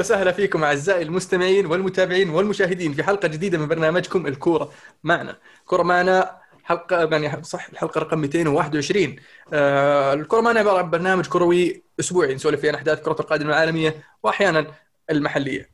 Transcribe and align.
أهلا 0.00 0.08
وسهلا 0.08 0.32
فيكم 0.32 0.64
أعزائي 0.64 1.02
المستمعين 1.02 1.66
والمتابعين 1.66 2.30
والمشاهدين 2.30 2.92
في 2.92 3.02
حلقة 3.02 3.28
جديدة 3.28 3.58
من 3.58 3.68
برنامجكم 3.68 4.26
الكورة 4.26 4.72
معنا. 5.04 5.36
كورة 5.66 5.82
معنا 5.82 6.36
حلقة 6.64 7.04
يعني 7.04 7.42
صح 7.44 7.68
الحلقة 7.68 7.98
رقم 7.98 8.18
221 8.18 9.16
آه 9.52 10.14
الكورة 10.14 10.40
معنا 10.40 10.60
عبارة 10.60 10.78
عن 10.78 10.90
برنامج 10.90 11.26
كروي 11.26 11.82
أسبوعي 12.00 12.34
نسولف 12.34 12.60
فيه 12.60 12.68
عن 12.68 12.74
أحداث 12.74 13.02
كرة 13.02 13.16
القدم 13.20 13.48
العالمية 13.48 14.02
واحيانا 14.22 14.66
المحلية. 15.10 15.70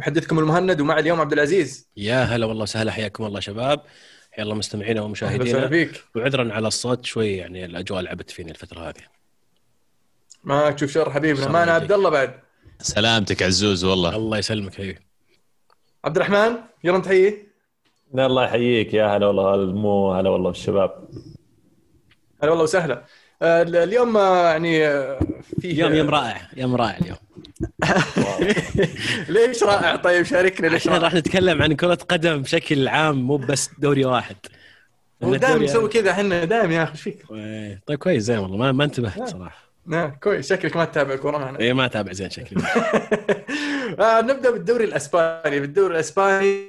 محدثكم 0.00 0.38
المهند 0.38 0.80
ومع 0.80 0.98
اليوم 0.98 1.20
عبد 1.20 1.32
العزيز. 1.32 1.88
يا 1.96 2.24
هلا 2.24 2.46
والله 2.46 2.62
وسهلا 2.62 2.92
حياكم 2.92 3.24
الله 3.24 3.40
شباب. 3.40 3.80
حيا 4.32 4.44
الله 4.44 4.54
مستمعينا 4.54 5.00
ومشاهدينا. 5.00 5.68
فيك. 5.68 6.04
وعذرا 6.14 6.52
على 6.52 6.68
الصوت 6.68 7.06
شوي 7.06 7.36
يعني 7.36 7.64
الأجواء 7.64 8.00
لعبت 8.00 8.30
فيني 8.30 8.50
الفترة 8.50 8.88
هذه. 8.88 9.02
ما 10.44 10.70
تشوف 10.70 10.90
شر 10.90 11.10
حبيبنا. 11.10 11.48
معنا. 11.48 11.72
عبد 11.72 11.92
الله 11.92 12.10
بعد. 12.10 12.49
سلامتك 12.82 13.42
عزوز 13.42 13.84
والله. 13.84 14.16
الله 14.16 14.38
يسلمك 14.38 14.74
حبيبي. 14.74 14.98
عبد 16.04 16.16
الرحمن 16.16 16.56
يلا 16.84 16.98
نتحيي 16.98 17.46
لا 18.14 18.26
الله 18.26 18.44
يحييك. 18.44 18.94
يا 18.94 19.16
هلا 19.16 19.26
والله 19.26 19.56
مو 19.72 20.12
هلا 20.12 20.30
والله 20.30 20.50
بالشباب. 20.50 21.08
هلا 22.42 22.50
والله 22.50 22.64
وسهلا. 22.64 23.04
آه، 23.42 23.62
اليوم 23.62 24.16
آه، 24.16 24.50
يعني 24.50 24.86
آه، 24.86 25.20
فيه 25.60 25.78
يوم 25.82 25.94
يوم 25.94 26.10
رائع 26.10 26.40
يوم 26.56 26.76
رائع 26.76 26.96
اليوم. 26.98 27.16
ليش 29.28 29.62
رائع؟ 29.62 29.96
طيب 29.96 30.22
شاركنا 30.24 30.66
ليش 30.66 30.88
رائع؟ 30.88 30.98
راح 31.02 31.14
نتكلم 31.14 31.62
عن 31.62 31.72
كرة 31.72 31.94
قدم 31.94 32.42
بشكل 32.42 32.88
عام 32.88 33.22
مو 33.22 33.36
بس 33.36 33.70
دوري 33.78 34.04
واحد. 34.04 34.36
هو 35.24 35.30
لأن 35.30 35.40
دائما 35.40 35.54
الدوري- 35.56 35.64
نسوي 35.70 35.88
كذا 35.88 36.10
إحنا 36.10 36.44
دائما 36.44 36.74
يا 36.74 36.82
أخي 36.82 36.92
إيش 36.92 37.00
فيك؟ 37.02 37.24
إيه، 37.32 37.80
طيب 37.86 37.98
كويس 37.98 38.22
زين 38.22 38.38
والله 38.38 38.56
ما, 38.56 38.72
ما 38.72 38.84
انتبهت 38.84 39.28
صراحة. 39.28 39.69
نعم 39.86 40.10
كويس. 40.10 40.48
شكلك 40.48 40.76
ما 40.76 40.84
تتابع 40.84 41.14
الكوره 41.14 41.38
معنا 41.38 41.60
اي 41.60 41.72
ما 41.72 41.84
أتابع 41.86 42.12
زين 42.12 42.30
شكلي. 42.30 42.62
آه 44.00 44.20
نبدأ 44.20 44.50
بالدوري 44.50 44.84
الأسباني. 44.84 45.60
بالدوري 45.60 45.94
الأسباني 45.94 46.66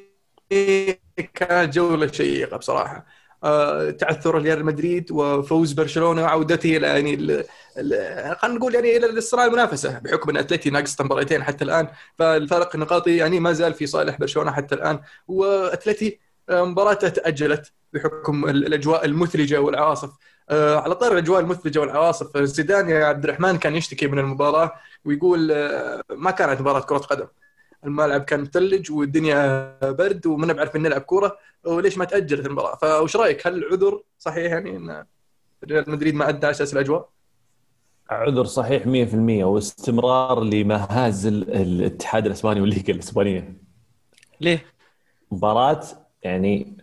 كانت 1.33 1.73
جوله 1.73 2.11
شيقه 2.11 2.57
بصراحة. 2.57 3.05
آه 3.43 3.89
تعثر 3.89 4.35
ريال 4.41 4.65
مدريد 4.65 5.11
وفوز 5.11 5.73
برشلونة 5.73 6.21
وعودته 6.21 6.77
إلى 6.77 6.87
يعني 6.87 7.17
خلينا 8.35 8.57
نقول 8.57 8.75
يعني 8.75 8.97
إلى 8.97 9.05
الصراع 9.05 9.45
المنافسة 9.45 9.99
بحكم 9.99 10.29
أن 10.29 10.37
أتلتي 10.37 10.69
ناقص 10.69 11.01
مباراتين 11.01 11.43
حتى 11.43 11.63
الآن. 11.63 11.87
فالفارق 12.19 12.75
النقاطي 12.75 13.17
يعني 13.17 13.39
ما 13.39 13.53
زال 13.53 13.73
في 13.73 13.87
صالح 13.87 14.17
برشلونة 14.19 14.51
حتى 14.51 14.75
الآن. 14.75 14.99
وأتلتي 15.27 16.19
آه، 16.49 16.63
مباراته 16.65 17.09
تأجلت 17.09 17.71
بحكم 17.93 18.45
ال- 18.49 18.65
الأجواء 18.65 19.05
المثلجة 19.05 19.61
والعواصف. 19.61 20.09
آه، 20.51 20.75
على 20.75 20.95
طار 20.95 21.11
الأجواء 21.11 21.39
المثلجة 21.39 21.79
والعواصف. 21.79 22.37
زيدان 22.37 22.89
يا 22.89 23.05
عبد 23.05 23.23
الرحمن 23.23 23.57
كان 23.57 23.75
يشتكي 23.75 24.07
من 24.07 24.19
المباراة 24.19 24.71
ويقول 25.05 25.51
آه، 25.51 26.03
ما 26.09 26.31
كانت 26.31 26.61
مباراة 26.61 26.79
كرة 26.79 26.97
قدم. 26.97 27.27
الملعب 27.85 28.21
كان 28.21 28.41
مثلج 28.41 28.91
والدنيا 28.91 29.77
برد 29.91 30.27
وما 30.27 30.53
نعرف 30.53 30.75
نلعب 30.75 31.01
كورة. 31.01 31.37
وليش 31.63 31.97
ما 31.97 32.05
تأجلت 32.05 32.45
المباراة؟ 32.45 32.75
فوش 32.75 33.15
رأيك؟ 33.15 33.47
هل 33.47 33.53
العذر 33.53 34.01
صحيح 34.19 34.51
يعني 34.51 34.77
إن 34.77 35.05
ريال 35.65 35.89
مدريد 35.89 36.15
ما 36.15 36.29
أدى 36.29 36.45
على 36.45 36.51
أساس 36.51 36.73
الأجواء؟ 36.73 37.09
عذر 38.09 38.45
صحيح 38.45 38.83
100% 38.83 39.43
واستمرار 39.43 40.43
لمهازل 40.43 41.33
الاتحاد 41.43 42.25
الأسباني 42.25 42.61
والليغا 42.61 42.89
الأسبانية. 42.89 43.53
ليه؟ 44.41 44.65
مباراة 45.31 45.81
يعني 46.23 46.77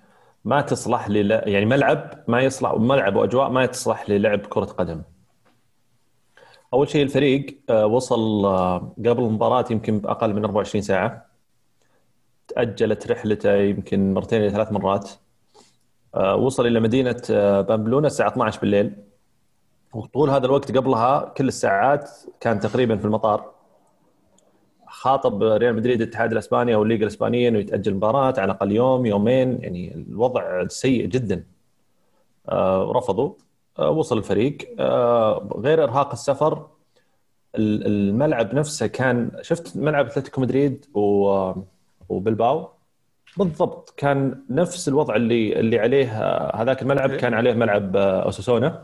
ما 0.49 0.61
تصلح 0.61 1.09
لل... 1.09 1.31
يعني 1.31 1.67
ملعب 1.67 2.25
ما 2.29 2.41
يصلح 2.41 2.73
ملعب 2.75 3.17
وأجواء 3.17 3.51
ما 3.51 3.67
تصلح 3.67 4.11
للعب 4.11 4.41
كرة 4.47 4.65
قدم. 4.65 5.03
أول 6.73 6.89
شيء 6.89 7.03
الفريق 7.03 7.61
آه، 7.71 7.87
وصل 7.87 8.45
آه، 8.47 8.95
قبل 8.99 9.23
المباراة 9.23 9.65
يمكن 9.71 9.99
باقل 9.99 10.35
من 10.35 10.45
24 10.45 10.83
ساعة. 10.83 11.27
تأجلت 12.49 13.11
رحلته 13.11 13.55
يمكن 13.55 14.15
مرتين 14.15 14.41
إلى 14.41 14.51
ثلاث 14.51 14.73
مرات. 14.73 15.11
آه، 16.15 16.37
وصل 16.37 16.67
إلى 16.67 16.81
مدينة 16.81 17.23
بامبلونا 17.61 18.07
الساعة 18.07 18.29
12 18.29 18.61
بالليل. 18.61 18.97
وطول 19.95 20.31
هذا 20.31 20.47
الوقت 20.47 20.77
قبلها 20.77 21.33
كل 21.37 21.49
الساعات 21.49 22.11
كان 22.41 22.61
تقريبا 22.61 22.97
في 22.97 23.05
المطار. 23.05 23.58
خاطب 24.99 25.43
ريال 25.43 25.77
مدريد 25.77 26.01
الاتحاد 26.01 26.33
الأسباني 26.33 26.75
أو 26.75 26.83
الليغا 26.83 27.01
الإسبانية 27.03 27.49
إنه 27.49 27.59
يتأجل 27.59 27.93
المباراه 27.93 28.35
على 28.39 28.45
الأقل 28.45 28.73
يوم 28.73 29.07
يومين 29.07 29.59
يعني 29.63 29.95
الوضع 29.95 30.67
سيء 30.67 31.07
جدا. 31.07 31.45
آه، 32.49 32.93
رفضوا. 32.97 33.33
آه، 33.79 33.91
وصل 33.91 34.19
الفريق. 34.19 34.59
آه، 34.79 35.49
غير 35.57 35.85
إرهاق 35.85 36.13
السفر 36.13 36.67
ال- 37.57 37.87
الملعب 37.87 38.55
نفسه 38.55 38.87
كان 38.87 39.31
شفت 39.43 39.77
ملعب 39.77 40.07
أتلتيكو 40.07 40.41
مدريد 40.41 40.85
وبلباو؟ 42.09 42.69
بالضبط. 43.37 43.95
كان 43.97 44.43
نفس 44.51 44.89
الوضع 44.89 45.17
اللي 45.17 45.61
اللي 45.61 45.79
عليه 45.79 46.07
هذاك 46.55 46.83
الملعب 46.83 47.11
كان 47.11 47.35
عليه 47.35 47.53
ملعب 47.53 47.97
أوساسونا. 47.97 48.83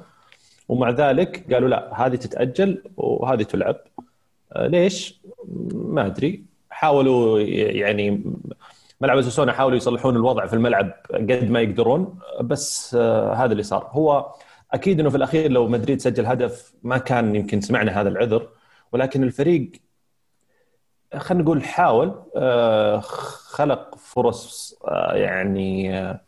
ومع 0.69 0.91
ذلك 0.91 1.53
قالوا 1.55 1.69
لا 1.69 2.07
هذه 2.07 2.17
تتأجل 2.17 2.83
وهذه 2.97 3.43
تلعب. 3.43 3.77
ليش؟ 4.57 5.21
ما 5.75 6.07
أدري. 6.07 6.45
حاولوا 6.71 7.41
يعني 7.41 8.25
ملعب 9.01 9.17
اوساسونا 9.17 9.53
حاولوا 9.53 9.77
يصلحون 9.77 10.17
الوضع 10.17 10.47
في 10.47 10.55
الملعب 10.55 10.93
قد 11.15 11.51
ما 11.51 11.61
يقدرون 11.61 12.19
بس 12.41 12.95
آه، 13.01 13.33
هذا 13.35 13.53
اللي 13.53 13.63
صار. 13.63 13.89
هو 13.93 14.33
أكيد 14.73 15.01
إنه 15.01 15.11
في 15.11 15.17
الأخير 15.17 15.51
لو 15.51 15.69
مدريد 15.69 16.01
سجل 16.01 16.27
هدف 16.27 16.75
ما 16.83 16.99
كان 16.99 17.37
يمكن 17.37 17.61
سمعنا 17.61 18.01
هذا 18.01 18.09
العذر 18.09 18.49
ولكن 18.93 19.23
الفريق 19.23 19.73
خلينا 21.17 21.45
نقول 21.45 21.63
حاول 21.65 22.23
آه، 22.37 23.01
خلق 23.01 23.95
فرص 23.99 24.79
آه، 24.89 25.15
يعني 25.15 25.99
آه، 25.99 26.21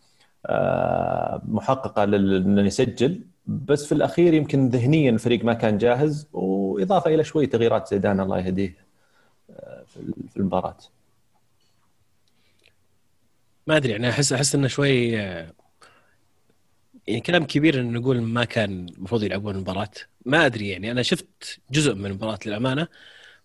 آه، 0.47 1.43
محققة 1.49 2.05
لل- 2.05 2.37
انه 2.45 2.63
يسجل. 2.63 3.21
بس 3.47 3.87
في 3.87 3.93
الأخير 3.93 4.35
يمكن 4.35 4.69
ذهنيا 4.69 5.11
الفريق 5.11 5.45
ما 5.45 5.55
كان 5.55 5.79
جاهز 5.79 6.29
وإضافة 6.33 7.15
إلى 7.15 7.25
شوي 7.25 7.47
تغييرات 7.47 7.89
زيدان 7.89 8.21
الله 8.21 8.39
يهديه 8.39 8.77
آه، 9.51 9.85
في 10.29 10.37
المباراة. 10.37 10.77
ما 13.67 13.77
أدري 13.77 13.93
يعني 13.93 14.11
احس 14.11 14.33
أحس 14.33 14.55
إنه 14.55 14.69
شوي 14.69 15.21
آه، 15.21 15.53
يعني 17.07 17.21
كلام 17.21 17.45
كبير 17.45 17.81
انه 17.81 17.99
نقول 18.01 18.21
ما 18.21 18.45
كان 18.45 18.89
المفروض 18.89 19.23
يلعبون 19.23 19.55
المباراة. 19.55 19.91
ما 20.25 20.47
أدري 20.47 20.69
يعني 20.69 20.91
أنا 20.91 21.03
شفت 21.03 21.61
جزء 21.71 21.95
من 21.95 22.07
المباراة 22.07 22.39
للأمانة 22.47 22.89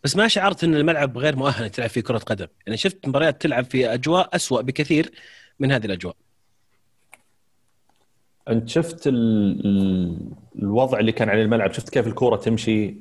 بس 0.04 0.16
ما 0.16 0.28
شعرت 0.28 0.64
إن 0.64 0.76
الملعب 0.76 1.18
غير 1.18 1.36
مؤهل 1.36 1.70
تلعب 1.70 1.90
فيه 1.90 2.02
كرة 2.02 2.18
قدم. 2.18 2.48
يعني 2.66 2.78
شفت 2.78 3.08
مباريات 3.08 3.42
تلعب 3.42 3.66
في 3.66 3.94
أجواء 3.94 4.36
أسوأ 4.36 4.62
بكثير 4.62 5.12
من 5.60 5.72
هذه 5.72 5.86
الأجواء. 5.86 6.16
أنت 8.50 8.70
شفت 8.70 9.08
ال... 9.08 9.16
ال... 9.66 10.18
الوضع 10.60 11.00
اللي 11.00 11.12
كان 11.12 11.30
على 11.30 11.42
الملعب؟ 11.42 11.72
شفت 11.72 11.90
كيف 11.90 12.08
الكورة 12.08 12.36
تمشي؟ 12.36 12.96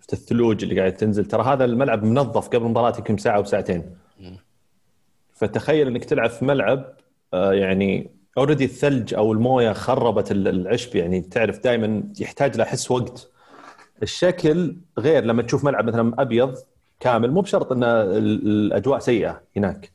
شفت 0.00 0.12
الثلوج 0.12 0.62
اللي 0.62 0.80
قاعد 0.80 0.92
تنزل؟ 0.96 1.24
ترى 1.24 1.42
هذا 1.42 1.64
الملعب 1.64 2.04
منظف 2.04 2.48
قبل 2.48 2.64
المباراة 2.64 2.96
يمكن 2.98 3.16
ساعة 3.16 3.36
أو 3.36 3.44
ساعتين. 3.44 3.84
فتخيل 5.32 5.86
إنك 5.86 6.04
تلعب 6.04 6.30
في 6.30 6.44
ملعب 6.44 6.84
آه، 7.34 7.52
يعني 7.52 8.10
اوريدي 8.38 8.64
الثلج 8.64 9.14
أو 9.14 9.32
الموية 9.32 9.72
خربت 9.72 10.30
ال- 10.32 10.48
العشب 10.48 10.96
يعني 10.96 11.20
تعرف 11.20 11.58
دائما 11.64 12.02
يحتاج 12.20 12.56
له 12.56 12.64
حس 12.64 12.90
وقت. 12.90 13.30
الشكل 14.02 14.76
غير 14.98 15.24
لما 15.24 15.42
تشوف 15.42 15.64
ملعب 15.64 15.84
مثلا 15.84 16.22
أبيض 16.22 16.54
كامل 17.00 17.30
مو 17.30 17.40
بشرط 17.40 17.72
إن 17.72 17.84
ال- 17.84 18.48
الأجواء 18.48 18.98
سيئة 18.98 19.42
هناك. 19.56 19.90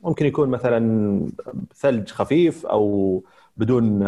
ممكن 0.00 0.26
يكون 0.26 0.48
مثلا 0.48 1.30
ثلج 1.76 2.08
خفيف 2.10 2.66
أو 2.66 3.24
بدون 3.56 4.02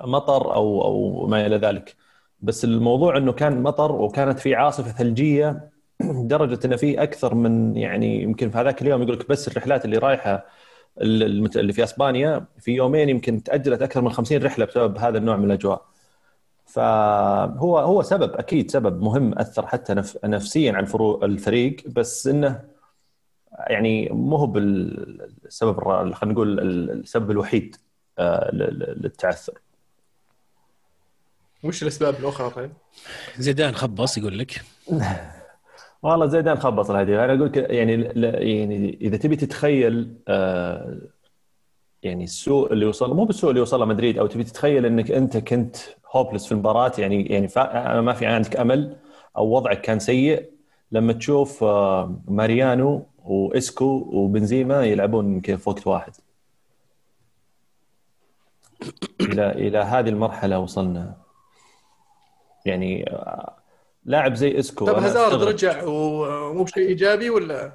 مطر 0.00 0.54
أو 0.54 0.84
أو 0.84 1.26
ما 1.26 1.46
إلى 1.46 1.56
ذلك 1.56 1.96
بس 2.40 2.64
الموضوع 2.64 3.16
إنه 3.16 3.32
كان 3.32 3.62
مطر 3.62 3.92
وكانت 3.92 4.38
في 4.38 4.54
عاصفة 4.54 4.92
ثلجية 4.92 5.70
لدرجه 6.02 6.66
إنه 6.66 6.76
في 6.76 7.02
أكثر 7.02 7.34
من 7.34 7.76
يعني 7.76 8.22
يمكن 8.22 8.50
في 8.50 8.58
هذاك 8.58 8.82
اليوم 8.82 9.02
يقول 9.02 9.18
لك 9.18 9.28
بس 9.28 9.48
الرحلات 9.48 9.84
اللي 9.84 9.98
رايحة 9.98 10.46
اللي 11.00 11.72
في 11.72 11.84
أسبانيا 11.84 12.46
في 12.58 12.72
يومين 12.72 13.08
يمكن 13.08 13.42
تأجلت 13.42 13.82
أكثر 13.82 14.00
من 14.02 14.12
50 14.12 14.42
رحلة 14.42 14.64
بسبب 14.64 14.98
هذا 14.98 15.18
النوع 15.18 15.36
من 15.36 15.44
الأجواء. 15.44 15.86
فهو 16.66 17.78
هو 17.78 18.02
سبب 18.02 18.32
أكيد 18.36 18.70
سبب 18.70 19.02
مهم 19.02 19.38
أثر 19.38 19.66
حتى 19.66 19.94
نف 19.94 20.24
نفسيا 20.24 20.72
على 20.72 20.86
الفريق 21.24 21.76
بس 21.88 22.26
إنه 22.26 22.64
يعني 23.68 24.08
مو 24.08 24.36
هو 24.36 24.46
بالسبب 24.46 25.80
خلينا 26.14 26.34
نقول 26.34 26.60
السبب 26.90 27.30
الوحيد 27.30 27.76
للتعثر. 29.02 29.58
وش 31.64 31.82
الأسباب 31.82 32.14
الأخرى 32.20 32.50
طيب؟ 32.50 32.70
زيدان 33.38 33.74
خبص 33.74 34.18
يقول 34.18 34.38
لك 34.38 34.62
والله 36.02 36.26
زيدان 36.26 36.56
خبص 36.58 36.90
الهدف 36.90 37.10
أنا 37.10 37.24
أقول 37.34 37.44
لك 37.46 37.56
يعني 37.56 37.96
ل- 37.96 38.24
يعني 38.48 38.98
إذا 39.00 39.16
تبي 39.16 39.36
تتخيل 39.36 40.14
آه، 40.28 40.98
يعني 42.02 42.24
السوء 42.24 42.72
اللي 42.72 42.86
وصل 42.86 43.14
مو 43.16 43.24
بالسوء 43.24 43.50
اللي 43.50 43.60
وصله 43.60 43.84
مدريد 43.84 44.18
أو 44.18 44.26
تبي 44.26 44.44
تتخيل 44.44 44.86
إنك 44.86 45.10
أنت 45.10 45.36
كنت 45.36 45.76
hopeless 46.16 46.46
في 46.46 46.52
المباراة 46.52 46.92
يعني 46.98 47.26
يعني 47.26 47.48
فا- 47.48 48.00
ما 48.00 48.12
في 48.12 48.26
عندك 48.26 48.56
أمل 48.56 48.96
أو 49.36 49.50
وضعك 49.56 49.80
كان 49.80 49.98
سيء 49.98 50.50
لما 50.92 51.12
تشوف 51.12 51.64
آه، 51.64 52.20
ماريانو 52.28 53.06
وإسكو 53.24 53.84
وبنزيما 54.12 54.84
يلعبون 54.84 55.32
يمكن 55.34 55.56
في 55.56 55.70
وقت 55.70 55.86
واحد 55.86 56.12
إلى 59.32 59.50
إلى 59.68 59.78
هذه 59.78 60.08
المرحلة 60.08 60.58
وصلنا 60.58 61.14
يعني 62.66 63.10
آه، 63.10 63.56
لاعب 64.04 64.34
زي 64.34 64.58
إسكو 64.58 64.86
طب 64.86 64.98
هازارد. 64.98 65.42
رجع 65.42 65.82
ومو 65.84 66.64
بشيء 66.64 66.88
إيجابي 66.88 67.30
ولا 67.30 67.72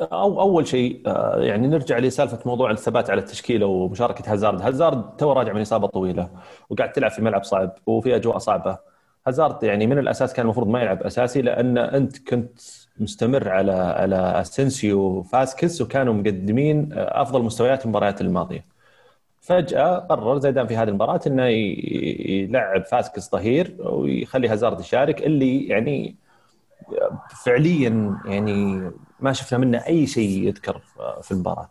أو 0.00 0.40
أول 0.40 0.66
شيء 0.66 1.02
آه، 1.06 1.40
يعني 1.40 1.66
نرجع 1.66 1.98
لسالفة 1.98 2.38
موضوع 2.46 2.70
الثبات 2.70 3.10
على 3.10 3.20
التشكيلة 3.20 3.66
ومشاركة 3.66 4.32
هازارد، 4.32 4.62
هازارد 4.62 5.16
تو 5.16 5.32
راجع 5.32 5.52
من 5.52 5.60
إصابة 5.60 5.86
طويلة 5.86 6.28
وقاعد 6.70 6.92
تلعب 6.92 7.10
في 7.10 7.22
ملعب 7.22 7.44
صعب 7.44 7.74
وفي 7.86 8.16
أجواء 8.16 8.38
صعبة. 8.38 8.78
هازارد 9.26 9.62
يعني 9.62 9.86
من 9.86 9.98
الأساس 9.98 10.32
كان 10.32 10.44
المفروض 10.44 10.68
ما 10.68 10.82
يلعب 10.82 11.02
أساسي 11.02 11.42
لأن 11.42 11.78
أنت 11.78 12.28
كنت 12.28 12.58
مستمر 12.98 13.48
على 13.48 13.72
على 13.72 14.16
اسنسيو 14.16 15.00
وفاسكس 15.00 15.80
وكانوا 15.80 16.14
مقدمين 16.14 16.92
آه، 16.92 17.22
أفضل 17.22 17.42
مستويات 17.42 17.84
المباريات 17.84 18.20
الماضية. 18.20 18.71
فجأة 19.42 19.98
قرر 19.98 20.38
زيدان 20.38 20.66
في 20.66 20.76
هذه 20.76 20.88
المباراة 20.88 21.20
إنه 21.26 21.46
يلعب 21.46 22.84
فاسكس 22.84 23.30
ظهير 23.30 23.76
ويخلي 23.80 24.48
هازارد 24.48 24.80
يشارك 24.80 25.22
اللي 25.26 25.66
يعني 25.68 26.16
فعليا 27.44 28.16
يعني 28.24 28.90
ما 29.20 29.32
شفنا 29.32 29.58
منه 29.58 29.86
أي 29.86 30.06
شيء 30.06 30.46
يذكر 30.48 30.80
في 31.22 31.30
المباراة. 31.32 31.70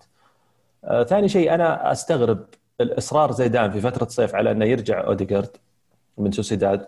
آه، 0.86 1.04
ثاني 1.04 1.30
شيء 1.30 1.54
أنا 1.54 1.92
أستغرب 1.92 2.46
الإصرار 2.82 3.32
زيدان 3.32 3.72
في 3.72 3.82
فترة 3.82 4.04
الصيف 4.04 4.36
على 4.36 4.52
إنه 4.52 4.66
يرجع 4.66 5.04
اوديجارد 5.08 5.58
من 6.18 6.32
سوسيداد 6.32 6.88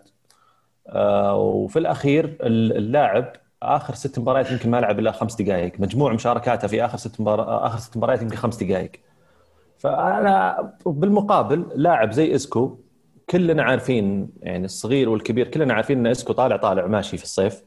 آه، 0.87 1.35
وفي 1.35 1.79
الأخير 1.79 2.25
ال- 2.25 2.77
اللاعب 2.77 3.33
آخر 3.63 3.93
ست 3.95 4.19
مباريات 4.19 4.51
يمكن 4.51 4.71
ما 4.71 4.81
لعب 4.81 4.99
إلا 4.99 5.11
خمس 5.11 5.41
دقائق، 5.41 5.79
مجموع 5.79 6.13
مشاركاته 6.13 6.67
في 6.67 6.85
آخر 6.85 6.97
ست 6.97 7.21
مبار... 7.21 7.65
آخر 7.67 7.77
ست 7.79 7.97
مباريات 7.97 8.21
يمكن 8.21 8.35
خمس 8.35 8.63
دقائق. 8.63 8.91
فأنا 9.83 10.73
بالمقابل 10.85 11.65
لاعب 11.75 12.11
زي 12.11 12.35
إسكو 12.35 12.77
كلنا 13.29 13.63
عارفين 13.63 14.29
يعني 14.41 14.65
الصغير 14.65 15.09
والكبير 15.09 15.47
كلنا 15.47 15.73
عارفين 15.73 15.99
إن 15.99 16.07
إسكو 16.07 16.33
طالع 16.33 16.57
طالع 16.57 16.87
ماشي 16.87 17.17
في 17.17 17.23
الصيف. 17.23 17.63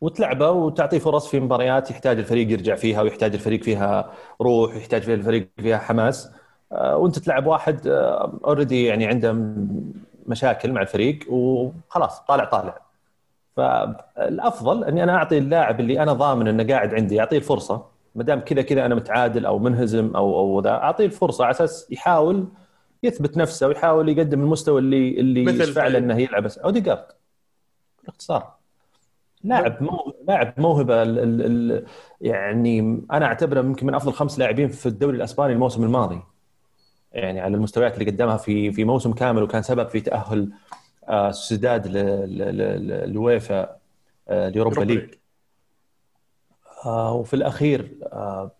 وتلعبه 0.00 0.50
وتعطيه 0.50 0.98
فرص 0.98 1.28
في 1.28 1.40
مباريات 1.40 1.90
يحتاج 1.90 2.18
الفريق 2.18 2.52
يرجع 2.52 2.74
فيها 2.74 3.02
ويحتاج 3.02 3.34
الفريق 3.34 3.62
فيها 3.62 4.10
روح 4.40 4.74
ويحتاج 4.74 5.02
فيها 5.02 5.14
الفريق 5.14 5.48
فيها 5.56 5.78
حماس. 5.78 6.30
آه، 6.72 6.96
وأنت 6.96 7.18
تلعب 7.18 7.46
واحد 7.46 7.80
already 8.44 8.84
يعني 8.84 9.06
عنده 9.06 9.32
مشاكل 10.26 10.72
مع 10.72 10.82
الفريق 10.82 11.18
وخلاص 11.32 12.20
طالع 12.20 12.44
طالع. 12.44 12.78
فالأفضل 13.56 14.84
إني 14.84 15.02
أنا 15.02 15.16
أعطي 15.16 15.38
اللاعب 15.38 15.80
اللي 15.80 16.02
أنا 16.02 16.12
ضامن 16.12 16.48
إنه 16.48 16.74
قاعد 16.74 16.94
عندي 16.94 17.20
أعطيه 17.20 17.36
الفرصه 17.38 17.97
ما 18.18 18.24
دام 18.24 18.40
كذا 18.40 18.62
كذا 18.62 18.86
أنا 18.86 18.94
متعادل 18.94 19.46
أو 19.46 19.58
منهزم 19.58 20.16
أو 20.16 20.38
أو 20.38 20.60
ذا 20.60 20.70
أعطيه 20.70 21.04
الفرصة 21.06 21.44
على 21.44 21.50
أساس 21.50 21.86
يحاول 21.90 22.48
يثبت 23.02 23.36
نفسه 23.36 23.68
ويحاول 23.68 24.08
يقدم 24.08 24.40
المستوى 24.40 24.80
اللي 24.80 25.20
اللي 25.20 25.44
مثل 25.44 25.60
يشفع 25.60 25.86
له 25.86 25.94
طيب. 25.94 26.02
إنه 26.02 26.18
يلعب. 26.18 26.46
اوديجارد 26.64 27.04
باختصار. 28.04 28.54
لاعب 29.44 29.82
مو... 29.82 30.14
لاعب 30.28 30.54
موهبة 30.60 31.02
ال... 31.02 31.18
ال... 31.18 31.42
ال... 31.42 31.86
يعني 32.20 32.80
أنا 33.12 33.26
أعتبره 33.26 33.60
يمكن 33.60 33.86
من 33.86 33.94
أفضل 33.94 34.12
خمس 34.12 34.38
لاعبين 34.38 34.68
في 34.68 34.86
الدوري 34.86 35.16
الأسباني 35.16 35.52
الموسم 35.52 35.84
الماضي. 35.84 36.20
يعني 37.12 37.40
على 37.40 37.54
المستويات 37.54 37.94
اللي 37.94 38.10
قدمها 38.10 38.36
في 38.36 38.72
في 38.72 38.84
موسم 38.84 39.12
كامل 39.12 39.42
وكان 39.42 39.62
سبب 39.62 39.88
في 39.88 40.00
تأهل 40.00 40.52
آه، 41.08 41.30
سوسيداد 41.30 41.86
لويفا 43.06 43.76
آه، 44.28 44.48
ال 44.48 44.53
Europa 44.53 44.80
League. 44.80 45.10
وفي 46.86 47.34
الأخير 47.34 47.98
آه، 48.02 48.50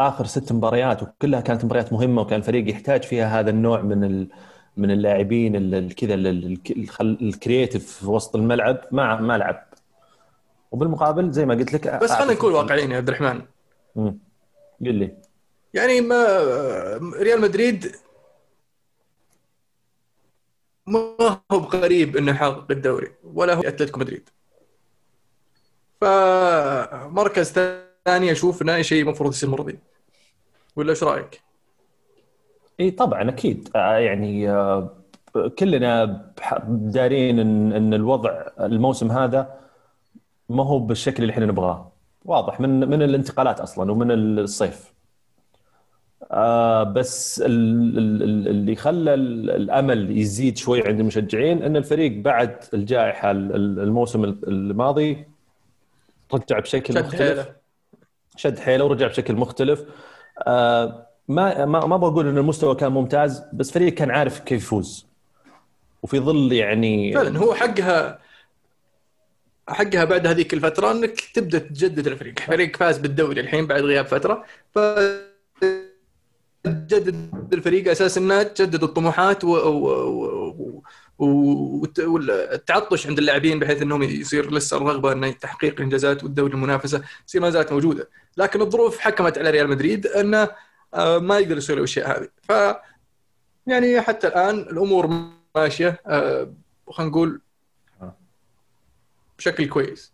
آخر 0.00 0.26
ست 0.26 0.52
مباريات 0.52 1.02
وكلها 1.02 1.40
كانت 1.40 1.64
مباريات 1.64 1.92
مهمة 1.92 2.22
وكان 2.22 2.38
الفريق 2.38 2.70
يحتاج 2.70 3.02
فيها 3.02 3.40
هذا 3.40 3.50
النوع 3.50 3.80
من 3.82 4.04
ال... 4.04 4.28
من 4.76 4.90
اللاعبين 4.90 5.56
ال- 5.56 5.74
ال- 5.74 5.94
كذا 5.94 6.14
ال- 6.14 6.26
ال- 6.26 6.58
الخل- 6.76 7.18
الكرييتيف 7.22 7.92
في 7.92 8.06
وسط 8.06 8.36
الملعب. 8.36 8.80
ما 8.92 9.20
ما 9.20 9.38
لعب. 9.38 9.64
وبالمقابل 10.70 11.30
زي 11.30 11.46
ما 11.46 11.54
قلت 11.54 11.72
لك 11.72 12.02
بس 12.02 12.12
خلينا 12.12 12.32
نكون 12.32 12.52
واقعيين 12.52 12.90
يا 12.90 12.96
عبد 12.96 13.08
الرحمن. 13.08 13.42
قل 14.80 14.94
لي. 14.94 15.16
يعني 15.74 16.00
ما 16.00 16.26
ريال 17.20 17.40
مدريد 17.40 17.92
ما 20.86 21.00
هو 21.52 21.60
بقريب 21.60 22.16
إنه 22.16 22.32
يحقق 22.32 22.66
الدوري 22.70 23.08
ولا 23.24 23.54
هو 23.54 23.60
أتلتيكو 23.60 24.00
مدريد. 24.00 24.28
فمركز 26.00 27.52
ثاني 27.52 28.32
أشوف 28.32 28.62
انه 28.62 28.82
شيء 28.82 29.02
المفروض 29.02 29.30
يصير 29.32 29.50
مرضي. 29.50 29.78
ولا 30.76 30.90
إيش 30.90 31.04
رأيك؟ 31.04 31.40
إي 32.80 32.90
طبعا 32.90 33.28
أكيد. 33.28 33.68
آه، 33.76 33.96
يعني 33.96 34.50
آه، 34.50 34.90
كلنا 35.58 36.22
دارين 36.68 37.38
إن 37.38 37.72
إن 37.72 37.94
الوضع 37.94 38.42
الموسم 38.60 39.12
هذا 39.12 39.54
ما 40.48 40.64
هو 40.66 40.78
بالشكل 40.78 41.22
اللي 41.22 41.32
إحنا 41.32 41.46
نبغاه. 41.46 41.92
واضح. 42.24 42.60
من 42.60 42.80
من 42.88 43.02
الانتقالات 43.02 43.60
أصلا 43.60 43.92
ومن 43.92 44.10
الصيف. 44.38 44.94
آه 46.30 46.82
بس 46.82 47.42
ال- 47.46 47.98
ال- 47.98 48.22
ال- 48.22 48.48
اللي 48.48 48.74
خلى 48.76 49.14
ال- 49.14 49.50
الأمل 49.50 50.18
يزيد 50.18 50.56
شوي 50.56 50.88
عند 50.88 51.00
المشجعين 51.00 51.62
إن 51.62 51.76
الفريق 51.76 52.12
بعد 52.22 52.56
الجائحة 52.74 53.30
ال- 53.30 53.54
ال- 53.54 53.78
الموسم 53.80 54.24
الماضي 54.24 55.24
رجع 56.34 56.58
بشكل 56.58 56.94
شد 56.94 57.04
مختلف. 57.04 57.20
حيله. 57.20 57.56
شد 58.36 58.58
حيله 58.58 58.84
ورجع 58.84 59.06
بشكل 59.06 59.34
مختلف. 59.34 59.84
آه، 60.46 61.06
ما 61.28 61.64
ما 61.64 61.86
ما 61.86 61.96
بقول 61.96 62.28
ان 62.28 62.38
المستوى 62.38 62.74
كان 62.74 62.92
ممتاز 62.92 63.42
بس 63.52 63.70
فريق 63.70 63.94
كان 63.94 64.10
عارف 64.10 64.40
كيف 64.40 64.62
يفوز. 64.62 65.06
وفي 66.02 66.20
ظل 66.20 66.52
يعني 66.52 67.14
فعلا 67.14 67.38
هو 67.38 67.54
حقها 67.54 68.18
حقها 69.68 70.04
بعد 70.04 70.26
هذيك 70.26 70.54
الفترة 70.54 70.90
إنك 70.90 71.20
تبدأ 71.34 71.58
تجدد 71.58 72.06
الفريق، 72.06 72.38
فريق 72.38 72.76
فاز 72.76 72.98
بالدوري 72.98 73.40
الحين 73.40 73.66
بعد 73.66 73.82
غياب 73.82 74.06
فترة. 74.06 74.44
ف 74.74 74.78
تجدد 76.64 77.54
الفريق 77.54 77.90
أساس 77.90 78.18
انها 78.18 78.42
تجدد 78.42 78.82
الطموحات 78.82 79.44
و... 79.44 79.48
و... 79.48 79.88
و... 80.48 80.82
والتعطش 81.18 83.06
عند 83.06 83.18
اللاعبين 83.18 83.58
بحيث 83.58 83.82
إنهم 83.82 84.02
يصير 84.02 84.52
لسه 84.52 84.76
الرغبة 84.76 85.12
إنه 85.12 85.30
تحقيق 85.30 85.74
الانجازات 85.74 86.24
والدوري 86.24 86.52
المنافسة 86.52 87.02
تصير 87.26 87.40
ما 87.40 87.50
زالت 87.50 87.72
موجودة، 87.72 88.08
لكن 88.36 88.60
الظروف 88.60 88.98
حكمت 88.98 89.38
على 89.38 89.50
ريال 89.50 89.68
مدريد 89.68 90.06
إنه 90.06 90.48
آه، 90.94 91.18
ما 91.18 91.38
يقدر 91.38 91.56
يسوي 91.56 91.76
الأشياء 91.76 92.10
هذه، 92.10 92.28
ف 92.42 92.52
يعني 93.66 94.00
حتى 94.00 94.26
الآن 94.26 94.58
الأمور 94.58 95.10
ماشية 95.56 96.00
آه، 96.06 96.52
خلينا 96.90 97.10
نقول 97.10 97.40
بشكل 99.38 99.68
كويس 99.68 100.12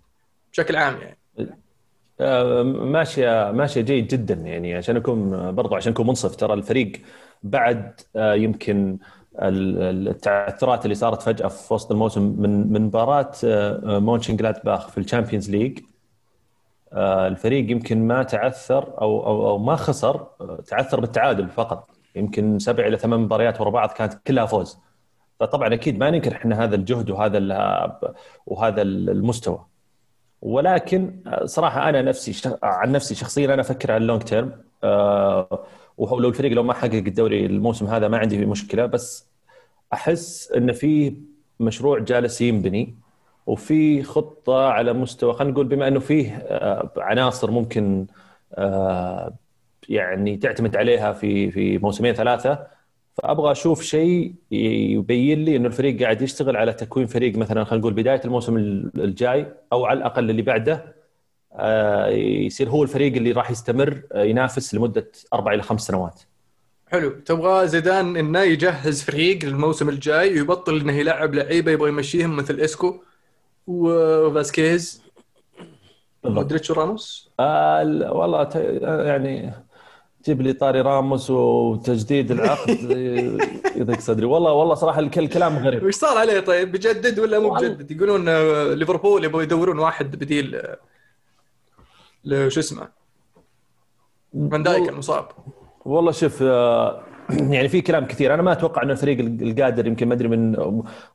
بشكل 0.53 0.77
عام 0.77 0.99
يعني. 1.01 1.19
آه، 2.21 2.63
ماشية 2.63 3.51
ماشية 3.51 3.81
جيد 3.81 4.09
جدا 4.09 4.35
يعني 4.35 4.75
عشان 4.75 4.97
أكون 4.97 5.51
برضو 5.55 5.75
عشان 5.75 5.93
أكون 5.93 6.07
منصف 6.07 6.37
ترى 6.37 6.55
الفريق 6.55 6.93
بعد 7.43 8.01
يمكن 8.17 8.99
التعثرات 9.41 10.85
اللي 10.85 10.95
صارت 10.95 11.23
فجأة 11.23 11.49
في 11.49 11.75
وسط 11.75 11.91
الموسم 11.91 12.23
من 12.39 12.73
من 12.73 12.83
مباراة 12.83 13.33
مونشن 13.85 14.37
جلادباخ 14.37 14.89
في 14.89 14.99
ال 14.99 15.04
Champions 15.04 15.51
League. 15.51 15.79
آه، 16.93 17.29
الفريق 17.29 17.71
يمكن 17.71 18.07
ما 18.07 18.23
تعثر 18.23 19.01
أو 19.01 19.27
أو, 19.27 19.49
أو 19.49 19.59
ما 19.59 19.77
خسر 19.77 20.27
آه، 20.41 20.59
تعثر 20.67 21.01
بالتعادل 21.01 21.49
فقط. 21.49 21.91
يمكن 22.17 22.59
سبع 22.59 22.87
إلى 22.87 22.99
ثمان 22.99 23.21
مباريات 23.21 23.61
ورا 23.61 23.71
بعض 23.71 23.91
كانت 23.91 24.15
كلها 24.27 24.47
فوز. 24.47 24.79
فطبعا 25.41 25.75
أكيد 25.75 25.99
ما 25.99 26.11
ننكر 26.11 26.33
إحنا 26.33 26.65
هذا 26.65 26.77
الجهد 26.77 27.11
وهذا 27.11 27.39
وهذا 28.47 28.83
المستوى. 28.83 29.67
ولكن 30.43 31.23
صراحة 31.45 31.89
أنا 31.89 32.03
نفسي 32.03 32.51
عن 32.63 32.93
نفسي 32.93 33.15
شخصيا 33.15 33.55
أنا 33.55 33.61
أفكر 33.61 33.93
على 33.93 34.03
ال 34.03 34.07
long 34.07 34.23
term 34.23 34.53
آه، 34.85 35.65
ولو 35.99 36.29
الفريق 36.29 36.53
لو 36.53 36.63
ما 36.63 36.75
حقق 36.75 36.95
الدوري 36.95 37.47
الموسم 37.47 37.87
هذا 37.87 38.09
ما 38.09 38.19
عندي 38.19 38.47
مشكلة. 38.47 38.87
بس 38.87 39.30
أحس 39.93 40.53
إن 40.53 40.73
في 40.73 41.17
مشروع 41.61 41.99
جالس 41.99 42.41
ينبني 42.41 42.99
وفي 43.47 44.03
خطة 44.03 44.69
على 44.69 44.93
مستوى 44.93 45.35
خلينا 45.35 45.53
نقول 45.53 45.67
بما 45.69 45.89
إنه 45.89 46.01
فيه 46.01 46.33
آه، 46.37 46.93
عناصر 46.97 47.51
ممكن 47.51 48.07
آه، 48.55 49.37
يعني 49.89 50.37
تعتمد 50.37 50.77
عليها 50.77 51.13
في 51.13 51.51
في 51.51 51.79
موسمين 51.79 52.15
ثلاثة 52.15 52.67
فأبغى 53.15 53.53
أشوف 53.53 53.83
شيء 53.83 54.35
يبين 54.51 55.45
لي 55.45 55.57
إنه 55.57 55.67
الفريق 55.69 56.03
قاعد 56.03 56.23
يشتغل 56.23 56.57
على 56.57 56.73
تكوين 56.73 57.07
فريق 57.07 57.37
مثلا 57.37 57.65
خلينا 57.65 57.81
نقول 57.81 57.95
بداية 57.95 58.21
الموسم 58.25 58.57
الجاي 58.97 59.47
أو 59.73 59.85
على 59.87 59.99
الأقل 59.99 60.31
اللي 60.31 60.43
بعده 60.43 60.97
آه، 61.53 62.07
يصير 62.09 62.69
هو 62.71 62.83
الفريق 62.83 63.15
اللي 63.17 63.33
راح 63.33 63.51
يستمر 63.51 64.03
ينافس 64.15 64.75
لمدة 64.75 65.13
أربع 65.35 65.55
إلى 65.55 65.63
خمس 65.63 65.81
سنوات. 65.87 66.23
حلو. 66.91 67.11
تبغى 67.11 67.69
زيدان 67.69 68.17
إنه 68.17 68.41
يجهز 68.41 69.03
فريق 69.03 69.45
للموسم 69.45 69.89
الجاي 69.89 70.33
ويبطل 70.33 70.81
إنه 70.81 70.93
يلعب 70.93 71.35
لعيبة 71.35 71.73
يبغى 71.73 71.89
يمشيهم 71.89 72.37
مثل 72.37 72.61
إسكو 72.61 72.97
وفاسكيز. 73.67 75.03
مودريتش 76.25 76.71
وراموس؟ 76.71 77.31
آه 77.41 77.83
ال- 77.83 78.11
والله 78.11 78.45
ت- 78.45 78.55
يعني 79.07 79.53
جيب 80.27 80.41
لي 80.43 80.53
طاري 80.53 80.81
راموس 80.81 81.31
وتجديد 81.31 82.31
العقد 82.31 82.71
يضيق 83.81 84.01
صدري 84.01 84.27
والله 84.27 84.53
والله 84.53 84.75
صراحة 84.75 85.01
الك- 85.01 85.19
الكلام 85.19 85.59
غريب. 85.59 85.83
وش 85.83 85.95
صار 85.95 86.19
عليه 86.19 86.41
طيب؟ 86.41 86.73
بجدد 86.73 87.19
ولا 87.19 87.39
مو. 87.39 87.51
بجدد؟ 87.51 87.91
يقولون 87.91 88.29
آه، 88.29 88.75
ليفربول 88.75 89.25
يبغوا 89.25 89.43
يدورون 89.43 89.79
واحد 89.79 90.17
بديل 90.17 90.57
آه، 92.33 92.49
شو 92.49 92.61
اسمه؟ 92.61 92.89
فان 94.51 94.63
دايك 94.63 94.89
المصاب. 94.89 95.29
والله 95.85 96.13
شوف 96.13 96.43
آه، 96.43 97.01
يعني 97.55 97.69
في 97.69 97.81
كلام 97.81 98.07
كثير. 98.07 98.35
أنا 98.35 98.43
ما 98.43 98.53
أتوقع 98.53 98.83
إنه 98.83 98.93
الفريق 98.93 99.19
القادر 99.21 99.87
يمكن 99.87 100.09
ما 100.09 100.15
أدري 100.15 100.29
من 100.29 100.57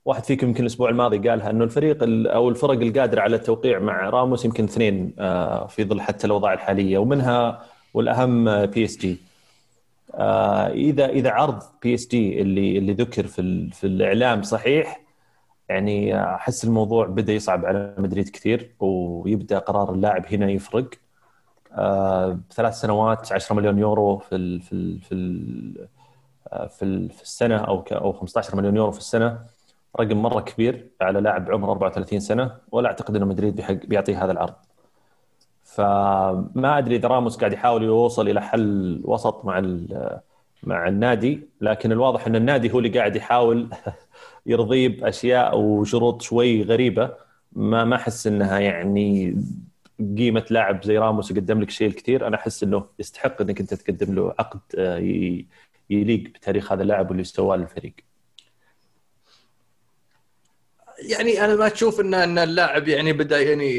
واحد 0.05 0.23
فيكم 0.23 0.47
يمكن 0.47 0.61
الأسبوع 0.61 0.89
الماضي 0.89 1.29
قالها 1.29 1.49
إنه 1.49 1.63
الفريق 1.63 2.03
ال- 2.03 2.27
أو 2.27 2.49
الفرق 2.49 2.71
القادرة 2.81 3.21
على 3.21 3.35
التوقيع 3.35 3.79
مع 3.79 4.09
راموس 4.09 4.45
يمكن 4.45 4.63
اثنين 4.63 5.13
آه، 5.19 5.67
في 5.67 5.83
ظل 5.85 6.01
حتى 6.01 6.27
الاوضاع 6.27 6.53
الحالية 6.53 6.97
ومنها 6.97 7.61
والأهم 7.93 8.65
PSG 8.65 9.17
اذا 10.73 11.05
إذا 11.09 11.31
عرض 11.31 11.63
PSG 11.83 12.41
اللي 12.41 12.77
اللي 12.77 12.93
ذكر 12.93 13.27
في 13.27 13.69
في 13.71 13.87
الإعلام 13.87 14.43
صحيح 14.43 15.01
يعني 15.69 16.23
أحس 16.23 16.65
الموضوع 16.65 17.05
بدأ 17.07 17.33
يصعب 17.33 17.65
على 17.65 17.95
مدريد 17.97 18.29
كثير 18.29 18.71
ويبدأ 18.79 19.57
قرار 19.59 19.93
اللاعب 19.93 20.25
هنا 20.33 20.51
يفرق. 20.51 20.89
ثلاث 22.51 22.79
سنوات 22.81 23.31
10 23.33 23.55
مليون 23.55 23.79
يورو 23.79 24.17
في 24.17 24.35
ال 24.35 24.61
في 24.61 24.73
ال 24.75 24.99
في 25.01 25.11
ال 25.15 25.89
في 26.69 26.85
ال- 26.85 27.09
في 27.09 27.21
السنة 27.23 27.57
أو 27.57 27.79
أو 27.91 28.13
15 28.13 28.55
مليون 28.55 28.75
يورو 28.75 28.91
في 28.91 28.99
السنة. 28.99 29.39
رقم 29.99 30.17
مرة 30.21 30.41
كبير 30.41 30.89
على 31.01 31.19
لاعب 31.21 31.51
عمره 31.51 31.71
34 31.71 32.19
سنة 32.19 32.51
ولا 32.71 32.87
أعتقد 32.89 33.15
إنه 33.15 33.25
مدريد 33.25 33.61
بيعطيه 33.87 34.23
هذا 34.25 34.31
العرض. 34.31 34.53
فما 35.63 36.77
أدري 36.77 36.95
إذا 36.95 37.07
راموس 37.07 37.37
قاعد 37.37 37.53
يحاول 37.53 37.83
يوصل 37.83 38.29
إلى 38.29 38.41
حل 38.41 39.01
وسط 39.05 39.45
مع 39.45 39.59
مع 40.63 40.87
النادي 40.87 41.49
لكن 41.61 41.91
الواضح 41.91 42.27
إن 42.27 42.35
النادي 42.35 42.71
هو 42.73 42.79
اللي 42.79 42.89
قاعد 42.99 43.15
يحاول 43.15 43.69
يرضيه 44.45 44.87
باشياء 45.01 45.59
وشروط 45.59 46.21
شوي 46.21 46.63
غريبة. 46.63 47.11
ما 47.51 47.83
ما 47.85 47.95
أحس 47.95 48.27
إنها 48.27 48.59
يعني 48.59 49.35
قيمة 50.17 50.45
لاعب 50.49 50.83
زي 50.83 50.97
راموس 50.97 51.31
يقدم 51.31 51.61
لك 51.61 51.69
شيء 51.69 51.87
الكثير 51.87 52.27
أنا 52.27 52.35
أحس 52.35 52.63
إنه 52.63 52.85
يستحق 52.99 53.41
إنك 53.41 53.59
أنت 53.59 53.73
تقدم 53.73 54.15
له 54.15 54.33
عقد 54.39 54.59
آه، 54.77 54.97
يليق 55.89 56.23
بتاريخ 56.23 56.71
هذا 56.71 56.83
اللاعب 56.83 57.09
واللي 57.09 57.23
سواه 57.23 57.55
للفريق 57.55 57.93
يعني 60.99 61.45
أنا 61.45 61.55
ما 61.55 61.69
تشوف 61.69 61.99
ان 61.99 62.13
إن 62.13 62.37
اللاعب 62.37 62.87
يعني 62.87 63.13
بدأ 63.13 63.41
يعني 63.41 63.71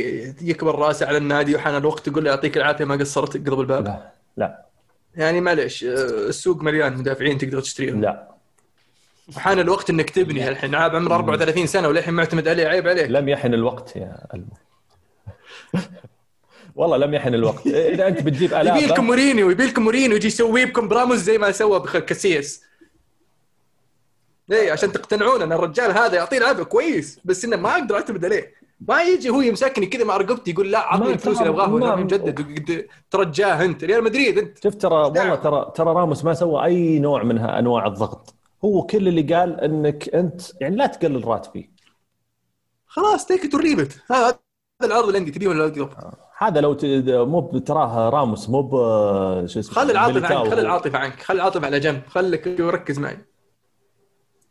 يكبر 0.43 0.79
رأسه 0.79 1.07
على 1.07 1.19
النادي 1.19 1.55
وحان 1.57 1.77
الوقت 1.77 2.09
يقول 2.09 2.25
له 2.25 2.31
يعطيك 2.31 2.57
العافية 2.57 2.85
ما 2.85 2.97
قصرت 2.97 3.37
قلب 3.49 3.61
الباب. 3.61 3.87
لا 3.87 4.13
لا. 4.37 4.67
يعني 5.17 5.41
معليش 5.41 5.85
آه، 5.85 6.29
السوق 6.29 6.63
مليان 6.63 6.97
مدافعين 6.97 7.39
تقدر 7.39 7.61
تشتريهم. 7.61 8.01
لا. 8.01 8.29
وحان 9.37 9.59
الوقت 9.59 9.91
إنك 9.91 10.11
تبني 10.11 10.49
الحين 10.49 10.71
لاعب 10.71 10.97
عمره 10.97 11.15
34 11.15 11.67
سنة 11.67 11.89
وللحين 11.89 12.15
معتمد 12.15 12.49
عليه 12.49 12.67
عيب 12.67 12.89
عليك. 12.89 13.11
لم 13.11 13.29
يحن 13.29 13.55
الوقت 13.55 13.97
يا 13.97 14.27
الم 14.35 14.49
والله 16.75 16.97
لم 16.97 17.15
يحن 17.15 17.35
الوقت. 17.35 17.67
إذا 17.67 18.09
أنت 18.09 18.23
بتجيب 18.23 18.53
يبي 18.53 18.63
لكم 18.63 18.85
الاف 18.85 19.01
مورينيو 19.01 19.51
يبي 19.51 19.67
لكم 19.67 19.83
مورينيو 19.83 20.17
يجي 20.17 20.27
يسوي 20.27 20.65
بكم 20.65 20.89
براموس 20.89 21.19
زي 21.19 21.39
ما 21.39 21.53
سوى 21.53 21.81
بكاسياس 21.81 22.63
إيه 24.53 24.73
عشان 24.73 24.93
تقتنعون 24.93 25.43
أن 25.43 25.53
الرجال 25.53 25.91
هذا 25.91 26.15
يعطيه 26.15 26.39
لعبه 26.39 26.65
كويس 26.65 27.21
بس 27.25 27.45
إنه 27.45 27.57
ما 27.57 27.73
أقدر 27.73 27.95
أعتمد 27.95 28.25
عليه. 28.25 28.55
ما 28.89 29.03
يجي 29.03 29.31
هو 29.31 29.41
يمسكني 29.41 29.87
كذا 29.87 30.05
مع 30.05 30.17
رقبتي 30.17 30.51
يقول 30.51 30.73
لا 30.73 30.79
ما 30.79 30.85
عطني 30.85 31.13
الفلوس 31.13 31.39
اللي 31.39 31.49
ابغاها 31.49 31.69
ولا 31.69 31.97
مجدد 31.97 32.87
ترجاه 33.11 33.65
أنت. 33.65 33.85
ريال 33.85 34.05
مدريد 34.05 34.39
أنت. 34.39 34.63
شوف 34.63 34.75
ترى 34.75 34.95
والله 34.95 35.35
ترى 35.35 35.73
ترى 35.75 35.93
راموس 35.95 36.25
ما 36.25 36.35
سوى 36.35 36.65
أي 36.65 36.99
نوع 36.99 37.23
من 37.23 37.39
أنواع 37.39 37.87
الضغط. 37.87 38.35
هو 38.65 38.83
كل 38.83 39.09
اللي 39.09 39.35
قال 39.35 39.61
إنك 39.61 40.15
انت 40.15 40.43
يعني 40.61 40.77
لا 40.77 40.87
تقلل 40.87 41.25
راتبي. 41.25 41.71
خلاص 42.87 43.27
take 43.27 43.53
it 43.53 43.59
or 43.59 43.68
leave 43.68 43.90
it 43.90 43.99
هذا 44.11 44.39
العرض 44.85 45.07
اللي 45.07 45.19
عندي 45.19 45.31
تبيه 45.31 45.49
ولا 45.49 45.65
أقدر 45.65 45.91
هذا 46.39 46.61
لو 46.61 46.77
مو 47.27 47.59
تراه 47.59 48.09
راموس 48.09 48.49
مو 48.51 48.71
شو 49.47 49.61
اسمه 49.61 49.75
خلي 49.75 49.93
العاطفة. 49.93 50.27
عنك 50.37 50.49
خلي 50.51 50.61
العاطفة 50.61 50.99
عنك 50.99 51.23
خلي 51.23 51.37
العاطفة 51.37 51.67
على 51.67 51.81
جنب 51.81 52.03
خليك 52.07 52.61
وركز 52.61 52.99
معي. 52.99 53.19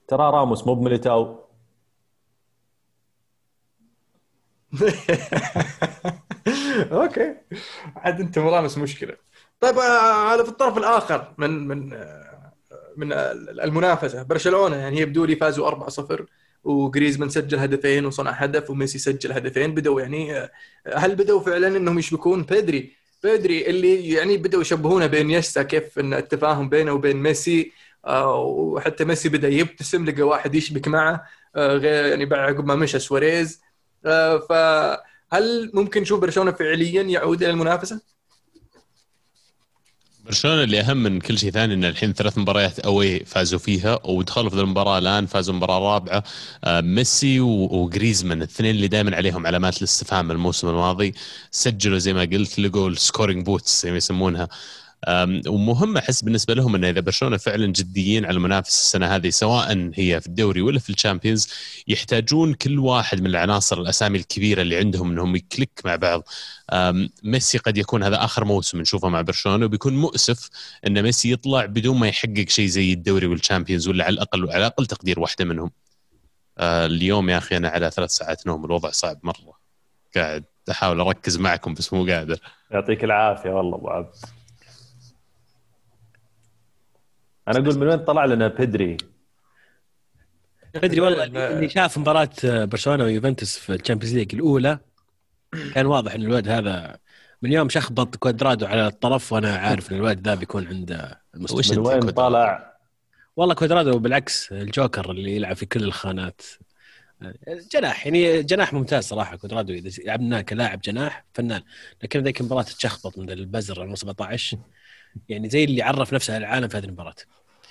ترى 0.07 0.23
راموس 0.31 0.67
مو 0.67 0.75
بميليتاو. 0.75 1.45
أوكي. 6.91 7.35
عاد 7.95 8.19
أنت 8.19 8.39
مرامس 8.39 8.77
مشكلة. 8.77 9.17
طيب 9.59 9.77
آه، 9.77 10.33
هذا 10.33 10.43
في 10.43 10.49
الطرف 10.49 10.77
الآخر 10.77 11.33
من 11.37 11.67
من 11.67 11.93
آه، 11.93 12.53
من 12.97 13.13
المنافسة 13.63 14.23
برشلونة 14.23 14.75
يعني 14.75 14.99
يبدو 14.99 15.25
لي 15.25 15.35
فازوا 15.35 15.67
4-0 15.67 16.25
وجريزمان 16.65 17.29
سجل 17.29 17.57
هدفين 17.59 18.05
وصنع 18.05 18.31
هدف 18.31 18.69
وميسي 18.69 18.99
سجل 18.99 19.31
هدفين. 19.31 19.73
بدوا 19.75 20.01
يعني 20.01 20.37
آه، 20.37 20.51
هل 20.95 21.15
بدوا 21.15 21.39
فعلا 21.39 21.67
إنهم 21.77 21.99
يشبكون 21.99 22.43
بيدري؟ 22.43 22.93
بيدري 23.23 23.67
اللي 23.69 24.09
يعني 24.09 24.37
بدوا 24.37 24.61
يشبهونه 24.61 25.05
بين 25.07 25.31
يسا 25.31 25.63
كيف 25.63 25.99
إن 25.99 26.13
التفاهم 26.13 26.69
بينه 26.69 26.93
وبين 26.93 27.17
ميسي 27.17 27.71
آه، 28.05 28.35
وحتى 28.43 29.05
ميسي 29.05 29.29
بدأ 29.29 29.47
يبتسم 29.49 30.05
لقى 30.05 30.21
واحد 30.21 30.55
يشبك 30.55 30.87
معه 30.87 31.27
آه، 31.55 31.77
غير 31.77 32.05
يعني 32.05 32.25
بعد 32.25 32.39
عقب 32.39 32.65
ما 32.65 32.75
مشى 32.75 32.99
سواريز. 32.99 33.61
فهل 34.49 35.71
ممكن 35.73 36.01
نشوف 36.01 36.19
برشلونة 36.19 36.51
فعليا 36.51 37.01
يعود 37.01 37.43
إلى 37.43 37.51
المنافسة؟ 37.51 38.14
برشلونة 40.25 40.63
اللي 40.63 40.79
أهم 40.79 40.97
من 40.97 41.19
كل 41.19 41.37
شيء 41.37 41.51
ثاني 41.51 41.73
إن 41.73 41.85
الحين 41.85 42.13
ثلاث 42.13 42.37
مباريات 42.37 42.79
away 42.79 43.19
فازوا 43.19 43.59
فيها 43.59 43.99
ودخلوا 44.05 44.49
في 44.49 44.59
المباراة 44.59 44.97
الآن 44.97 45.25
فازوا 45.25 45.55
مباراة 45.55 45.79
رابعة 45.79 46.23
آه، 46.63 46.81
ميسي 46.81 47.39
وجريزمان 47.39 48.37
الاثنين 48.37 48.75
اللي 48.75 48.87
دائما 48.87 49.15
عليهم 49.15 49.47
علامات 49.47 49.77
الاستفهام 49.77 50.31
الموسم 50.31 50.69
الماضي 50.69 51.13
سجلوا 51.51 51.97
زي 51.97 52.13
ما 52.13 52.21
قلت 52.21 52.59
لقوا 52.59 52.89
ال 52.89 52.96
scoring 52.96 53.45
boots 53.45 53.83
زي 53.83 53.91
ما 53.91 53.97
يسمونها. 53.97 54.47
ومهم 55.47 55.97
أحس 55.97 56.21
بالنسبة 56.21 56.53
لهم 56.53 56.75
إنه 56.75 56.89
إذا 56.89 57.01
برشلونة 57.01 57.37
فعلا 57.37 57.65
جديين 57.65 58.25
على 58.25 58.35
المنافسه 58.35 58.77
السنة 58.77 59.15
هذه 59.15 59.29
سواء 59.29 59.91
هي 59.93 60.21
في 60.21 60.27
الدوري 60.27 60.61
ولا 60.61 60.79
في 60.79 60.89
ال 60.89 60.95
Champions 60.95 61.49
يحتاجون 61.87 62.53
كل 62.53 62.79
واحد 62.79 63.21
من 63.21 63.27
العناصر 63.27 63.81
الأسامي 63.81 64.17
الكبيرة 64.17 64.61
اللي 64.61 64.77
عندهم 64.77 65.11
إنهم 65.11 65.35
ي 65.35 65.43
click 65.43 65.81
مع 65.85 65.95
بعض 65.95 66.27
ميسي 67.23 67.57
قد 67.57 67.77
يكون 67.77 68.03
هذا 68.03 68.23
آخر 68.23 68.45
موسم 68.45 68.81
نشوفه 68.81 69.09
مع 69.09 69.21
برشلونة 69.21 69.65
وبيكون 69.65 69.97
مؤسف 69.97 70.49
إن 70.87 71.03
ميسي 71.03 71.31
يطلع 71.31 71.65
بدون 71.65 71.97
ما 71.97 72.07
يحقق 72.07 72.45
شيء 72.47 72.67
زي 72.67 72.93
الدوري 72.93 73.27
وال 73.27 73.38
Champions 73.38 73.87
ولا 73.87 74.03
على 74.03 74.13
الأقل 74.13 74.51
على 74.51 74.65
أقل 74.65 74.85
تقدير 74.85 75.19
واحدة 75.19 75.45
منهم. 75.45 75.71
آه، 76.57 76.85
اليوم 76.85 77.29
يا 77.29 77.37
أخي 77.37 77.57
أنا 77.57 77.69
على 77.69 77.91
ثلاث 77.91 78.11
ساعات 78.11 78.47
نوم 78.47 78.65
الوضع 78.65 78.89
صعب 78.89 79.19
مرة. 79.23 79.59
قاعد 80.15 80.43
أحاول 80.71 80.99
أركز 80.99 81.37
معكم 81.37 81.73
بس 81.73 81.93
مو 81.93 82.05
قادر. 82.05 82.39
يعطيك 82.71 83.03
العافية 83.03 83.49
والله 83.49 83.77
أبو 83.77 83.89
عبد 83.89 84.15
أنا 87.47 87.59
أقول 87.59 87.79
من 87.79 87.87
وين 87.87 87.97
طلع 87.97 88.25
لنا 88.25 88.47
بيدري؟ 88.47 88.97
ادري 90.75 91.01
والله 91.01 91.23
اللي 91.23 91.69
شاف 91.69 91.97
مباراة 91.97 92.29
برشلونة 92.43 93.03
ويوفنتوس 93.03 93.57
في 93.57 93.73
ال 93.73 93.78
Champions 93.78 94.15
League 94.15 94.35
الأولى 94.35 94.79
كان 95.73 95.85
واضح 95.85 96.13
إن 96.13 96.21
الولد 96.21 96.47
هذا 96.47 96.97
من 97.41 97.51
يوم 97.51 97.69
شخبط 97.69 98.15
كوادرادو 98.15 98.65
على 98.65 98.87
الطرف 98.87 99.33
وأنا 99.33 99.55
عارف 99.55 99.91
إن 99.91 99.97
الولد 99.97 100.27
ذا 100.27 100.35
بيكون 100.35 100.67
عنده 100.67 101.21
المستقبل 101.35 101.59
وش 101.59 101.71
من 101.71 101.77
وين 101.77 102.09
طالع؟ 102.09 102.75
والله 103.35 103.55
كوادرادو 103.55 103.99
بالعكس 103.99 104.51
الجوكر 104.51 105.11
اللي 105.11 105.35
يلعب 105.35 105.55
في 105.55 105.65
كل 105.65 105.83
الخانات. 105.83 106.41
جناح 107.73 108.07
يعني 108.07 108.43
جناح 108.43 108.73
ممتاز 108.73 109.03
صراحة 109.03 109.35
كوادرادو. 109.35 109.73
إذا 109.73 110.03
لعبناه 110.03 110.41
كلاعب 110.41 110.81
جناح 110.81 111.25
فنان. 111.33 111.61
لكن 112.03 112.23
ذيك 112.23 112.41
المباراة 112.41 112.63
تشخبط 112.63 113.17
من 113.17 113.29
البزر 113.29 113.81
على 113.81 113.95
17 113.95 114.57
يعني 115.29 115.49
زي 115.49 115.63
اللي 115.63 115.81
عرف 115.81 116.13
نفسه 116.13 116.37
العالم 116.37 116.67
في 116.67 116.77
هذه 116.77 116.85
المباراة. 116.85 117.15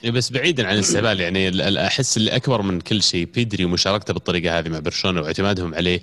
إيه 0.04 0.10
بس 0.10 0.32
بعيدا 0.32 0.66
عن 0.66 0.74
الاستهبال 0.74 1.20
يعني 1.20 1.86
أحس 1.86 2.16
اللي 2.16 2.36
أكبر 2.36 2.62
من 2.62 2.80
كل 2.80 3.02
شيء 3.02 3.24
بيدري 3.24 3.64
ومشاركته 3.64 4.14
بالطريقة 4.14 4.58
هذه 4.58 4.68
مع 4.68 4.78
برشلونة 4.78 5.20
واعتمادهم 5.20 5.74
عليه 5.74 6.02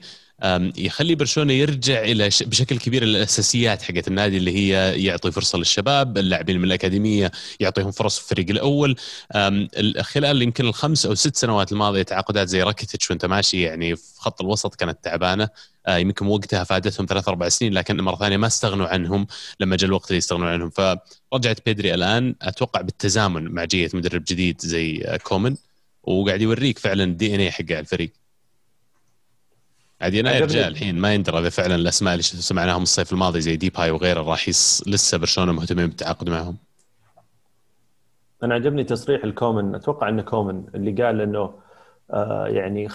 يخلي 0.78 1.16
برشلونة 1.16 1.54
يرجع 1.54 2.02
إلى 2.02 2.30
بشكل 2.42 2.78
كبير 2.78 3.04
الأساسيات 3.04 3.82
حقت 3.82 4.08
النادي 4.08 4.38
اللي 4.38 4.56
هي 4.56 5.04
يعطي 5.04 5.32
فرصة 5.32 5.58
للشباب 5.58 6.18
اللاعبين 6.18 6.58
من 6.58 6.64
الأكاديمية 6.64 7.32
يعطيهم 7.60 7.92
فرص 7.92 8.20
في 8.20 8.32
الفريق 8.32 8.50
الأول. 8.50 8.96
خلال 10.02 10.42
يمكن 10.42 10.66
الخمس 10.66 11.06
أو 11.06 11.16
ست 11.16 11.36
سنوات 11.36 11.72
الماضية 11.72 12.02
تعاقدات 12.02 12.48
زي 12.48 12.64
راكيتيتش 12.64 13.10
وانت 13.10 13.26
ماشي 13.26 13.62
يعني 13.62 13.96
في 13.96 14.04
خط 14.18 14.42
الوسط 14.42 14.76
كانت 14.76 14.98
تعبانة. 15.04 15.50
يمكن 15.88 16.28
وقتها 16.28 16.64
فادتهم 16.64 17.06
ثلاث 17.06 17.28
أربع 17.28 17.50
سنين 17.50 17.74
لكن 17.74 18.02
مرة 18.02 18.16
ثانية 18.16 18.38
ما 18.38 18.48
استغنوا 18.48 18.88
عنهم 18.88 19.28
لما 19.60 19.76
جاء 19.76 19.88
الوقت 19.88 20.08
اللي 20.08 20.18
يستغنون 20.18 20.48
عنهم. 20.48 20.70
فرجعت 20.70 21.66
بيدري 21.66 21.94
الآن 21.94 22.36
أتوقع 22.42 22.82
بالتزامن 22.82 23.52
مع 23.52 23.66
جية 23.66 23.90
مدرب 23.94 24.24
جديد 24.28 24.62
زي 24.62 25.02
آه، 25.06 25.18
كومن 25.18 25.56
وقاعد 26.04 26.42
يوريك 26.42 26.80
فعلا 26.80 27.04
ال 27.04 27.36
DNA 27.36 27.52
حق 27.52 27.72
الفريق. 27.72 28.12
عاد 30.02 30.14
يناير. 30.14 30.48
جاء 30.48 30.68
الحين 30.68 30.96
ما 30.96 31.14
يندرى 31.14 31.40
إذا 31.40 31.50
فعلا 31.50 31.76
الأسماء 31.76 32.14
اللي 32.14 32.24
سمعناهم 32.24 32.84
الصيف 32.84 33.14
الماضي 33.14 33.42
زي 33.42 33.56
ديباي 33.56 33.92
وغيره 33.92 34.22
راح 34.22 34.48
يص... 34.48 34.84
لسه 34.88 35.18
برشلونة 35.18 35.52
مهتمين 35.52 35.88
بالتعاقد 35.88 36.30
معهم. 36.30 36.58
أنا 38.44 38.56
عجبني 38.56 38.84
تصريح 38.84 39.24
الكومن. 39.24 39.76
أتوقع 39.76 40.10
انه 40.10 40.22
كومن 40.22 40.64
اللي 40.76 41.04
قال 41.04 41.22
إنه 41.22 41.54
آه 42.14 42.48
يعني 42.48 42.90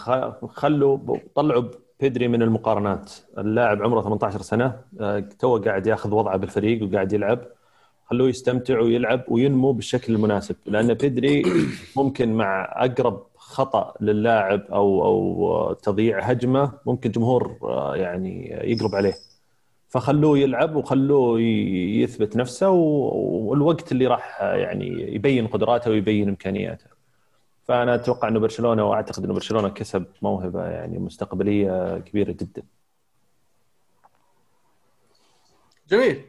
خلوا 0.54 1.18
طلعوا 1.34 1.70
بيدري 2.00 2.28
من 2.28 2.42
المقارنات. 2.42 3.12
اللاعب 3.38 3.82
عمره 3.82 4.02
18 4.02 4.42
سنة 4.42 4.80
آه 5.00 5.18
تو 5.20 5.56
قاعد 5.58 5.86
ياخذ 5.86 6.14
وضعه 6.14 6.36
بالفريق 6.36 6.82
وقاعد 6.88 7.12
يلعب. 7.12 7.38
خلوه 8.10 8.28
يستمتع 8.28 8.80
ويلعب 8.80 9.24
وينمو 9.28 9.72
بالشكل 9.72 10.14
المناسب 10.14 10.56
لأن 10.66 10.94
بيدري 10.94 11.42
ممكن 11.96 12.34
مع 12.34 12.72
أقرب 12.76 13.26
خطأ 13.36 13.94
للاعب 14.00 14.60
أو 14.60 15.04
أو 15.04 15.72
تضييع 15.72 16.20
هجمة 16.20 16.72
ممكن 16.86 17.10
جمهور 17.10 17.56
آه، 17.62 17.96
يعني 17.96 18.48
يقلب 18.50 18.94
عليه. 18.94 19.14
فخلوه 19.88 20.38
يلعب 20.38 20.76
وخلوه 20.76 21.40
يثبت 21.40 22.36
نفسه 22.36 22.70
والوقت 22.70 23.92
اللي 23.92 24.06
راح 24.06 24.42
يعني 24.42 25.14
يبين 25.14 25.46
قدراته 25.46 25.90
ويبين 25.90 26.28
إمكانياته. 26.28 26.95
فأنا 27.68 27.94
أتوقع 27.94 28.28
إنه 28.28 28.40
برشلونة 28.40 28.84
وأعتقد 28.84 29.24
إنه 29.24 29.34
برشلونة 29.34 29.68
كسب 29.68 30.06
موهبة 30.22 30.66
يعني 30.66 30.98
مستقبلية 30.98 31.98
كبيرة 31.98 32.32
جدا. 32.32 32.62
جميل 35.90 36.24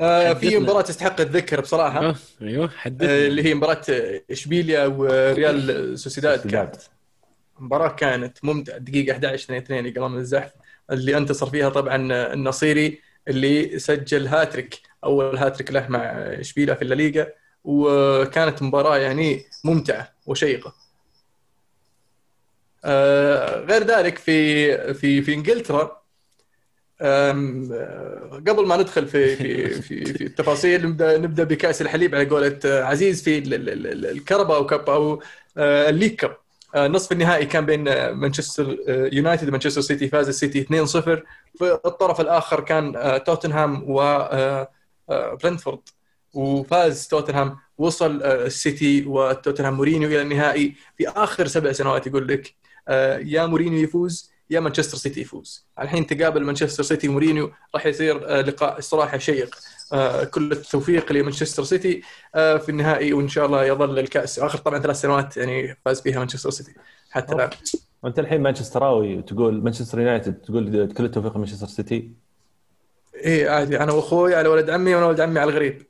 آه 0.00 0.32
في. 0.32 0.58
مباراة 0.58 0.82
تستحق 0.82 1.20
الذكر 1.20 1.60
بصراحة 1.60 2.08
آه، 2.08 2.14
أيوه 2.42 2.64
آه 2.64 2.68
حدثنا 2.68 3.16
اللي 3.16 3.44
هي 3.44 3.54
مباراة 3.54 3.82
إشبيليا 4.30 4.86
وريال 4.86 5.98
سوسيداد. 5.98 6.50
كانت 6.50 6.76
مباراة 7.58 7.88
كانت 7.88 8.44
ممتعة 8.44 8.78
دقيقة 8.78 9.12
11 9.12 9.44
2 9.44 9.62
2 9.62 9.94
قام 9.98 10.16
الزحف 10.16 10.52
اللي 10.90 11.16
أنتصر 11.16 11.50
فيها 11.50 11.68
طبعا 11.68 11.96
النصيري 12.32 13.00
اللي 13.28 13.78
سجل 13.78 14.26
هاتريك 14.26 14.80
أول 15.04 15.36
هاتريك 15.36 15.70
له 15.72 15.88
مع 15.88 16.00
إشبيليا 16.40 16.74
في 16.74 16.82
الليغا 16.82 17.26
وكانت 17.64 18.62
مباراة 18.62 18.98
يعني 18.98 19.44
ممتعة 19.64 20.12
وشيقة. 20.26 20.74
آه، 22.84 23.60
غير 23.60 23.82
ذلك 23.84 24.18
في 24.18 24.94
في 24.94 25.22
في 25.22 25.34
إنجلترا 25.34 26.02
آه، 27.00 27.30
قبل 28.48 28.66
ما 28.66 28.76
ندخل 28.76 29.06
في 29.08 29.36
في 29.36 29.68
في, 29.82 30.04
في 30.04 30.24
التفاصيل 30.24 30.86
نبدأ 30.86 31.18
نبدأ 31.18 31.44
بكأس 31.44 31.82
الحليب 31.82 32.14
على 32.14 32.24
قولة 32.28 32.58
عزيز 32.64 33.22
في 33.22 33.38
ال- 33.38 33.54
ال- 33.54 33.68
ال- 33.86 34.06
ال 34.06 34.13
Carabao 34.13 34.62
Cup 34.66 34.90
أو 34.90 35.22
آه، 35.56 35.88
ال 35.90 35.93
League 35.93 36.14
Cup. 36.14 36.36
نصف 36.76 37.12
النهائي 37.12 37.46
كان 37.46 37.66
بين 37.66 38.10
مانشستر 38.10 38.76
يونايتد 38.88 39.48
ومانشستر 39.48 39.80
سيتي 39.80 40.08
فاز 40.08 40.28
السيتي 40.28 40.60
2-0 40.64 41.00
في 41.58 41.80
الطرف 41.86 42.20
الآخر 42.20 42.60
كان 42.60 42.92
توتنهام 43.26 43.82
و 43.90 44.00
برنتفورد. 45.42 45.78
وفاز 46.34 47.08
توتنهام 47.08 47.56
وصل 47.78 48.22
آه، 48.22 48.46
السيتي 48.46 49.06
وتوتنهام 49.06 49.74
مورينيو 49.74 50.08
إلى 50.08 50.22
النهائي. 50.22 50.74
في 50.98 51.08
آخر 51.08 51.46
سبع 51.46 51.72
سنوات 51.72 52.06
يقول 52.06 52.28
لك 52.28 52.54
آه، 52.88 53.18
يا 53.18 53.46
مورينيو 53.46 53.82
يفوز 53.82 54.32
يا 54.50 54.60
مانشستر 54.60 54.98
سيتي 54.98 55.20
يفوز. 55.20 55.66
الحين 55.80 56.06
تقابل 56.06 56.44
مانشستر 56.44 56.82
سيتي 56.82 57.08
ومورينيو 57.08 57.52
راح 57.74 57.86
يصير 57.86 58.28
آه، 58.28 58.40
لقاء 58.40 58.78
الصراحه 58.78 59.18
شيق. 59.18 59.54
كل 60.30 60.52
التوفيق 60.52 61.12
لمانشستر 61.12 61.64
سيتي 61.64 62.02
في 62.32 62.68
النهائي 62.68 63.12
وإن 63.12 63.28
شاء 63.28 63.46
الله 63.46 63.64
يظل 63.64 63.98
الكأس. 63.98 64.38
آخر 64.38 64.58
طبعا 64.58 64.78
ثلاث 64.78 65.00
سنوات 65.00 65.36
يعني 65.36 65.76
فاز 65.84 66.00
فيها 66.00 66.18
مانشستر 66.18 66.50
سيتي 66.50 66.74
حتى 67.10 67.34
الآن. 67.34 67.50
وأنت 68.02 68.18
الحين 68.18 68.40
مانشستراوي 68.40 69.16
وتقول 69.16 69.62
مانشستر 69.62 70.00
يونايتد 70.00 70.34
تقول 70.34 70.92
كل 70.92 71.04
التوفيق 71.04 71.36
لمانشستر 71.36 71.66
سيتي؟ 71.66 72.10
إيه 73.14 73.48
عادي. 73.48 73.80
أنا 73.80 73.92
وأخوي 73.92 74.34
على 74.34 74.48
ولد 74.48 74.70
عمي 74.70 74.94
وأنا 74.94 75.06
ولد 75.06 75.20
عمي 75.20 75.40
على 75.40 75.50
الغريب. 75.50 75.82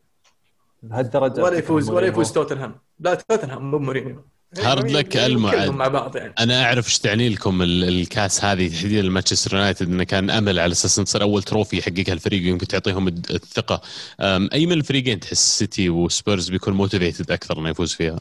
لهالدرجه 0.83 1.43
ولا 1.43 1.59
يفوز 1.59 1.91
ولا 1.91 2.07
يفوز 2.07 2.33
توتنهام. 2.33 2.75
لا 3.01 3.15
توتنهام 3.15 3.71
مو 3.71 3.79
مورينيو. 3.79 4.25
hard 4.59 4.91
luck 4.91 5.17
ألمو 5.17 5.51
كلهم 5.51 5.61
عاد. 5.61 5.71
مع 5.71 5.89
بعض 5.89 6.17
يعني. 6.17 6.35
أنا 6.39 6.65
أعرف 6.65 6.87
إيش 6.87 6.99
تعني 6.99 7.29
لكم 7.29 7.63
ال- 7.63 7.85
الكاس 7.89 8.45
هذه 8.45 8.69
تحديدا 8.69 9.09
مانشستر 9.09 9.57
يونايتد 9.57 9.89
إنه 9.89 10.05
كان 10.05 10.31
أمل 10.31 10.59
على 10.59 10.73
أساس 10.73 10.99
إنه 10.99 11.05
تصير 11.05 11.23
أول 11.23 11.43
trophy 11.43 11.79
يحققها 11.79 12.13
الفريق 12.13 12.43
ويمكن 12.43 12.67
تعطيهم 12.67 13.09
الد- 13.09 13.31
الثقة. 13.31 13.81
أم، 14.21 14.49
أي 14.53 14.67
من 14.67 14.73
الفريقين 14.73 15.21
تحس 15.21 15.59
سيتي 15.59 15.91
وسبيرز 15.91 16.51
بيكون 16.51 16.75
motivated 16.75 17.31
أكثر 17.31 17.59
إنه 17.59 17.69
يفوز 17.69 17.93
فيها؟ 17.93 18.21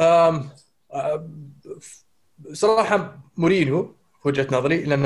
آم، 0.00 0.48
آم، 0.94 1.52
صراحة 2.52 3.18
مورينيو 3.36 3.94
في 4.22 4.28
وجهة 4.28 4.46
نظري 4.52 4.84
لأن 4.84 5.02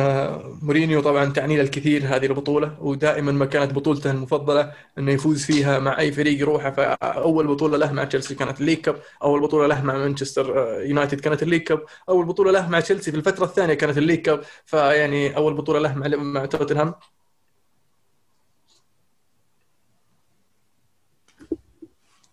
مورينيو 0.62 1.00
طبعا 1.00 1.24
تعني 1.33 1.57
له 1.57 1.62
الكثير 1.62 2.07
هذه 2.16 2.26
البطولة 2.26 2.76
ودائما 2.81 3.33
ما 3.33 3.46
كانت 3.46 3.72
بطولته 3.72 4.11
المفضلة 4.11 4.72
أنه 4.98 5.12
يفوز 5.12 5.44
فيها 5.44 5.79
مع 5.79 5.98
أي 5.98 6.12
فريق 6.12 6.40
يروحه 6.40 6.70
فأول 6.70 7.46
بطولة 7.46 7.76
له 7.79 7.92
مع 7.92 8.05
تشيلسي 8.05 8.35
كانت 8.35 8.61
ال 8.61 8.63
League 8.63 8.79
Cup 8.81 9.02
أول 9.22 9.40
بطولة 9.40 9.66
له 9.66 9.83
مع 9.83 9.94
مانشستر 9.96 10.46
يونايتد 10.83 11.20
كانت 11.20 11.42
ال 11.42 11.45
League 11.45 11.62
Cup 11.62 11.85
أول 12.09 12.26
بطولة 12.26 12.50
له 12.50 12.68
مع 12.68 12.81
تشيلسي 12.81 13.11
في 13.11 13.16
الفترة 13.16 13.44
الثانية 13.44 13.74
كانت 13.74 13.98
ال 13.98 14.02
League 14.02 14.20
Cup 14.22 14.42
فيعني 14.66 15.37
أول 15.37 15.55
بطولة 15.55 15.79
له 15.81 15.94
مع 15.94 16.07
مع 16.16 16.46
توتنهام. 16.46 16.94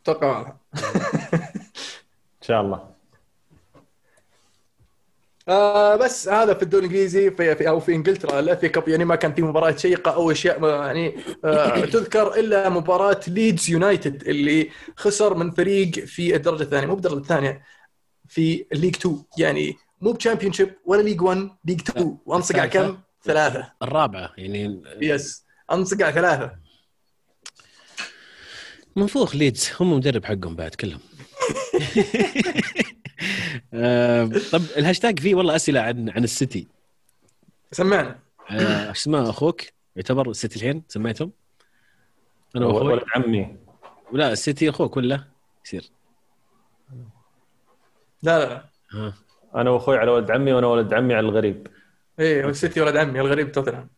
أتوقع 0.01 0.53
إن 0.75 2.41
شاء 2.41 2.61
الله. 2.61 2.92
آه 5.47 5.95
بس 5.95 6.27
هذا 6.27 6.53
في 6.53 6.63
الدوري 6.63 6.85
الإنجليزي 6.85 7.31
في, 7.31 7.55
في 7.55 7.69
أو 7.69 7.79
في 7.79 7.95
إنجلترا 7.95 8.39
ال 8.39 8.49
FA 8.49 8.69
Cup 8.69 8.89
يعني 8.89 9.05
ما 9.05 9.15
كان 9.15 9.33
في 9.33 9.41
مباراة 9.41 9.75
شيقة 9.75 10.11
أو 10.13 10.31
أشياء 10.31 10.65
يعني 10.65 11.15
آه 11.45 11.85
تذكر 11.95 12.39
إلا 12.39 12.69
مباراة 12.69 13.19
ليدز 13.27 13.69
يونايتد 13.69 14.27
اللي 14.27 14.69
خسر 14.95 15.33
من 15.35 15.51
فريق 15.51 15.91
في 15.91 16.35
الدرجة 16.35 16.63
الثانية 16.63 16.87
مو 16.87 16.95
بالدرجة 16.95 17.17
الثانية 17.17 17.63
في 18.27 18.65
ال 18.71 18.74
League 18.74 18.95
2 18.95 19.23
يعني 19.37 19.77
مو 20.01 20.11
ب 20.11 20.53
Championship 20.53 20.75
ولا 20.85 21.01
League 21.01 21.21
1 21.21 21.49
League 21.65 21.81
2 21.81 22.17
وانصقع. 22.25 22.65
كم؟ 22.65 22.97
ثلاثة. 23.23 23.71
الرابعه 23.81 24.33
يعني 24.37 24.81
yes 25.01 25.45
أنصقع 25.71 26.11
ثلاثة. 26.11 26.51
منفوخ 28.95 29.35
ليدز 29.35 29.71
هم 29.79 29.93
مدرب 29.93 30.25
حقهم 30.25 30.55
بعد 30.55 30.75
كلهم. 30.75 30.99
طب 34.51 34.61
الهاشتاج 34.77 35.19
فيه 35.19 35.35
والله 35.35 35.55
أسئلة 35.55 35.81
عن 35.81 36.09
عن 36.09 36.23
السيتي. 36.23 36.67
سمعنا 37.71 38.19
آه، 38.51 38.89
إيش 38.89 38.97
اسمه؟ 38.97 39.29
أخوك 39.29 39.61
يعتبر 39.95 40.29
السيتي 40.29 40.55
الحين 40.55 40.83
سميتهم 40.87 41.31
أنا 42.55 42.65
وأخوي. 42.65 42.93
ولد 42.93 43.03
عمي. 43.15 43.55
ولا 44.11 44.31
السيتي 44.31 44.69
أخوك 44.69 44.97
ولا؟ 44.97 45.23
يصير. 45.65 45.89
لا 48.23 48.39
لا 48.39 48.65
ها 48.91 49.13
أنا 49.55 49.69
وأخوي 49.69 49.97
على 49.97 50.11
ولد 50.11 50.31
عمي 50.31 50.53
وأنا 50.53 50.67
ولد 50.67 50.93
عمي 50.93 51.13
على 51.13 51.27
الغريب. 51.27 51.67
إيه 52.19 52.49
السيتي 52.49 52.81
ولد 52.81 52.95
عمي 52.97 53.21
الغريب 53.21 53.51
توتنهام. 53.51 53.89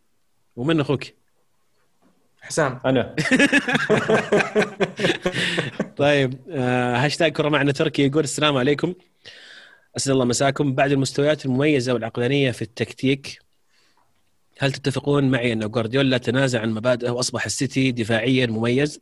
ومن 0.56 0.80
أخوك؟ 0.80 1.04
حسام 2.46 2.80
أنا 2.86 3.16
طيب 5.98 6.40
آه، 6.50 6.98
هاشتاج 6.98 7.32
كرة 7.32 7.50
معنا 7.50 7.72
تركي 7.72 8.06
يقول 8.06 8.24
السلام 8.24 8.58
عليكم 8.58 8.94
أسعد 9.98 10.14
الله 10.14 10.26
مساكم 10.26 10.76
بعد 10.76 10.92
المستويات 10.92 11.46
المميزة 11.46 11.94
والعقلانية 11.94 12.52
في 12.52 12.62
التكتيك 12.62 13.40
هل 14.60 14.72
تتفقون 14.72 15.32
معي 15.32 15.54
أن 15.54 15.60
جوارديولا 15.60 16.18
تنازل 16.18 16.62
عن 16.62 16.72
مبادئه 16.72 17.10
وأصبح 17.10 17.46
السيتي 17.46 17.92
دفاعيا 17.92 18.46
مميز؟ 18.46 19.00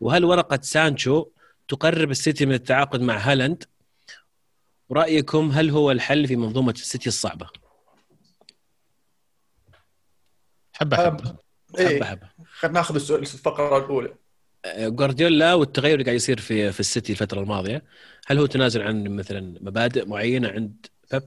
وهل 0.00 0.24
ورقة 0.24 0.58
سانشو 0.62 1.26
تقرب 1.68 2.10
السيتي 2.10 2.46
من 2.46 2.54
التعاقد 2.54 3.00
مع 3.00 3.16
هالاند؟ 3.18 3.64
ورايكم 4.88 5.50
هل 5.50 5.70
هو 5.70 5.90
الحل 5.90 6.28
في 6.28 6.36
منظومة 6.36 6.72
السيتي 6.72 7.08
الصعبة؟ 7.08 7.46
حبه 10.72 10.96
حبه 10.96 11.45
حبة 11.78 12.04
حبة. 12.04 12.28
خلينا 12.58 12.78
ناخذ 12.78 12.94
السؤال 12.94 13.20
الفقرة 13.20 13.78
الأولى. 13.78 14.14
آه، 14.64 14.88
جوارديولا 14.88 15.54
والتغير 15.54 15.92
اللي 15.94 16.04
قاعد 16.04 16.16
يصير 16.16 16.40
في 16.40 16.72
في 16.72 16.80
السيتي 16.80 17.12
الفترة 17.12 17.40
الماضية 17.40 17.82
هل 18.26 18.38
هو 18.38 18.46
تنازل 18.46 18.82
عن 18.82 19.04
مثلا 19.08 19.58
مبادئ 19.60 20.06
معينة 20.06 20.48
عند 20.48 20.86
بيب؟ 21.12 21.22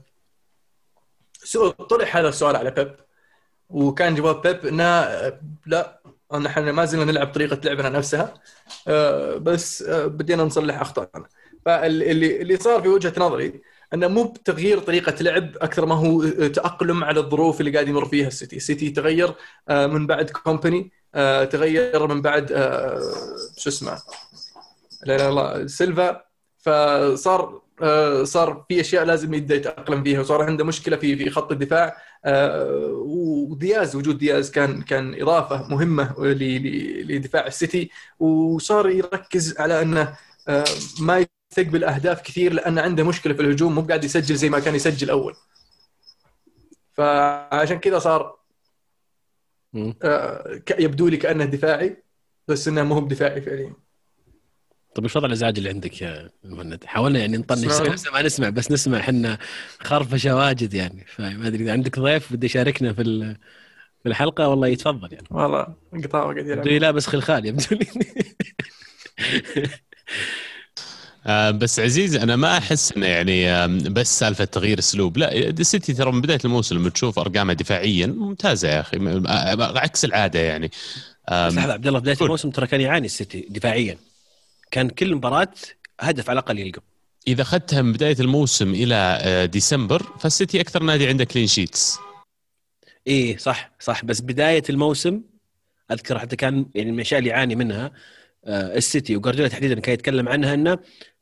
سؤال 1.32 1.76
طرح 1.76 2.16
هذا 2.16 2.28
السؤال 2.28 2.56
على 2.56 2.70
بيب 2.70 2.96
وكان 3.68 4.14
جواب 4.14 4.42
بيب 4.42 4.66
إنه 4.66 4.84
آه، 4.84 5.40
لا 5.66 6.00
إن 6.34 6.46
إحنا 6.46 6.72
ما 6.72 6.84
زلنا 6.84 7.04
نلعب 7.04 7.32
طريقة 7.32 7.60
لعبنا 7.64 7.88
نفسها 7.88 8.34
آه، 8.88 9.36
بس 9.36 9.84
بدينا 9.88 10.44
نصلح 10.44 10.80
أخطائنا. 10.80 11.28
فاللي 11.64 12.42
اللي 12.42 12.56
صار 12.56 12.82
في 12.82 12.88
وجهة 12.88 13.12
نظري 13.18 13.62
أنه 13.94 14.08
مو 14.08 14.24
بتغيير 14.24 14.78
طريقة 14.78 15.22
لعب 15.22 15.56
أكثر 15.56 15.86
ما 15.86 15.94
هو 15.94 16.28
تأقلم 16.48 17.04
على 17.04 17.20
الظروف 17.20 17.60
اللي 17.60 17.70
قاعد 17.70 17.88
يمر 17.88 18.04
فيها 18.04 18.26
السيتي، 18.28 18.56
السيتي 18.56 18.90
تغير 18.90 19.34
آه، 19.68 19.86
من 19.86 20.06
بعد 20.06 20.30
كومباني 20.30 20.90
آه، 21.14 21.44
تغير 21.44 22.06
من 22.06 22.22
بعد 22.22 22.52
آه، 22.52 23.00
شو 23.56 23.70
اسمه 23.70 24.02
لا 25.02 25.16
لا 25.16 25.30
لا 25.30 25.66
سيلفا. 25.66 26.22
فصار 26.58 27.62
صار 28.24 28.64
في 28.68 28.80
أشياء 28.80 29.04
لازم 29.04 29.34
يبدأ 29.34 29.54
يتأقلم 29.54 30.02
فيها 30.02 30.20
وصار 30.20 30.42
عنده 30.42 30.64
مشكلة 30.64 30.96
في 30.96 31.16
في 31.16 31.30
خط 31.30 31.52
الدفاع. 31.52 31.96
ودياز 32.92 33.96
وجود 33.96 34.18
دياز 34.18 34.50
كان 34.50 34.82
كان 34.82 35.22
إضافة 35.22 35.68
مهمة 35.68 36.14
لدفاع 36.18 37.46
السيتي 37.46 37.90
وصار 38.18 38.88
يركز 38.90 39.58
على 39.58 39.82
أنه 39.82 40.16
ما 41.00 41.26
يثق 41.52 41.62
بالأهداف 41.70 42.22
كثير 42.22 42.52
لأن 42.52 42.78
عنده 42.78 43.04
مشكلة 43.04 43.34
في 43.34 43.42
الهجوم 43.42 43.74
مو 43.74 43.80
قاعد 43.80 44.04
يسجل 44.04 44.34
زي 44.34 44.48
ما 44.48 44.60
كان 44.60 44.74
يسجل 44.74 45.10
أول. 45.10 45.34
فعشان 46.92 47.78
كذا 47.78 47.98
صار. 47.98 48.36
آه، 50.02 50.60
يبدو 50.78 51.08
لي 51.08 51.16
كأنه 51.16 51.44
دفاعي 51.44 52.02
بس 52.48 52.68
إنه 52.68 52.82
مو 52.82 53.00
بدفاعي 53.00 53.40
فعليا. 53.40 53.74
طيب 54.94 55.04
وش 55.04 55.16
وضع 55.16 55.26
الإزعاج 55.26 55.58
اللي 55.58 55.70
عندك 55.70 56.02
يا 56.02 56.30
مهند؟ 56.44 56.84
حاولنا 56.84 57.18
يعني 57.18 57.36
نطنش. 57.36 57.80
ما 58.12 58.22
نسمع 58.22 58.48
بس 58.48 58.70
نسمع 58.70 58.98
إحنا 58.98 59.38
خرفشه 59.80 60.36
واجد 60.36 60.74
يعني. 60.74 61.04
فما 61.08 61.46
أدري 61.46 61.64
إذا 61.64 61.72
عندك 61.72 61.98
ضيف 61.98 62.32
بده 62.32 62.46
يشاركنا 62.46 62.92
في 62.92 63.04
في 64.02 64.08
الحلقة 64.08 64.48
والله 64.48 64.68
يتفضل 64.68 65.12
يعني. 65.12 65.26
والله 65.30 65.74
قطاع 66.04 66.22
قاعد 66.22 66.46
يلعب 66.46 66.66
لابس 66.66 67.06
خلخال 67.06 67.46
يبدو 67.46 67.76
لي. 67.76 67.86
آه، 71.26 71.50
بس 71.50 71.80
عزيز 71.80 72.16
أنا 72.16 72.36
ما 72.36 72.58
أحس 72.58 72.92
إنه 72.92 73.06
يعني 73.06 73.48
آم، 73.50 73.78
بس 73.78 74.18
سالفة 74.18 74.44
تغيير 74.44 74.78
أسلوب. 74.78 75.18
لا 75.18 75.32
السيتي 75.38 75.92
ترى 75.94 76.12
من 76.12 76.20
بداية 76.20 76.38
الموسم 76.44 76.76
لما 76.76 76.90
تشوف 76.90 77.18
أرقامه 77.18 77.52
دفاعيا 77.52 78.06
ممتازة 78.06 78.68
يا 78.68 78.80
أخي 78.80 78.96
آه، 79.26 79.78
عكس 79.78 80.04
العادة 80.04 80.40
يعني. 80.40 80.70
بس 81.32 81.54
لحظة 81.54 81.72
عبد 81.72 81.86
الله 81.86 81.98
بداية. 81.98 82.16
الموسم 82.20 82.50
ترى 82.50 82.66
كان 82.66 82.80
يعاني 82.80 83.06
السيتي 83.06 83.46
دفاعيا. 83.50 83.96
كان 84.70 84.88
كل 84.88 85.14
مباراة 85.14 85.48
هدف 86.00 86.30
على 86.30 86.38
الأقل 86.38 86.58
يلقى. 86.58 86.82
إذا 87.28 87.42
أخذتها 87.42 87.82
من 87.82 87.92
بداية 87.92 88.16
الموسم 88.20 88.74
إلى 88.74 88.94
آه، 89.22 89.44
ديسمبر 89.44 90.02
فالسيتي 90.20 90.60
أكثر 90.60 90.82
نادي 90.82 91.08
عنده 91.08 91.24
clean 91.24 91.46
sheets 91.46 91.98
إيه 93.06 93.36
صح 93.36 93.70
صح. 93.80 94.04
بس 94.04 94.20
بداية 94.20 94.62
الموسم 94.70 95.20
أذكر 95.92 96.18
حتى 96.18 96.36
كان 96.36 96.66
يعني 96.74 96.90
من 96.90 96.96
الأشياء 96.96 97.18
اللي 97.18 97.30
يعاني 97.30 97.54
منها 97.54 97.90
آه، 98.44 98.76
السيتي 98.76 99.16
وجوارديولا 99.16 99.48
تحديدا 99.48 99.80
كان 99.80 99.94
يتكلم 99.94 100.28
عنها 100.28 100.54
إنه 100.54 100.78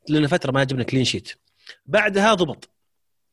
لنا 0.09 0.27
فترة 0.27 0.51
ما 0.51 0.63
جبنا 0.63 0.83
clean 0.83 1.03
sheet 1.03 1.31
بعدها 1.85 2.33
ضبط. 2.33 2.69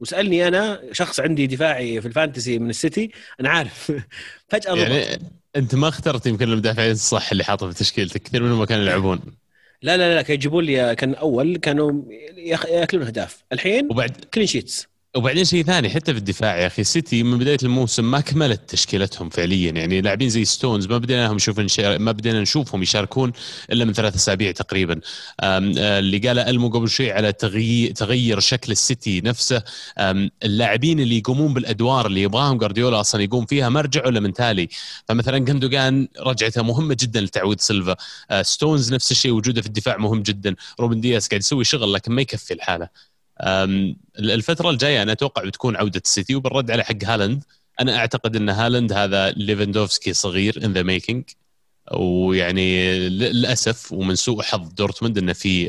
وسألني 0.01 0.49
أنا 0.49 0.83
شخص 0.93 1.21
عندي 1.21 1.47
دفاعي 1.47 2.01
في 2.01 2.09
ال 2.09 2.15
Fantasy 2.15 2.59
من 2.59 2.71
السيتي 2.71 3.11
أنا 3.41 3.49
عارف. 3.49 3.93
فجأة 4.49 4.73
ضبط. 4.73 4.79
يعني 4.79 5.23
أنت 5.57 5.75
ما 5.75 5.89
اخترت 5.89 6.27
يمكن 6.27 6.49
المدافعين 6.53 6.91
الصح 6.91 7.31
اللي 7.31 7.45
حاطه 7.45 7.71
في 7.71 7.79
تشكيلتك. 7.79 8.23
كثير 8.23 8.43
منهم 8.43 8.59
ما 8.59 8.67
كانوا 8.67 8.85
يلعبون. 8.85 9.21
لا 9.83 9.97
لا 9.97 10.15
لا 10.15 10.23
كانوا 10.23 10.35
يجيبون 10.35 10.65
لي 10.65 10.95
كان 10.95 11.15
أول 11.15 11.57
كانوا 11.57 12.03
يأكلون 12.37 13.07
أهداف. 13.07 13.45
الحين 13.53 13.89
وبعد 13.91 14.25
clean 14.35 14.47
sheets 14.47 14.89
وبعدين 15.17 15.45
شيء 15.45 15.65
ثاني 15.65 15.91
حتى 15.91 16.13
في 16.13 16.19
الدفاع 16.19 16.57
يا 16.57 16.67
أخي 16.67 16.85
سيتي 16.85 17.23
من 17.23 17.39
بداية 17.39 17.59
الموسم 17.63 18.11
ما 18.11 18.21
كملت 18.21 18.71
تشكيلتهم 18.71 19.29
فعليا 19.29 19.71
يعني 19.71 20.01
لاعبين 20.01 20.29
زي 20.29 20.45
ستونز 20.45 20.87
ما 20.87 20.99
بدينا 20.99 21.25
لهم 21.25 21.35
نشوف. 21.35 21.59
ما 21.81 22.13
بدينا 22.13 22.41
نشوفهم 22.41 22.83
يشاركون 22.83 23.33
إلا 23.73 23.85
من 23.85 23.93
ثلاث 23.93 24.15
أسابيع 24.15 24.51
تقريبا. 24.51 25.01
آه، 25.41 25.59
اللي 25.99 26.19
قال 26.19 26.39
ألمو 26.39 26.69
قبل 26.69 26.89
شوي 26.89 27.13
على 27.13 27.33
تغيير 27.33 27.93
تغير 27.93 28.41
شكل 28.41 28.73
السيتي 28.73 29.21
نفسه. 29.21 29.63
اللاعبين 30.45 31.01
اللي 31.01 31.19
يقومون 31.19 31.55
بالأدوار 31.55 32.07
اللي 32.07 32.23
يبغاهم 32.23 32.59
جوارديولا 32.59 33.01
أصلا 33.01 33.23
يقوم 33.23 33.47
فيها 33.47 33.69
ما 33.69 33.81
رجعوا 33.81 34.09
إلا 34.09 34.21
من 34.21 34.33
تالي 34.33 34.69
فمثلا 35.09 35.39
جندوجان 35.39 36.09
رجعته 36.21 36.63
مهمة 36.63 36.97
جدا 37.01 37.21
لتعويض 37.21 37.61
سيلفا 37.61 37.97
آه، 38.31 38.43
ستونز 38.43 38.95
نفس 38.95 39.11
الشيء 39.11 39.33
وجوده 39.33 39.61
في 39.61 39.67
الدفاع 39.67 39.97
مهم 39.97 40.23
جدا 40.23 40.57
روبن 40.81 41.01
دياس 41.01 41.29
قاعد 41.29 41.41
يسوي 41.41 41.65
شغل 41.65 41.93
لكن 41.93 42.13
ما 42.13 42.23
يكفي 42.23 42.55
الحالة 42.55 42.89
الفترة 44.19 44.71
الجاية 44.71 45.03
أنا 45.03 45.13
أتوقع 45.13 45.45
بتكون 45.45 45.77
عودة 45.77 46.03
السيتي 46.05 46.35
وبالرد 46.35 46.71
على 46.71 46.85
حق 46.85 47.05
هالاند. 47.05 47.45
أنا 47.81 47.97
أعتقد 47.97 48.37
إن 48.37 48.49
هالاند 48.49 48.93
هذا 48.93 49.31
ليفندوفسكي 49.31 50.13
صغير 50.13 50.65
in 50.65 50.73
the 50.73 50.83
making 50.83 51.25
ويعني 51.93 52.99
للأسف 53.09 53.93
ومن 53.93 54.15
سوء 54.15 54.43
حظ 54.43 54.73
دورتموند 54.73 55.19
إنه 55.19 55.33
في 55.33 55.67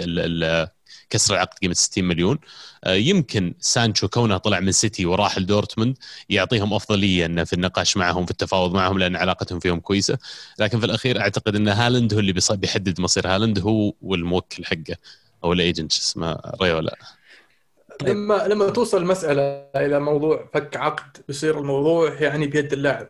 كسر 1.09 1.33
العقد 1.33 1.57
قيمة 1.57 1.73
60 1.73 2.03
مليون. 2.03 2.39
آه، 2.83 2.93
يمكن 2.93 3.53
سانشو 3.59 4.07
كونه 4.07 4.37
طلع 4.37 4.59
من 4.59 4.71
سيتي 4.71 5.05
وراح 5.05 5.37
لدورتموند 5.37 5.97
يعطيهم 6.29 6.73
أفضلية 6.73 7.25
إنه 7.25 7.43
في 7.43 7.53
النقاش 7.53 7.97
معهم 7.97 8.25
في 8.25 8.31
التفاوض 8.31 8.73
معهم 8.73 8.99
لأن 8.99 9.15
علاقتهم 9.15 9.59
فيهم 9.59 9.79
كويسة. 9.79 10.17
لكن 10.59 10.79
في 10.79 10.85
الأخير 10.85 11.19
أعتقد 11.19 11.55
إن 11.55 11.67
هالاند 11.67 12.13
هو 12.13 12.19
اللي 12.19 12.33
بيحدد 12.51 13.01
مصير 13.01 13.27
هالاند 13.27 13.59
هو 13.59 13.93
والموكل 14.01 14.65
حقه 14.65 14.95
أو 15.43 15.53
ال 15.53 15.60
agent 15.60 15.91
شو 15.91 16.01
اسمه 16.01 16.37
ريولا. 16.61 16.97
لما 18.03 18.47
لما 18.47 18.69
توصل 18.69 18.97
المسألة 18.97 19.41
إلى 19.75 19.99
موضوع 19.99 20.49
فك 20.53 20.77
عقد 20.77 21.17
بيصير 21.27 21.59
الموضوع 21.59 22.13
يعني 22.13 22.47
بيد 22.47 22.73
اللاعب. 22.73 23.07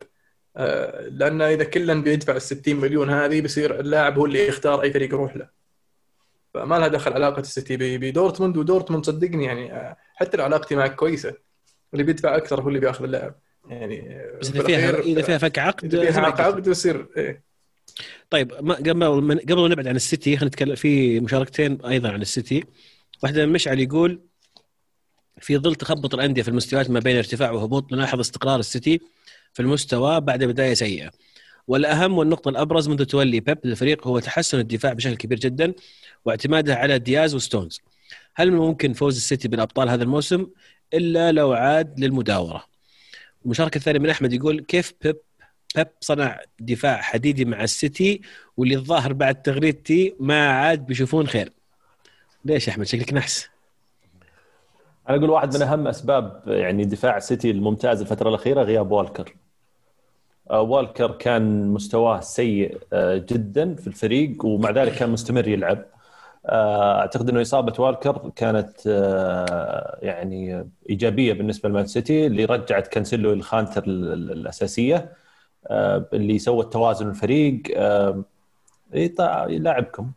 آه، 0.57 1.07
لأن 1.07 1.41
إذا 1.41 1.63
كلا 1.63 1.93
بيدفع 1.93 2.35
ال 2.35 2.41
60 2.41 2.75
مليون 2.75 3.09
هذه 3.09 3.41
بيصير 3.41 3.79
اللاعب 3.79 4.17
هو 4.19 4.25
اللي 4.25 4.47
يختار 4.47 4.81
أي 4.81 4.93
فريق 4.93 5.13
يروح 5.13 5.37
له. 5.37 5.49
فما 6.53 6.75
لها 6.75 6.87
دخل 6.87 7.13
علاقة 7.13 7.39
السيتي 7.39 7.97
بدورتموند 7.97 8.57
ودورتموند 8.57 9.05
صدقني 9.05 9.45
يعني 9.45 9.73
آه، 9.73 9.97
حتى 10.15 10.37
لو 10.37 10.43
علاقتي 10.43 10.75
معك 10.75 10.95
كويسة. 10.95 11.33
اللي 11.93 12.03
بيدفع 12.03 12.37
أكثر 12.37 12.61
هو 12.61 12.67
اللي 12.67 12.79
بيأخذ 12.79 13.03
اللاعب. 13.03 13.35
يعني 13.69 14.15
آه، 14.15 14.39
بس 14.41 14.49
إذا 14.49 14.63
فيها 14.63 14.99
إذا 14.99 15.21
فيها 15.21 15.37
فك 15.37 15.59
عقد 15.59 15.95
إذا 15.95 16.11
فيها. 16.11 16.25
عقد 16.25 16.63
بيصير 16.69 17.07
إيه. 17.17 17.43
طيب 18.29 18.53
ما 18.61 18.75
قبل 18.75 19.39
قبل 19.39 19.61
ما 19.61 19.67
نبعد 19.67 19.87
عن 19.87 19.95
السيتي 19.95 20.37
خلينا 20.37 20.47
نتكلم 20.47 20.75
في 20.75 21.19
مشاركتين 21.19 21.85
أيضا 21.85 22.09
عن 22.09 22.21
السيتي. 22.21 22.63
واحدة 23.23 23.45
من 23.45 23.53
مشعل 23.53 23.79
يقول 23.79 24.26
في 25.39 25.57
ظل 25.57 25.75
تخبط 25.75 26.13
الأندية 26.13 26.41
في 26.41 26.47
المستويات 26.47 26.89
ما 26.89 26.99
بين 26.99 27.17
ارتفاع 27.17 27.51
وهبوط 27.51 27.93
نلاحظ 27.93 28.19
استقرار 28.19 28.59
السيتي 28.59 29.01
في 29.53 29.61
المستوى 29.61 30.21
بعد 30.21 30.43
بداية 30.43 30.73
سيئة. 30.73 31.11
والأهم 31.67 32.17
والنقطة 32.17 32.49
الأبرز 32.49 32.89
منذ 32.89 33.05
تولي 33.05 33.39
بيب 33.39 33.57
للفريق 33.63 34.07
هو 34.07 34.19
تحسن 34.19 34.59
الدفاع 34.59 34.93
بشكل 34.93 35.15
كبير 35.15 35.39
جدا 35.39 35.73
واعتماده 36.25 36.75
على 36.75 36.99
دياز 36.99 37.35
وستونز. 37.35 37.81
هل 38.35 38.51
من 38.51 38.57
ممكن 38.57 38.93
فوز 38.93 39.15
السيتي 39.15 39.47
بالأبطال 39.47 39.89
هذا 39.89 40.03
الموسم؟ 40.03 40.47
إلا 40.93 41.31
لو 41.31 41.53
عاد 41.53 41.99
للمداورة. 41.99 42.65
المشاركة 43.45 43.77
الثانية 43.77 43.99
من 43.99 44.09
أحمد 44.09 44.33
يقول 44.33 44.59
كيف 44.59 44.93
بيب 45.03 45.17
بيب 45.75 45.87
صنع 46.01 46.41
دفاع 46.59 47.01
حديدي 47.01 47.45
مع 47.45 47.63
السيتي 47.63 48.21
واللي 48.57 48.75
الظاهر 48.75 49.13
بعد 49.13 49.41
تغريدتي 49.41 50.15
ما 50.19 50.49
عاد 50.49 50.85
بيشوفون 50.85 51.27
خير. 51.27 51.51
ليش 52.45 52.67
يا 52.67 52.73
أحمد؟ 52.73 52.85
شكلك 52.85 53.13
نحس. 53.13 53.56
أنا 55.09 55.17
أقول 55.17 55.29
واحد 55.29 55.55
من 55.55 55.61
أهم 55.61 55.87
أسباب 55.87 56.41
يعني 56.47 56.85
دفاع 56.85 57.19
سيتي 57.19 57.51
الممتاز 57.51 58.01
الفترة 58.01 58.29
الأخيرة 58.29 58.63
غياب 58.63 58.91
والكر. 58.91 59.35
آه، 60.51 60.61
والكر 60.61 61.11
كان 61.11 61.67
مستواه 61.67 62.19
سيء 62.19 62.77
آه، 62.93 63.17
جدا 63.17 63.75
في 63.75 63.87
الفريق 63.87 64.45
ومع 64.45 64.69
ذلك 64.71 64.91
كان 64.93 65.09
مستمر 65.09 65.47
يلعب. 65.47 65.85
آه، 66.45 66.99
أعتقد 66.99 67.29
إنه 67.29 67.41
إصابة 67.41 67.83
والكر 67.83 68.31
كانت 68.35 68.85
يعني 70.01 70.69
إيجابية 70.89 71.33
بالنسبة 71.33 71.69
لمان 71.69 71.85
سيتي 71.85 72.25
اللي 72.27 72.45
رجعت 72.45 72.87
كانسيلو 72.87 73.33
الخانتر 73.33 73.83
ال- 73.83 74.13
ال- 74.13 74.31
الأساسية 74.31 75.13
اللي 76.13 76.39
سوت 76.39 76.73
توازن 76.73 77.09
الفريق. 77.09 77.61
يلاعبكم. 79.49 80.11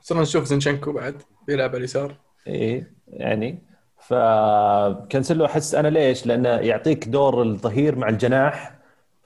صرنا 0.00 0.22
نشوف 0.22 0.44
زنشنكو 0.44 0.92
بعد 0.92 1.22
بيلعب 1.46 1.68
على 1.70 1.78
اليسار. 1.78 2.14
إيه 2.46 2.92
يعني 3.08 3.62
فكانسلو 4.10 5.44
أحس 5.44 5.74
أنا 5.74 5.88
ليش؟ 5.88 6.26
لأنه 6.26 6.48
يعطيك 6.48 7.08
دور 7.08 7.42
الظهير 7.42 7.96
مع 7.96 8.08
الجناح 8.08 8.74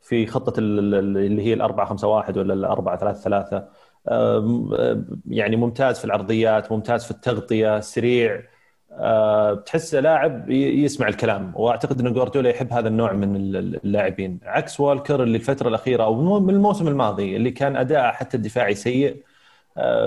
في 0.02 0.26
خطة 0.26 0.60
ال- 0.60 0.94
ال- 0.94 1.16
اللي 1.18 1.42
هي 1.42 1.52
الأربعة 1.52 1.86
خمسة 1.86 2.08
واحد 2.08 2.38
ولا 2.38 2.54
الأربعة 2.54 2.96
ثلاثة 2.98 3.20
ثلاثة. 3.20 3.64
يعني 5.28 5.56
ممتاز 5.56 5.98
في 5.98 6.04
العرضيات 6.04 6.72
ممتاز 6.72 7.04
في 7.04 7.10
التغطية 7.10 7.80
سريع. 7.80 8.42
تحسه 9.66 10.00
لاعب 10.00 10.50
يسمع 10.50 11.08
الكلام 11.08 11.52
وأعتقد 11.56 12.00
إن 12.00 12.12
جوارديولا 12.12 12.50
يحب 12.50 12.72
هذا 12.72 12.88
النوع 12.88 13.12
من 13.12 13.36
ال- 13.36 13.80
اللاعبين. 13.84 14.40
عكس 14.44 14.80
والكر 14.80 15.22
اللي 15.22 15.36
الفترة 15.36 15.68
الأخيرة 15.68 16.04
أو 16.04 16.40
من 16.40 16.54
الموسم 16.54 16.88
الماضي 16.88 17.36
اللي 17.36 17.50
كان 17.50 17.76
اداءه 17.76 18.12
حتى 18.12 18.36
الدفاعي 18.36 18.74
سيء 18.74 19.22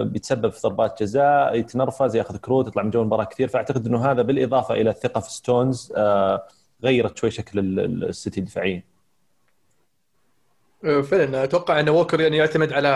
بيتسبب 0.04 0.50
في 0.52 0.60
ضربات 0.62 1.04
جزاء 1.04 1.56
يتنرفز 1.56 2.16
ياخذ 2.16 2.38
كروت 2.38 2.68
يطلع 2.68 2.84
من 2.84 2.90
جو 2.90 3.02
المباراة 3.02 3.24
كثير. 3.24 3.48
فأعتقد 3.48 3.88
إنه 3.88 4.12
هذا 4.12 4.22
بالإضافة 4.22 4.74
إلى 4.76 4.90
الثقة 4.90 5.22
في 5.22 5.32
ستونز 5.32 5.94
آه، 5.96 6.48
غيرت 6.84 7.18
شوي 7.18 7.32
شكل 7.32 7.60
ال- 7.60 7.80
ال- 7.80 8.04
السيتي 8.10 8.42
دفاعيا 8.42 8.84
آه، 10.86 11.02
فعلا. 11.02 11.44
أتوقع 11.44 11.80
أن 11.80 11.90
ووكر 11.90 12.22
يعني 12.22 12.38
يعتمد 12.38 12.74
على 12.74 12.88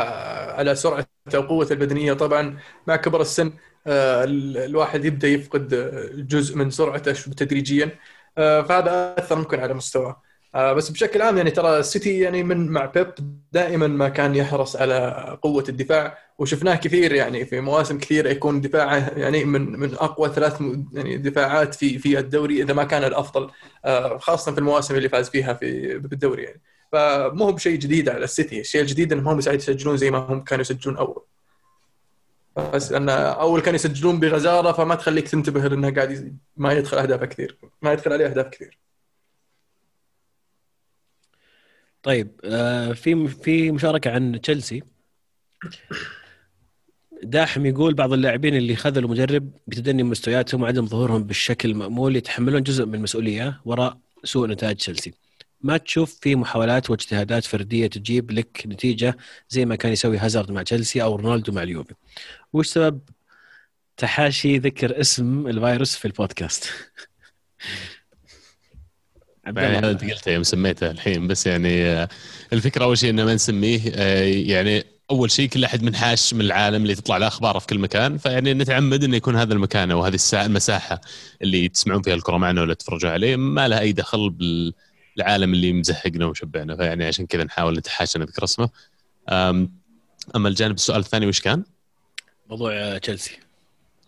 على 0.58 0.76
سرعته 0.76 1.08
وقوته 1.40 1.74
البدنية. 1.74 2.14
طبعا 2.14 2.58
مع 2.88 2.96
كبر 2.96 3.22
السن 3.22 3.54
آه، 3.88 4.24
ال- 4.24 4.58
الواحد 4.58 5.06
يبدأ 5.06 5.28
يفقد 5.28 5.74
آه، 5.74 6.10
جزء 6.14 6.58
من 6.58 6.70
سرعته 6.70 7.14
تدريجيا. 7.14 7.92
آه، 8.38 8.62
فهذا 8.62 9.16
أثر 9.20 9.36
ممكن 9.36 9.60
على 9.60 9.74
مستواه. 9.74 10.22
آه 10.56 10.74
بس 10.74 10.90
بشكل 10.90 11.22
عام 11.22 11.38
يعني 11.38 11.52
ترى 11.52 11.80
السيتي 11.80 12.20
يعني 12.20 12.44
من 12.44 12.68
مع 12.68 12.86
بيب 12.86 13.14
دائما 13.52 13.88
ما 13.88 14.10
كان 14.10 14.36
يحرص 14.36 14.76
على 14.76 15.38
قوة 15.42 15.64
الدفاع 15.70 16.18
وشفناه 16.38 16.76
كثير 16.76 17.14
يعني 17.14 17.46
في 17.46 17.62
مواسم 17.62 18.00
كثيرة 18.00 18.30
يكون 18.30 18.62
دفاعه 18.62 19.10
يعني 19.16 19.46
من 19.46 19.80
من 19.80 19.94
أقوى 19.94 20.30
ثلاث 20.30 20.62
يعني 20.94 21.18
دفاعات 21.18 21.76
في 21.76 22.00
في 22.00 22.20
الدوري 22.20 22.64
إذا 22.64 22.74
ما 22.74 22.84
كان 22.84 23.04
الأفضل 23.04 23.50
آه 23.86 24.18
خاصة 24.18 24.52
في 24.52 24.58
المواسم 24.58 24.96
اللي 24.96 25.10
فاز 25.10 25.30
فيها 25.30 25.54
في 25.54 25.98
بالدوري 25.98 26.44
يعني. 26.44 26.62
فمو 26.92 27.46
هو 27.46 27.52
بشيء 27.52 27.80
جديد 27.80 28.10
على 28.10 28.24
السيتي 28.24 28.60
الشيء 28.60 28.82
الجديد 28.82 29.14
انهم 29.14 29.28
هم 29.28 29.40
يسجلون 29.40 29.98
زي 29.98 30.12
ما 30.12 30.18
هم 30.18 30.44
كانوا 30.44 30.62
يسجلون 30.62 30.98
أول. 30.98 31.24
بس 32.74 32.92
إن 32.92 33.10
أول 33.10 33.62
كانوا 33.62 33.76
يسجلون 33.76 34.20
بغزارة 34.20 34.72
فما 34.72 34.96
تخليك 34.96 35.28
تنتبه 35.30 35.68
لأنه 35.68 35.94
قاعد 35.96 36.38
ما 36.58 36.74
يدخل 36.74 36.98
أهداف 36.98 37.24
كثير 37.24 37.58
ما 37.82 37.94
يدخل 37.94 38.14
عليه 38.14 38.26
أهداف 38.26 38.48
كثير. 38.48 38.81
طيب 42.04 42.40
آه 42.44 42.94
في 42.94 43.28
في 43.28 43.72
مشاركة 43.72 44.12
عن 44.12 44.42
تشيلسي. 44.42 44.84
داحم 47.24 47.66
يقول 47.66 47.94
بعض 47.94 48.14
اللاعبين 48.14 48.56
اللي 48.56 48.76
خذلوا 48.76 49.10
مدرب 49.10 49.52
بتدني 49.68 50.04
مستوياتهم 50.04 50.62
وعدم 50.62 50.86
ظهورهم 50.88 51.24
بالشكل 51.24 51.70
المأمول 51.70 52.16
يتحملون 52.16 52.64
جزء 52.64 52.86
من 52.86 52.96
المسؤولية 52.96 53.62
وراء 53.66 53.98
سوء 54.24 54.48
نتائج 54.48 54.76
تشيلسي. 54.78 55.14
ما 55.62 55.78
تشوف 55.78 56.20
في 56.22 56.36
محاولات 56.36 56.90
واجتهادات 56.90 57.46
فردية 57.46 57.88
تجيب 57.88 58.32
لك 58.32 58.64
نتيجة 58.68 59.18
زي 59.50 59.66
ما 59.66 59.76
كان 59.76 59.92
يسوي 59.92 60.18
هازارد 60.18 60.52
مع 60.52 60.64
تشيلسي 60.64 61.04
أو 61.04 61.16
رونالدو 61.16 61.52
مع 61.52 61.64
اليوفي؟ 61.64 61.94
وش 62.54 62.68
سبب 62.68 63.02
تحاشي 63.98 64.58
ذكر 64.58 65.00
اسم 65.02 65.48
الفيروس 65.48 65.96
في 65.96 66.06
البودكاست؟ 66.06 66.70
يعني. 69.45 69.77
هذا 69.77 69.91
انت 69.91 70.04
قلته 70.04 70.32
يوم 70.32 70.43
سميته 70.43 70.91
الحين 70.91 71.27
بس 71.27 71.47
يعني 71.47 71.86
آه، 71.86 72.10
الفكرة 72.54 72.84
أول 72.84 72.97
شيء 72.97 73.10
إنه 73.10 73.25
ما 73.25 73.34
نسميه 73.34 73.82
آه، 73.95 74.23
يعني 74.23 74.84
أول 75.12 75.32
شيء 75.32 75.49
كل 75.49 75.63
أحد 75.63 75.84
منحاش 75.84 76.34
من 76.34 76.41
العالم 76.41 76.82
اللي 76.82 76.95
تطلع 76.95 77.17
له 77.17 77.27
اخباره 77.27 77.60
في 77.60 77.67
كل 77.67 77.80
مكان 77.80 78.17
فيعني 78.17 78.54
نتعمد 78.54 79.04
إنه 79.04 79.17
يكون 79.17 79.36
هذا 79.36 79.54
المكان 79.54 79.91
أو 79.91 80.01
هذه 80.01 80.15
الساعة 80.15 80.45
المساحة 80.45 81.01
اللي 81.41 81.69
تسمعون 81.69 82.01
فيها 82.01 82.13
الكرة 82.13 82.38
معنا 82.38 82.62
ولا 82.62 82.73
تتفرجوا 82.73 83.12
عليه 83.12 83.36
ما 83.36 83.67
لها 83.67 83.80
أي 83.80 83.91
دخل 83.91 84.30
بالعالم 84.30 85.54
اللي 85.54 85.73
مزهقنا 85.73 86.25
ومشبعنا 86.25 86.75
فيعني 86.75 87.06
عشان 87.06 87.25
كذا 87.25 87.43
نحاول 87.43 87.77
نتحاشى 87.77 88.19
نذكر 88.19 88.43
اسمه 88.43 88.69
أما 90.36 90.47
الجانب 90.47 90.75
السؤال 90.75 90.99
الثاني 90.99 91.27
وش 91.27 91.41
كان؟ 91.41 91.63
موضوع 92.49 92.97
تشيلسي 92.97 93.38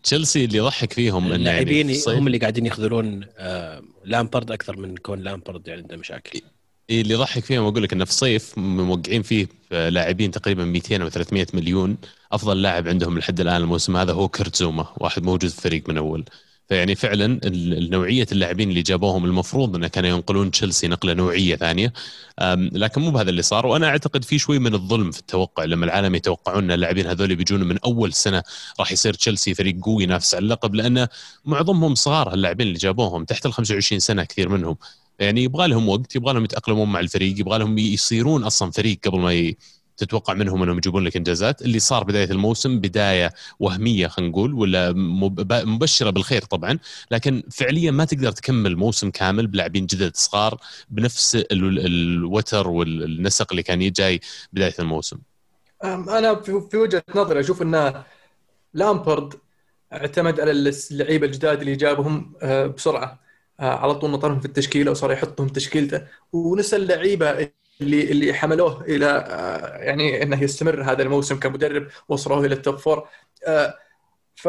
تشيلسي 0.03 0.45
اللي 0.45 0.57
يضحك 0.57 0.93
فيهم 0.93 1.23
إنه 1.23 1.29
يعني 1.31 1.35
اللاعبين 1.41 1.87
في 1.87 1.93
الصيف- 1.93 2.17
هم 2.17 2.27
اللي 2.27 2.37
قاعدين 2.37 2.65
يخذلون 2.65 3.21
آه، 3.37 3.81
لامبرد 4.05 4.51
أكثر 4.51 4.77
من 4.77 4.97
كون 4.97 5.19
لامبرد 5.19 5.67
يعني 5.67 5.81
عنده 5.81 5.97
مشاكل. 5.97 6.41
إيه 6.89 7.01
اللي 7.01 7.13
يضحك 7.13 7.43
فيهم 7.45 7.63
أقول 7.65 7.83
لك 7.83 7.93
إنه 7.93 8.05
في 8.05 8.11
الصيف 8.11 8.57
موقعين 8.57 9.21
فيه 9.21 9.47
لاعبين 9.71 10.31
تقريبا 10.31 10.65
200 10.65 11.01
أو 11.01 11.09
300 11.09 11.47
مليون. 11.53 11.97
أفضل 12.31 12.61
لاعب 12.61 12.87
عندهم 12.87 13.17
لحد 13.19 13.39
الآن 13.39 13.61
الموسم 13.61 13.97
هذا 13.97 14.13
هو 14.13 14.27
كرت 14.29 14.55
زوما 14.55 14.87
واحد 14.97 15.23
موجود 15.23 15.49
في 15.51 15.57
الفريق 15.57 15.89
من 15.89 15.97
أول. 15.97 16.25
فيعني 16.69 16.95
فعلا 16.95 17.39
نوعيه 17.91 18.27
اللاعبين 18.31 18.69
اللي 18.69 18.81
جابوهم 18.81 19.25
المفروض 19.25 19.75
انه 19.75 19.87
كانوا 19.87 20.09
ينقلون 20.09 20.51
تشيلسي 20.51 20.87
نقلة 20.87 21.13
نوعية 21.13 21.55
ثانية. 21.55 21.93
لكن 22.71 23.01
مو 23.01 23.11
بهذا 23.11 23.29
اللي 23.29 23.41
صار. 23.41 23.65
وأنا 23.65 23.87
أعتقد 23.87 24.23
في 24.23 24.39
شوي 24.39 24.59
من 24.59 24.73
الظلم 24.73 25.11
في 25.11 25.19
التوقع 25.19 25.63
لما 25.63 25.85
العالم 25.85 26.15
يتوقعون 26.15 26.63
أن 26.63 26.71
اللاعبين 26.71 27.07
هذول 27.07 27.35
بيجون 27.35 27.63
من 27.63 27.77
أول 27.85 28.13
سنة 28.13 28.43
راح 28.79 28.91
يصير 28.91 29.13
تشيلسي 29.13 29.53
فريق 29.53 29.75
قوي 29.81 30.03
ينافس 30.03 30.35
على 30.35 30.43
اللقب 30.43 30.75
لأن 30.75 31.07
معظمهم 31.45 31.95
صغار 31.95 32.33
اللاعبين 32.33 32.67
اللي 32.67 32.79
جابوهم 32.79 33.25
تحت 33.25 33.45
ال 33.45 33.53
25 33.53 33.99
سنة 33.99 34.23
كثير 34.23 34.49
منهم. 34.49 34.77
يعني 35.19 35.43
يبغى 35.43 35.67
لهم 35.67 35.89
وقت 35.89 36.15
يبغى 36.15 36.33
لهم 36.33 36.43
يتأقلمون 36.43 36.91
مع 36.91 36.99
الفريق 36.99 37.39
يبغى 37.39 37.59
لهم 37.59 37.77
يصيرون 37.77 38.43
أصلا 38.43 38.71
فريق 38.71 38.99
قبل 39.03 39.19
ما 39.19 39.33
ي... 39.33 39.57
تتوقع 39.97 40.33
منهم 40.33 40.63
انهم 40.63 40.77
يجيبون 40.77 41.03
لك 41.03 41.15
انجازات. 41.17 41.61
اللي 41.61 41.79
صار 41.79 42.03
بداية 42.03 42.31
الموسم 42.31 42.79
بداية 42.79 43.33
وهمية 43.59 44.07
خلينا 44.07 44.31
نقول 44.31 44.53
ولا 44.53 44.91
مب- 44.91 45.53
مبشرة 45.53 46.09
بالخير 46.09 46.41
طبعا 46.41 46.79
لكن 47.11 47.43
فعليا 47.51 47.91
ما 47.91 48.05
تقدر 48.05 48.31
تكمل 48.31 48.75
موسم 48.77 49.09
كامل 49.09 49.47
بلاعبين 49.47 49.85
جدد 49.85 50.15
صغار 50.15 50.57
بنفس 50.89 51.35
ال- 51.35 51.47
ال- 51.51 51.85
الوتر 51.85 52.67
والنسق 52.67 53.51
اللي 53.51 53.63
كان 53.63 53.91
جاي 53.91 54.19
بداية 54.53 54.73
الموسم. 54.79 55.17
أنا 55.83 56.35
في 56.41 56.77
وجهة 56.77 57.03
نظري 57.15 57.39
أشوف 57.39 57.61
إن 57.61 58.03
لامبارد 58.73 59.33
اعتمد 59.93 60.39
على 60.39 60.51
اللعيبة 60.91 61.25
الجداد 61.27 61.59
اللي 61.59 61.75
جابهم 61.75 62.33
آه، 62.41 62.65
بسرعة 62.67 63.19
آه، 63.59 63.75
على 63.75 63.95
طول 63.95 64.11
نطرهم 64.11 64.39
في 64.39 64.45
التشكيله 64.45 64.91
وصار 64.91 65.11
يحطهم 65.11 65.47
تشكيلته. 65.47 66.01
ونسى 66.33 66.75
اللعيبه 66.75 67.49
اللي 67.81 68.11
اللي 68.11 68.33
حملوه 68.33 68.81
إلى 68.81 69.05
آه، 69.05 69.77
يعني 69.77 70.23
إنه 70.23 70.43
يستمر 70.43 70.83
هذا 70.83 71.03
الموسم 71.03 71.39
كمدرب 71.39 71.87
وصلوه 72.09 72.45
إلى 72.45 72.55
ال 72.55 72.60
top 72.60 72.75
four 72.77 73.07
آه، 73.47 73.77
ف 74.35 74.47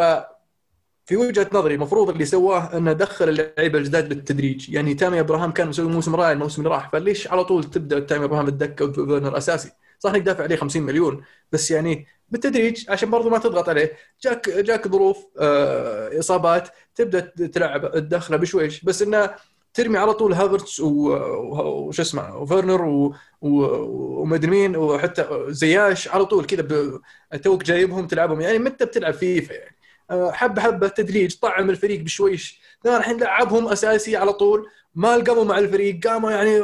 في 1.06 1.16
وجهة 1.16 1.50
نظري 1.52 1.74
المفروض 1.74 2.10
اللي 2.10 2.24
سواه 2.24 2.76
إنه 2.76 2.92
دخل 2.92 3.28
اللعيبة 3.28 3.78
الجداد 3.78 4.08
بالتدريج. 4.08 4.70
يعني 4.70 4.94
تامي 4.94 5.20
إبراهام 5.20 5.52
كان 5.52 5.68
مسوي 5.68 5.92
موسم 5.92 6.16
رائع 6.16 6.32
الموسم 6.32 6.62
اللي 6.62 6.74
راح. 6.74 6.90
فليش 6.92 7.28
على 7.28 7.44
طول 7.44 7.64
تبدأ 7.64 8.00
تامي 8.00 8.24
إبراهام 8.24 8.48
الدكه 8.48 8.84
وفيرنر 8.84 9.36
أساسي؟ 9.38 9.72
صح 9.98 10.10
إنك 10.10 10.22
دافع 10.22 10.42
عليه 10.44 10.56
50 10.56 10.82
مليون 10.82 11.24
بس 11.52 11.70
يعني 11.70 12.06
بالتدريج 12.28 12.90
عشان 12.90 13.10
برضو 13.10 13.30
ما 13.30 13.38
تضغط 13.38 13.68
عليه 13.68 13.92
جاك 14.22 14.48
جاك 14.50 14.88
ظروف 14.88 15.26
آه، 15.38 16.18
إصابات 16.18 16.68
تبدأ 16.94 17.20
تلعب 17.46 17.92
تدخله 17.94 18.36
بشويش. 18.36 18.84
بس 18.84 19.02
إنه 19.02 19.30
ترمي 19.74 19.98
على 19.98 20.14
طول 20.14 20.32
هافرتس 20.32 20.80
وش 20.80 22.00
اسمه 22.00 22.36
وفيرنر 22.36 22.82
و- 22.82 23.14
و- 23.40 24.20
ومدري 24.22 24.50
مين 24.50 24.76
وحتى 24.76 25.44
زياش 25.48 26.08
على 26.08 26.24
طول 26.26 26.44
كذا 26.44 27.00
توك 27.42 27.62
جايبهم 27.64 28.06
تلعبهم. 28.06 28.40
يعني 28.40 28.58
متى 28.58 28.84
بتلعب 28.84 29.14
فيفا 29.14 29.52
يعني؟ 29.52 29.76
آه، 30.10 30.30
حبة 30.32 30.62
حبة 30.62 30.88
تدريج 30.88 31.34
طعم 31.36 31.70
الفريق 31.70 32.00
بشويش. 32.00 32.60
لا 32.84 32.96
الحين 32.98 33.20
لعبهم 33.20 33.68
أساسي 33.68 34.16
على 34.16 34.32
طول. 34.32 34.66
ما 34.94 35.14
تأقلموا 35.14 35.44
مع 35.44 35.58
الفريق 35.58 36.06
قاموا 36.08 36.30
يعني 36.30 36.60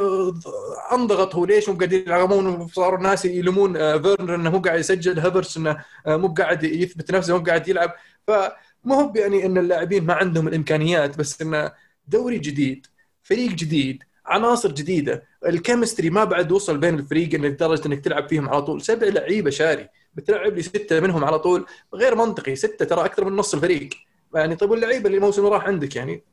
انضغط 0.91 1.35
هو 1.35 1.45
ليش 1.45 1.69
هم 1.69 1.77
قاعدين 1.77 2.01
يلعبون؟ 2.01 2.47
وصاروا 2.47 2.97
الناس 2.97 3.25
يلومون 3.25 3.77
آه، 3.77 3.97
فيرنر 3.97 4.35
إنه 4.35 4.49
مو 4.49 4.59
قاعد 4.59 4.79
يسجل 4.79 5.19
هافرتس 5.19 5.57
إنه 5.57 5.83
آه، 6.07 6.17
مو 6.17 6.27
قاعد 6.33 6.63
يثبت 6.63 7.11
نفسه 7.11 7.37
مو 7.37 7.43
قاعد 7.43 7.67
يلعب. 7.67 7.93
فمو 8.27 8.95
هو 8.95 9.13
يعني 9.15 9.45
إن 9.45 9.57
اللاعبين 9.57 10.05
ما 10.05 10.13
عندهم 10.13 10.47
الإمكانيات 10.47 11.17
بس 11.17 11.41
إنه 11.41 11.71
دوري 12.07 12.37
جديد. 12.39 12.87
فريق 13.31 13.51
جديد 13.51 14.03
عناصر 14.25 14.71
جديدة. 14.71 15.23
ال 15.45 15.51
chemistry 15.51 16.09
ما 16.09 16.23
بعد 16.23 16.51
وصل 16.51 16.77
بين 16.77 16.99
الفريق 16.99 17.35
إنك 17.35 17.51
لدرجه 17.51 17.87
إنك 17.87 17.99
تلعب 17.99 18.29
فيهم 18.29 18.49
على 18.49 18.61
طول. 18.61 18.81
سبع 18.81 19.07
لعيبة 19.07 19.49
شاري 19.49 19.89
بتلعب 20.15 20.53
لي 20.53 20.61
ستة 20.61 20.99
منهم 20.99 21.25
على 21.25 21.39
طول. 21.39 21.65
غير 21.93 22.15
منطقي 22.15 22.55
ستة 22.55 22.85
ترى 22.85 23.05
أكثر 23.05 23.25
من 23.25 23.35
نص 23.35 23.53
الفريق. 23.53 23.89
يعني 24.35 24.55
طيب 24.55 24.71
واللعيبة 24.71 25.05
اللي 25.05 25.17
الموسم 25.17 25.45
راح 25.45 25.65
عندك 25.65 25.95
يعني؟ 25.95 26.23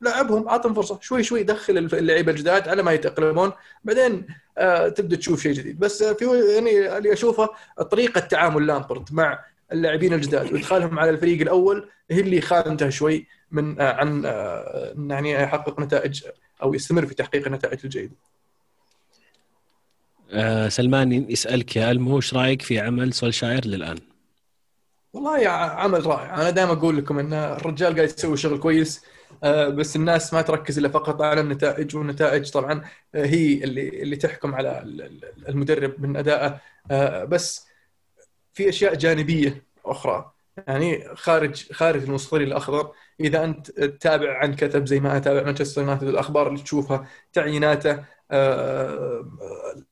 لعبهم 0.00 0.48
اعطهم 0.48 0.74
فرصة. 0.74 0.98
شوي 1.02 1.22
شوي 1.22 1.42
دخل 1.42 1.78
اللعيبة 1.78 2.32
الجداد 2.32 2.68
على 2.68 2.82
ما 2.82 2.92
يتاقلمون 2.92 3.52
بعدين 3.84 4.26
آه 4.58 4.88
تبدأ 4.88 5.16
تشوف 5.16 5.42
شيء 5.42 5.52
جديد. 5.52 5.78
بس 5.78 6.02
آه، 6.02 6.12
في 6.12 6.24
يعني 6.54 6.96
اللي 6.98 7.12
أشوفه 7.12 7.48
طريقة 7.90 8.20
تعامل 8.20 8.66
لامبرد 8.66 9.08
مع 9.12 9.44
اللاعبين 9.72 10.12
الجداد. 10.12 10.52
وإدخالهم 10.52 10.98
على 10.98 11.10
الفريق 11.10 11.40
الأول 11.40 11.88
هي 12.10 12.20
اللي 12.20 12.40
خانته 12.40 12.88
شوي 12.88 13.26
من 13.50 13.80
آه 13.80 13.92
عن 13.92 14.22
آه 14.26 14.94
يعني 15.08 15.32
يحقق 15.32 15.80
نتائج 15.80 16.24
أو 16.62 16.74
يستمر 16.74 17.06
في 17.06 17.14
تحقيق 17.14 17.46
النتائج 17.46 17.78
الجيدة. 17.84 18.14
آه 20.32 20.68
سلمان 20.68 21.12
يسألك 21.30 21.76
يا 21.76 21.90
المو 21.90 22.16
إيش 22.16 22.34
رأيك 22.34 22.62
في 22.62 22.80
عمل 22.80 23.12
سولشاير 23.12 23.66
للآن؟ 23.66 23.98
والله 25.12 25.38
يا 25.38 25.48
عمل 25.48 26.06
رائع 26.06 26.34
أنا 26.34 26.50
دائما 26.50 26.72
أقول 26.72 26.96
لكم 26.96 27.18
إن 27.18 27.32
الرجال 27.32 27.94
قاعد 27.96 28.08
يسوي 28.08 28.36
شغل 28.36 28.58
كويس 28.58 29.02
آه، 29.44 29.68
بس 29.68 29.96
الناس 29.96 30.34
ما 30.34 30.42
تركز 30.42 30.78
إلا 30.78 30.88
فقط 30.88 31.22
على 31.22 31.40
النتائج 31.40 31.96
والنتائج 31.96 32.50
طبعا 32.50 32.84
هي 33.14 33.64
اللي 33.64 33.88
اللي 34.02 34.16
تحكم 34.16 34.54
على 34.54 34.82
ال- 34.82 35.02
ال- 35.02 35.48
المدرب 35.48 36.00
من 36.00 36.16
أدائه 36.16 36.60
آه، 36.90 37.24
بس 37.24 37.66
في 38.54 38.68
أشياء 38.68 38.94
جانبية 38.94 39.62
أخرى 39.84 40.32
يعني 40.68 41.04
خارج 41.14 41.72
خارج 41.72 42.02
المستطيل 42.02 42.42
الأخضر. 42.42 42.92
إذا 43.20 43.44
أنت 43.44 43.70
تتابع 43.70 44.38
عن 44.38 44.54
كتب 44.54 44.86
زي 44.86 45.00
ما 45.00 45.16
أتابع 45.16 45.42
مانشستر 45.42 45.80
يونايتد 45.82 46.08
الأخبار 46.08 46.48
اللي 46.48 46.62
تشوفها 46.62 47.06
تعييناته 47.32 48.04
آه، 48.30 49.24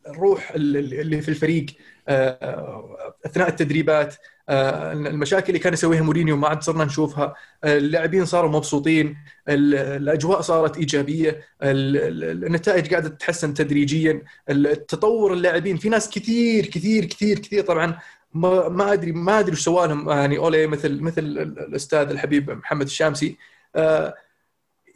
الروح 0.08 0.50
اللي 0.50 1.00
اللي 1.02 1.20
في 1.22 1.28
الفريق 1.28 1.66
آه، 2.08 3.14
أثناء 3.26 3.48
التدريبات 3.48 4.14
آه، 4.48 4.92
المشاكل 4.92 5.46
اللي 5.48 5.58
كان 5.58 5.72
يسويها 5.72 6.02
مورينيو 6.02 6.36
ما 6.36 6.48
عاد 6.48 6.62
صرنا 6.62 6.84
نشوفها. 6.84 7.34
اللاعبين 7.64 8.24
صاروا 8.24 8.50
مبسوطين 8.50 9.16
ال- 9.48 9.74
الأجواء 9.74 10.40
صارت 10.40 10.76
إيجابية 10.76 11.30
ال- 11.62 11.96
ال- 11.96 12.44
النتائج 12.46 12.90
قاعدة 12.90 13.08
تتحسن 13.08 13.54
تدريجيا. 13.54 14.22
التطور 14.50 15.32
اللاعبين. 15.32 15.76
في 15.76 15.88
ناس 15.88 16.10
كثير 16.10 16.66
كثير 16.66 17.04
كثير 17.04 17.38
كثير 17.38 17.62
طبعا 17.64 17.98
ما 18.34 18.68
ما 18.68 18.92
ادري 18.92 19.12
ما 19.12 19.38
أدري 19.38 19.52
وش 19.52 19.60
سوى 19.64 19.86
لهم 19.88 20.10
يعني 20.10 20.38
أولي 20.38 20.66
مثل 20.66 21.00
مثل 21.00 21.20
الأستاذ 21.22 22.10
الحبيب 22.10 22.50
محمد 22.50 22.86
الشامسي. 22.86 23.36
آه، 23.76 24.14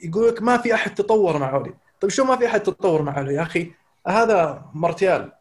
يقول 0.02 0.28
لك 0.28 0.42
ما 0.42 0.58
في 0.58 0.74
أحد 0.74 0.94
تطور 0.94 1.38
مع 1.38 1.54
أولي. 1.54 1.74
طيب 2.00 2.10
شو 2.10 2.24
ما 2.24 2.36
في 2.36 2.46
أحد 2.46 2.60
تطور 2.60 3.02
معه 3.02 3.30
يا 3.30 3.42
أخي؟ 3.42 3.72
هذا 4.06 4.64
مارتيال 4.74 5.32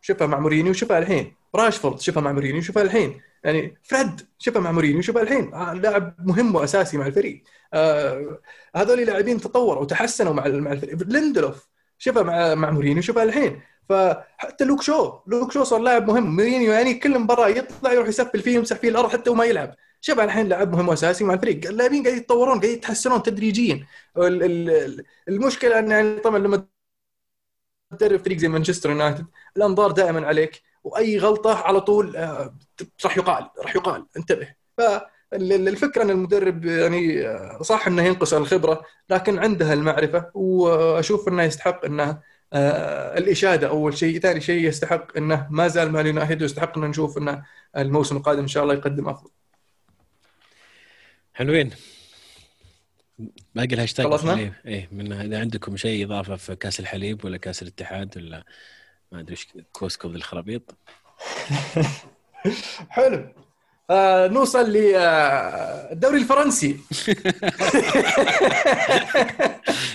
شوفها 0.00 0.26
مع 0.26 0.38
مورينيو 0.38 0.72
شوفها 0.72 0.98
الحين. 0.98 1.34
راشفورد 1.54 2.00
شوفها 2.00 2.22
مع 2.22 2.32
مورينيو 2.32 2.62
شوفها 2.62 2.82
الحين. 2.82 3.20
يعني 3.44 3.76
فريد 3.82 4.20
شوفه 4.38 4.62
مع 4.62 4.72
مورينيو 4.72 5.02
شوفها 5.02 5.22
الحين. 5.22 5.54
آه، 5.54 5.74
لاعب 5.74 6.14
مهم 6.18 6.54
وأساسي 6.54 6.98
مع 6.98 7.06
الفريق. 7.06 7.42
آه 7.74 8.38
هذول 8.76 9.00
لاعبين 9.06 9.40
تطوروا 9.40 9.82
وتحسنوا 9.82 10.32
مع 10.32 10.48
مع 10.48 10.72
الفريق. 10.72 11.02
ليندلوف 11.02 11.68
شوفها 11.98 12.22
مع 12.22 12.54
مع 12.54 12.70
مورينيو 12.70 13.02
شوفها 13.02 13.22
الحين. 13.22 13.60
فحتى 13.88 14.64
لوك 14.64 14.82
شو 14.82 15.18
لوك 15.26 15.52
شو 15.52 15.64
صار 15.64 15.80
لاعب 15.80 16.08
مهم. 16.10 16.36
مورينيو 16.36 16.72
يعني 16.72 16.94
كل 16.94 17.18
مباراة 17.18 17.48
يطلع 17.48 17.92
يروح 17.92 18.08
يسفل 18.08 18.40
فيه 18.42 18.54
يمسح 18.56 18.76
فيه 18.76 18.88
الأرض 18.88 19.10
حتى 19.10 19.30
وما 19.30 19.44
يلعب. 19.44 19.74
شوف 20.00 20.20
الحين 20.20 20.48
لاعب 20.48 20.72
مهم 20.72 20.88
وأساسي 20.88 21.24
مع 21.24 21.34
الفريق. 21.34 21.68
اللاعبين 21.68 22.02
قاعد 22.04 22.16
يتطورون 22.16 22.60
قاعد 22.60 22.72
يتحسنون 22.72 23.22
تدريجيا. 23.22 23.86
ال- 24.16 24.42
ال- 24.70 25.04
المشكلة 25.28 25.78
إن 25.78 25.90
يعني 25.90 26.16
طبعا 26.20 26.38
لما 26.38 26.66
تدرب 27.98 28.24
فريق 28.24 28.38
زي 28.38 28.48
مانشستر 28.48 28.90
يونايتد 28.90 29.26
الأنظار 29.56 29.90
دائما 29.90 30.26
عليك 30.26 30.62
وأي 30.84 31.18
غلطة 31.18 31.54
على 31.54 31.80
طول 31.80 32.16
آه، 32.16 32.54
راح 33.04 33.16
يقال 33.16 33.50
راح 33.58 33.76
يقال. 33.76 34.06
انتبه. 34.16 34.48
فالفكرة 34.78 36.02
إن 36.02 36.10
المدرب 36.10 36.64
يعني 36.64 37.28
آه، 37.28 37.62
صح 37.62 37.86
إنه 37.86 38.02
ينقص 38.02 38.34
الخبرة 38.34 38.82
لكن 39.10 39.38
عنده 39.38 39.72
المعرفة 39.72 40.30
وأشوف 40.34 41.28
إنه 41.28 41.42
يستحق 41.42 41.84
إنه 41.84 42.20
آه، 42.52 43.18
الإشادة 43.18 43.68
أول 43.68 43.98
شيء، 43.98 44.20
ثاني 44.20 44.40
شيء 44.40 44.68
يستحق 44.68 45.16
إنه 45.16 45.46
ما 45.50 45.68
زال 45.68 45.92
مع 45.92 46.00
اليونايتد 46.00 46.42
ويستحق 46.42 46.78
ان 46.78 46.84
نشوف 46.84 47.18
إنه 47.18 47.44
الموسم 47.76 48.16
القادم 48.16 48.40
إن 48.40 48.48
شاء 48.48 48.62
الله 48.62 48.74
يقدم 48.74 49.08
أفضل. 49.08 49.30
حلوين. 51.34 51.70
باقي 53.54 53.74
الهاشتاج 53.74 54.06
خلصنا؟ 54.06 54.52
إيه 54.66 54.88
من 54.92 55.12
إذا 55.12 55.40
عندكم 55.40 55.76
شيء 55.76 56.06
إضافة 56.06 56.36
في 56.36 56.56
كأس 56.56 56.80
الحليب 56.80 57.24
ولا 57.24 57.36
كأس 57.36 57.62
الاتحاد 57.62 58.16
ولا 58.16 58.44
ما 59.12 59.20
أدري 59.20 59.32
إيش 59.32 59.48
كوسكو 59.72 60.08
ذي 60.08 60.16
الخرابيط. 60.16 60.74
حلو. 62.88 63.28
آه 63.90 64.28
نوصل 64.28 64.70
للدوري 64.70 66.18
الفرنسي. 66.18 66.76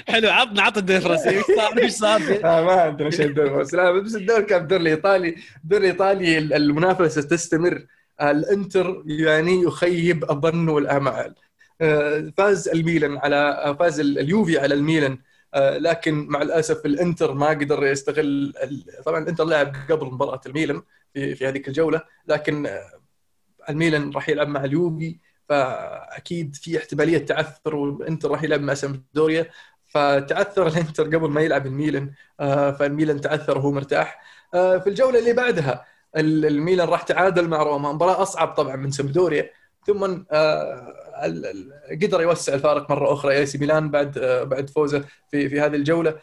حلو 0.08 0.30
عطنا 0.30 0.62
عط 0.62 0.78
الدوري 0.78 0.98
الفرنسي 0.98 1.30
إيش 1.30 1.46
صار؟ 1.46 1.78
إيش 1.78 1.92
صار؟ 1.92 2.22
آه 2.44 2.64
ما 2.64 2.72
عندنا 2.72 3.10
شيء 3.10 3.26
الدوري 3.26 3.50
الفرنسي 3.50 3.78
لا 3.78 3.92
بس 3.92 4.16
الدوري 4.16 4.44
كان 4.44 4.62
الدوري 4.62 4.82
الإيطالي. 4.82 5.36
الدوري 5.64 5.84
الإيطالي 5.84 6.38
المنافسة 6.38 7.22
تستمر. 7.22 7.86
الإنتر 8.22 9.04
يعني 9.06 9.62
يخيب 9.62 10.32
الظن 10.32 10.70
والآمال. 10.70 11.36
آه، 11.82 12.32
فاز 12.38 12.68
الميلان 12.68 13.18
على 13.18 13.76
فاز 13.80 14.00
اليوفي 14.00 14.60
على 14.60 14.74
الميلان. 14.76 15.18
آه، 15.54 15.78
لكن 15.78 16.28
مع 16.28 16.42
الأسف 16.42 16.86
الإنتر 16.86 17.34
ما 17.34 17.50
قدر 17.50 17.86
يستغل 17.86 18.54
طبعا 19.06 19.24
الإنتر 19.24 19.46
لعب 19.46 19.76
قبل 19.90 20.06
مباراة 20.06 20.42
الميلان 20.46 20.82
في 21.14 21.36
في 21.36 21.48
هذيك 21.48 21.68
الجولة. 21.68 22.02
لكن 22.28 22.70
الميلان 23.70 24.12
راح 24.12 24.30
يلعب 24.30 24.48
مع 24.48 24.64
اليوفي. 24.64 25.18
فأكيد 25.50 26.56
في 26.56 26.78
احتمالية 26.78 27.18
تعثر 27.18 27.76
والانتر 27.76 28.32
راح 28.32 28.44
يلعب 28.44 28.62
مع 28.62 28.74
سامبدوريا. 28.74 29.48
فتعثر 29.88 30.68
الانتر 30.72 31.04
قبل 31.04 31.30
ما 31.30 31.42
يلعب 31.42 31.66
الميلان 31.66 32.12
آه، 32.40 32.72
فالميلان 32.72 33.22
تعثر 33.22 33.58
وهو 33.58 33.72
مرتاح. 33.72 34.22
آه، 34.54 34.78
في 34.78 34.90
الجولة 34.90 35.20
اللي 35.20 35.34
بعدها 35.34 35.86
ال- 36.18 36.46
الميلان 36.46 36.88
راح 36.88 37.02
تعادل 37.02 37.48
مع 37.48 37.64
روما 37.64 37.92
مباراة 37.92 38.22
أصعب 38.22 38.48
طبعا 38.48 38.76
من 38.76 38.92
سامدوريا. 38.92 39.50
ثم 39.88 40.24
آه، 40.32 40.94
قدر 42.02 42.22
يوسع 42.22 42.54
الفارق 42.54 42.92
مرة 42.92 43.14
أخرى 43.14 43.38
إي 43.38 43.46
سي 43.46 43.58
ميلان 43.58 43.92
بعد 43.92 44.20
بعد 44.50 44.70
فوزه 44.70 45.04
في 45.32 45.50
في 45.50 45.62
هذه 45.62 45.76
الجولة. 45.76 46.16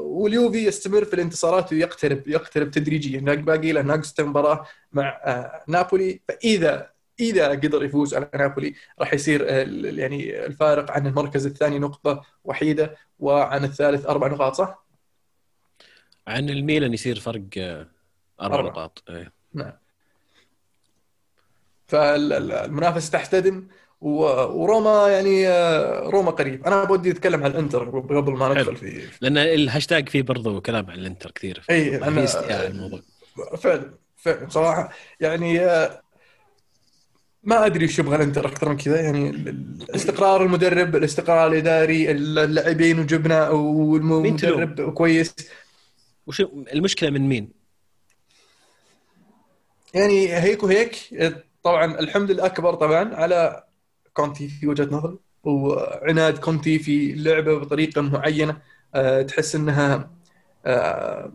واليوفي 0.00 0.66
يستمر 0.66 1.04
في 1.04 1.14
الانتصارات 1.14 1.72
ويقترب 1.72 2.28
يقترب 2.28 2.70
تدريجيا. 2.70 3.20
باقي 3.20 3.72
له 3.72 3.82
ناقصه 3.82 4.24
مباراة 4.24 4.66
مع 4.92 5.20
نابولي. 5.68 6.20
فإذا 6.28 6.91
إذا 7.22 7.48
قدر 7.48 7.84
يفوز 7.84 8.14
على 8.14 8.30
نابولي 8.34 8.74
راح 9.00 9.14
يصير 9.14 9.40
ال- 9.48 9.98
يعني 9.98 10.46
الفارق 10.46 10.90
عن 10.90 11.06
المركز 11.06 11.46
الثاني 11.46 11.78
نقطة 11.78 12.22
وحيدة 12.44 12.96
وعن 13.18 13.64
الثالث 13.64 14.06
أربع 14.06 14.26
نقاط 14.28 14.54
صح؟ 14.54 14.86
عن 16.26 16.50
الميلان 16.50 16.94
يصير 16.94 17.18
فرق 17.20 17.42
آه، 17.58 17.86
أربع 18.40 18.54
أربع. 18.54 18.68
نقاط 18.70 19.02
إيه. 19.10 19.32
نعم 19.54 19.72
فالمنافسه 21.88 23.10
تحتدم 23.12 23.66
وروما 24.00 25.08
يعني 25.08 25.48
آه، 25.48 26.00
روما 26.10 26.30
قريب 26.30 26.66
أنا 26.66 26.84
بدي 26.84 27.10
أتكلم 27.10 27.44
عن 27.44 27.50
الإنتر 27.50 27.98
قبل 28.00 28.32
ما 28.32 28.48
ندخل 28.54 28.76
في 28.76 29.02
لأن 29.20 29.38
الهاشتاج 29.38 30.08
فيه 30.08 30.22
برضو 30.22 30.60
كلام 30.60 30.90
عن 30.90 30.98
الإنتر 30.98 31.30
كثير 31.30 31.62
اي 31.70 31.96
أنا 31.96 32.66
الموضوع 32.66 33.00
فعلا 33.58 33.90
فعلا 34.16 34.48
صراحة 34.48 34.92
يعني 35.20 35.60
آه، 35.60 36.01
ما 37.42 37.66
أدري 37.66 37.84
إيش 37.84 37.98
يبغى 37.98 38.16
الانتر 38.16 38.46
أكثر 38.46 38.68
من 38.68 38.76
كذا 38.76 39.00
يعني 39.00 39.54
استقرار 39.94 40.42
المدرب 40.42 40.96
الاستقرار 40.96 41.52
الإداري 41.52 42.10
اللاعبين 42.10 42.98
وجبنا 42.98 43.48
والمدرب 43.48 44.92
كويس 44.94 45.34
وش 46.26 46.40
المشكلة 46.72 47.10
من 47.10 47.28
مين؟ 47.28 47.52
يعني 49.94 50.34
هيك 50.34 50.62
وهيك 50.62 50.96
طبعا 51.62 52.00
الحمد 52.00 52.30
الاكبر 52.30 52.74
طبعا 52.74 53.14
على 53.14 53.64
كونتي 54.14 54.48
في 54.48 54.66
وجهة 54.66 54.84
نظري 54.84 55.18
وعناد 55.44 56.38
كونتي 56.38 56.78
في 56.78 57.12
اللعبه 57.12 57.58
بطريقة 57.58 58.00
معينة 58.00 58.56
أه 58.94 59.22
تحس 59.22 59.54
إنها 59.54 60.10
أه 60.66 61.32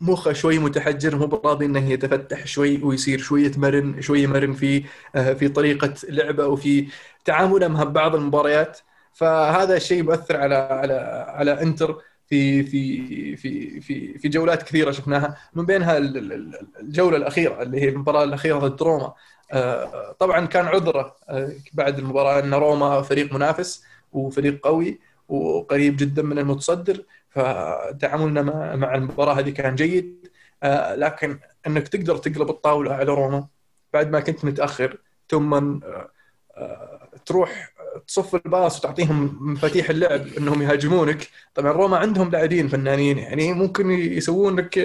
مخه 0.00 0.32
شوي 0.32 0.58
متحجر 0.58 1.16
مو 1.16 1.26
براضي 1.26 1.66
إنه 1.66 1.90
يتفتح 1.90 2.46
شوي 2.46 2.82
ويصير 2.82 3.18
شوية 3.18 3.52
مرن 3.56 4.00
شوية 4.02 4.26
مرن 4.26 4.52
في 4.52 4.84
أه 5.14 5.32
في 5.32 5.48
طريقة 5.48 5.94
لعبه 6.08 6.46
وفي 6.46 6.88
تعامله 7.24 7.68
مع 7.68 7.84
بعض 7.84 8.14
المباريات. 8.14 8.78
فهذا 9.12 9.76
الشيء 9.76 10.02
مؤثر 10.02 10.36
على 10.36 10.54
على 10.54 10.94
على 11.28 11.62
إنتر 11.62 11.98
في 12.28 12.62
في 12.62 13.36
في 13.36 13.80
في 13.80 14.18
في 14.18 14.28
جولات 14.28 14.62
كثيرة 14.62 14.90
شفناها. 14.90 15.36
من 15.54 15.66
بينها 15.66 15.96
ال- 15.98 16.16
ال- 16.18 16.32
ال- 16.32 16.66
الجولة 16.80 17.16
الأخيرة 17.16 17.62
اللي 17.62 17.80
هي 17.80 17.88
المباراة 17.88 18.24
الأخيرة 18.24 18.58
ضد 18.58 18.82
روما. 18.82 19.12
آه، 19.52 20.16
طبعا 20.18 20.46
كان 20.46 20.66
عذره 20.66 21.16
آه، 21.28 21.52
بعد 21.72 21.98
المباراة 21.98 22.40
إن 22.40 22.54
روما 22.54 23.02
فريق 23.02 23.32
منافس 23.34 23.84
وفريق 24.12 24.60
قوي 24.66 25.00
وقريب 25.28 25.96
جدا 25.96 26.22
من 26.22 26.38
المتصدر. 26.38 27.04
فتعاملنا 27.30 28.42
مع 28.76 28.94
المباراة 28.94 29.34
هذه 29.34 29.50
كان 29.50 29.74
جيد. 29.74 30.30
آه، 30.62 30.94
لكن 30.94 31.38
إنك 31.66 31.88
تقدر 31.88 32.16
تقلب 32.16 32.50
الطاولة 32.50 32.94
على 32.94 33.12
روما 33.12 33.48
بعد 33.92 34.10
ما 34.10 34.20
كنت 34.20 34.44
متأخر 34.44 34.98
ثم 35.28 35.54
آه، 35.54 36.10
آه، 36.56 37.08
تروح 37.26 37.72
تصف 38.06 38.34
الباص 38.34 38.78
وتعطيهم 38.78 39.38
مفاتيح 39.40 39.90
اللعب 39.90 40.26
إنهم 40.38 40.62
يهاجمونك. 40.62 41.28
طبعا 41.54 41.72
روما 41.72 41.96
عندهم 41.96 42.30
لاعبين 42.30 42.68
فنانين 42.68 43.18
يعني 43.18 43.52
ممكن 43.52 43.90
يسوون 43.90 44.56
لك 44.56 44.76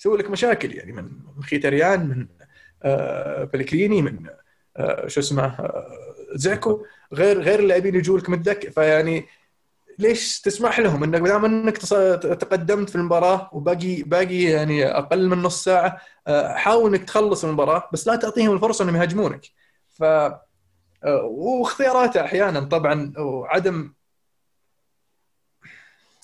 يسوون 0.00 0.18
لك 0.18 0.30
مشاكل 0.30 0.74
يعني 0.74 0.92
من 0.92 1.10
مخيتريان 1.36 2.08
من 2.08 2.26
بلكريني 3.52 4.02
من 4.02 4.26
شو 5.06 5.20
اسمه 5.20 5.72
زيكو 6.34 6.84
غير 7.12 7.40
غير 7.40 7.60
اللاعبين 7.60 7.94
يجوا 7.94 8.18
لك 8.18 8.30
متذكر. 8.30 8.70
فيعني 8.70 9.26
ليش 9.98 10.40
تسمح 10.40 10.80
لهم؟ 10.80 11.04
إنك 11.04 11.20
دام 11.20 11.44
إنك 11.44 11.78
تقدمت 12.22 12.90
في 12.90 12.96
المباراة 12.96 13.50
وباقي 13.52 14.02
باقي 14.02 14.42
يعني 14.42 14.86
أقل 14.86 15.28
من 15.28 15.42
نص 15.42 15.64
ساعة 15.64 16.00
آه، 16.26 16.54
حاول 16.54 16.94
إنك 16.94 17.04
تخلص 17.04 17.44
المباراة 17.44 17.88
بس 17.92 18.06
لا 18.06 18.16
تعطيهم 18.16 18.54
الفرصة 18.54 18.84
إنهم 18.84 18.96
يهاجمونك. 18.96 19.46
ف 19.88 20.02
آه، 21.04 21.22
واختياراته 21.24 22.24
أحيانا 22.24 22.60
طبعا 22.60 23.12
وعدم 23.18 23.92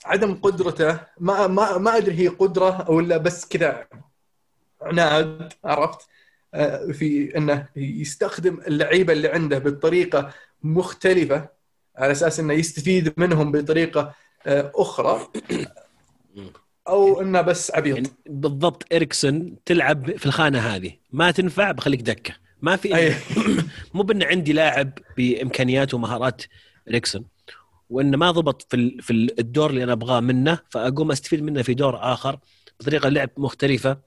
عدم 0.04 0.34
قدرته 0.34 1.00
ما 1.20 1.46
ما 1.46 1.78
ما 1.78 1.96
أدري 1.96 2.18
هي 2.18 2.28
قدرة 2.28 2.90
ولا 2.90 3.16
بس 3.16 3.48
كذا 3.48 3.86
عناد 4.82 5.52
عرفت؟ 5.64 6.08
آه، 6.54 6.92
في 6.92 7.36
إنه 7.36 7.68
يستخدم 7.76 8.60
اللعيبة 8.66 9.12
اللي 9.12 9.28
عنده 9.28 9.58
بطريقة 9.58 10.30
مختلفة. 10.62 11.48
على 11.96 12.12
أساس 12.12 12.40
إنه 12.40 12.54
يستفيد 12.54 13.12
منهم 13.16 13.52
بطريقة 13.52 14.14
آه، 14.46 14.72
أخرى 14.74 15.28
أو 16.88 17.20
إنه 17.20 17.40
بس 17.40 17.70
عبيط. 17.74 17.96
يعني 17.96 18.08
بالضبط 18.26 18.92
إريكسون 18.92 19.56
تلعب 19.64 20.16
في 20.16 20.26
الخانة 20.26 20.58
هذه. 20.58 20.92
ما 21.12 21.30
تنفع 21.30 21.70
بخليك 21.72 22.00
دكة. 22.00 22.34
ما 22.62 22.76
في. 22.76 23.14
مو 23.94 24.02
بأن 24.02 24.22
عندي 24.22 24.52
لاعب 24.52 24.98
بإمكانيات 25.16 25.94
ومهارات 25.94 26.42
إريكسون. 26.88 27.24
وانه 27.90 28.16
ما 28.16 28.30
ضبط 28.30 28.66
في 28.70 28.98
في 29.00 29.10
الدور 29.38 29.70
اللي 29.70 29.84
أنا 29.84 29.92
أبغاه 29.92 30.20
منه 30.20 30.58
فأقوم 30.70 31.10
أستفيد 31.10 31.42
منه 31.42 31.62
في 31.62 31.74
دور 31.74 32.12
آخر 32.12 32.38
بطريقة 32.80 33.08
لعب 33.08 33.30
مختلفة. 33.36 33.98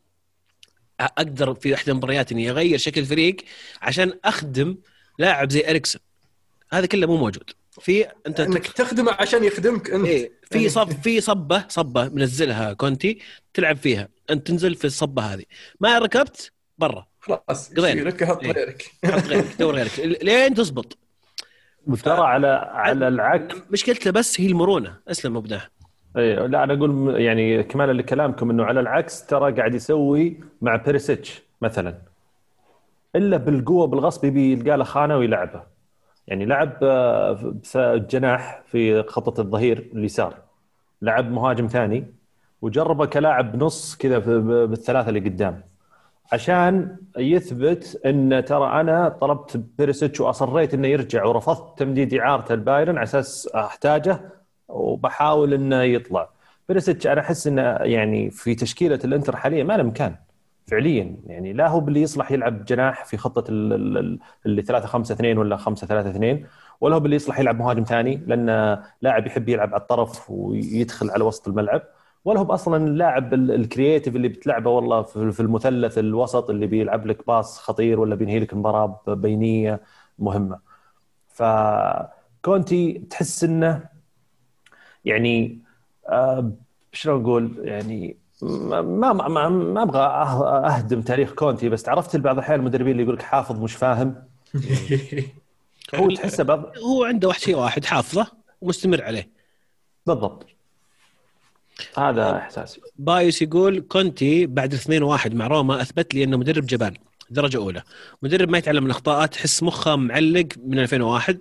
أقدر 1.00 1.54
في 1.54 1.74
إحدى 1.74 1.92
المباريات 1.92 2.32
إني 2.32 2.50
أغير 2.50 2.78
شكل 2.78 3.02
الفريق 3.02 3.38
عشان 3.82 4.14
أخدم 4.26 4.78
لاعب 5.20 5.52
زي 5.52 5.70
إريكسون. 5.70 6.02
هذا 6.72 6.86
كله 6.86 7.08
مو 7.08 7.18
موجود. 7.18 7.52
في 7.80 8.05
انت 8.28 8.39
انك 8.39 8.67
تخدمه 8.67 9.11
عشان 9.19 9.43
يخدمك 9.43 9.89
انت. 9.91 10.05
إيه 10.05 10.32
في 10.51 10.57
يعني- 10.57 10.69
صب 10.69 10.89
في 10.91 11.21
صبة 11.21 11.65
صبة 11.67 12.09
منزلها 12.09 12.73
كونتي 12.73 13.19
تلعب 13.53 13.78
فيها. 13.78 14.07
انت 14.30 14.47
تنزل 14.47 14.75
في 14.75 14.86
الصبة 14.86 15.21
هذه. 15.21 15.43
ما 15.80 15.99
ركبت؟ 15.99 16.51
برا. 16.78 17.07
خلاص 17.19 17.73
قضينا. 17.73 18.11
حط 18.25 18.43
إيه. 18.43 18.51
غيرك. 18.51 18.91
حط 19.05 19.23
غيرك 19.28 19.45
دور 19.59 19.75
غيرك. 19.75 19.99
لين 20.23 20.53
تزبط. 20.53 20.97
وترى 21.88 22.21
على 22.21 22.47
على 22.73 23.07
العكس. 23.07 23.55
مشكلته 23.71 24.11
بس 24.11 24.41
هي 24.41 24.47
المرونة 24.47 24.97
أسلم 25.07 25.38
أبو 25.38 25.47
ناح 25.47 25.69
اي 26.17 26.36
لا 26.36 26.63
أنا 26.63 26.73
أقول 26.73 27.21
يعني 27.21 27.63
كمالا 27.63 27.91
لكلامكم 27.91 28.49
إنه 28.49 28.63
على 28.63 28.80
العكس 28.80 29.25
ترى 29.25 29.51
قاعد 29.51 29.75
يسوي 29.75 30.39
مع 30.61 30.75
بيريسيتش 30.75 31.41
مثلا. 31.61 31.97
إلا 33.15 33.38
بالقوة 33.38 33.88
بالغصب 33.88 34.25
يبي 34.25 34.51
يلقى 34.51 34.78
له 34.78 34.84
خانة 34.84 35.17
ويلعبه. 35.17 35.63
يعني 36.28 36.45
لعب 36.45 36.78
آه، 36.84 37.53
جناح 37.97 38.61
في 38.65 39.03
خطة 39.03 39.41
الظهير 39.41 39.89
اليسار. 39.93 40.36
لعب 41.01 41.32
مهاجم 41.32 41.67
ثاني 41.67 42.13
وجربه 42.61 43.05
كلاعب 43.05 43.63
نص 43.63 43.95
كذا 43.97 44.17
بالثلاثة 44.65 45.09
اللي 45.09 45.19
قدام. 45.19 45.63
عشان 46.32 46.97
يثبت 47.17 48.01
إن 48.05 48.45
ترى 48.47 48.82
أنا 48.82 49.09
طلبت 49.09 49.57
بيريسيتش 49.57 50.21
وأصريت 50.21 50.73
إنه 50.73 50.88
يرجع 50.88 51.25
ورفضت 51.25 51.80
تمديد 51.80 52.13
اعارته 52.13 52.53
البايرن 52.53 52.97
على 52.97 53.03
أساس 53.03 53.47
أحتاجه 53.55 54.21
وبحاول 54.67 55.53
إنه 55.53 55.82
يطلع. 55.84 56.30
بيريسيتش 56.69 57.07
أنا 57.07 57.21
أحس 57.21 57.47
إنه 57.47 57.61
يعني 57.61 58.32
في 58.32 58.55
تشكيلة 58.55 58.99
الإنتر 59.05 59.36
حاليا 59.36 59.63
ما 59.63 59.78
له 59.78 59.84
مكان. 59.84 60.15
فعليا. 60.68 61.18
يعني 61.26 61.53
لا 61.53 61.68
هو 61.68 61.80
باللي 61.80 62.01
يصلح 62.01 62.32
يلعب 62.32 62.65
جناح 62.65 63.05
في 63.05 63.18
خطة 63.18 63.49
ال- 63.51 63.74
ال- 63.74 63.97
ال- 63.97 64.20
اللي 64.45 64.61
3 64.61 64.88
5 64.88 65.13
2 65.13 65.38
ولا 65.38 65.57
5 65.57 65.88
3 65.88 66.09
2 66.09 66.47
ولا 66.82 66.95
هو 66.95 66.99
باللي 66.99 67.15
يصلح 67.15 67.39
يلعب 67.39 67.59
مهاجم 67.59 67.84
ثاني 67.84 68.15
لأنه 68.28 68.84
لاعب 69.01 69.28
يحب 69.28 69.49
يلعب 69.49 69.74
على 69.74 69.82
الطرف 69.82 70.32
ويدخل 70.32 71.09
على 71.09 71.24
وسط 71.24 71.47
الملعب 71.47 71.82
ولا 72.26 72.39
هو 72.39 72.53
أصلا 72.53 72.78
اللاعب 72.88 73.34
ال- 73.34 73.51
ال 73.51 73.59
creative 73.59 74.16
اللي 74.15 74.28
بتلعبه 74.28 74.70
والله 74.70 75.01
في 75.03 75.39
المثلث 75.39 75.97
الوسط 75.97 76.49
اللي 76.49 76.68
بيلعب 76.68 77.07
لك 77.07 77.28
pass 77.28 77.60
خطير 77.59 77.99
ولا 77.99 78.15
بينهي 78.15 78.39
لك 78.39 78.53
المباراه 78.53 79.01
بينية 79.07 79.82
مهمة. 80.20 80.59
فكونتي 81.28 82.93
تحس 83.09 83.43
إنه 83.43 83.89
يعني 85.05 85.59
آه، 86.09 86.51
شلون 86.93 87.22
أقول؟ 87.22 87.55
يعني 87.63 88.18
ما 88.42 88.82
ما 88.82 89.14
ما, 89.14 89.50
ما 89.50 89.84
أبغى 89.84 90.00
أه- 90.00 90.74
أهدم 90.76 91.02
تاريخ 91.02 91.34
كونتي 91.34 91.70
بس 91.70 91.90
عرفت 91.90 92.16
بعض 92.16 92.38
الأحيان 92.38 92.60
المدربين 92.60 92.92
اللي 92.92 93.04
يقول 93.04 93.16
لك 93.16 93.22
حافظ 93.22 93.60
مش 93.60 93.74
فاهم؟ 93.74 94.16
هو 95.96 96.10
تحسه 96.10 96.44
بعض 96.44 96.64
هو 96.78 97.04
عنده 97.04 97.28
واحد 97.28 97.40
شيء 97.42 97.58
واحد 97.58 97.86
حافظه 97.86 98.28
ومستمر 98.62 99.04
عليه. 99.04 99.30
بالضبط. 100.06 100.46
هذا 101.98 102.38
إحساسي. 102.38 102.82
بايوس 103.00 103.42
يقول 103.42 103.80
كونتي 103.80 104.46
بعد 104.46 104.76
2-1 104.76 105.34
مع 105.34 105.48
روما 105.48 105.82
أثبت 105.82 106.14
لي 106.16 106.24
أنه 106.24 106.38
مدرب 106.38 106.66
جبان 106.66 106.94
درجة 107.30 107.58
أولى. 107.58 107.84
مدرب 108.22 108.50
ما 108.50 108.58
يتعلم 108.58 108.84
من 108.84 108.90
اخطاءه 108.90 109.26
تحس 109.26 109.64
مخه 109.64 109.96
معلق 109.96 110.48
من 110.66 110.80
2001 110.80 111.38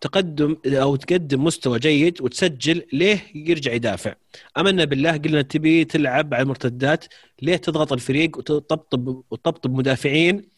تقدم 0.00 0.56
أو 0.66 0.96
تقدم 0.96 1.44
مستوى 1.44 1.78
جيد 1.78 2.22
وتسجل 2.22 2.86
ليه 2.92 3.20
يرجع 3.34 3.72
يدافع. 3.72 4.14
آمنا 4.58 4.84
بالله 4.84 5.16
قلنا 5.16 5.42
تبي 5.42 5.84
تلعب 5.84 6.34
على 6.34 6.42
المرتدات 6.42 7.04
ليه 7.42 7.56
تضغط 7.56 7.92
الفريق 7.92 8.38
وتطبطب 8.38 9.22
وتطبطب 9.30 9.70
مدافعين 9.70 10.48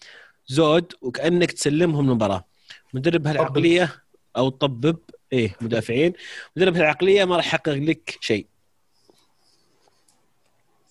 زود 0.47 0.93
وكأنك 1.03 1.53
تسلمهم 1.53 2.09
المباراه 2.11 2.45
مدرب 2.95 3.26
هالعقلية 3.26 4.03
أو 4.37 4.49
تطبب 4.49 4.97
إيه 5.32 5.57
مدافعين. 5.61 6.12
مدرب 6.57 6.76
هالعقلية 6.76 7.24
ما 7.24 7.37
راح 7.37 7.47
يحقق 7.47 7.72
لك 7.72 8.18
شيء. 8.20 8.47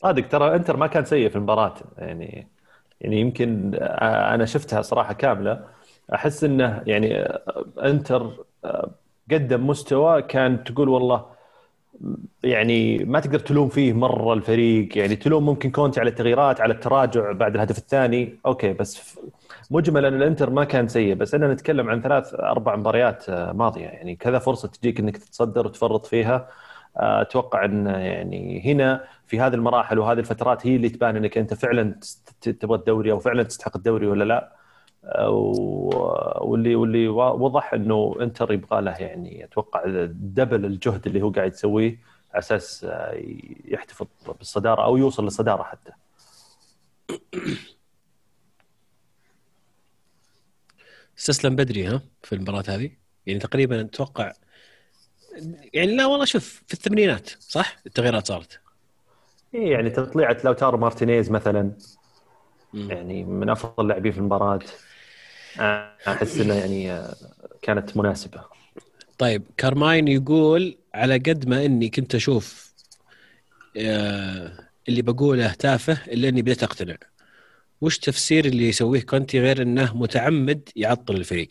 صادق 0.02 0.28
ترى 0.28 0.56
إنتر 0.56 0.78
ما 0.78 0.88
كان 0.88 1.06
سيء 1.06 1.30
في 1.30 1.36
المباراة. 1.36 1.76
يعني 1.98 2.48
يعني 3.02 3.20
يمكن 3.20 3.76
أنا 3.76 4.46
شفتها 4.46 4.82
صراحة 4.82 5.14
كاملة. 5.14 5.68
أحس 6.14 6.44
إنه 6.44 6.84
يعني 6.88 7.16
آه، 7.20 7.66
إنتر 7.84 8.46
آه، 8.66 8.92
قدم 9.32 9.68
مستوى 9.68 10.22
كان 10.22 10.64
تقول 10.64 10.90
والله 10.90 11.26
يعني 12.44 12.98
ما 12.98 13.20
تقدر 13.20 13.40
تلوم 13.40 13.70
فيه 13.70 13.94
مرة 13.94 14.34
الفريق. 14.34 14.98
يعني 14.98 15.16
تلوم 15.16 15.46
ممكن 15.46 15.72
كونتي 15.72 16.00
على 16.00 16.10
التغييرات 16.10 16.62
على 16.62 16.74
التراجع 16.74 17.32
بعد 17.32 17.56
الهدف 17.56 17.78
الثاني. 17.78 18.40
أوكي 18.46 18.74
بس 18.74 19.20
مجملا 19.72 20.08
الانتر 20.08 20.50
ما 20.50 20.64
كان 20.64 20.88
سيء. 20.88 21.16
بس 21.16 21.36
أنا 21.36 21.54
نتكلم 21.54 21.90
عن 21.90 22.02
ثلاث 22.02 22.34
أربع 22.34 22.76
مباريات 22.76 23.30
آه، 23.30 23.52
ماضية. 23.52 23.86
يعني 23.86 24.16
كذا 24.16 24.40
فرصة 24.40 24.68
تجيك 24.68 25.00
إنك 25.00 25.18
تتصدر 25.18 25.66
وتفرط 25.68 26.06
فيها. 26.06 26.48
أتوقع 26.98 27.66
إن 27.66 27.86
يعني 27.88 28.62
هنا 28.66 29.04
في 29.28 29.40
هذه 29.40 29.54
المراحل 29.54 30.00
وهذه 30.00 30.20
الفترات 30.20 30.68
هي 30.68 30.76
اللي 30.76 30.90
تبان 30.90 31.16
إنك 31.16 31.38
أنت 31.38 31.54
فعلا 31.54 32.00
تبغى 32.42 32.78
الدوري 32.78 33.12
أو 33.12 33.20
فعلا 33.20 33.44
تستحق 33.44 33.78
الدوري 33.78 34.08
ولا 34.08 34.24
لا. 34.24 34.56
واللي 36.42 36.76
واللي 36.76 37.08
وا- 37.08 37.32
وضح 37.32 37.74
إنه 37.74 38.16
إنتر 38.22 38.52
يبغى 38.54 38.82
له 38.82 38.92
يعني 38.92 39.44
أتوقع 39.46 39.84
double 40.10 40.66
الجهد 40.66 41.08
اللي 41.08 41.22
هو 41.22 41.30
قاعد 41.30 41.54
يسويه 41.54 42.00
على 42.34 42.40
أساس 42.40 42.84
آه، 42.90 43.22
يحتفظ 43.66 44.08
بالصدارة 44.40 44.84
أو 44.84 44.98
يوصل 44.98 45.24
للصدارة 45.24 45.64
حتى. 45.64 45.92
استسلم 51.20 51.56
بدري 51.56 51.88
ها 51.88 52.02
في 52.24 52.36
المباراة 52.36 52.64
هذه. 52.68 52.92
يعني 53.26 53.40
تقريبا 53.40 53.82
أتوقع 53.82 54.32
يعني 55.74 55.96
لا 55.96 56.06
والله 56.06 56.26
شوف 56.26 56.64
في 56.68 56.74
الثمانينات 56.74 57.30
صح؟ 57.40 57.78
التغييرات 57.86 58.28
صارت. 58.28 58.60
إيه 59.54 59.72
يعني 59.72 59.90
تطليعة 59.90 60.38
لوتارو 60.44 60.78
مارتينيز 60.78 61.32
مثلا. 61.32 61.72
يعني 62.74 63.24
من 63.24 63.50
أفضل 63.50 63.84
اللاعبين 63.84 64.12
في 64.12 64.18
المباراة. 64.18 64.60
أحس 65.60 66.38
إنه 66.40 66.54
يعني 66.54 66.92
آه، 66.92 67.16
كانت 67.62 67.98
مناسبة. 67.98 68.42
طيب 69.18 69.44
كارماين 69.58 70.08
يقول 70.08 70.78
على 70.94 71.18
قد 71.18 71.48
ما 71.48 71.66
إني 71.66 71.90
كنت 71.90 72.16
أشوف 72.16 72.74
آه، 73.78 74.52
اللي 74.90 75.02
بقوله 75.02 75.54
تافه 75.54 75.98
إلا 76.08 76.30
إني 76.30 76.42
بديت 76.42 76.64
أقتنع. 76.64 76.96
وش 77.82 77.98
تفسير 78.00 78.46
اللي 78.46 78.70
يسويه 78.70 79.02
كونتي 79.02 79.40
غير 79.40 79.62
إنه 79.62 79.98
متعمد 79.98 80.70
يعطل 80.76 81.16
الفريق؟ 81.16 81.48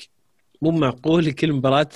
مو 0.62 0.70
معقول 0.70 1.32
كل 1.32 1.52
مباراة 1.52 1.88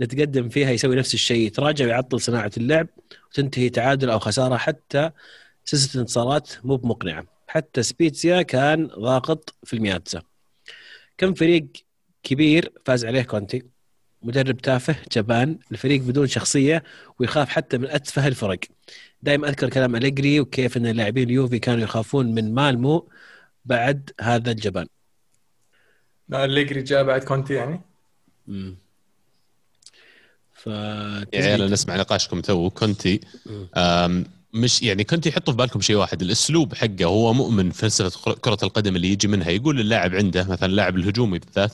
نتقدم 0.00 0.48
فيها 0.48 0.70
يسوي 0.70 0.96
نفس 0.96 1.14
الشيء 1.14 1.46
يتراجع 1.46 1.84
ويعطل 1.84 2.20
صناعة 2.20 2.50
اللعب 2.56 2.86
وتنتهي 3.30 3.68
تعادل 3.70 4.10
أو 4.10 4.18
خسارة 4.18 4.56
حتى 4.56 5.10
سلسلة 5.64 5.94
الانتصارات 5.94 6.50
مو 6.64 6.76
بمقنعة. 6.76 7.24
حتى 7.46 7.82
سبيتسيا 7.82 8.42
كان 8.42 8.86
ضاغط 8.86 9.54
في 9.64 9.76
المياتزا 9.76 10.22
كم 11.18 11.34
فريق 11.34 11.66
كبير 12.22 12.72
فاز 12.84 13.04
عليه 13.04 13.22
كونتي؟ 13.22 13.62
مدرب 14.22 14.56
تافه 14.56 14.96
جبان 15.12 15.58
الفريق 15.72 16.00
بدون 16.02 16.26
شخصية 16.26 16.82
ويخاف 17.18 17.48
حتى 17.48 17.78
من 17.78 17.86
أتفه 17.86 18.26
الفرق. 18.26 18.58
دائما 19.22 19.48
أذكر 19.48 19.70
كلام 19.70 19.96
أليجري 19.96 20.40
وكيف 20.40 20.76
أن 20.76 20.86
لاعبين 20.86 21.28
اليوفي 21.28 21.58
كانوا 21.58 21.84
يخافون 21.84 22.34
من 22.34 22.54
مالمو 22.54 23.08
بعد 23.64 24.10
هذا 24.20 24.50
الجبان. 24.50 24.86
لا 26.28 26.44
أليجري 26.44 26.82
جاء 26.82 27.04
بعد 27.04 27.24
كونتي 27.24 27.54
يعني. 27.54 27.80
مم. 28.46 28.76
ف 30.54 30.66
يا 30.66 31.26
عيال 31.34 31.70
نسمع 31.70 31.96
نقاشكم 31.96 32.40
تو 32.40 32.70
كونتي. 32.70 33.20
مش 34.56 34.82
يعني 34.82 35.04
كنت 35.04 35.26
يحطوا 35.26 35.52
في 35.52 35.56
بالكم 35.56 35.80
شيء 35.80 35.96
واحد 35.96 36.22
الأسلوب 36.22 36.74
حقه 36.74 37.04
هو 37.04 37.32
مؤمن 37.32 37.70
فلسفة 37.70 38.34
كره 38.34 38.58
القدم 38.62 38.96
اللي 38.96 39.08
يجي 39.12 39.28
منها 39.28 39.50
يقول 39.50 39.80
اللاعب 39.80 40.14
عنده 40.14 40.44
مثلا 40.44 40.66
اللاعب 40.68 40.96
الهجومي 40.96 41.38
بالذات 41.38 41.72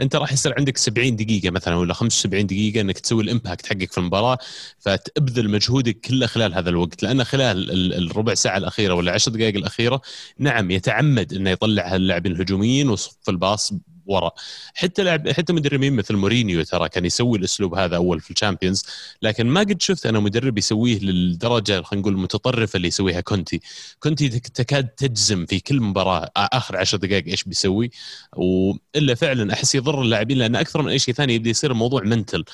أنت 0.00 0.16
راح 0.16 0.32
يصير 0.32 0.54
عندك 0.58 0.76
70 0.78 1.16
دقيقة 1.16 1.50
مثلا 1.50 1.74
ولا 1.76 1.94
75 1.94 2.46
دقيقة 2.46 2.80
إنك 2.80 2.98
تسوي 2.98 3.22
ال 3.22 3.28
impact 3.28 3.66
حقك 3.66 3.92
في 3.92 3.98
المباراة 3.98 4.38
فتبذل 4.78 5.50
مجهودك 5.50 6.00
كله 6.00 6.26
خلال 6.26 6.54
هذا 6.54 6.70
الوقت 6.70 7.02
لأن 7.02 7.24
خلال 7.24 7.70
ال- 7.70 8.10
الربع 8.10 8.34
ساعة 8.34 8.56
الأخيرة 8.58 8.94
ولا 8.94 9.12
10 9.12 9.32
دقائق 9.32 9.56
الأخيرة 9.56 10.00
نعم 10.38 10.70
يتعمد 10.70 11.32
إنه 11.34 11.50
يطلع 11.50 11.96
اللاعبين 11.96 12.32
الهجوميين 12.32 12.88
ويصف 12.90 13.16
الباص 13.28 13.72
وراء 14.06 14.34
حتى 14.74 15.02
لاعب 15.02 15.28
حتى 15.30 15.52
مدربين 15.52 15.92
مثل 15.96 16.16
مورينيو 16.16 16.62
ترى 16.62 16.88
كان 16.88 17.04
يسوي 17.04 17.38
الأسلوب 17.38 17.74
هذا 17.74 17.96
أول 17.96 18.20
في 18.20 18.30
ال 18.30 18.35
Champions 18.35 18.84
لكن 19.22 19.46
ما 19.46 19.60
قد 19.60 19.82
شفت 19.82 20.06
أنا 20.06 20.20
مدرب 20.20 20.58
يسويه 20.58 20.98
للدرجة 20.98 21.82
خلينا 21.82 22.00
نقول 22.02 22.12
المتطرفه 22.14 22.76
اللي 22.76 22.88
يسويها 22.88 23.20
كونتي. 23.20 23.60
كونتي 24.00 24.28
تك- 24.28 24.48
تكاد 24.48 24.88
تجزم 24.88 25.46
في 25.46 25.60
كل 25.60 25.80
مباراة 25.80 26.30
آخر 26.36 26.76
عشر 26.76 26.96
دقائق 26.98 27.26
إيش 27.28 27.44
بيسوي. 27.44 27.90
وإلا 28.36 29.14
فعلا 29.14 29.52
أحس 29.52 29.74
يضر 29.74 30.02
اللاعبين 30.02 30.38
لأن 30.38 30.56
أكثر 30.56 30.82
من 30.82 30.88
أي 30.90 30.98
شيء 30.98 31.14
ثاني 31.14 31.34
يبدأ 31.34 31.50
يصير 31.50 31.70
الموضوع 31.70 32.02
mental 32.02 32.44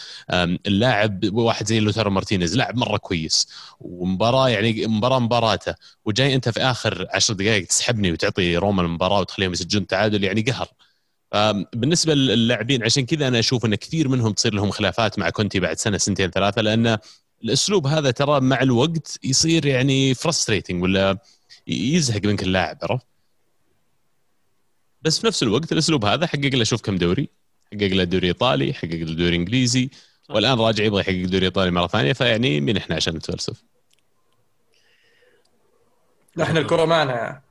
اللاعب 0.66 1.24
واحد 1.34 1.66
زي 1.66 1.80
لوتارو 1.80 2.10
مارتينيز 2.10 2.56
لاعب 2.56 2.76
مرة 2.76 2.96
كويس 2.96 3.48
ومباراة 3.80 4.48
يعني 4.48 4.86
مباراة 4.86 5.18
مباراته 5.18 5.74
وجاي 6.04 6.34
أنت 6.34 6.48
في 6.48 6.60
آخر 6.60 7.06
عشر 7.14 7.34
دقائق 7.34 7.66
تسحبني 7.66 8.12
وتعطي 8.12 8.56
روما 8.56 8.82
المباراة 8.82 9.20
وتخليهم 9.20 9.52
يسجلون 9.52 9.86
تعادل 9.86 10.24
يعني 10.24 10.42
قهر. 10.42 10.68
بالنسبة 11.74 12.14
للاعبين 12.14 12.84
عشان 12.84 13.06
كذا 13.06 13.28
أنا 13.28 13.38
أشوف 13.38 13.64
إن 13.64 13.74
كثير 13.74 14.08
منهم 14.08 14.32
تصير 14.32 14.54
لهم 14.54 14.70
خلافات 14.70 15.18
مع 15.18 15.30
كونتي 15.30 15.60
بعد 15.60 15.76
سنة 15.78 15.98
سنتين 15.98 16.30
ثلاثة 16.30 16.62
لأن 16.62 16.98
الأسلوب 17.44 17.86
هذا 17.86 18.10
ترى 18.10 18.40
مع 18.40 18.62
الوقت 18.62 19.18
يصير 19.24 19.66
يعني 19.66 20.14
frustrating 20.14 20.82
ولا 20.82 21.18
يزهق 21.66 22.24
منك 22.24 22.42
اللاعب 22.42 22.78
عرفت؟ 22.82 23.06
بس 25.02 25.20
في 25.20 25.26
نفس 25.26 25.42
الوقت 25.42 25.72
الأسلوب 25.72 26.04
هذا 26.04 26.26
حقق 26.26 26.54
له 26.54 26.64
شوف 26.64 26.82
كم 26.82 26.96
دوري 26.96 27.28
حقق 27.72 27.86
له 27.86 28.04
دوري 28.04 28.26
إيطالي 28.26 28.74
حقق 28.74 28.94
له 28.94 29.14
دوري 29.14 29.36
إنجليزي 29.36 29.90
والآن 30.30 30.58
راجع 30.58 30.84
يبغى 30.84 31.00
يحقق 31.00 31.30
دوري 31.30 31.46
إيطالي 31.46 31.70
مرة 31.70 31.86
ثانية 31.86 32.12
فيعني 32.12 32.60
مين 32.60 32.76
إحنا 32.76 32.96
عشان 32.96 33.14
نتفلسف 33.16 33.64
نحن 36.36 36.56
الكرة 36.56 36.84
معنا 36.84 37.42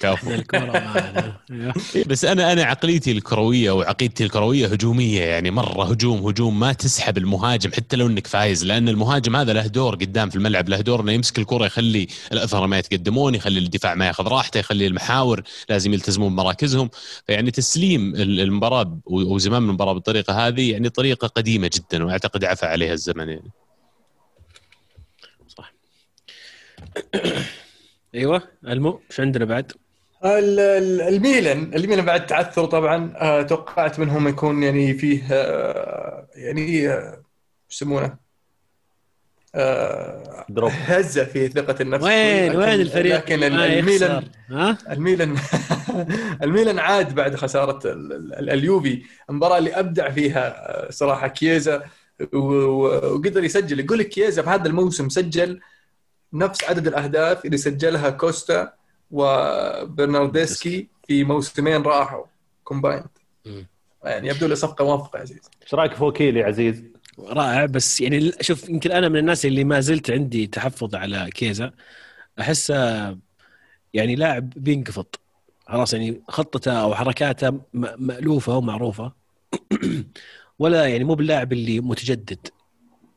كافو 0.00 0.30
الكره 0.30 0.72
معنا 0.72 1.40
أيوه. 1.50 1.74
إيه، 1.94 2.04
بس 2.04 2.24
أنا 2.24 2.52
أنا 2.52 2.64
عقليتي 2.64 3.12
الكروية 3.12 3.70
وعقيدتي 3.70 4.24
الكروية 4.24 4.66
هجومية 4.66 5.20
يعني 5.22 5.50
مرة 5.50 5.84
هجوم 5.84 6.26
هجوم 6.26 6.60
ما 6.60 6.72
تسحب 6.72 7.18
المهاجم 7.18 7.72
حتى 7.72 7.96
لو 7.96 8.06
إنك 8.06 8.26
فايز 8.26 8.64
لأن 8.64 8.88
المهاجم 8.88 9.36
هذا 9.36 9.52
له 9.52 9.66
دور 9.66 9.94
قدام 9.94 10.30
في 10.30 10.36
الملعب 10.36 10.68
له 10.68 10.80
دور 10.80 11.00
إنه 11.00 11.12
يمسك 11.12 11.38
الكرة 11.38 11.66
يخلي 11.66 12.06
الأثر 12.32 12.66
ما 12.66 12.78
يتقدمون 12.78 13.34
يخلي 13.34 13.58
الدفاع 13.58 13.94
ما 13.94 14.06
ياخذ 14.06 14.28
راحته 14.28 14.58
يخلي 14.58 14.86
المحاور 14.86 15.42
لازم 15.68 15.92
يلتزمون 15.92 16.32
بمراكزهم 16.32 16.90
فيعني 17.26 17.50
تسليم 17.50 18.14
ال- 18.14 18.40
المباراة 18.40 18.98
وزمام 19.06 19.68
المباراة 19.68 19.92
بالطريقة 19.92 20.46
هذه 20.46 20.72
يعني 20.72 20.88
طريقة 20.88 21.28
قديمة 21.28 21.70
جدا 21.74 22.04
وأعتقد 22.04 22.44
عفى 22.44 22.66
عليها 22.66 22.92
الزمن 22.92 23.28
يعني 23.28 23.50
صح 25.48 25.72
أيوه 28.14 28.42
ألمو 28.66 29.00
إيش 29.10 29.20
عندنا 29.20 29.44
بعد؟ 29.44 29.72
ال- 30.26 30.60
ال- 30.60 31.00
الميلان 31.02 31.74
الميلان 31.74 32.04
بعد 32.04 32.26
تعثر 32.26 32.64
طبعا 32.64 33.12
آه، 33.16 33.42
توقعت 33.42 33.98
منهم 33.98 34.28
يكون 34.28 34.62
يعني 34.62 34.94
فيه 34.94 35.22
آه، 35.32 36.26
يعني 36.34 36.88
آه، 36.88 37.22
يسمونه 37.70 38.16
drop. 40.48 40.70
هزة 40.84 41.24
في 41.24 41.48
ثقة 41.48 41.82
النفس 41.82 42.04
وين 42.04 42.48
لكن- 42.50 42.58
وين 42.58 42.80
الفريق 42.80 43.14
لكن 43.16 43.42
الميلان؟ 43.42 44.24
ها؟ 44.50 44.78
الميلان 44.90 45.36
الميلان 46.42 46.78
عاد 46.78 47.14
بعد 47.14 47.34
خسارة 47.36 47.80
ال- 47.92 48.12
ال- 48.12 48.50
اليوفي 48.50 49.02
المباراة 49.30 49.58
اللي 49.58 49.70
أبدع 49.78 50.10
فيها 50.10 50.86
صراحة 50.90 51.28
و- 52.32 53.14
وقدر 53.14 53.44
يسجل 53.44 53.80
يقول 53.80 53.98
لك 53.98 54.08
كييزا 54.08 54.42
في 54.42 54.50
هذا 54.50 54.66
الموسم 54.68 55.08
سجل 55.08 55.60
نفس 56.32 56.64
عدد 56.64 56.86
الأهداف 56.86 57.44
اللي 57.44 57.56
سجلها 57.56 58.10
كوستا 58.10 58.72
وبرناردسكي 59.10 60.88
في 61.08 61.24
موسمين 61.24 61.82
راحوا 61.82 62.24
combined. 62.64 63.06
يعني 64.04 64.28
يبدو 64.28 64.46
له 64.46 64.54
صفقة 64.54 64.84
موفقه 64.84 65.16
يا 65.16 65.22
عزيز. 65.22 65.40
إيش 65.62 65.74
رأيك 65.74 65.94
في 65.94 66.04
وكيل 66.04 66.36
يا 66.36 66.46
عزيز؟ 66.46 66.84
رائع 67.18 67.66
بس 67.66 68.00
يعني 68.00 68.18
ال- 68.18 68.34
شوف 68.44 68.68
يمكن 68.68 68.90
أنا 68.92 69.08
من 69.08 69.16
الناس 69.16 69.46
اللي 69.46 69.64
ما 69.64 69.80
زلت 69.80 70.10
عندي 70.10 70.46
تحفظ 70.46 70.94
على 70.94 71.30
كيزا. 71.34 71.72
أحسه 72.40 72.76
يعني 73.94 74.14
لاعب 74.16 74.50
بينقفض 74.50 75.06
خلاص 75.66 75.92
يعني 75.94 76.22
خطته 76.28 76.72
أو 76.72 76.94
حركاته 76.94 77.50
م- 77.50 77.60
مألوفة 77.74 78.56
ومعروفة. 78.56 79.12
ولا 80.58 80.86
يعني 80.86 81.04
مو 81.04 81.14
باللاعب 81.14 81.52
اللي 81.52 81.80
متجدد. 81.80 82.48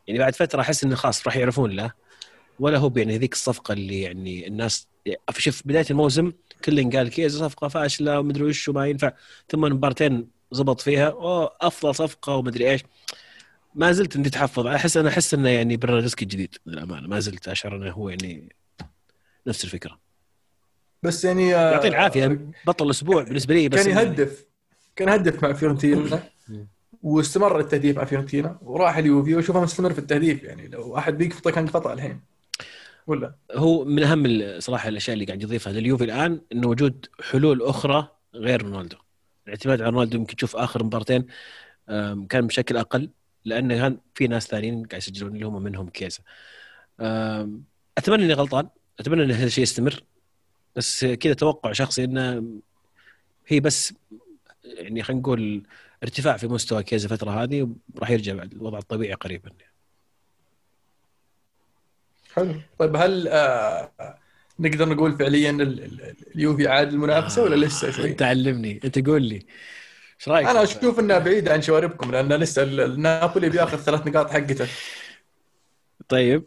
يعني 0.07 0.19
بعد 0.19 0.35
فترة 0.35 0.61
أحس 0.61 0.83
إنه 0.83 0.95
خلاص 0.95 1.27
راح 1.27 1.37
يعرفون 1.37 1.71
له. 1.71 1.91
ولا 2.59 2.77
هو 2.77 2.93
يعني 2.95 3.17
ذيك 3.17 3.33
الصفقة 3.33 3.73
اللي 3.73 4.01
يعني 4.01 4.47
الناس 4.47 4.87
شوف 5.37 5.61
بداية 5.65 5.85
الموسم 5.91 6.31
كل 6.65 6.97
قال 6.97 7.09
كيزا 7.09 7.47
صفقة 7.47 7.67
فاشلة 7.67 8.19
ومدري 8.19 8.43
وش 8.43 8.67
وما 8.67 8.87
ينفع. 8.87 9.11
ثم 9.49 9.61
مبارتين 9.61 10.27
زبط 10.51 10.81
فيها 10.81 11.07
أوه 11.09 11.55
أفضل 11.61 11.95
صفقة 11.95 12.35
ومدري 12.35 12.71
إيش. 12.71 12.81
ما 13.75 13.91
زلت 13.91 14.17
عندي 14.17 14.29
تحفظ. 14.29 14.67
احس 14.67 14.97
أنا 14.97 15.09
أحس 15.09 15.33
إنه 15.33 15.49
يعني 15.49 15.77
برناردسكي 15.77 16.25
الجديد 16.25 16.55
للأمانة. 16.65 17.07
ما 17.07 17.19
زلت 17.19 17.47
أشعر 17.47 17.75
إنه 17.75 17.91
هو 17.91 18.09
يعني 18.09 18.55
نفس 19.47 19.63
الفكرة. 19.63 19.99
بس 21.03 21.25
يعني 21.25 21.55
آه، 21.55 21.71
يعطيه 21.71 21.89
العافيه 21.89 22.51
بطل 22.67 22.85
الأسبوع 22.85 23.23
بالنسبة 23.23 23.53
لي 23.53 23.69
بس 23.69 23.87
كان 23.87 23.97
يهدف 23.97 24.45
كان 24.95 25.07
يهدف 25.07 25.43
مع 25.43 25.53
فيورنتينا 25.53 26.23
واستمر 27.03 27.59
التهديف 27.59 27.97
مع 27.97 28.05
فيورنتينا 28.05 28.57
وراح 28.61 28.97
اليوفي 28.97 29.35
وأشوفه 29.35 29.61
مستمر 29.61 29.93
في 29.93 29.99
التهديف. 29.99 30.43
يعني 30.43 30.67
لو 30.67 30.97
أحد 30.97 31.17
بيقفطه 31.17 31.51
كان 31.51 31.67
قفطه 31.67 31.93
الحين. 31.93 32.19
ولا؟ 33.09 33.35
هو 33.51 33.85
من 33.85 34.03
أهم 34.03 34.59
صراحة 34.59 34.89
الأشياء 34.89 35.13
اللي 35.13 35.25
قاعد 35.25 35.43
يضيفها 35.43 35.73
لليوفي 35.73 36.03
الآن 36.03 36.41
إنه 36.51 36.67
وجود 36.67 37.05
حلول 37.21 37.61
أخرى 37.61 38.07
غير 38.35 38.61
رونالدو. 38.61 38.97
الاعتماد 39.45 39.81
على 39.81 39.89
رونالدو 39.91 40.17
يمكن 40.17 40.35
تشوف 40.35 40.55
آخر 40.55 40.83
مبارتين 40.83 41.25
كان 42.29 42.47
بشكل 42.47 42.77
أقل 42.77 43.09
لأنه 43.45 43.77
كان 43.77 43.97
في 44.13 44.27
ناس 44.27 44.47
ثانيين 44.47 44.85
قاعد 44.85 45.01
يسجلون 45.01 45.35
اللي 45.35 45.45
هم 45.45 45.63
منهم 45.63 45.89
كيزا. 45.89 46.19
أتمنى 47.97 48.23
إني 48.25 48.33
غلطان 48.33 48.69
أتمنى 48.99 49.23
إن 49.23 49.31
هذا 49.31 49.45
الشيء 49.45 49.63
يستمر 49.63 50.03
بس 50.75 51.05
كذا 51.05 51.33
توقع 51.33 51.71
شخصي 51.71 52.03
إنه 52.03 52.43
هي 53.47 53.59
بس 53.59 53.93
يعني 54.63 55.03
خلينا 55.03 55.21
نقول 55.21 55.63
ارتفاع 56.03 56.37
في 56.37 56.47
مستوى 56.47 56.83
كيزا 56.83 57.05
الفترة 57.05 57.43
هذه 57.43 57.75
وراح 57.95 58.09
يرجع 58.09 58.43
الوضع 58.43 58.77
الطبيعي 58.77 59.13
قريبا. 59.13 59.51
حلو. 62.39 62.55
طيب 62.79 62.95
هل 62.95 63.27
آه 63.27 63.91
نقدر 64.59 64.89
نقول 64.89 65.17
فعليا 65.17 65.49
ال- 65.51 65.61
ال- 65.61 66.15
اليوفي 66.35 66.67
عاد 66.67 66.93
المنافسة 66.93 67.43
ولا 67.43 67.65
لسه 67.65 67.91
شوي؟ 67.91 68.09
انت 68.11 68.21
علمني 68.21 68.79
انت 68.85 69.07
قول 69.07 69.23
لي. 69.23 69.35
إيش 70.19 70.29
رأيك؟ 70.29 70.47
أنا 70.47 70.63
أشوف 70.63 70.99
إنها 70.99 71.19
بعيدة 71.19 71.53
عن 71.53 71.61
شواربكم 71.61 72.11
لأن 72.11 72.33
لسه 72.33 72.63
ال- 72.63 72.79
النابولي 72.81 73.49
بياخذ 73.49 73.77
ثلاث 73.77 74.07
نقاط 74.07 74.29
حقته. 74.31 74.67
طيب 76.09 76.43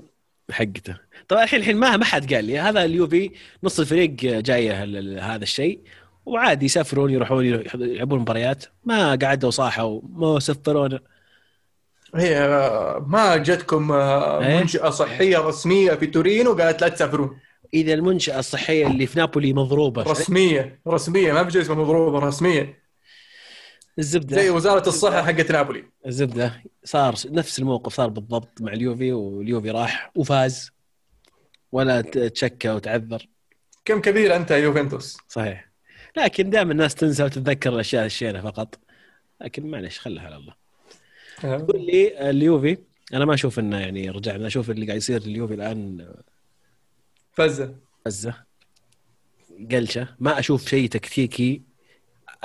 حقته. 0.51 0.97
طبعا 1.29 1.43
الحين 1.45 1.61
الحين 1.61 1.77
ما 1.77 1.97
ما 1.97 2.05
حد 2.05 2.35
قال 2.35 2.45
لي. 2.45 2.59
هذا 2.59 2.85
اليوفي 2.85 3.31
نص 3.65 3.81
الفريق 3.81 4.11
جاية 4.21 4.83
ال- 4.85 4.97
ال- 4.97 5.21
هذا 5.21 5.43
الشيء. 5.43 5.81
وعادي 6.27 6.65
يسافرون 6.65 7.11
يروحون 7.11 7.45
يروح- 7.47 7.75
يلعبون 7.75 8.19
مباريات. 8.21 8.65
ما 8.85 9.15
قعدوا 9.15 9.51
صاحوا 9.51 10.01
ما 10.13 10.39
سفرونا 10.41 11.01
هي 12.15 12.49
ما 13.07 13.37
جتكم 13.37 13.93
آه، 13.93 14.47
إيه؟ 14.47 14.61
منشأة 14.61 14.91
صحية 14.91 15.39
رسمية 15.39 15.93
في 15.93 16.07
تورين 16.07 16.47
وقالت 16.49 16.81
لا 16.81 16.89
تسافرون. 16.89 17.39
إذا 17.75 17.95
المنشأة 17.95 18.39
الصحية 18.39 18.87
اللي 18.87 19.07
في 19.07 19.19
نابولي 19.19 19.53
مضروبة 19.53 20.03
رسمية 20.03 20.81
رسمية 20.89 21.33
ما 21.33 21.45
في 21.45 21.51
شيء 21.51 21.61
اسمه 21.61 21.75
مضروبة 21.75 22.19
رسمية. 22.19 22.83
الزبدة. 23.99 24.37
زي 24.37 24.51
وزارة 24.51 24.89
الصحة 24.89 25.23
حقت 25.23 25.53
نابولي. 25.53 25.85
الزبدة. 26.07 26.63
صار 26.85 27.15
نفس 27.25 27.59
الموقف 27.59 27.95
صار 27.95 28.09
بالضبط 28.09 28.61
مع 28.61 28.73
اليوفي 28.73 29.13
واليوفي 29.13 29.71
راح 29.71 30.11
وفاز. 30.15 30.71
ولا 31.73 32.01
تشكى 32.01 32.71
وتعذر. 32.71 33.27
كم 33.85 34.01
كبير 34.01 34.37
أنت 34.37 34.51
يا 34.51 34.57
يوفنتوس؟ 34.57 35.17
صحيح. 35.29 35.73
لكن 36.17 36.51
دائما 36.51 36.73
الناس 36.73 36.95
تنسى 36.95 37.25
وتتذكر 37.25 37.75
الأشياء 37.75 38.07
الشينه 38.07 38.41
فقط. 38.41 38.79
لكن 39.41 39.71
معلش 39.71 39.99
خلها 39.99 40.27
على 40.27 40.37
الله. 40.37 40.62
قول 41.45 41.87
لي 41.87 42.31
اليوفي. 42.31 42.79
أنا 43.15 43.25
ما 43.25 43.35
أشوف 43.35 43.59
إنه 43.59 43.79
يعني 43.79 44.11
رجعنا 44.11 44.47
أشوف 44.47 44.71
اللي 44.71 44.87
قاعد 44.87 44.97
يصير 44.97 45.21
اليوفي 45.23 45.55
الآن 45.55 46.09
فزة. 47.33 47.75
فزة. 48.05 48.35
قلشة. 49.71 50.09
ما 50.21 50.39
أشوف 50.39 50.69
شيء 50.69 50.89
تكتيكي. 50.89 51.63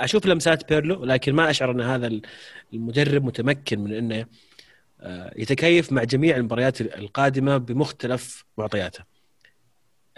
أشوف 0.00 0.26
لمسات 0.26 0.68
بيرلو 0.68 1.04
لكن 1.04 1.32
ما 1.34 1.50
أشعر 1.50 1.70
إن 1.70 1.80
هذا 1.80 2.20
المدرب 2.74 3.24
متمكن 3.24 3.80
من 3.80 3.92
إنه 3.92 4.26
آه، 5.00 5.32
يتكيف 5.36 5.92
مع 5.92 6.04
جميع 6.04 6.36
المباريات 6.36 6.80
القادمة 6.80 7.56
بمختلف 7.56 8.44
معطياته. 8.58 9.04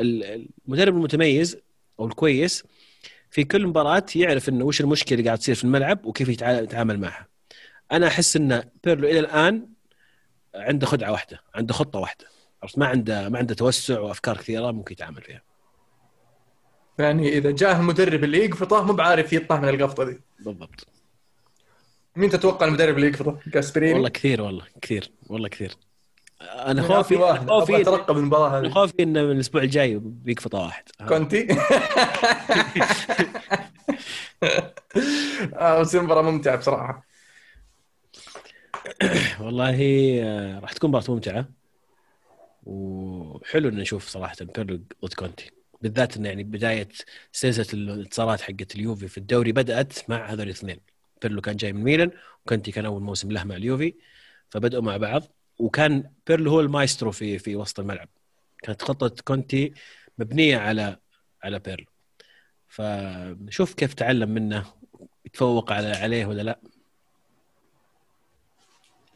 ال- 0.01 0.49
المدرب 0.69 0.97
المتميز 0.97 1.57
أو 2.01 2.07
الكويس 2.07 2.65
في 3.31 3.45
كل 3.45 3.67
مباراة 3.67 4.07
يعرف 4.17 4.49
إنه 4.49 4.65
وش 4.65 4.81
المشكلة 4.81 5.19
اللي 5.19 5.27
قاعد 5.29 5.39
تصير 5.39 5.55
في 5.55 5.65
الملعب 5.65 6.05
وكيف 6.07 6.29
يتع- 6.29 6.63
يتعامل 6.63 7.01
معها. 7.01 7.30
أنا 7.93 8.07
أحس 8.07 8.37
إن 8.37 8.65
بيرلو 8.85 9.09
إلى 9.09 9.19
الآن 9.21 9.69
عنده 10.55 10.87
خدعة 10.87 11.13
واحدة، 11.13 11.41
عنده 11.55 11.75
خطة 11.75 11.99
واحدة. 11.99 12.25
عرفت 12.63 12.79
ما 12.79 12.87
عنده 12.87 13.29
ما 13.29 13.39
عنده 13.39 13.55
توسع 13.55 14.01
وأفكار 14.01 14.37
كثيرة 14.37 14.71
ممكن 14.71 14.93
يتعامل 14.93 15.23
فيها. 15.23 15.43
يعني 16.99 17.29
إذا 17.39 17.51
جاء 17.51 17.77
المدرب 17.77 18.25
اللي 18.25 18.45
يقفطه 18.45 18.85
مو 18.85 18.93
بعارف 18.93 19.33
يطلع 19.33 19.61
من 19.61 19.69
القفطة 19.69 20.05
دي 20.05 20.21
بالضبط. 20.41 20.87
مين 22.17 22.31
تتوقع 22.31 22.67
المدرب 22.67 22.97
اللي 22.97 23.07
يقفطه؟ 23.07 23.39
جاسبريني 23.47 23.95
والله 23.95 24.09
كثير 24.09 24.43
والله 24.43 24.65
كثير 24.83 25.11
والله 25.27 25.49
كثير. 25.49 25.77
أنا 26.43 26.83
خوفي 26.83 27.19
خوفي 27.49 27.81
أترقب 27.81 28.17
المباراه 28.19 28.61
هذه 28.61 28.69
خوفي 28.69 29.03
انه 29.03 29.23
من 29.23 29.31
الأسبوع 29.31 29.63
الجاي 29.63 29.99
بيقفطه 30.03 30.59
واحد 30.59 30.85
كونتي 31.09 31.47
آه، 35.55 35.81
بتصير 35.81 36.03
مباراه 36.03 36.23
ممتعة 36.23 36.57
بصراحة 36.57 37.10
والله 39.41 39.79
آه، 40.25 40.59
راح 40.59 40.73
تكون 40.73 40.91
مباراه 40.91 41.11
ممتعة. 41.11 41.49
وحلو 42.67 43.69
ان 43.69 43.77
نشوف 43.77 44.09
صراحة 44.09 44.37
بيرلو 44.41 44.77
ضد 45.05 45.15
كونتي. 45.15 45.51
بالذات 45.83 46.17
انه 46.17 46.29
يعني 46.29 46.45
بداية 46.45 46.89
سلسله 47.33 47.67
الانتصارات 47.75 48.41
حقت 48.41 48.75
اليوفي 48.77 49.09
في 49.09 49.19
الدوري 49.19 49.53
بدأت 49.53 50.11
مع 50.11 50.27
هذول 50.27 50.43
الاثنين. 50.43 50.81
بيرلو 51.23 51.41
كان 51.41 51.57
جاي 51.57 51.73
من 51.73 51.83
ميلان 51.85 52.11
وكونتي 52.47 52.73
كان 52.73 52.85
أول 52.87 53.03
موسم 53.03 53.33
له 53.33 53.45
مع 53.45 53.57
اليوفي 53.57 53.95
فبدأوا 54.51 54.83
مع 54.83 54.97
بعض. 54.97 55.23
وكان 55.59 56.13
بيرلو 56.27 56.51
هو 56.51 56.61
المايسترو 56.61 57.13
في 57.13 57.39
في 57.39 57.57
وسط 57.57 57.81
الملعب. 57.81 58.09
كانت 58.63 58.83
خطة 58.83 59.23
كونتي 59.25 59.75
مبنية 60.19 60.57
على 60.59 60.99
على 61.45 61.59
بيرلو 61.59 61.87
فشوف 62.69 63.75
كيف 63.75 63.95
تعلم 63.95 64.31
منه 64.31 64.65
يتفوق 65.27 65.73
على 65.73 65.89
عليه 65.89 66.27
ولا 66.27 66.43
لا. 66.43 66.61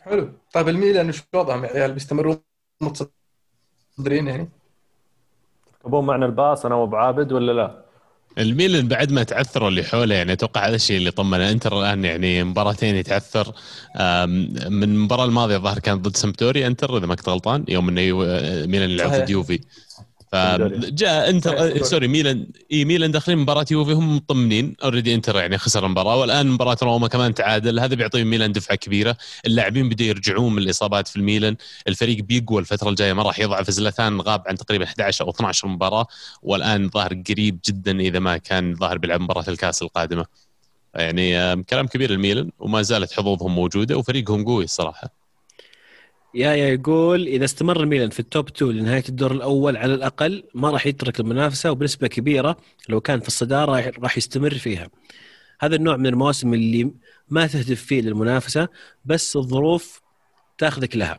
حلو. 0.05 0.32
طيب 0.52 0.68
الميلان 0.68 1.09
وش 1.09 1.22
وضعهم؟ 1.34 1.64
يا 1.64 1.70
عيال 1.70 1.92
بيستمرون 1.92 2.36
متصدرين 2.80 4.26
يعني؟ 4.26 4.48
تركبون 5.72 6.07
معنا 6.07 6.26
الباص 6.26 6.66
أنا 6.66 6.74
وأبو 6.74 6.96
عابد 6.96 7.32
ولا 7.32 7.52
لا؟ 7.52 7.84
الميلان 8.38 8.88
بعد 8.88 9.12
ما 9.12 9.22
تعثروا 9.22 9.68
اللي 9.68 9.84
حوله 9.84 10.14
يعني 10.14 10.32
أتوقع 10.32 10.68
هذا 10.68 10.74
الشيء 10.74 10.96
اللي 10.96 11.11
طمنا 11.11 11.50
انتر 11.50 11.80
الآن 11.80 12.05
يعني 12.05 12.44
مباراتين 12.44 12.96
يتعثر. 12.96 13.46
من 14.68 14.82
المباراة 14.82 15.24
الماضية 15.24 15.57
الظاهر 15.57 15.78
كانت 15.78 16.09
ضد 16.09 16.16
سمبدوريا 16.16 16.66
إنتر 16.66 16.98
إذا 16.98 17.07
ما 17.07 17.14
كنت 17.14 17.28
غلطان 17.28 17.64
يوم 17.68 17.88
إنه 17.88 18.16
ميلان 18.66 18.90
يلعب 18.90 19.11
ضد 19.11 19.30
يوفي. 19.30 19.61
فجاء 20.35 21.30
انتر 21.30 21.82
sorry 21.82 22.09
ميلان. 22.09 22.47
اي 22.72 22.85
ميلان 22.85 23.11
داخلين 23.11 23.39
مباراة 23.39 23.66
يوفي 23.70 23.93
هم 23.93 24.16
مطمنين 24.16 24.76
already 24.84 25.14
إنتر 25.14 25.37
يعني 25.37 25.59
خسر 25.59 25.87
المباراة 25.87 26.16
والآن 26.16 26.47
مباراة 26.47 26.76
روما 26.82 27.09
كمان 27.09 27.35
تعادل. 27.35 27.80
هذا 27.80 27.95
بيعطي 27.95 28.24
ميلان 28.24 28.53
دفعة 28.53 28.76
كبيرة. 28.76 29.16
اللاعبين 29.47 29.89
بدوا 29.89 30.07
يرجعون 30.07 30.53
من 30.53 30.62
الإصابات 30.62 31.09
في 31.09 31.16
الميلان. 31.16 31.57
الفريق 31.89 32.24
بيقوى 32.24 32.61
الفترة 32.61 32.91
الجاية 32.91 33.12
ما 33.12 33.22
راح 33.22 33.39
يضعف. 33.39 33.70
زلتان 33.70 34.20
غاب 34.20 34.43
عن 34.47 34.57
تقريبا 34.57 34.85
11 34.85 35.24
أو 35.24 35.30
12 35.30 35.68
مباراة 35.68 36.07
والآن 36.43 36.89
ظاهر 36.89 37.22
قريب 37.28 37.59
جدا 37.68 38.01
إذا 38.01 38.18
ما 38.18 38.37
كان 38.37 38.74
ظاهر 38.74 38.99
بيلعب 38.99 39.20
مباراة 39.20 39.45
الكاس 39.49 39.82
القادمة. 39.82 40.26
يعني 40.95 41.62
كلام 41.62 41.87
كبير 41.87 42.11
الميلان 42.11 42.51
وما 42.59 42.82
زالت 42.82 43.12
حظوظهم 43.12 43.55
موجودة 43.55 43.97
وفريقهم 43.97 44.45
قوي 44.45 44.64
الصراحة. 44.64 45.24
يا 46.35 46.55
يقول 46.55 47.26
إذا 47.26 47.45
استمر 47.45 47.80
الميلان 47.80 48.11
في 48.11 48.20
التوب 48.20 48.49
2 48.49 48.72
لنهاية 48.72 49.03
الدور 49.09 49.32
الأول 49.32 49.76
على 49.76 49.95
الأقل 49.95 50.45
ما 50.55 50.70
راح 50.70 50.87
يترك 50.87 51.20
المنافسة 51.20 51.70
وبنسبة 51.70 52.07
كبيرة 52.07 52.57
لو 52.89 53.01
كان 53.01 53.20
في 53.20 53.28
الصدارة 53.28 53.93
راح 53.99 54.16
يستمر 54.18 54.55
فيها. 54.55 54.91
هذا 55.61 55.76
النوع 55.76 55.97
من 55.97 56.07
المواسم 56.07 56.55
اللي 56.55 56.91
ما 57.28 57.47
تهدف 57.47 57.82
فيه 57.82 58.01
للمنافسة 58.01 58.68
بس 59.05 59.37
الظروف 59.37 60.01
تاخذك 60.59 60.97
لها. 60.97 61.18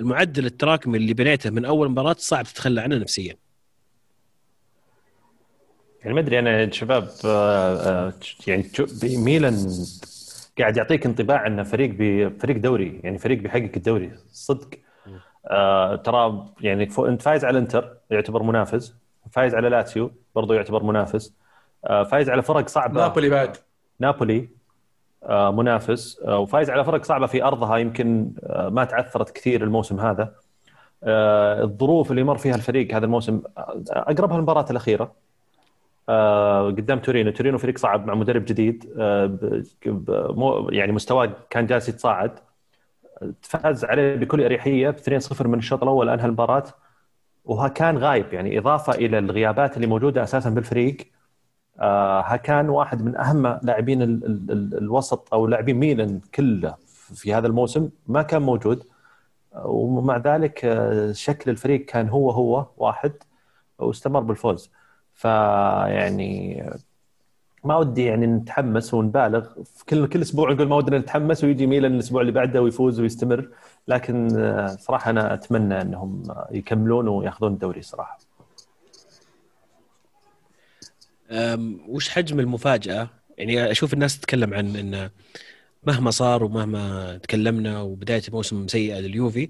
المعدل 0.00 0.46
التراكمي 0.46 0.98
اللي 0.98 1.14
بنيته 1.14 1.50
من 1.50 1.64
أول 1.64 1.88
مباراة 1.88 2.16
صعب 2.18 2.44
تتخلى 2.44 2.80
عنه 2.80 2.96
نفسيا. 2.96 3.36
يعني 6.00 6.14
ما 6.14 6.20
أدري 6.20 6.38
أنا 6.38 6.70
شباب 6.70 7.08
آه، 7.24 8.08
آه، 8.08 8.12
يعني 8.46 8.70
ميلان 9.04 9.86
قاعد 10.58 10.76
يعطيك 10.76 11.06
انطباع 11.06 11.46
انه 11.46 11.62
فريق 11.62 11.90
فريق 12.38 12.56
دوري 12.56 13.00
يعني 13.04 13.18
فريق 13.18 13.38
بيحقق 13.38 13.70
الدوري 13.76 14.12
صدق. 14.26 14.68
آه 15.46 15.96
ترى 15.96 16.46
يعني 16.60 16.88
انت 16.98 17.22
فايز 17.22 17.44
على 17.44 17.58
الانتر 17.58 17.96
يعتبر 18.10 18.42
منافس 18.42 18.94
فايز 19.30 19.54
على 19.54 19.68
لاتسيو 19.68 20.10
برضو 20.34 20.52
يعتبر 20.54 20.82
منافس. 20.82 21.34
آه 21.84 22.02
فايز 22.02 22.30
على 22.30 22.42
فرق 22.42 22.68
صعبة. 22.68 23.00
نابولي 23.00 23.28
بعد. 23.28 23.56
نابولي 24.00 24.48
آه 25.24 25.50
منافس. 25.50 26.20
آه 26.24 26.38
وفايز 26.38 26.70
على 26.70 26.84
فرق 26.84 27.04
صعبة 27.04 27.26
في 27.26 27.44
أرضها 27.44 27.76
يمكن 27.76 28.32
آه 28.42 28.68
ما 28.68 28.84
تعثرت 28.84 29.30
كثير 29.30 29.64
الموسم 29.64 30.00
هذا. 30.00 30.34
آه 31.04 31.62
الظروف 31.62 32.10
اللي 32.10 32.22
مر 32.22 32.38
فيها 32.38 32.54
الفريق 32.54 32.94
هذا 32.94 33.04
الموسم 33.04 33.42
آه، 33.58 33.82
أقربها 33.90 34.36
المباراه 34.36 34.66
الأخيرة. 34.70 35.12
قدام 36.76 36.98
تورينو. 36.98 37.30
تورينو 37.30 37.58
فريق 37.58 37.78
صعب 37.78 38.06
مع 38.06 38.14
مدرب 38.14 38.44
جديد 38.44 38.92
آه، 38.98 39.62
يعني 40.70 40.92
مستواه 40.92 41.36
كان 41.50 41.66
جالس 41.66 41.88
يتصاعد. 41.88 42.38
فاز 43.42 43.84
عليه 43.84 44.16
بكل 44.16 44.44
أريحية 44.44 44.90
ب 44.90 44.96
2-0 44.96 45.46
من 45.46 45.58
الشوط 45.58 45.82
الأول 45.82 46.08
أنهى 46.08 46.26
المباراة. 46.26 46.64
وها 47.44 47.68
كان 47.68 47.98
غايب 47.98 48.32
يعني 48.32 48.58
إضافة 48.58 48.92
إلى 48.94 49.18
الغيابات 49.18 49.76
اللي 49.76 49.86
موجودة 49.86 50.22
أساسا 50.22 50.50
بالفريق 50.50 50.96
آه، 51.80 52.20
ها 52.20 52.36
كان 52.36 52.68
واحد 52.68 53.02
من 53.02 53.16
أهم 53.16 53.46
لاعبين 53.62 54.02
الوسط 54.72 55.34
أو 55.34 55.46
لاعبين 55.46 55.76
ميلان 55.76 56.20
كله 56.34 56.74
في 57.14 57.34
هذا 57.34 57.46
الموسم 57.46 57.90
ما 58.06 58.22
كان 58.22 58.42
موجود. 58.42 58.84
ومع 59.64 60.16
ذلك 60.16 60.58
شكل 61.12 61.50
الفريق 61.50 61.84
كان 61.84 62.08
هو 62.08 62.30
هو 62.30 62.66
واحد 62.76 63.12
واستمر 63.78 64.20
بالفوز. 64.20 64.70
فيعني 65.22 66.62
ما 67.64 67.76
ودي 67.76 68.04
يعني 68.04 68.26
نتحمس 68.26 68.94
ونبالغ 68.94 69.48
في 69.64 69.84
كل 69.84 70.06
كل 70.06 70.22
أسبوع 70.22 70.52
نقول 70.52 70.68
ما 70.68 70.76
ودنا 70.76 70.98
نتحمس 70.98 71.44
ويجي 71.44 71.66
ميلان 71.66 71.94
الأسبوع 71.94 72.20
اللي 72.20 72.32
بعده 72.32 72.62
ويفوز 72.62 73.00
ويستمر 73.00 73.48
لكن 73.88 74.28
صراحة 74.80 75.10
أنا 75.10 75.34
أتمنى 75.34 75.80
أنهم 75.80 76.22
يكملون 76.50 77.08
ويأخذون 77.08 77.52
الدوري 77.52 77.82
صراحة. 77.82 78.18
وش 81.88 82.08
حجم 82.08 82.40
المفاجأة؟ 82.40 83.08
يعني 83.38 83.70
أشوف 83.70 83.94
الناس 83.94 84.20
تتكلم 84.20 84.54
عن 84.54 84.76
انه 84.76 85.10
مهما 85.86 86.10
صار 86.10 86.44
ومهما 86.44 87.16
تكلمنا 87.16 87.80
وبداية 87.80 88.22
موسم 88.32 88.68
سيئة 88.68 89.00
لليوفي 89.00 89.48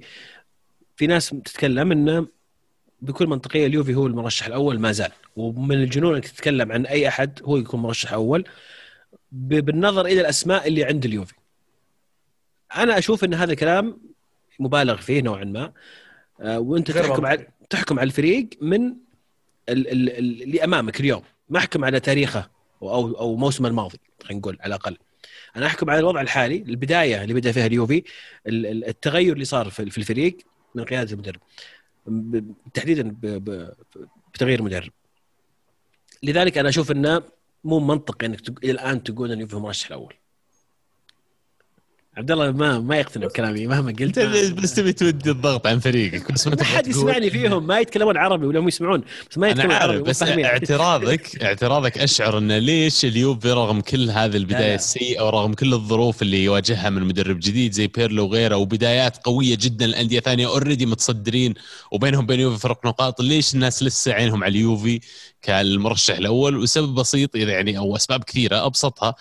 في 0.97 1.07
ناس 1.07 1.29
تتكلم 1.29 1.93
انه 1.93 2.27
بكل 3.03 3.27
منطقية 3.27 3.67
اليوفي 3.67 3.95
هو 3.95 4.07
المرشح 4.07 4.47
الأول 4.47 4.81
ما 4.81 4.93
زال. 4.93 5.13
ومن 5.37 5.77
الجنون 5.77 6.15
إنك 6.15 6.29
تتكلم 6.29 6.73
عن 6.73 6.87
أي 6.87 7.09
أحد 7.09 7.41
هو 7.45 7.57
يكون 7.57 7.81
مرشح 7.81 8.13
أول. 8.13 8.45
بالنظر 9.33 10.07
إلى 10.07 10.21
الأسماء 10.21 10.69
اللي 10.69 10.85
عند 10.85 11.05
اليوفي. 11.05 11.35
أنا 12.77 12.99
أشوف 12.99 13.25
إن 13.25 13.35
هذا 13.35 13.53
الكلام 13.53 14.01
مبالغ 14.59 14.97
فيه 14.97 15.23
نوعا 15.23 15.45
ما. 15.45 15.73
آه، 16.41 16.61
وأنت 16.61 16.91
تحكم 16.91 17.27
على 17.27 17.47
تحكم 17.71 17.99
على 17.99 18.07
الفريق 18.07 18.49
من 18.61 18.95
اللي 19.69 20.65
أمامك 20.65 21.01
اليوم. 21.01 21.23
ما 21.49 21.59
أحكم 21.59 21.85
على 21.85 22.01
تاريخه 22.01 22.51
أو 22.83 23.19
أو 23.19 23.37
موسمه 23.37 23.69
الماضي 23.69 23.99
خلينا 24.23 24.41
نقول 24.41 24.59
على 24.61 24.75
الأقل. 24.75 24.97
أنا 25.57 25.67
أحكم 25.67 25.91
على 25.91 25.99
الوضع 25.99 26.21
الحالي 26.21 26.57
البداية 26.57 27.23
اللي 27.23 27.35
بدأ 27.35 27.53
فيها 27.53 27.67
اليوفي 27.67 28.03
التغير 28.47 29.33
اللي 29.33 29.45
صار 29.45 29.71
في 29.71 29.99
الفريق 29.99 30.37
من 30.75 30.85
قيادة 30.85 31.13
المدرب. 31.13 31.41
تحديدا 32.75 33.17
بتغيير 34.33 34.63
مدرب. 34.63 34.93
لذلك 36.23 36.59
أنا 36.59 36.69
أشوف 36.69 36.91
إنه 36.91 37.23
مو 37.65 37.81
منطقي 37.81 38.27
إنك 38.27 38.65
إلى 38.65 38.73
الآن 38.73 39.03
تقول 39.03 39.33
ان 39.33 39.41
يوفي 39.41 39.57
مرشح 39.57 39.87
الأول. 39.87 40.15
عبد 42.17 42.31
الله 42.31 42.51
ما 42.51 42.79
ما 42.79 42.97
يقتنع 42.97 43.27
بكلامي 43.27 43.67
مهما 43.67 43.95
قلت. 44.01 44.19
بس 44.63 44.75
تبي 44.75 44.93
تودي 44.93 45.31
الضغط 45.31 45.67
عن 45.67 45.79
فريقك 45.79 46.33
بس 46.33 46.47
ما 46.47 46.65
حد 46.65 46.87
يسمعني 46.87 47.31
فيهم 47.31 47.67
ما 47.67 47.79
يتكلمون 47.81 48.17
عربي 48.17 48.47
ولا 48.47 48.61
هم 48.61 48.69
يسمعون 48.69 49.03
بس 49.31 49.39
ما 49.39 49.49
يتكلمون 49.49 49.77
عربي 49.77 50.03
بس 50.03 50.23
اعتراضك 50.23 51.43
اعتراضك 51.43 51.99
أشعر 51.99 52.39
انه 52.39 52.59
ليش 52.59 53.05
اليوفي 53.05 53.53
رغم 53.53 53.81
كل 53.81 54.11
هذه 54.11 54.37
البداية 54.37 54.75
السيئة 54.75 55.23
ورغم 55.23 55.55
كل 55.55 55.75
الظروف 55.75 56.23
اللي 56.23 56.45
يواجهها 56.45 56.91
من 56.91 57.03
مدرب 57.03 57.39
جديد 57.39 57.73
زي 57.73 57.87
بيرلو 57.87 58.25
وغيره 58.25 58.57
وبدايات 58.57 59.17
قوية 59.17 59.57
جدا 59.61 59.85
الانديه 59.85 60.21
ثانية 60.21 60.47
already 60.47 60.87
متصدرين 60.87 61.55
وبينهم 61.93 62.27
بين 62.27 62.41
يوفي 62.41 62.61
فرق 62.61 62.87
نقاط 62.87 63.21
ليش 63.21 63.55
الناس 63.55 63.83
لسه 63.83 64.13
عينهم 64.13 64.45
على 64.45 64.51
اليوفي 64.51 65.01
كالمرشح 65.43 66.17
الأول؟ 66.17 66.57
وسبب 66.57 66.95
بسيط 66.95 67.37
يعني 67.37 67.79
أو 67.79 67.97
أسباب 67.97 68.25
كثيرة 68.25 68.67
أبسطها 68.67 69.15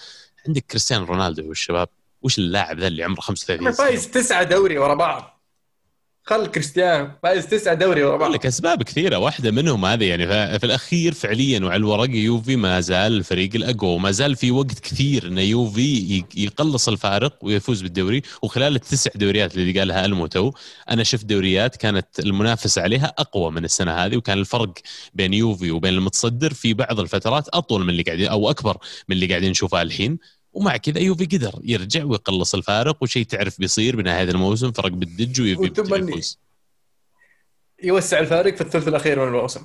عندك 0.48 0.66
كريستيانو 0.66 1.06
رونالدو 1.06 1.48
والشباب 1.48 1.90
وش 2.22 2.38
اللاعب 2.40 2.80
ذا 2.80 2.88
اللي 2.88 3.04
عمره 3.04 3.22
35 3.22 3.72
سنه 3.74 3.86
فايز 3.86 4.12
تسعة 4.12 4.44
دوري 4.44 4.78
ورا 4.78 4.94
بعض. 4.94 5.42
خل 6.24 6.48
كريستيانو 6.48 7.12
فايز 7.24 7.48
تسعة 7.48 7.74
دوري 7.74 8.04
ورا 8.04 8.18
بعض. 8.18 8.32
لك 8.32 8.46
أسباب 8.46 8.84
كثيرة 8.84 9.18
واحدة 9.18 9.52
منهم 9.52 9.86
هذه 9.86 10.04
يعني 10.04 10.28
في 10.60 10.66
الأخير 10.66 11.14
فعليا 11.14 11.60
وعلى 11.60 11.76
الورق 11.76 12.10
يوفي 12.10 12.56
ما 12.56 12.80
زال 12.80 13.18
الفريق 13.18 13.50
الأقوى 13.56 13.96
وما 13.96 14.12
زال 14.12 14.36
في 14.36 14.52
وقت 14.52 14.80
كثير 14.80 15.28
إن 15.28 15.38
يوفي 15.38 16.24
يقلص 16.36 16.88
الفارق 16.88 17.38
ويفوز 17.42 17.82
بالدوري 17.82 18.22
وخلال 18.42 18.76
التسع 18.76 19.12
دوريات 19.16 19.56
اللي 19.56 19.80
قالها 19.80 20.06
الموتو 20.06 20.52
أنا 20.90 21.04
شفت 21.04 21.26
دوريات 21.26 21.76
كانت 21.76 22.20
المنافسة 22.20 22.82
عليها 22.82 23.14
أقوى 23.18 23.52
من 23.52 23.66
السنة 23.66 23.92
هذه 23.92 24.18
وكان 24.18 24.38
الفرق 24.38 24.74
بين 25.14 25.34
يوفي 25.34 25.72
وبين 25.72 25.94
المتصدر 25.94 26.54
في 26.54 26.74
بعض 26.74 27.00
الفترات 27.00 27.48
أطول 27.50 27.84
من 27.84 27.90
اللي 27.90 28.04
قاعدين 28.04 28.28
أو 28.28 28.50
أكبر 28.50 28.78
من 29.10 29.16
اللي 29.16 29.28
قاعدين 29.28 29.52
نشوفه 29.52 29.82
الحين. 29.82 30.20
ومع 30.54 30.78
كذا 30.78 31.00
يوفي 31.00 31.26
قدر 31.26 31.60
يرجع 31.64 32.04
ويقلص 32.04 32.56
الفارق 32.56 33.04
وشيء 33.04 33.26
تعرف 33.26 33.60
بيصير 33.60 33.96
بنهاية 33.96 34.30
الموسم 34.30 34.72
فرق 34.72 34.92
بالدج 34.92 35.42
ويفوز 35.42 36.38
يوسع 37.84 38.20
الفارق 38.20 38.56
في 38.56 38.62
الثلث 38.62 38.88
الأخير 38.88 39.20
من 39.20 39.28
الموسم. 39.28 39.64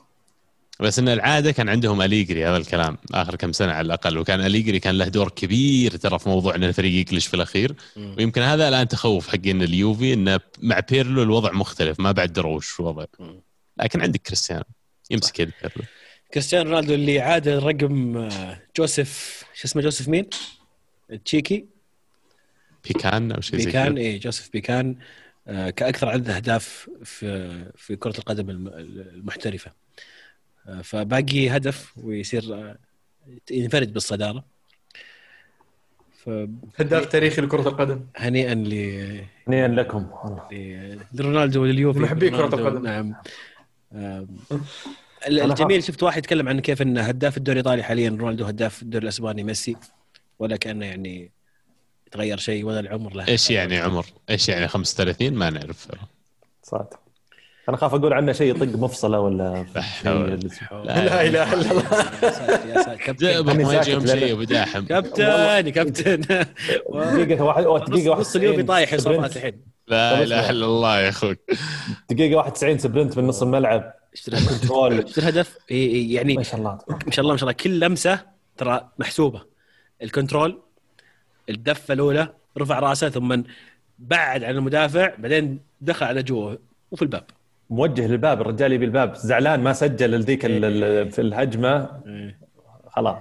بس 0.80 0.99
إن 0.99 1.09
العادة 1.09 1.53
كان 1.53 1.68
عندهم 1.68 2.03
أليجري 2.03 2.47
هذا 2.47 2.57
الكلام 2.57 2.99
آخر 3.14 3.37
كم 3.37 3.53
سنة 3.53 3.72
على 3.72 3.87
الأقل 3.87 4.18
وكان 4.18 4.41
أليجري 4.41 4.80
كان 4.80 4.99
له 4.99 5.09
دور 5.09 5.28
كبير 5.28 5.97
ترى 5.97 6.18
في 6.18 6.28
موضوع 6.28 6.55
ان 6.55 6.64
الفريق 6.64 7.01
يقلش 7.01 7.26
في 7.26 7.34
الأخير. 7.34 7.74
م. 7.97 8.14
ويمكن 8.18 8.43
هذا 8.43 8.68
الآن 8.68 8.89
تخوف 8.89 9.28
حقين 9.28 9.62
اليوفي 9.62 10.12
إنه 10.12 10.41
مع 10.62 10.80
بيرلو 10.91 11.22
الوضع 11.22 11.53
مختلف 11.53 12.01
ما 12.01 12.12
بعد 12.12 12.32
دروش 12.32 12.80
وضع 12.80 13.05
لكن 13.76 14.01
عندك 14.01 14.20
كريستيانو 14.20 14.64
يمسك 15.11 15.41
يد 15.41 15.51
بيرلو. 15.62 15.82
كريستيانو 16.34 16.70
رونالدو 16.70 16.95
اللي 16.95 17.20
عاد 17.20 17.49
رقم 17.49 18.16
آه، 18.16 18.62
جوزيف 18.76 19.45
شو 19.55 19.68
اسمه 19.68 19.82
جوزيف 19.82 20.09
مين؟ 20.09 20.26
تشيكي؟ 21.24 21.66
بيكان 22.84 23.32
أو 23.32 23.40
شيء 23.40 23.59
زي 23.61 23.66
بيكان 23.66 23.94
كذا 23.94 24.02
اي 24.02 24.18
جوزيف 24.18 24.50
بيكان 24.52 24.96
آه، 25.48 25.70
كأكثر 25.70 26.09
عدد 26.09 26.30
أهداف 26.30 26.90
في 27.04 27.64
في 27.76 27.96
كرة 27.96 28.18
القدم 28.18 28.50
الم- 28.50 28.68
المحترفة. 29.14 29.72
آه، 30.68 30.82
فباقي 30.82 31.50
هدف 31.50 31.92
ويصير 31.98 32.54
آه، 32.54 32.78
ينفرد 33.50 33.92
بالصدارة. 33.92 34.44
هداف 36.78 37.07
تاريخي 37.07 37.42
لكرة 37.42 37.68
القدم. 37.68 38.07
فهنيئا 38.14 38.54
ل 38.54 38.72
هنيئا 39.48 39.68
لكم. 39.68 40.07
والله. 40.24 40.48
لرونالدو 41.14 41.62
ولليوفي 41.62 41.98
محبي 41.98 42.30
كرة 42.30 42.36
رونالدو، 42.36 42.57
القدم. 42.68 42.84
نعم. 42.84 43.14
الجميل 45.28 45.82
شفت 45.84 46.02
واحد 46.02 46.18
يتكلم 46.18 46.48
عن 46.48 46.61
كيف 46.61 46.82
إن 46.82 46.98
هداف 46.98 47.36
الدوري 47.36 47.61
الإيطالي 47.61 47.82
حاليا 47.82 48.11
رونالدو 48.11 48.44
هداف 48.44 48.82
الدوري 48.82 49.02
الأسباني 49.02 49.44
ميسي. 49.44 49.76
ولا 50.39 50.57
كأنه 50.57 50.87
يعني 50.87 51.32
يتغير 52.07 52.37
شيء 52.39 52.64
ولا 52.64 52.80
العمر 52.80 53.14
له. 53.14 53.28
إيش 53.28 53.51
يعني 53.51 53.78
عمر؟ 53.78 54.07
إيش 54.30 54.49
يعني 54.49 54.68
35 54.68 55.32
ما 55.34 55.51
نعرف. 55.51 55.89
صادق 56.62 57.01
أنا 57.68 57.76
خاف 57.76 57.95
أقول 57.95 58.12
عنه 58.12 58.32
شيء 58.32 58.51
يطق 58.57 58.78
مفصلة 58.78 59.20
ولا 59.20 59.66
لا 60.05 61.22
اله 61.26 61.53
الا 61.53 61.70
الله 61.70 61.82
يا 62.22 62.30
ساتر 62.30 62.68
يا 62.68 62.82
ساتر 62.82 62.97
كابتن. 62.97 63.64
ما 63.64 63.74
يجيهم 63.74 64.07
شيء 64.07 64.34
بداحم 64.34 64.84
كابتن 64.84 65.70
كابتن. 65.70 66.20
دقيقة 66.91 67.45
واحد 67.45 67.64
أو 67.64 67.78
دقيقة 67.78 68.20
نص- 68.20 68.37
اليوم 68.37 68.55
91 68.55 68.66
طايح 68.66 68.95
اصابات 68.95 69.16
sprint. 69.18 69.37
الحين. 69.37 69.61
لا 69.89 70.22
إله. 70.22 70.51
إلا 70.51 70.64
الله 70.66 71.01
يا 71.01 71.09
أخوي 71.09 71.37
دقيقة 72.11 72.37
91 72.37 72.78
sprint 72.78 73.18
من 73.18 73.26
نص 73.26 73.43
الملعب؟ 73.43 73.93
control. 74.30 75.09
شفت 75.09 75.18
الهدف؟ 75.18 75.55
إي- 75.55 75.72
إي، 75.72 76.12
يعني 76.12 76.34
ما 76.37 76.43
شاء 76.43 76.57
الله. 76.61 76.78
ما 77.07 77.11
شاء 77.12 77.20
الله 77.22 77.32
ما 77.32 77.39
شاء 77.39 77.49
الله. 77.49 77.53
كل 77.53 77.80
لمسة 77.80 78.20
ترى 78.57 78.89
محسوبة. 78.99 79.55
ال 80.03 80.10
control 80.10 80.62
الدفة 81.51 81.94
الأولى 81.94 82.28
رفع 82.59 82.78
رأسه 82.78 83.09
ثم 83.09 83.42
بعد 83.99 84.44
عن 84.44 84.55
المدافع 84.57 85.12
بعدين 85.18 85.61
دخل 85.80 86.07
على 86.07 86.22
جوا 86.22 86.55
وفي 86.90 87.03
الباب. 87.03 87.24
موجه 87.70 88.07
للباب 88.07 88.40
الرجال 88.40 88.72
يبي 88.72 88.84
الباب. 88.84 89.14
زعلان 89.14 89.61
ما 89.62 89.72
سجل 89.72 90.11
لذيك 90.11 90.44
ال- 90.44 91.11
في 91.11 91.20
الهجمة. 91.20 92.03
خلاص. 92.90 93.16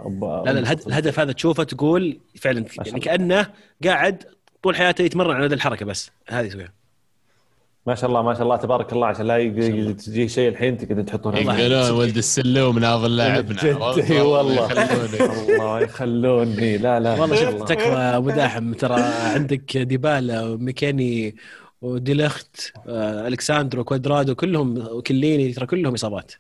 لا 0.46 0.52
لا 0.52 0.60
الهد- 0.60 0.88
الهدف 0.88 1.20
هذا 1.20 1.32
تشوفه 1.32 1.64
تقول 1.64 2.20
فعلا 2.40 2.66
يعني 2.86 3.00
كأنه 3.00 3.48
قاعد 3.84 4.24
طول 4.64 4.76
حياته 4.76 5.02
يتمرن 5.02 5.36
على 5.36 5.46
هذه 5.46 5.54
الحركة 5.54 5.86
بس. 5.86 6.12
هذه 6.30 6.46
يسويها. 6.46 6.74
ما 7.86 7.96
شاء 7.96 8.10
الله 8.10 8.22
ما 8.22 8.34
شاء 8.34 8.44
الله 8.44 8.56
تبارك 8.56 8.94
الله 8.94 9.08
عشان 9.08 9.28
لا 9.28 9.38
يجي 9.38 10.28
شيء 10.28 10.50
الحين 10.50 10.78
تقدر 10.78 11.02
تحطون 11.04 11.36
والله. 11.36 11.60
يقولون 11.60 12.00
ولد 12.00 12.18
السلوم 12.18 12.80
ناظر 12.80 13.08
لاعبنا 13.08 13.64
جد، 13.64 14.12
إي 14.12 14.22
والله. 14.22 14.66
يخلونك. 14.66 15.50
الله 15.50 15.80
يخلوني 15.80 16.78
لا 16.78 17.00
لا 17.00 17.12
والله 17.12 17.26
ما 17.26 17.36
شاء 17.36 17.46
شفت 17.46 17.54
الله. 17.56 17.66
تكفى 17.66 17.96
أبو 17.96 18.30
داحم 18.30 18.74
ترى 18.74 19.02
عندك 19.36 19.78
ديبالا 19.78 20.42
وميكاني 20.46 21.36
وديلخت 21.82 22.72
آه، 22.88 23.28
ألكساندرو 23.28 23.84
كوادرادو 23.84 24.36
كلهم 24.36 25.00
كليني 25.02 25.54
ترى 25.54 25.66
كلهم 25.66 25.94
إصابات 25.94 26.32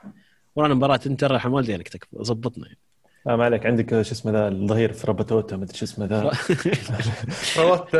ورانا 0.55 0.73
مباراة 0.73 0.99
انتر 1.07 1.31
رحم 1.31 1.53
والدينك 1.53 1.87
تكفى 1.87 2.09
ظبطنا 2.21 2.65
يعني. 2.65 2.79
آه 3.27 3.35
ما 3.35 3.43
عليك 3.45 3.65
عندك 3.65 3.89
شو 3.89 3.99
اسمه 4.11 4.31
ذا 4.31 4.47
الظهير 4.47 4.93
في 4.93 5.07
رباتوتا 5.07 5.55
مدري 5.57 5.77
شو 5.77 5.85
اسمه 5.85 6.05
ذا. 6.05 6.31
روت 7.57 7.95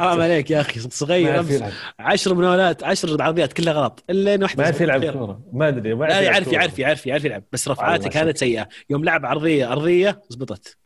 حرام 0.00 0.20
عليك 0.20 0.50
يا 0.50 0.60
أخي 0.60 0.80
ما 0.80 0.88
صغير 0.90 1.28
يعرف 1.28 1.50
امس 1.50 1.72
10 1.98 2.34
مناولات 2.34 2.84
10 2.84 3.22
عرضيات 3.22 3.52
كلها 3.52 3.72
غلط 3.72 4.04
إلا 4.10 4.34
ان 4.34 4.42
واحدة 4.42 4.58
ما 4.62 4.64
يعرف 4.64 4.80
يلعب. 4.80 5.04
كورة. 5.04 5.40
ما 5.52 5.68
أدري 5.68 5.94
ما 5.94 6.08
يعرف 6.08 6.44
كورة. 6.44 6.54
يعرف 6.54 6.78
يعرف 6.78 7.06
يعرف 7.06 7.24
يلعب 7.24 7.42
بس 7.52 7.68
رفعاته 7.68 8.08
كانت 8.08 8.38
سيئة. 8.38 8.68
يوم 8.90 9.04
لعب 9.04 9.26
عرضية 9.26 9.72
ارضيه 9.72 10.22
زبطت. 10.28 10.76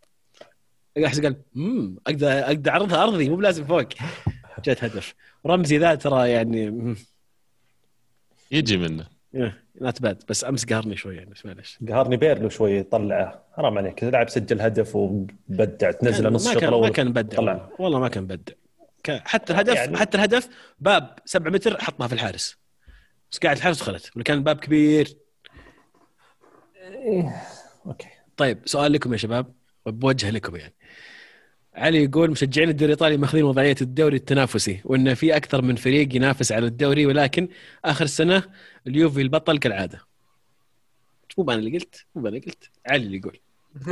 أحس 1.05 1.21
قال 1.21 1.37
امم 1.57 1.97
أقدر 2.07 2.29
أقدر 2.29 2.71
أعرضها 2.71 3.03
ارضي 3.03 3.29
مو 3.29 3.37
بلازم 3.37 3.65
فوق. 3.65 3.89
جت 4.65 4.85
هدف. 4.85 5.15
رمزي 5.47 5.79
ذا 5.79 5.95
ترى 5.95 6.31
يعني 6.31 6.95
يجي 8.51 8.77
منه. 8.77 9.07
إيه، 9.35 9.64
not 9.81 10.03
bad 10.03 10.23
بس 10.29 10.45
أمس 10.45 10.65
قهرني 10.65 10.97
شوي 10.97 11.17
يعني 11.17 11.35
معلش. 11.45 11.79
قهرني 11.89 12.17
بيرلو 12.17 12.49
شوي 12.49 12.83
طلعه. 12.83 13.45
حرام 13.57 13.79
عليك 13.79 14.05
لاعب 14.05 14.29
سجل 14.29 14.61
هدف 14.61 14.97
وبدع 14.97 15.91
تنزله 15.91 16.31
نص 16.31 16.47
الشوط 16.47 16.61
كان 16.61 16.71
ما 16.71 16.77
الأول 16.77 16.89
كان 16.93 17.09
مبدع. 17.09 17.39
والله. 17.79 17.99
ما 18.01 18.09
كان 18.09 18.23
مبدع 18.23 18.53
حتى 19.09 19.53
الهدف 19.53 19.75
يعني- 19.75 19.97
حتى 19.97 20.17
الهدف 20.17 20.49
باب 20.79 21.19
7 21.25 21.51
متر 21.51 21.81
حطها 21.81 22.07
في 22.09 22.13
الحارس. 22.15 22.57
بس 23.31 23.39
قاعد 23.39 23.57
الحارس 23.57 23.79
دخلت 23.79 24.11
ولا 24.17 24.25
كان 24.25 24.43
باب 24.43 24.57
كبير. 24.61 25.17
Okay. 27.87 28.09
طيب 28.37 28.59
سؤال 28.65 28.93
لكم 28.93 29.13
يا 29.13 29.17
شباب 29.19 29.55
بوجه 29.87 30.31
لكم 30.31 30.57
يعني. 30.57 30.75
علي 31.77 32.05
يقول 32.05 32.31
مشجعين 32.31 32.69
الدوري 32.69 32.93
الإيطالي 32.93 33.17
ماخذين 33.17 33.45
وضعية 33.45 33.77
الدوري 33.81 34.17
التنافسي 34.17 34.81
وإن 34.85 35.15
في 35.15 35.37
أكثر 35.37 35.63
من 35.63 35.77
فريق 35.77 36.17
ينافس 36.17 36.53
على 36.53 36.67
الدوري 36.67 37.07
ولكن 37.07 37.49
آخر 37.85 38.07
سنة 38.07 38.43
اليوفي 38.87 39.23
البطل 39.23 39.59
كالعادة. 39.59 40.01
مو 41.39 41.45
أنا 41.45 41.55
اللي 41.55 41.79
قلت؟ 41.79 42.05
مو 42.15 42.21
أنا 42.21 42.29
اللي 42.29 42.41
قلت؟ 42.41 42.71
علي 42.87 43.07
اللي 43.07 43.17
يقول. 43.17 43.39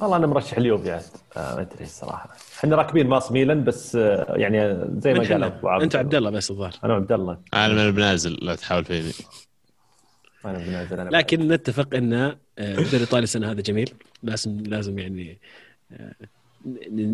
والله 0.00 0.16
أنا 0.16 0.26
مرشح 0.26 0.58
اليوفي 0.58 0.90
عاد. 0.90 1.04
آه 1.36 1.54
ما 1.54 1.60
أدري 1.60 1.84
الصراحة. 1.84 2.36
إحنا 2.58 2.76
راكبين 2.76 3.08
باص 3.08 3.32
ميلان 3.32 3.64
بس 3.64 3.96
آه 3.96 4.34
يعني 4.36 4.84
زي 5.00 5.14
ما 5.14 5.18
قال؟ 5.20 5.44
أبو 5.44 5.68
عبد 5.68 5.82
أنت 5.82 5.96
عبد 5.96 6.14
الله 6.14 6.30
بس 6.30 6.50
الظاهر. 6.50 6.74
أنا 6.84 6.94
عبد 6.94 7.12
الله. 7.12 7.38
أنا 7.54 7.74
من 7.74 7.90
بنازل 7.90 8.32
لا 8.32 8.54
تحاول 8.54 8.84
فيني. 8.84 9.12
أنا 10.50 10.58
بنازل 10.58 11.00
أنا 11.00 11.10
لكن 11.10 11.48
نتفق 11.48 11.94
إن 11.94 12.12
آه، 12.12 12.38
الدوري 12.58 12.96
الإيطالي 12.96 13.22
السنة 13.24 13.50
هذا 13.50 13.60
جميل. 13.60 13.94
لازم 14.22 14.60
لازم 14.60 14.98
يعني 14.98 15.38
آه، 15.92 16.14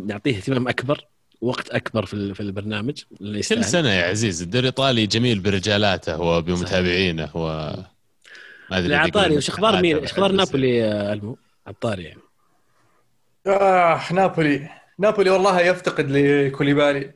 نعطيه 0.06 0.36
اهتمام 0.36 0.68
أكبر 0.68 1.04
وقت 1.40 1.70
أكبر 1.70 2.06
في 2.06 2.34
في 2.34 2.40
البرنامج. 2.40 3.02
اللي 3.20 3.42
كل. 3.42 3.64
سنة 3.64 3.88
يا 3.88 4.08
عزيز. 4.08 4.42
الدوري 4.42 4.60
الإيطالي 4.60 5.06
جميل 5.06 5.40
برجالاته 5.40 6.20
وبمتابعينه 6.20 7.30
و 7.34 7.46
ما 8.70 8.78
أدري 8.78 8.94
عطاري 8.94 9.36
وش 9.36 9.48
أخبار 9.48 9.82
مين؟ 9.82 9.96
إيش 9.98 10.12
أخبار 10.12 10.32
نابولي 10.32 10.84
ألمو؟ 11.12 11.38
عطاري 11.66 12.02
يعني 12.02 12.20
آه 13.46 14.12
نابولي. 14.12 14.68
نابولي 14.98 15.30
والله 15.30 15.60
يفتقد 15.60 16.10
لكوليبالي. 16.10 17.12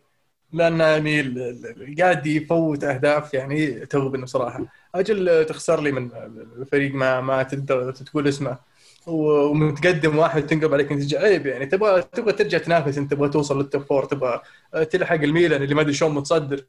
لأن 0.57 0.81
يعني 0.81 1.95
قاعد 2.01 2.27
يفوت 2.27 2.85
أهداف 2.85 3.35
يعني 3.35 3.87
تغبن 3.87 4.21
بصراحة. 4.21 4.67
أجل 4.95 5.45
تخسر 5.45 5.81
لي 5.81 5.93
من 5.93 6.11
الفريق 6.59 6.95
ما 6.95 7.21
ما 7.21 7.43
تقدر 7.43 7.91
تقول 7.93 8.29
اسمه. 8.29 8.57
ومتقدم 9.07 10.19
واحد 10.19 10.47
تنقلب 10.47 10.75
عليك 10.75 10.93
نتيجة. 10.93 11.19
عيب 11.19 11.47
يعني. 11.47 11.67
تبغى 11.67 12.03
تبغى 12.03 12.33
ترجع 12.33 12.59
تنافس 12.59 12.99
أنت 12.99 13.11
تبغى 13.11 13.29
توصل 13.29 13.59
لل 13.59 13.68
top 13.68 13.83
four 13.83 14.05
تبغى 14.05 14.41
تلحق 14.91 15.15
الميلان 15.15 15.63
اللي 15.63 15.75
ما 15.75 15.81
أدري 15.81 15.93
شلون 15.93 16.15
متصدر. 16.15 16.65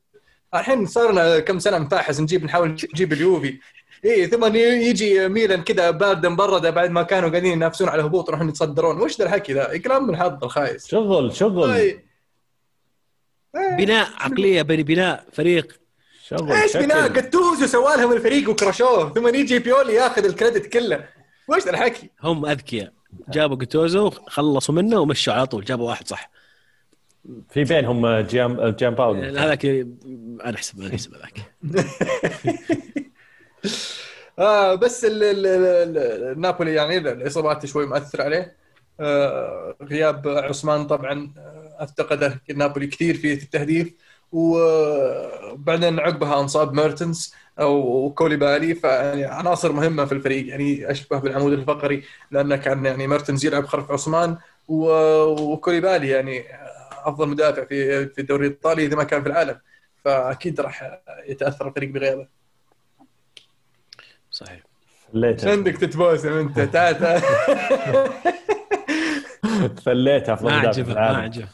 الحين 0.55 0.85
صار 0.85 1.11
لنا 1.11 1.39
كم 1.39 1.59
سنة 1.59 1.77
نفاحس 1.77 2.19
نجيب 2.19 2.43
نحاول 2.43 2.69
نجيب 2.93 3.13
اليوفي. 3.13 3.59
إيه 4.05 4.25
ثم 4.27 4.55
يجي 4.55 5.27
ميلان 5.27 5.61
كذا 5.63 5.91
بارده 5.91 6.29
مبرده 6.29 6.69
بعد 6.69 6.91
ما 6.91 7.03
كانوا 7.03 7.29
قاعدين 7.29 7.51
ينافسون 7.51 7.89
على 7.89 7.99
الهبوط 7.99 8.29
يروحون 8.29 8.49
يتصدرون. 8.49 9.01
وش 9.01 9.19
ذا 9.19 9.25
الحكي 9.25 9.53
ذا؟ 9.53 9.77
كلام 9.77 10.07
من 10.07 10.17
حظ 10.17 10.43
الخايس. 10.43 10.87
شغل 10.87 11.35
شغل. 11.35 11.73
طيب. 11.73 12.06
بناء 13.77 14.09
عقلية 14.17 14.61
بني 14.61 14.83
بناء 14.83 15.25
فريق. 15.33 15.79
شغل 16.27 16.51
إيش. 16.51 16.77
بناء؟ 16.77 17.07
قاتوزو 17.07 17.65
سوالها 17.65 18.05
من 18.05 18.13
الفريق 18.13 18.49
وكرشوه. 18.49 19.13
ثم 19.13 19.27
يجي 19.27 19.59
بيولي 19.59 19.93
ياخذ 19.93 20.25
ال 20.25 20.31
credit 20.31 20.65
كله. 20.65 21.05
وش 21.47 21.67
الحكي؟ 21.67 22.09
هم 22.23 22.45
أذكياء. 22.45 22.93
جابوا 23.29 23.55
جاتوزو 23.55 24.09
خلصوا 24.09 24.75
منه 24.75 24.99
ومشوا 24.99 25.33
على 25.33 25.45
طول. 25.47 25.65
جابوا 25.65 25.87
واحد 25.89 26.07
صح. 26.07 26.31
في 27.49 27.63
بينهم 27.63 28.19
جام 28.19 28.69
جام 28.69 28.95
باولو. 28.95 29.21
هذاك 29.21 29.65
أنا 29.65 30.55
احسب 30.55 30.81
أنا 30.81 30.93
أحسب 30.93 31.13
هذاك. 31.13 31.53
آه 34.39 34.75
بس 34.75 35.05
ال 35.05 35.23
ال 35.23 35.45
ال 35.47 36.41
نابولي 36.41 36.73
يعني 36.73 36.97
الاصابات 36.97 37.65
شوي 37.65 37.85
مؤثر 37.85 38.21
عليه. 38.21 38.55
آه 38.99 39.75
غياب 39.83 40.27
أوسيمين 40.27 40.87
طبعا. 40.87 41.33
أفتقده 41.83 42.41
نابولي 42.55 42.87
كثير 42.87 43.17
في 43.17 43.33
التهديف 43.33 43.93
وبعدين 44.31 45.99
عقبها 45.99 46.39
أنصاب 46.41 46.73
ميرتنز 46.73 47.33
أو 47.59 48.13
كوليبالي 48.17 48.75
فيعني 48.75 49.25
عناصر 49.25 49.71
مهمة 49.71 50.05
في 50.05 50.11
الفريق 50.11 50.47
يعني 50.47 50.91
أشبه 50.91 51.19
بالعمود 51.19 51.53
الفقري 51.53 52.03
لأنه 52.31 52.55
كان 52.55 52.85
يعني 52.85 53.07
ميرتنز 53.07 53.45
يلعب 53.45 53.65
خلف 53.65 53.91
أوسيمين 53.91 54.37
و- 54.67 55.23
وكوليبالي 55.53 56.09
يعني 56.09 56.43
أفضل 57.03 57.27
مدافع 57.29 57.65
في 57.65 58.07
في 58.07 58.21
الدوري 58.21 58.47
الإيطالي 58.47 58.85
إذا 58.85 58.95
ما 58.95 59.03
كان 59.03 59.23
في 59.23 59.29
العالم 59.29 59.59
فأكيد 60.05 60.61
راح 60.61 60.99
يتأثر 61.27 61.67
الفريق 61.67 61.89
بغيابه. 61.89 62.27
صحيح. 64.31 64.59
فليتها 65.13 65.51
عندك 65.51 65.77
تتبوسم 65.77 66.33
انت 66.33 66.59
تعال 66.59 66.95
فليتها 69.85 70.35
في 70.35 70.45
ما 70.45 70.59
مدافع 70.59 70.67
عجبه 70.69 70.93
ما. 70.93 70.99
عجبه 71.17 71.47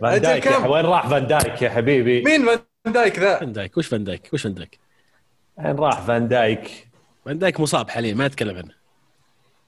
فان 0.00 0.20
دايك 0.20 0.46
وين 0.46 0.84
راح 0.84 1.08
فان 1.08 1.26
دايك 1.26 1.62
يا 1.62 1.70
حبيبي؟ 1.70 2.22
مين 2.22 2.46
فان 2.46 2.92
دايك 2.92 3.18
ذا؟ 3.18 3.38
فان 3.38 3.52
دايك 3.52 3.76
وش 3.76 3.86
فان 3.86 4.04
دايك؟ 4.04 4.30
وش 4.32 4.42
فان 4.42 4.54
دايك؟ 4.54 4.78
وين 5.58 5.76
راح 5.76 6.00
فان 6.00 6.28
دايك؟ 6.28 6.88
فان 7.24 7.38
دايك 7.38 7.60
مصاب 7.60 7.90
حاليا 7.90 8.14
ما 8.14 8.26
أتكلم 8.26 8.56
عنه. 8.56 8.74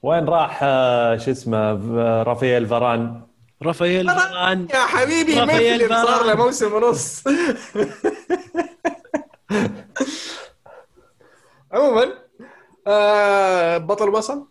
وين 0.03 0.25
راح 0.25 0.59
آه، 0.63 1.17
شو 1.17 1.31
اسمه 1.31 1.57
آه، 1.57 2.23
رافائيل 2.23 2.67
فاران؟ 2.67 3.21
رافائيل 3.63 4.07
فاران 4.07 4.67
يا 4.73 4.85
حبيبي 4.85 5.41
مثلي 5.41 5.87
صار 5.87 6.25
له. 6.25 6.35
موسم 6.35 6.73
ونص. 6.73 7.23
عموما 11.71 12.13
آه 12.87 13.77
بطل 13.77 14.11
بصل 14.11 14.47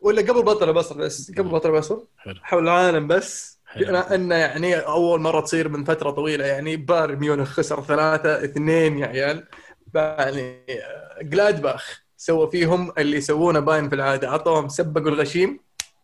ولا 0.00 0.22
قبل 0.22 0.42
بطل 0.42 0.72
بصل 0.72 0.98
بس 0.98 1.30
قبل 1.30 1.48
بطل 1.48 1.82
حلو. 2.18 2.34
حول 2.42 2.62
العالم 2.62 3.06
بس. 3.06 3.53
بما 3.76 4.14
أن 4.14 4.30
يعني 4.30 4.76
أول 4.76 5.20
مرة 5.20 5.40
تصير 5.40 5.68
من 5.68 5.84
فترة 5.84 6.10
طويلة 6.10 6.46
يعني 6.46 6.76
بايرن 6.76 7.16
ميونخ 7.18 7.48
خسر 7.48 7.82
ثلاثة 7.82 8.44
اثنين 8.44 8.98
يا 8.98 9.06
عيال. 9.06 9.46
يعني 9.94 10.64
آه، 10.70 11.18
جلادباخ 11.22 12.02
سوى 12.16 12.50
فيهم 12.50 12.92
اللي 12.98 13.16
يسوونه 13.16 13.60
بايرن 13.60 13.88
في 13.88 13.94
العادة. 13.94 14.28
أعطوهم 14.28 14.68
سبقوا 14.68 15.08
الغشيم 15.08 15.60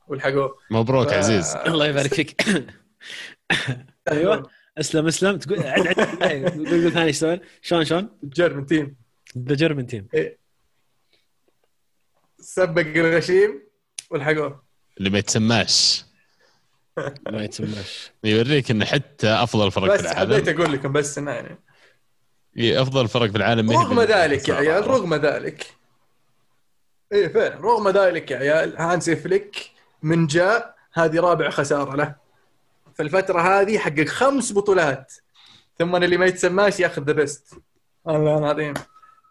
ولحقوه 0.09 0.59
مبروك 0.71 1.09
ف- 1.09 1.13
عزيز. 1.13 1.57
الله 1.67 1.87
يبارك 1.87 2.15
فيك 2.15 2.43
أيوه. 4.13 4.51
أسلم 4.79 5.07
أسلم. 5.07 5.37
تقول 5.39 5.59
عد 5.63 5.87
عد 6.23 6.45
قول 6.59 6.69
قول 6.83 6.93
ثاني 6.93 7.13
سوينا؟ 7.13 7.41
شلون 7.63 7.85
شلون؟ 7.85 8.09
German 8.25 8.67
team 8.67 8.97
the 9.39 9.55
German 9.55 9.87
team 9.87 10.09
سبق 12.41 12.81
الغشيم 12.97 13.63
ولحقوه 14.11 14.63
اللي 14.99 15.11
ما 15.11 15.19
يتسماش. 15.19 16.05
ما 17.31 17.45
يتسماش 17.45 18.11
يوريك 18.25 18.71
إن 18.71 18.85
حتى 18.85 19.29
أفضل 19.29 19.73
فرق 19.73 19.93
بس 19.95 20.01
في 20.01 20.09
حبيت 20.09 20.49
العالم 20.49 20.61
أقول 20.61 20.73
لكم 20.73 20.93
بس 20.93 21.19
إنه 21.19 21.31
يعني. 21.31 21.59
إيه، 22.57 22.83
أفضل 22.83 23.09
فرق 23.09 23.31
في 23.31 23.37
العالم 23.37 23.71
رغم 23.71 24.01
ذلك 24.01 24.49
يا 24.49 24.55
عيال 24.55 24.87
رغم 24.87 25.15
ذلك. 25.15 25.67
إيه 27.13 27.29
فعلا. 27.29 27.57
رغم 27.57 27.89
ذلك 27.89 28.31
يا 28.31 28.37
عيال 28.37 28.77
هانسي 28.77 29.17
فليك 29.17 29.71
من 30.03 30.27
جاء 30.27 30.75
هذه 30.93 31.21
رابع 31.21 31.51
خسارة 31.51 31.97
له. 31.97 32.15
في 32.95 33.03
الفترة 33.03 33.41
هذه 33.41 33.79
حقق 33.79 34.05
خمس 34.05 34.53
بطولات. 34.53 35.13
ثم 35.79 35.97
اللي 35.97 36.17
ما 36.17 36.27
يتسماش 36.27 36.81
ياخذ 36.81 37.03
the 37.03 37.13
best 37.13 37.55
الله 38.09 38.39
العظيم. 38.39 38.75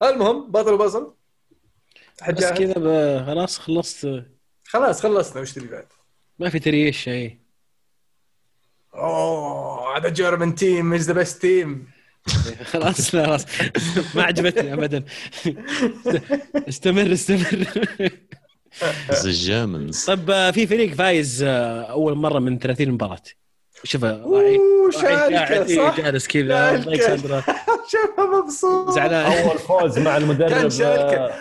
المهم 0.04 0.52
بطل 0.52 0.78
بصل 0.78 1.14
بس؟ 2.30 2.46
كذا 2.46 3.26
خلاص 3.26 3.60
خلصت. 3.60 4.24
خلاص 4.64 5.02
خلصنا. 5.02 5.42
وش 5.42 5.54
تبي 5.54 5.68
بعد؟ 5.68 5.88
ما 6.40 6.50
في 6.50 6.60
تريش 6.60 7.04
شيء. 7.04 7.39
أوه 9.00 9.98
هذا 9.98 10.10
German 10.10 10.56
team 10.56 10.94
is 10.94 11.08
the 11.08 11.14
best 11.14 11.42
team 11.42 11.88
خلاص 12.64 13.16
لا 13.16 13.26
خلاص. 13.26 13.46
ما 14.16 14.24
عجبتني 14.24 14.74
ابدا. 14.74 15.04
استمر 16.70 17.14
استمر. 17.14 17.68
ال 19.26 19.36
Germans 19.36 20.06
طب 20.06 20.30
آه، 20.30 20.52
في 20.52 20.68
فريق 20.68 20.94
فايز 20.94 21.44
آه، 21.44 21.82
أول 21.82 22.16
مرة 22.16 22.40
من 22.40 22.60
30 22.60 22.92
مباراة. 22.92 23.22
قاعد 23.94 24.14
شالكه 24.92 25.64
إيه، 25.64 25.78
صح؟ 25.78 25.98
جالس 25.98 26.28
كذا. 26.28 26.76
الكسندرا 26.76 27.44
شوفه 27.92 28.42
مبسوط. 28.42 28.90
زعلان. 28.90 29.32
أول 29.32 29.58
فوز 29.60 30.00
مع 30.00 30.18
المدرب. 30.18 30.72
آه،. 30.82 31.32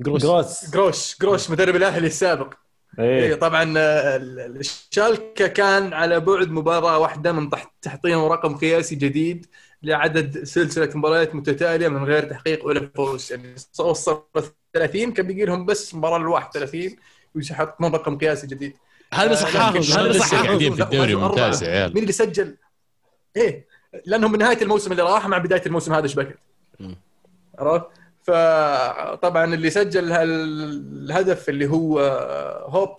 جروس. 0.00 0.70
جروس. 0.70 1.16
جروش 1.22 1.50
مدرب 1.50 1.76
الأهلي 1.76 2.06
السابق. 2.06 2.54
إيه 2.98 3.22
إيه 3.22 3.34
طبعا 3.34 3.74
آه، 3.78 4.16
ال- 4.16 4.40
ال- 4.40 4.56
الشالكه 4.60 5.46
كان 5.46 5.92
على 5.92 6.20
بعد 6.20 6.48
مباراة 6.50 6.98
واحدة 6.98 7.32
من 7.32 7.50
تحت 7.50 7.68
تحطيم 7.82 8.18
رقم 8.24 8.56
قياسي 8.56 8.94
جديد 8.94 9.46
لعدد 9.82 10.44
سلسلة 10.44 10.90
مباريات 10.94 11.34
متتالية 11.34 11.88
من 11.88 12.04
غير 12.04 12.24
تحقيق 12.24 12.66
ولا 12.66 12.90
فوز 12.94 13.32
يعني 13.32 13.54
وصل 13.78 14.22
30 14.74 15.12
كان 15.12 15.26
بيجي 15.26 15.44
لهم 15.44 15.66
بس 15.66 15.94
مباراة 15.94 16.16
ال 16.16 16.26
31 16.28 16.96
ويحطون 17.34 17.92
رقم 17.92 18.18
قياسي 18.18 18.46
جديد 18.46 18.76
هذا 19.12 19.24
اللي 19.24 19.34
آه، 19.36 19.40
صحاهم 19.40 19.76
هذا 19.82 20.00
اللي 20.00 20.10
لسه 20.10 20.18
صحاهم 20.26 20.46
قاعدين 20.46 20.74
في 20.74 20.82
الدوري 20.82 21.14
ممتاز. 21.14 21.62
يا 21.62 21.68
عيال 21.68 21.94
مين 21.94 22.02
اللي 22.02 22.12
سجل؟ 22.12 22.56
إيه 23.36 23.66
لأنهم 24.06 24.32
من 24.32 24.38
نهاية 24.38 24.62
الموسم 24.62 24.92
اللي 24.92 25.02
راح 25.02 25.26
مع 25.28 25.38
بداية 25.38 25.62
الموسم 25.66 25.92
هذا 25.94 26.06
شبكت. 26.06 26.38
عرفت؟ 27.58 27.86
فطبعا 28.26 29.54
اللي 29.54 29.70
سجل 29.70 30.12
الهدف 30.12 31.48
اللي 31.48 31.66
هو 31.66 32.00
هوب 32.68 32.96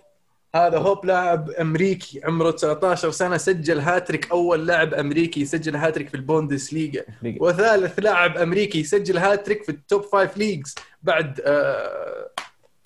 هذا 0.54 0.78
هوب 0.78 1.06
لاعب 1.06 1.50
أمريكي 1.50 2.20
عمره 2.24 2.50
19 2.50 3.10
سنة 3.10 3.36
سجل 3.36 3.78
هاتريك 3.78 4.30
أول 4.30 4.66
لاعب 4.66 4.94
أمريكي 4.94 5.40
يسجل 5.40 5.76
هاتريك 5.76 6.08
في 6.08 6.14
البوندس 6.14 6.72
ليجا 6.72 7.04
وثالث 7.40 7.98
لاعب 7.98 8.36
أمريكي 8.36 8.80
يسجل 8.80 9.18
هاتريك 9.18 9.62
في 9.62 9.68
ال 9.68 9.77
top 9.77 10.02
five 10.02 10.36
leagues 10.36 10.74
بعد 11.02 11.40
آه 11.44 12.30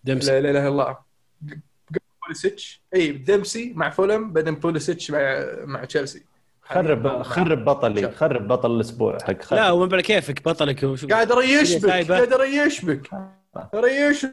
لا 0.05 0.51
إله 0.51 0.51
إلا 0.51 0.68
الله. 0.68 0.97
بوليسيتش. 2.22 2.82
إي 2.95 3.12
ديمسي 3.12 3.72
مع 3.76 3.90
فولهام 3.91 4.33
بعدين 4.32 4.55
بوليسيتش 4.55 5.11
مع 5.11 5.47
مع 5.64 5.84
تشيلسي. 5.84 6.22
خرب 6.75 7.23
خرب 7.23 7.64
بطلي 7.64 8.11
خرب 8.11 8.49
بطل 8.49 8.70
الأسبوع 8.77 9.18
حق 9.25 9.43
خرب. 9.43 9.59
لا 9.59 9.70
وما 9.70 9.93
على 9.93 10.03
كيفك 10.03 10.45
بطلك 10.45 10.85
قاعد 11.11 11.33
اريش 11.33 11.75
بك. 11.77 11.91
قاعد 12.11 12.33
اريش 12.33 12.85
بك. 12.85 13.11
اريش 13.75 14.27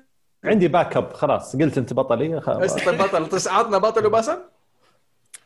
عندي 0.44 0.68
backup 0.68 1.14
خلاص 1.14 1.56
قلت 1.56 1.78
أنت 1.78 1.94
بطلي 1.94 2.42
خلاص. 2.42 2.76
بطل. 2.90 3.50
عطنا 3.50 3.78
بطل 3.78 4.06
وبصل؟ 4.06 4.38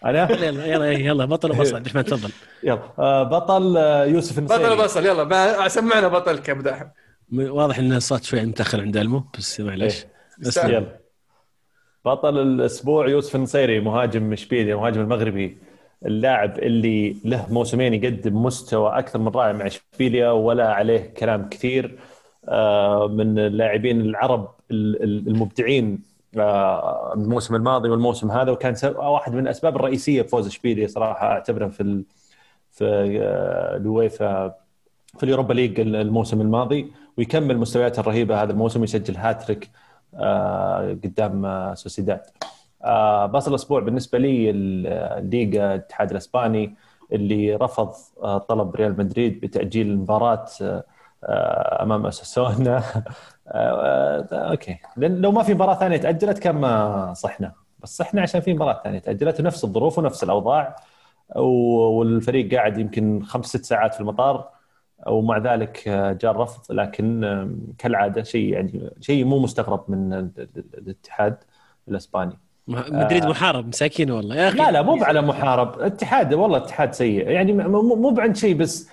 أنا؟ 0.06 0.32
يلا 0.32 0.66
يلا 0.66 0.92
يلا 0.92 1.26
بطل 1.26 1.52
وبصل. 1.52 1.76
عبد 1.76 1.86
الرحمن 1.86 2.04
تفضل. 2.06 2.32
يلا. 2.64 2.80
آه، 3.00 3.24
بطل 3.24 3.78
آه، 3.78 4.06
يوسف 4.06 4.40
بطل 4.40 4.54
النصيري 4.56 4.74
وبصل 4.82 5.06
يلا. 5.06 5.24
ما- 5.24 5.68
سمعنا 5.68 6.08
بطلك 6.08 6.48
يا 6.48 6.54
ابو 6.54 6.62
داحم 6.62 6.86
م- 7.30 7.52
واضح 7.52 7.78
إن 7.80 7.94
الصوت 7.94 8.24
شوي 8.24 8.46
متأخر 8.46 8.82
عند 8.82 8.98
ألمو 8.98 9.24
بس 9.38 9.60
معليش. 9.60 9.96
إيه. 10.04 10.10
بس. 10.40 10.58
يلا. 10.58 11.00
بطل 12.06 12.38
الأسبوع 12.40 13.08
يوسف 13.08 13.36
النصيري 13.36 13.80
مهاجم 13.80 14.34
اشبيليا 14.34 14.74
المهاجم 14.76 15.02
المغربي. 15.02 15.58
اللاعب 16.06 16.58
اللي 16.60 17.16
له 17.26 17.46
موسمين 17.50 17.94
يقدم 17.94 18.44
مستوى 18.44 18.98
أكثر 19.00 19.20
من 19.20 19.28
رائع 19.28 19.52
مع 19.52 19.68
إشبيليا 19.68 20.32
ولا 20.32 20.74
عليه 20.74 21.14
كلام 21.18 21.50
كثير 21.50 22.00
آه، 22.50 23.08
من 23.08 23.40
اللاعبين 23.40 24.02
العرب 24.02 24.50
ال- 24.72 25.04
ال- 25.04 25.28
المبدعين 25.28 26.00
آه، 26.38 27.14
الموسم 27.14 27.56
الماضي 27.56 27.90
والموسم 27.90 28.32
هذا. 28.32 28.52
وكان 28.52 28.76
واحد 28.96 29.34
من 29.34 29.40
الأسباب 29.40 29.76
الرئيسية 29.76 30.22
بفوز 30.22 30.48
إشبيليا 30.48 30.88
صراحة 30.88 31.28
أعتبره 31.28 31.68
في 31.68 32.04
في 32.72 32.86
آه، 33.24 33.78
الويفا 33.78 34.48
في 35.18 35.24
اليوروبا 35.24 35.54
ليج 35.54 35.80
الموسم 35.80 36.42
الماضي. 36.42 36.88
ويكمل 37.18 37.58
مستوياته 37.58 38.00
الرهيبة 38.00 38.44
هذا 38.44 38.52
الموسم 38.52 38.82
ويسجل 38.82 39.16
هاتريك 39.18 39.70
قدام 41.04 41.72
سوسيداد. 41.76 42.22
آه، 42.84 43.26
بصل 43.26 43.48
الأسبوع 43.48 43.80
بالنسبة 43.80 44.18
لي 44.20 44.50
الليغا 44.50 45.76
الاتحاد 45.76 46.12
الأسباني 46.12 46.76
اللي 47.12 47.56
رفض 47.56 47.94
آه، 48.24 48.38
طلب 48.38 48.76
ريال 48.76 48.98
مدريد 49.00 49.40
بتأجيل 49.42 49.88
المباراه 49.88 50.46
آه، 51.24 51.84
أمام 51.84 52.06
أوساسونا 52.06 52.84
okay. 54.34 54.78
لأن 54.98 55.22
لو 55.22 55.32
ما 55.32 55.44
في 55.44 55.54
مباراة 55.54 55.76
ثانية 55.80 55.98
تأجلت 55.98 56.40
كان 56.40 56.56
ما 56.56 57.14
صحنا. 57.14 57.54
بس 57.80 57.98
صحنا 57.98 58.22
عشان 58.22 58.42
في 58.42 58.54
مباراة 58.54 58.82
ثانية 58.84 59.00
تأجلت 59.00 59.40
ونفس 59.40 59.64
الظروف 59.64 59.98
ونفس 60.00 60.24
الأوضاع 60.24 60.76
والفريق 61.36 62.56
قاعد 62.56 62.78
يمكن 62.78 63.24
خمس 63.24 63.46
ست 63.46 63.66
ساعات 63.66 63.94
في 63.94 64.02
المطار 64.02 64.50
ومع 65.08 65.38
ذلك 65.38 65.90
جاء 66.22 66.32
الرفض. 66.32 66.72
لكن 66.72 67.22
كالعادة 67.78 68.24
شيء 68.24 68.54
يعني 68.54 68.90
شيء 69.02 69.26
مو 69.26 69.40
مستغرب 69.40 69.92
من 69.92 70.14
ال- 70.14 70.32
ال- 70.38 70.66
الاتحاد 70.78 71.38
الأسباني. 71.88 72.40
مدريد 72.68 73.26
محارب 73.26 73.68
مساكين 73.68 74.12
والله. 74.12 74.36
يا 74.36 74.50
أخي. 74.50 74.58
لا 74.58 74.72
لا 74.72 74.82
مو 74.82 75.04
على 75.04 75.22
محارب 75.22 75.80
اتحاد 75.80 76.34
والله 76.34 76.58
اتحاد 76.58 76.94
سيء. 76.94 77.28
يعني 77.30 77.54
مو 77.54 78.10
بعند 78.10 78.36
شيء 78.36 78.56
بس 78.56 78.90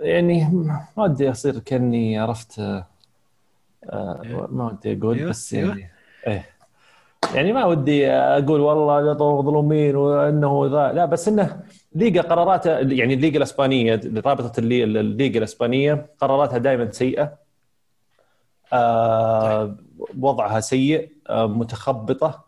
يعني 0.00 0.44
ما 0.96 1.04
ودي 1.04 1.30
أصير 1.30 1.58
كأني 1.58 2.18
عرفت 2.18 2.58
آه، 2.58 2.86
آه، 3.90 4.48
ما 4.52 4.66
ودي 4.66 4.98
أقول 4.98 5.16
أيوة، 5.18 5.30
بس 5.30 5.54
أيوة. 5.54 5.68
يعني 5.70 5.90
إيه. 6.26 6.44
يعني 7.34 7.52
ما 7.52 7.64
ودي 7.64 8.10
أقول 8.10 8.60
والله 8.60 9.12
مظلومين 9.40 9.96
وإنه 9.96 10.66
ذا 10.72 10.92
لا 10.92 11.04
بس 11.04 11.28
إنه 11.28 11.60
ليغا 11.94 12.22
قراراته 12.22 12.70
يعني 12.78 13.14
الليغا 13.14 13.36
الإسبانية 13.36 14.00
رابطة 14.26 14.60
اللي- 14.60 14.84
الليغا 14.84 15.38
الإسبانية 15.38 16.06
قراراتها 16.20 16.58
دائما 16.58 16.90
سيئة. 16.90 17.32
آه 18.72 19.76
وضعها 20.18 20.60
سيء 20.60 21.12
آه 21.30 21.46
متخبطة. 21.46 22.26
آه 22.26 22.44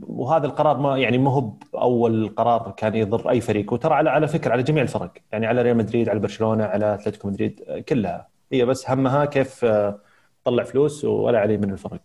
وهذا 0.00 0.46
القرار 0.46 0.78
ما 0.78 0.98
يعني 0.98 1.18
ما 1.18 1.30
هو 1.30 1.52
اول 1.74 2.28
قرار 2.28 2.74
كان 2.76 2.94
يضر 2.94 3.30
أي 3.30 3.40
فريق. 3.40 3.72
وترى 3.72 3.94
على 3.94 4.10
على 4.10 4.28
فكرة 4.28 4.52
على 4.52 4.62
جميع 4.62 4.82
الفرق. 4.82 5.12
يعني 5.32 5.46
على 5.46 5.62
ريال 5.62 5.76
مدريد 5.76 6.08
على 6.08 6.18
برشلونة 6.18 6.64
على 6.64 6.94
أتلتيكو 6.94 7.28
مدريد 7.28 7.64
آه، 7.68 7.78
كلها. 7.78 8.28
هي 8.52 8.64
بس 8.64 8.90
همها 8.90 9.24
كيف 9.24 9.64
آه، 9.64 9.98
تطلع 10.44 10.64
فلوس 10.64 11.04
ولا 11.04 11.38
عليه 11.38 11.56
من 11.56 11.70
الفرق. 11.70 12.00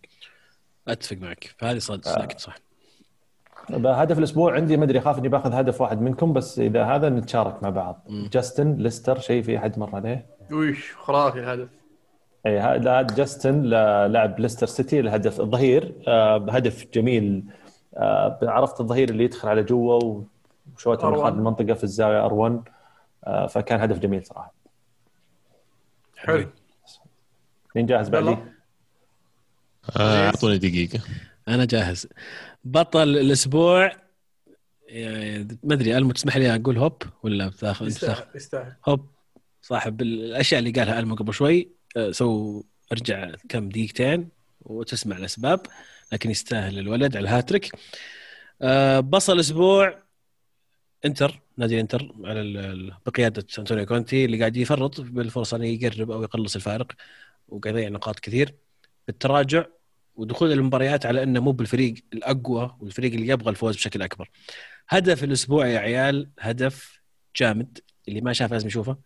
أتفق 0.88 1.16
معك. 1.16 1.54
فهذه 1.58 1.78
صدق 1.78 2.38
صح. 2.38 2.56
هدف 3.70 4.18
الأسبوع 4.18 4.54
عندي 4.54 4.76
ما 4.76 4.84
أدري 4.84 4.98
اخاف 4.98 5.18
إني 5.18 5.28
باخذ 5.28 5.52
هدف 5.52 5.80
واحد 5.80 6.00
منكم 6.00 6.32
بس 6.32 6.58
إذا 6.58 6.84
هذا 6.84 7.08
نتشارك 7.08 7.62
مع 7.62 7.70
بعض. 7.70 8.06
جاستن 8.08 8.74
ليستر 8.74 9.18
شيء 9.18 9.42
في 9.42 9.58
أحد 9.58 9.78
مر 9.78 9.96
عليه؟ 9.96 10.26
ويش 10.52 10.94
خرافي 10.96 11.38
الهدف 11.38 11.68
اي 12.46 12.58
هذا 12.58 13.02
جاستن 13.02 13.62
لاعب 13.62 14.40
ليستر 14.40 14.66
سيتي 14.66 15.00
الهدف 15.00 15.40
الظهير. 15.40 15.94
آه، 16.08 16.46
هدف 16.50 16.86
جميل. 16.94 17.44
آه، 17.96 18.38
عرفت 18.42 18.80
الظهير 18.80 19.10
اللي 19.10 19.24
يدخل 19.24 19.48
على 19.48 19.62
جوا 19.62 20.22
وشوته 20.74 21.10
من 21.10 21.16
R1. 21.16 21.20
خارج 21.20 21.34
المنطقة 21.34 21.74
في 21.74 21.84
الزاوية 21.84 22.28
ار1 22.28 22.52
فكان 23.48 23.80
هدف 23.80 23.98
جميل 23.98 24.26
صراحة. 24.26 24.54
حلو. 26.16 26.46
مين 27.76 27.86
جاهز 27.86 28.08
بعدي؟ 28.08 28.36
آه، 29.96 30.26
أعطوني 30.26 30.58
دقيقة. 30.58 31.00
أنا 31.48 31.64
جاهز. 31.64 32.08
بطل 32.64 33.08
الأسبوع 33.08 33.92
ما 35.62 35.74
أدري 35.74 35.96
ألمو 35.98 36.12
تسمح 36.12 36.36
لي 36.36 36.54
أقول 36.54 36.78
هوب 36.78 37.02
ولا 37.22 37.48
بتاخذ 37.48 37.86
يستاهل 37.86 38.26
يستاهل. 38.34 38.72
هوب؟ 38.88 39.06
صاحب 39.62 40.00
الأشياء 40.02 40.58
اللي 40.58 40.70
قالها 40.70 40.98
ألمو 40.98 41.14
قبل 41.14 41.34
شوي. 41.34 41.75
so 42.10 42.62
ارجع 42.92 43.32
كم 43.48 43.68
دقيقتين 43.68 44.28
وتسمع 44.60 45.16
الأسباب 45.16 45.60
لكن 46.12 46.30
يستاهل 46.30 46.78
الولد 46.78 47.16
على 47.16 47.24
الهاتريك 47.24 47.70
أه، 48.62 49.00
بصل 49.00 49.32
الأسبوع 49.32 50.02
انتر 51.04 51.40
نادي 51.56 51.80
انتر 51.80 52.12
على 52.24 52.92
بقيادة 53.06 53.46
أنطونيو 53.58 53.86
كونتي 53.86 54.24
اللي 54.24 54.38
قاعد 54.38 54.56
يفرط 54.56 55.00
بالفرصة 55.00 55.56
إنه 55.56 55.66
يقرب 55.66 56.10
أو 56.10 56.22
يقلص 56.22 56.54
الفارق 56.54 56.92
وقاعد 57.48 57.76
يضيع 57.76 57.88
نقاط 57.88 58.20
كثير 58.20 58.54
بالتراجع 59.06 59.66
ودخول 60.16 60.52
المباريات 60.52 61.06
على 61.06 61.22
إنه 61.22 61.40
مو 61.40 61.52
بالفريق 61.52 61.94
الأقوى 62.12 62.76
والفريق 62.80 63.12
اللي 63.12 63.28
يبغى 63.28 63.50
الفوز 63.50 63.76
بشكل 63.76 64.02
أكبر. 64.02 64.30
هدف 64.88 65.24
الأسبوع 65.24 65.66
يا 65.66 65.78
عيال 65.78 66.30
هدف 66.40 67.00
جامد 67.36 67.78
اللي 68.08 68.20
ما 68.20 68.32
شاف 68.32 68.52
لازم 68.52 68.66
يشوفه. 68.66 68.96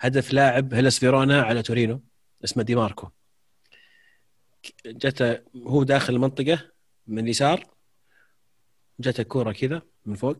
هدف 0.00 0.32
لاعب 0.32 0.74
هيلاس 0.74 0.98
فيرونا 0.98 1.42
على 1.42 1.62
تورينو 1.62 2.02
اسمه 2.44 2.62
دي 2.62 2.74
ماركو. 2.74 3.08
جته 4.86 5.38
هو 5.56 5.82
داخل 5.82 6.14
المنطقة 6.14 6.70
من 7.06 7.24
اليسار 7.24 7.64
جته 9.00 9.22
كوره 9.22 9.52
كذا 9.52 9.82
من 10.06 10.14
فوق 10.14 10.36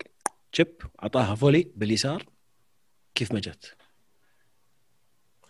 تشيب 0.52 0.76
أعطاها 1.02 1.34
فولي 1.34 1.72
باليسار 1.76 2.24
كيف 3.14 3.32
ما 3.32 3.40
جت. 3.40 3.76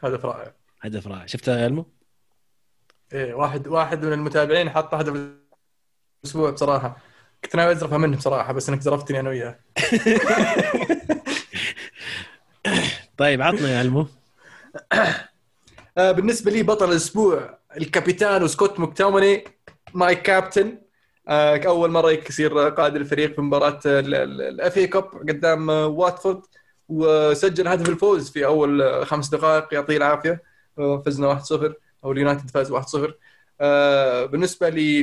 هدف 0.02 0.24
رائع. 0.24 0.54
هدف 0.80 1.06
رائع. 1.06 1.26
شفتها 1.26 1.58
يا 1.58 1.66
المو؟ 1.66 1.92
إيه 3.12 3.34
واحد 3.34 3.68
واحد 3.68 4.04
من 4.04 4.12
المتابعين 4.12 4.70
حط 4.70 4.94
هدف 4.94 5.34
الأسبوع 6.24 6.50
بصراحة. 6.50 6.98
كنت 7.44 7.56
ناوي 7.56 7.72
ازرفها 7.72 7.98
منه 7.98 8.16
بصراحة 8.16 8.52
بس 8.52 8.68
إنك 8.68 8.80
زرفتني 8.80 9.20
أنا 9.20 9.28
وياه. 9.30 9.58
طيب 13.16 13.42
عطنا 13.42 13.68
يا 13.70 13.82
المو 13.82 14.06
بالنسبة 15.96 16.50
لي 16.50 16.62
بطل 16.62 16.90
الأسبوع 16.90 17.58
الكابيتان 17.76 18.48
سكوت 18.48 18.80
مكتوميناي 18.80 19.44
my 19.94 20.14
captain. 20.16 20.78
آه، 21.28 21.60
أول 21.66 21.90
مرة 21.90 22.10
يصير 22.10 22.68
قائد 22.68 22.96
الفريق 22.96 23.34
في 23.34 23.40
مباراة 23.40 23.80
ال 23.86 24.78
FA 24.78 24.86
Cup 24.86 25.04
قدام 25.04 25.70
آه، 25.70 25.86
واتفورد 25.86 26.40
وسجل 26.88 27.68
هدف 27.68 27.88
الفوز 27.88 28.30
في 28.30 28.46
أول 28.46 28.82
آه، 28.82 29.04
خمس 29.04 29.28
دقائق 29.28 29.74
يعطيه 29.74 29.96
العافية. 29.96 30.42
آه، 30.78 31.02
فزنا 31.06 31.26
1-0 31.28 31.74
أو 32.04 32.12
اليونايتد 32.12 32.50
فاز 32.50 32.70
1-0 32.72 32.96
آه، 32.96 33.14
بالنسبة 34.26 34.68
لي 34.68 35.02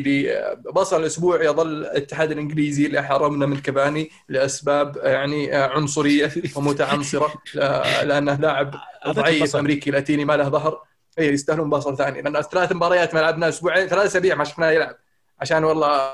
لبصل 0.65 0.99
الأسبوع 1.01 1.43
يظل 1.43 1.67
الاتحاد 1.67 2.31
الإنجليزي 2.31 2.85
اللي 2.85 3.03
حرمنا 3.03 3.45
من 3.45 3.57
كافاني 3.59 4.09
لأسباب 4.29 4.97
يعني 4.97 5.55
آه، 5.57 5.67
عنصرية 5.67 6.31
ومتعنصرة 6.55 7.33
لا- 7.53 8.03
لأنه 8.03 8.35
لاعب 8.35 8.75
ضعيف. 9.07 9.55
أمريكي 9.55 9.91
لاتيني 9.91 10.25
ما 10.25 10.37
له 10.37 10.49
ظهر. 10.49 10.81
اي 11.19 11.27
يستاهلون 11.27 11.69
بصل 11.69 11.97
ثاني. 11.97 12.21
لأن 12.21 12.41
ثلاث 12.41 12.71
مباريات 12.71 13.13
ما 13.13 13.19
لعبنا 13.19 13.49
أسبوعين 13.49 13.87
ثلاث 13.87 14.05
أسابيع 14.05 14.35
ما 14.35 14.43
شفناه 14.43 14.71
يلعب. 14.71 14.95
عشان 15.39 15.63
والله 15.63 16.11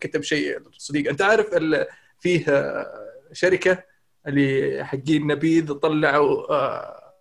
كتب 0.00 0.22
شيء 0.22 0.58
صديق. 0.78 1.08
أنت 1.10 1.22
عارف 1.22 1.46
فيه 2.20 2.44
آه، 2.48 2.86
شركة 3.32 3.78
اللي 4.26 4.84
حقين 4.84 5.26
نبيذ 5.26 5.72
طلعوا 5.72 6.52
آه، 6.52 7.12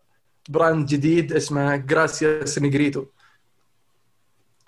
brand 0.50 0.86
جديد 0.88 1.34
اسمه 1.34 1.76
جراسياس 1.76 2.60
نيجريتو 2.60 3.06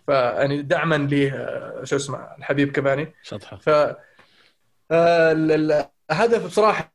فيعني 0.07 0.61
دعما 0.61 0.95
ل 0.95 1.31
آه، 1.33 1.83
شو 1.83 1.95
اسمه 1.95 2.17
الحبيب 2.37 2.71
كافاني 2.71 3.13
شطحة. 3.23 3.57
ف 3.57 3.69
آه، 3.69 3.95
ال- 5.31 5.51
ال- 5.71 5.85
الهدف 6.11 6.45
بصراحة 6.45 6.93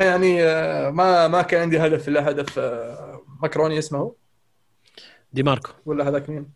يعني 0.00 0.42
آه، 0.44 0.90
ما 0.90 1.28
ما 1.28 1.42
كان 1.42 1.60
عندي 1.62 1.78
هدف 1.78 2.08
إلا 2.08 2.30
هدف 2.30 2.58
آه، 2.58 3.22
ماكروني 3.42 3.78
اسمه. 3.78 4.14
دي 5.32 5.42
ماركو. 5.42 5.72
ولا 5.86 6.08
هذاك 6.08 6.30
مين؟ 6.30 6.52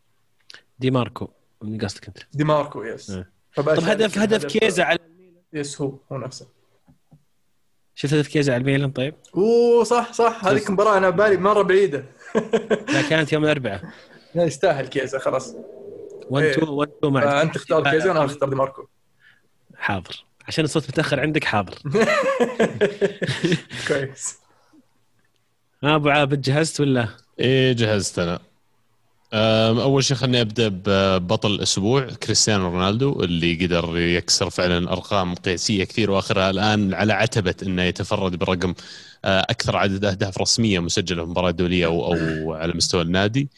دي 0.78 0.90
ماركو 0.90 1.28
من 1.62 1.78
قصدك 1.80 2.06
أنت؟ 2.08 2.18
دي 2.32 2.44
ماركو 2.44 2.82
yes 2.84 3.10
إيه. 3.10 3.30
طب 3.56 3.68
هدف 3.68 4.16
لك 4.16 4.18
هدف 4.18 4.44
كيزا 4.44 4.84
على 4.84 4.98
yes 5.52 5.80
هو 5.80 5.98
هو 6.12 6.18
نفسه. 6.18 6.48
شفت 7.94 8.14
هدف 8.14 8.28
كيزا 8.28 8.52
على 8.52 8.60
الميلان 8.60 8.90
طيب؟ 8.90 9.14
أوه 9.36 9.84
صح 9.84 10.12
صح. 10.12 10.44
هذيك 10.44 10.70
مباراة 10.70 10.96
أنا 10.98 11.10
بالي 11.10 11.36
مرة 11.36 11.62
بعيدة. 11.62 12.04
لا 12.88 13.02
كانت 13.10 13.32
يوم 13.32 13.44
الأربعاء. 13.44 13.80
يستاهل 14.34 14.86
كيزا 14.86 15.18
خلاص. 15.18 15.54
1 16.30 16.44
إيه. 16.44 16.52
2 16.52 16.68
1 16.68 16.90
2 16.98 17.12
مع 17.12 17.42
أنت 17.42 17.54
تختار 17.54 17.90
كيزا 17.90 18.08
وأنا 18.08 18.24
أختار 18.24 18.48
دي 18.48 18.56
ماركو. 18.56 18.86
حاضر. 19.76 20.24
عشان 20.48 20.64
الصوت 20.64 20.88
متأخر 20.88 21.20
عندك 21.20 21.44
حاضر. 21.44 21.74
كويس. 23.88 24.38
ها 25.84 25.94
أبو 25.96 26.08
عابد 26.08 26.40
جهزت 26.40 26.80
ولا؟ 26.80 27.08
إيه 27.40 27.72
جهزت 27.72 28.18
أنا. 28.18 28.40
أول 29.82 30.04
شيء 30.04 30.16
خليني 30.16 30.40
أبدأ 30.40 30.68
ببطل 30.68 31.54
الأسبوع 31.54 32.04
كريستيانو 32.04 32.70
رونالدو 32.70 33.22
اللي 33.22 33.66
قدر 33.66 33.98
يكسر 33.98 34.50
فعلا 34.50 34.92
أرقام 34.92 35.34
قياسية 35.34 35.84
كثير 35.84 36.10
وآخرها 36.10 36.50
الآن 36.50 36.94
على 36.94 37.12
عتبة 37.12 37.54
إنه 37.62 37.82
يتفرد 37.82 38.36
برقم 38.36 38.74
آه، 39.24 39.40
أكثر 39.40 39.76
عدد 39.76 40.04
أهداف 40.04 40.38
رسمية 40.38 40.78
مسجلة 40.78 41.24
في 41.24 41.30
مباراة 41.30 41.50
دولية 41.50 41.86
أو 41.86 42.14
أو 42.14 42.52
على 42.52 42.72
مستوى 42.72 43.02
النادي. 43.02 43.48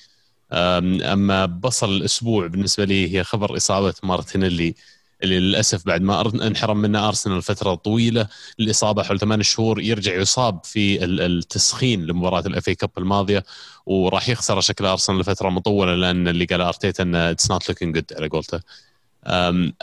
أما 0.53 1.47
بصل 1.47 1.91
الأسبوع 1.97 2.47
بالنسبة 2.47 2.85
لي 2.85 3.15
هي 3.17 3.25
خبر 3.25 3.57
إصابة 3.57 3.95
مارتينيلي 4.03 4.75
اللي 5.23 5.39
للأسف 5.41 5.87
بعد 5.87 6.03
ما 6.03 6.47
انحرم 6.47 6.77
منه 6.77 7.09
أرسنال 7.09 7.43
فتره 7.43 7.75
طويلة. 7.75 8.29
الإصابة 8.61 9.03
حول 9.03 9.19
ثمان 9.21 9.43
شهور 9.43 9.81
يرجع 9.81 10.15
يصاب 10.15 10.65
في 10.65 11.05
ال- 11.05 11.21
التسخين 11.21 12.07
لمباراة 12.07 12.41
ال 12.41 12.69
FA 12.69 12.75
Cup 12.75 12.91
الماضية. 12.99 13.45
وراح 13.87 14.29
يخسر 14.29 14.61
شكل 14.61 14.87
أرسنال 14.87 15.19
لفترة 15.21 15.49
مطولة 15.51 15.95
لأن 15.95 16.29
اللي 16.29 16.45
قال 16.45 16.61
أرتيتا 16.61 17.03
انه 17.03 17.31
it's 17.31 17.51
not 17.51 17.69
looking 17.69 17.95
good 17.95 18.13
على 18.17 18.29
قولته. 18.29 18.61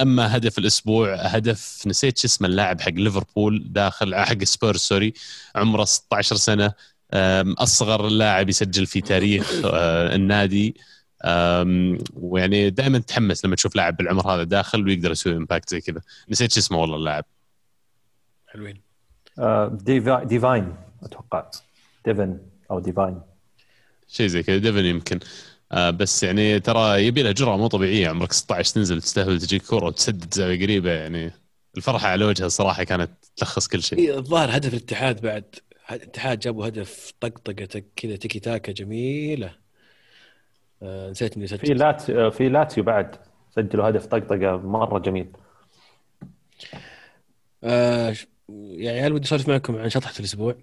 أما 0.02 0.38
هدف 0.38 0.58
الأسبوع 0.58 1.16
هدف 1.16 1.84
نسيت 1.88 2.18
شو 2.18 2.28
اسمه 2.28 2.48
اللاعب 2.48 2.82
حق 2.82 2.92
ليفربول 2.92 3.64
داخل 3.66 4.16
حق 4.16 4.44
سبيرز 4.44 4.80
sorry 4.80 5.14
عمره 5.56 5.86
16 5.86 6.36
سنة. 6.36 6.74
أصغر 7.57 8.07
لاعب 8.07 8.49
يسجل 8.49 8.86
في 8.86 9.01
تاريخ 9.01 9.51
أه، 9.66 10.16
النادي. 10.16 10.76
ويعني 12.16 12.70
دائما 12.70 12.97
تحمس 12.99 13.45
لما 13.45 13.55
تشوف 13.55 13.76
لاعب 13.76 13.97
بالعمر 13.97 14.28
هذا 14.34 14.43
داخل 14.43 14.86
ويقدر 14.88 15.12
يسوي 15.12 15.34
impact 15.36 15.70
زي 15.70 15.82
كذا. 15.82 16.01
نسيت 16.30 16.51
شو 16.51 16.60
اسمه 16.60 16.78
والله 16.78 16.95
اللاعب. 16.95 17.26
حلوين. 18.47 18.82
ديفا- 19.70 20.24
ديفاين 20.24 20.76
أتوقع. 21.03 21.51
ديفن 22.05 22.38
أو 22.72 22.80
ديفاين 22.80 23.22
شيء 24.07 24.28
زي 24.28 24.43
كذا 24.43 24.57
ديفن 24.57 24.86
يمكن. 24.86 25.20
آه 25.72 25.89
بس 25.89 26.24
يعني 26.24 26.60
ترى 26.60 27.05
يبي 27.05 27.24
له 27.24 27.32
جرأة 27.32 27.57
مو 27.57 27.68
طبيعية. 27.68 28.10
عمرك 28.10 28.32
16 28.34 28.74
تنزل 28.74 29.01
تستهبل 29.01 29.39
تجيك 29.41 29.62
كرة 29.62 29.86
وتسدد 29.86 30.34
زاوية 30.34 30.62
قريبة 30.64 30.91
يعني 30.91 31.32
الفرحة 31.78 32.07
على 32.07 32.26
وجهه 32.26 32.45
الصراحة 32.45 32.84
كانت 32.84 33.12
تلخص 33.36 33.68
كل 33.68 33.84
شيء. 33.84 33.99
إيه، 33.99 34.18
الظاهر 34.18 34.57
هدف 34.57 34.74
الاتحاد 34.74 35.22
بعد 35.22 35.43
الاتحاد 35.96 36.40
جابوا 36.40 36.68
هدف 36.68 37.14
طقطقة 37.20 37.84
كذا 37.96 38.16
تيكي 38.16 38.40
تاكا 38.40 38.72
جميلة. 38.72 39.56
آه 40.84 41.10
نسيت 41.10 41.38
إني 41.38 41.48
في 41.48 41.58
سجل. 41.58 41.78
لات 41.78 42.10
آه، 42.10 42.30
في 42.30 42.50
لاتسيو 42.50 42.84
بعد. 42.84 43.16
سجلوا 43.56 43.90
هدف 43.90 44.06
طقطقة 44.06 44.58
مرة 44.58 45.00
جميل. 45.00 45.28
آه 47.64 48.16
يا 48.50 48.92
عيال 48.92 49.14
ودي 49.14 49.26
أسولف 49.26 49.50
معكم 49.50 49.76
عن 49.76 49.90
شطحة 49.90 50.14
الأسبوع. 50.20 50.56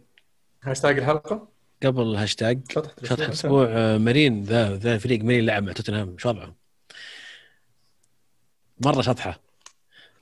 هاشتاج 0.63 0.99
الحلقة؟ 0.99 1.49
قبل 1.83 2.03
الهاشتاج 2.03 2.61
شطحة 2.71 2.95
شطحة 3.03 3.15
الأسبوع. 3.15 3.63
الأسبوع 3.63 3.67
آه 3.69 3.99
مارين 3.99 4.43
ذا 4.43 4.77
ذا 4.77 4.99
فريق 4.99 5.25
مارين 5.25 5.47
لعب 5.47 5.63
مع 5.63 5.73
توتنهام؟ 5.73 6.19
شو 6.19 6.29
وضعه؟ 6.29 6.55
مرة 8.85 9.03
شطحة. 9.03 9.46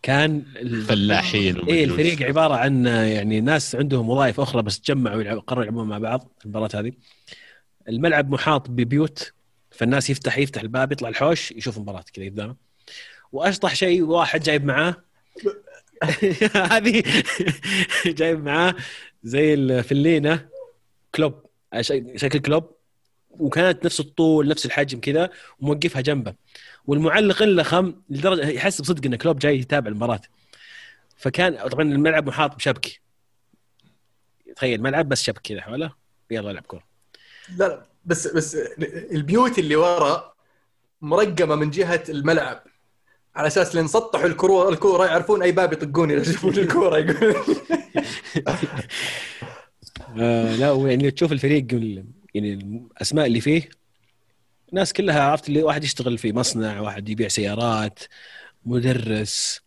كان 0.05 0.43
ال- 0.57 0.83
فلاحين 0.83 1.57
إيه 1.57 1.63
ومجنون. 1.63 1.79
الفريق 1.85 2.23
عبارة 2.23 2.55
عن 2.55 2.87
يعني 2.87 3.41
ناس 3.41 3.75
عندهم 3.75 4.09
وظائف 4.11 4.41
أخرى 4.41 4.63
بس 4.63 4.81
تجمعوا 4.81 5.41
قرروا 5.41 5.63
يلعبون 5.65 5.89
مع 5.89 5.99
بعض 5.99 6.33
المباراة 6.45 6.69
هذه. 6.75 6.93
الملعب 7.89 8.31
محاط 8.31 8.71
ببيوت 8.71 9.33
فالناس 9.71 10.11
يفتح 10.11 10.39
يفتح 10.39 10.61
الباب 10.63 10.93
يطلع 10.93 11.09
الحوش 11.09 11.53
يشوف 11.53 11.77
المباراه 11.77 12.05
كذا 12.15 12.25
قدامه 12.25 12.57
وأشطح 13.33 13.75
شيء 13.75 14.03
واحد 14.03 14.43
جايب 14.43 14.65
معاه. 14.65 14.97
هذه 16.73 17.03
جايب 18.19 18.45
معاه 18.45 18.75
زي 19.25 19.55
الفلينة 19.55 20.49
كلوب 21.15 21.35
شكل 22.17 22.39
كلوب. 22.39 22.71
وكانت 23.31 23.85
نفس 23.85 24.01
الطول 24.01 24.49
نفس 24.49 24.67
الحجم 24.67 25.01
كذا 25.01 25.31
وموقفها 25.61 26.01
جنبه. 26.03 26.35
والمعلق 26.87 27.43
اللخم 27.43 27.95
لدرجة 28.11 28.49
يحس 28.49 28.81
بصدق 28.81 29.07
إن 29.07 29.17
كلوب 29.17 29.39
جاي 29.39 29.59
يتابع 29.59 29.89
المباراة. 29.89 30.21
فكان 31.17 31.69
طبعا 31.69 31.83
الملعب 31.83 32.27
محاط 32.27 32.57
بشبكه 32.57 32.91
تخيل 34.57 34.83
ملعب 34.83 35.09
بس 35.09 35.23
شبكه 35.23 35.41
كذا 35.43 35.61
حوله 35.61 35.93
يلا 36.31 36.51
العب 36.51 36.63
كورة. 36.63 36.85
لا 37.57 37.69
لا 37.69 37.87
بس 38.05 38.27
بس 38.27 38.57
البيوت 39.13 39.59
اللي 39.59 39.77
ورا 39.77 40.35
مرقمة 41.01 41.55
من 41.55 41.71
جهة 41.71 42.05
الملعب. 42.09 42.63
على 43.37 43.47
أساس 43.47 43.75
لين 43.75 43.87
سطحوا 43.87 44.27
الكوره 44.27 44.69
الكورة 44.69 45.07
يعرفون 45.07 45.43
أي 45.43 45.53
باب 45.53 45.73
يطقون 45.73 46.11
إذا 46.11 46.21
يشوفون 46.21 46.55
الكورة 46.55 46.99
يقول 46.99 47.35
آه 50.19 50.57
لا 50.57 50.71
ويعني 50.71 51.11
تشوف 51.11 51.33
الفريق 51.33 51.67
يعني 52.35 52.55
الأسماء 52.55 53.27
اللي 53.27 53.41
فيه 53.41 53.69
ناس 54.75 54.93
كلها 54.93 55.23
عرفت 55.23 55.49
اللي 55.49 55.63
واحد 55.63 55.85
يشتغل 55.85 56.19
في 56.19 56.33
مصنع 56.33 56.81
واحد 56.81 57.09
يبيع 57.09 57.29
سيارات 57.29 57.99
مدرس. 58.67 59.61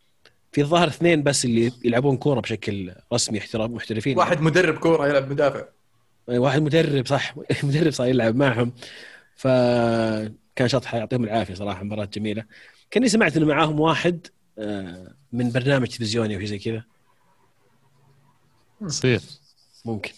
في 0.52 0.62
الظاهر 0.62 0.88
اثنين 0.88 1.24
بس 1.24 1.46
اللي 1.46 1.72
يلعبون 1.86 2.18
كورة 2.18 2.40
بشكل 2.40 2.92
رسمي 3.14 3.40
احتراف 3.40 3.70
محترفين. 3.70 4.18
واحد 4.18 4.42
مدرب 4.42 4.78
كورة 4.78 5.08
يلعب 5.08 5.32
مدافع. 5.32 5.66
واحد 6.28 6.62
مدرب 6.62 7.08
صح. 7.08 7.36
مدرب 7.64 7.92
صار 7.92 8.08
يلعب 8.08 8.36
معهم. 8.36 8.74
فكان 9.36 10.68
شطحه 10.68 10.98
يعطيهم 10.98 11.24
العافية 11.24 11.54
صراحة 11.54 11.84
مباراة 11.84 12.06
جميلة. 12.06 12.44
كاني 12.92 13.10
سمعت 13.10 13.38
إنه 13.38 13.46
معاهم 13.46 13.80
واحد 13.80 14.28
آه، 14.60 15.14
من 15.32 15.52
برنامج 15.52 15.88
تلفزيوني 15.88 16.36
أو 16.36 16.40
شيء 16.40 16.50
زي 16.50 16.60
كذا. 16.60 16.84
يصير 18.82 19.22
ممكن. 19.86 20.12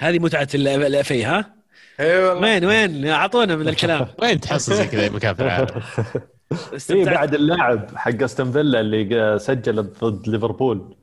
هذه 0.00 0.18
متعة 0.18 0.48
الافي 0.54 1.24
ها؟ 1.24 1.59
اي 2.00 2.24
والله 2.24 2.42
وين 2.42 2.64
وين 2.64 3.06
أعطونا 3.06 3.56
من 3.56 3.68
الكلام 3.68 4.06
وين 4.22 4.40
تحصل 4.40 4.74
زي 4.74 4.86
كذا 4.86 5.08
مكان 5.10 5.34
في 5.34 5.42
العالم 5.42 5.66
استمتعت 6.74 7.14
بعد 7.14 7.34
اللاعب 7.34 7.96
حق 7.96 8.22
أستون 8.22 8.52
فيلا 8.52 8.80
اللي 8.80 9.38
سجل 9.38 9.82
ضد 9.82 10.28
ليفربول 10.28 10.96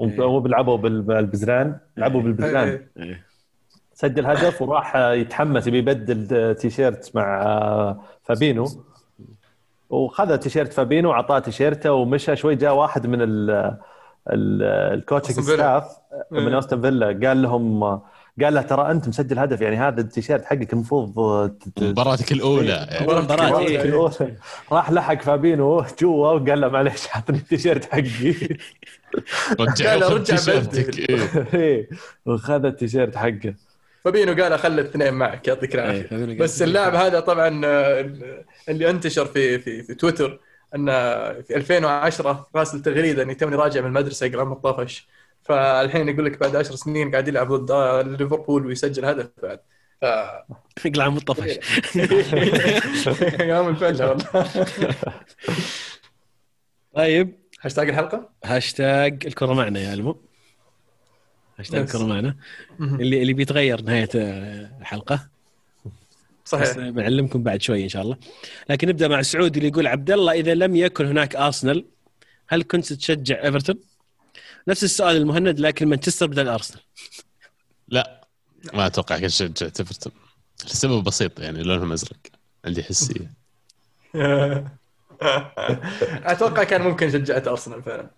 إيه. 0.00 0.20
وهم 0.20 0.42
بيلعبوا 0.42 0.76
بال- 0.76 1.02
بالبزران 1.02 1.76
لعبوا 1.96 2.22
بالبزران 2.22 2.68
إيه. 2.68 2.90
إيه. 2.98 3.26
سجل 3.94 4.26
هدف 4.26 4.62
وراح 4.62 4.96
يتحمس 4.96 5.66
يبي 5.66 5.78
يبدل 5.78 6.54
تيشيرت 6.54 7.10
مع 7.16 7.96
فابينو 8.24 8.66
وخذ 9.90 10.36
تيشيرت 10.36 10.72
فابينو 10.72 11.08
وعطاه 11.08 11.38
تيشيرته 11.38 11.92
ومشى 11.92 12.36
شوي 12.36 12.54
جاء 12.54 12.74
واحد 12.74 13.06
من 13.06 13.22
ال 13.22 13.50
ال- 14.30 14.62
ال 14.98 15.02
coaching. 15.02 15.40
staff 15.44 15.84
من 16.30 16.46
إيه. 16.48 16.54
أستون 16.54 16.80
فيلا 16.80 17.06
قال 17.28 17.42
لهم 17.42 18.00
قال 18.42 18.54
له 18.54 18.62
ترى 18.62 18.90
أنت 18.90 19.08
مسجل 19.08 19.38
هدف 19.38 19.60
يعني 19.60 19.76
هذا 19.76 20.00
التيشيرت 20.00 20.44
حقك 20.44 20.72
المفروض 20.72 21.18
مباراتك 21.80 22.32
الاولى 22.32 22.88
إيه. 22.90 23.82
الأولى. 23.82 24.36
راح 24.72 24.90
لحق 24.90 25.22
فابينو 25.22 25.84
جوا 26.00 26.32
وقال 26.32 26.60
له 26.60 26.68
معليش 26.68 27.06
اعطني 27.14 27.36
التيشيرت 27.38 27.84
حقي 27.84 28.34
رجع 29.60 29.94
رجع 29.94 30.18
تيشيرتك 30.36 30.98
إيه. 30.98 31.46
إيه. 31.54 31.88
وخذ 32.26 32.64
التيشيرت 32.64 33.16
حقه 33.16 33.54
فابينو 34.04 34.42
قال 34.42 34.58
خلي 34.58 34.80
الاثنين 34.80 35.14
معك 35.14 35.48
يعطيك 35.48 35.74
إيه، 35.76 35.80
العافيه 35.82 36.08
قال- 36.16 36.34
بس 36.38 36.62
اللاعب 36.62 36.94
هذا 36.94 37.20
طبعا 37.20 37.60
آه، 37.64 38.10
اللي 38.68 38.90
انتشر 38.90 39.24
في 39.26 39.58
في 39.58 39.82
في 39.82 39.94
تويتر 39.94 40.40
انه 40.74 40.92
في 41.32 41.56
2010 41.56 42.48
راسل 42.56 42.82
تغريده 42.82 43.22
اني 43.22 43.34
توني 43.34 43.56
راجع 43.56 43.80
من 43.80 43.86
المدرسة 43.86 44.26
يقرأ 44.26 44.44
مطفش 44.44 45.08
فالحين 45.42 46.08
يقول 46.08 46.24
لك 46.24 46.40
بعد 46.40 46.56
10 46.56 46.76
سنين 46.76 47.10
قاعد 47.10 47.28
يلعب 47.28 47.52
ضد 47.52 48.20
ليفربول 48.20 48.66
ويسجل 48.66 49.04
هدف 49.04 49.30
بعد. 49.42 49.60
ف 50.00 50.04
يقلع 50.86 51.08
مطفش. 51.08 51.50
يوم 53.40 53.68
الفجر. 53.68 54.08
والله 54.08 54.94
طيب. 56.94 57.38
هاشتاج 57.60 57.88
الحلقة؟ 57.88 58.30
هاشتاج 58.44 59.26
الكرة 59.26 59.52
معنا 59.52 59.80
يا 59.80 59.94
المو 59.94 60.20
هاشتاج. 61.58 61.80
الكرة 61.80 62.04
معنا. 62.04 62.36
اللي 62.80 63.22
اللي 63.22 63.32
بيتغير 63.32 63.82
نهاية 63.82 64.08
الحلقة. 64.14 65.28
صحيح. 66.44 66.78
بنعلمكم 66.78 67.42
بعد 67.42 67.62
شوي 67.62 67.84
إن 67.84 67.88
شاء 67.88 68.02
الله. 68.02 68.16
لكن 68.68 68.88
نبدأ 68.88 69.08
مع 69.08 69.22
سعود 69.22 69.56
اللي 69.56 69.68
يقول 69.68 69.86
عبد 69.86 70.10
الله 70.10 70.32
إذا 70.32 70.54
لم 70.54 70.76
يكن 70.76 71.06
هناك 71.06 71.36
أرسنال 71.36 71.84
هل 72.48 72.62
كنت 72.62 72.92
تشجع 72.92 73.44
إيفرتون؟ 73.44 73.89
نفس 74.68 74.84
السؤال 74.84 75.16
المهند 75.16 75.60
لكن 75.60 75.88
مانشستر 75.88 76.26
بدل 76.26 76.48
أرسنال. 76.48 76.82
لا 77.88 78.26
ما 78.74 78.86
أتوقع 78.86 79.18
كنت 79.18 79.30
شجعت 79.30 79.80
إيفرتون. 79.80 80.12
السبب 80.64 81.04
بسيط 81.04 81.40
يعني 81.40 81.62
لونهم 81.62 81.92
أزرق. 81.92 82.16
عندي 82.64 82.82
حسية. 82.82 83.30
أتوقع 86.32 86.64
كان 86.64 86.82
ممكن 86.82 87.10
شجعت 87.10 87.48
أرسنال 87.48 87.82
فعلا. 87.82 88.10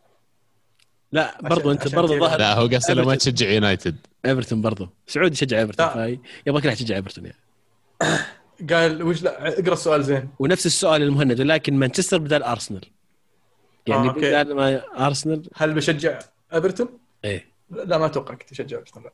لا 1.12 1.38
برضو 1.43 1.70
أنت 1.70 1.86
عشان 1.86 1.97
برضو. 1.97 2.18
ظهر 2.18 2.38
لا 2.38 2.55
هو 2.55 2.66
قصده 2.66 2.95
لو 2.95 3.05
ما. 3.05 3.14
تشجع 3.14 3.49
يونايتد. 3.49 3.97
إيفرتون 4.26 4.62
برضو. 4.62 4.88
سعود 5.07 5.32
يشجع 5.32 5.59
إيفرتون 5.59 5.86
لا. 5.86 6.18
يبغاك 6.47 6.66
راح 6.66 6.74
تشجع 6.74 6.97
إيفرتون 6.97 7.24
يعني. 7.24 7.38
قال 8.70 9.03
وش 9.03 9.22
لا 9.22 9.59
اقرأ 9.61 9.72
السؤال 9.72 10.05
زين. 10.05 10.28
ونفس 10.38 10.66
السؤال 10.66 11.03
المهند 11.03 11.40
ولكن 11.40 11.74
مانشستر 11.74 12.18
بدل 12.18 12.43
أرسنال. 12.43 12.84
يعني 13.86 14.09
آه،. 14.09 14.12
بدل 14.12 14.55
ما 14.55 14.82
ارسنال 15.07 15.49
هل 15.55 15.74
بشجع 15.74 16.18
أيفرتون؟ 16.55 16.99
إيه 17.25 17.47
لا 17.71 17.99
ما 17.99 18.07
أتوقع 18.07 18.35
كنت 18.35 18.53
أشجع 18.53 18.79
أيفرتون 18.79 19.03
لا. 19.03 19.13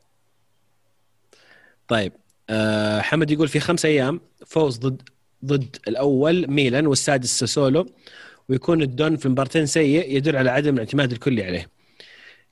طيب 1.87 2.13
أه 2.49 3.01
حمد 3.01 3.31
يقول 3.31 3.47
في 3.47 3.59
خمس 3.59 3.85
أيام 3.85 4.21
فوز 4.45 4.77
ضد 4.77 5.01
ضد 5.45 5.77
الأول 5.87 6.47
ميلان 6.47 6.87
والسادس 6.87 7.39
ساسولو 7.39 7.85
ويكون 8.49 8.81
الدون 8.81 9.17
في 9.17 9.29
مباراتين 9.29 9.65
سيء 9.65 10.15
يدل 10.17 10.35
على 10.35 10.49
عدم 10.49 10.73
الاعتماد 10.73 11.11
الكلي 11.11 11.43
عليه. 11.43 11.67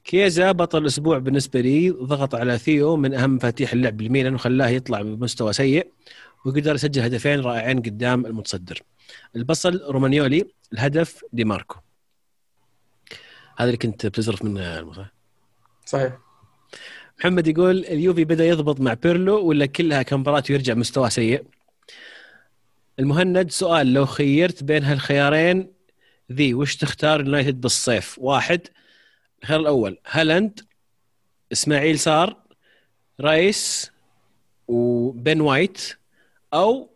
كيزا 0.04 0.52
بطل 0.52 0.82
الأسبوع 0.82 1.18
بالنسبة 1.18 1.62
لي 1.62 1.90
ضغط 1.90 2.36
على 2.36 2.58
ثيو 2.58 2.96
من 2.96 3.14
أهم 3.14 3.36
مفاتيح 3.36 3.74
اللعب 3.74 4.02
لميلان 4.02 4.36
وخلاه 4.36 4.68
يطلع 4.68 5.02
بمستوى 5.02 5.54
سيء 5.54 5.92
وقدر 6.46 6.76
يسجل 6.76 7.02
هدفين 7.02 7.40
رائعين 7.40 7.80
قدام 7.80 8.26
المتصدر. 8.26 8.82
البصل 9.36 9.82
رومانيولي 9.90 10.46
الهدف 10.74 11.22
دي 11.34 11.44
ماركو. 11.44 11.76
هذا 13.58 13.66
اللي 13.66 13.78
كنت 13.78 14.06
بتزرف 14.06 14.46
منه 14.46 14.80
المصطفى. 14.80 15.06
صحيح. 15.86 16.18
محمد 17.20 17.48
يقول 17.48 17.86
اليوفي 17.86 18.26
بدأ 18.26 18.46
يضبط 18.46 18.80
مع 18.80 18.94
بيرلو 18.94 19.46
ولا 19.46 19.66
كلها 19.66 20.02
كم 20.02 20.16
مباراة 20.16 20.44
ويرجع 20.50 20.74
مستوى 20.74 21.10
سيء؟ 21.10 21.44
المهند 23.00 23.52
سؤال 23.52 23.94
لو 23.94 24.06
خيرت 24.06 24.64
بين 24.64 24.84
هالخيارين 24.84 25.72
ذي 26.32 26.54
وش 26.54 26.76
تختار 26.76 27.20
اليونايتد 27.20 27.62
بالصيف؟ 27.62 28.20
واحد 28.20 28.62
الخيار 29.44 29.60
الأول 29.60 29.98
هالاند 30.08 30.60
إسماعيل 31.52 32.00
صار 32.00 32.38
رايس 33.20 33.92
وبن 34.68 35.42
وايت 35.42 35.98
أو 36.54 36.90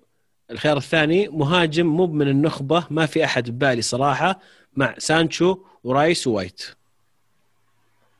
الخيار 0.51 0.77
الثاني 0.77 1.27
مهاجم 1.27 1.85
مو 1.85 2.07
من 2.07 2.27
النخبة 2.27 2.87
ما 2.89 3.05
في 3.05 3.25
أحد 3.25 3.49
ببالي 3.49 3.81
صراحة 3.81 4.39
مع 4.75 4.95
سانشو 4.97 5.57
ورايس 5.83 6.27
ووايت 6.27 6.61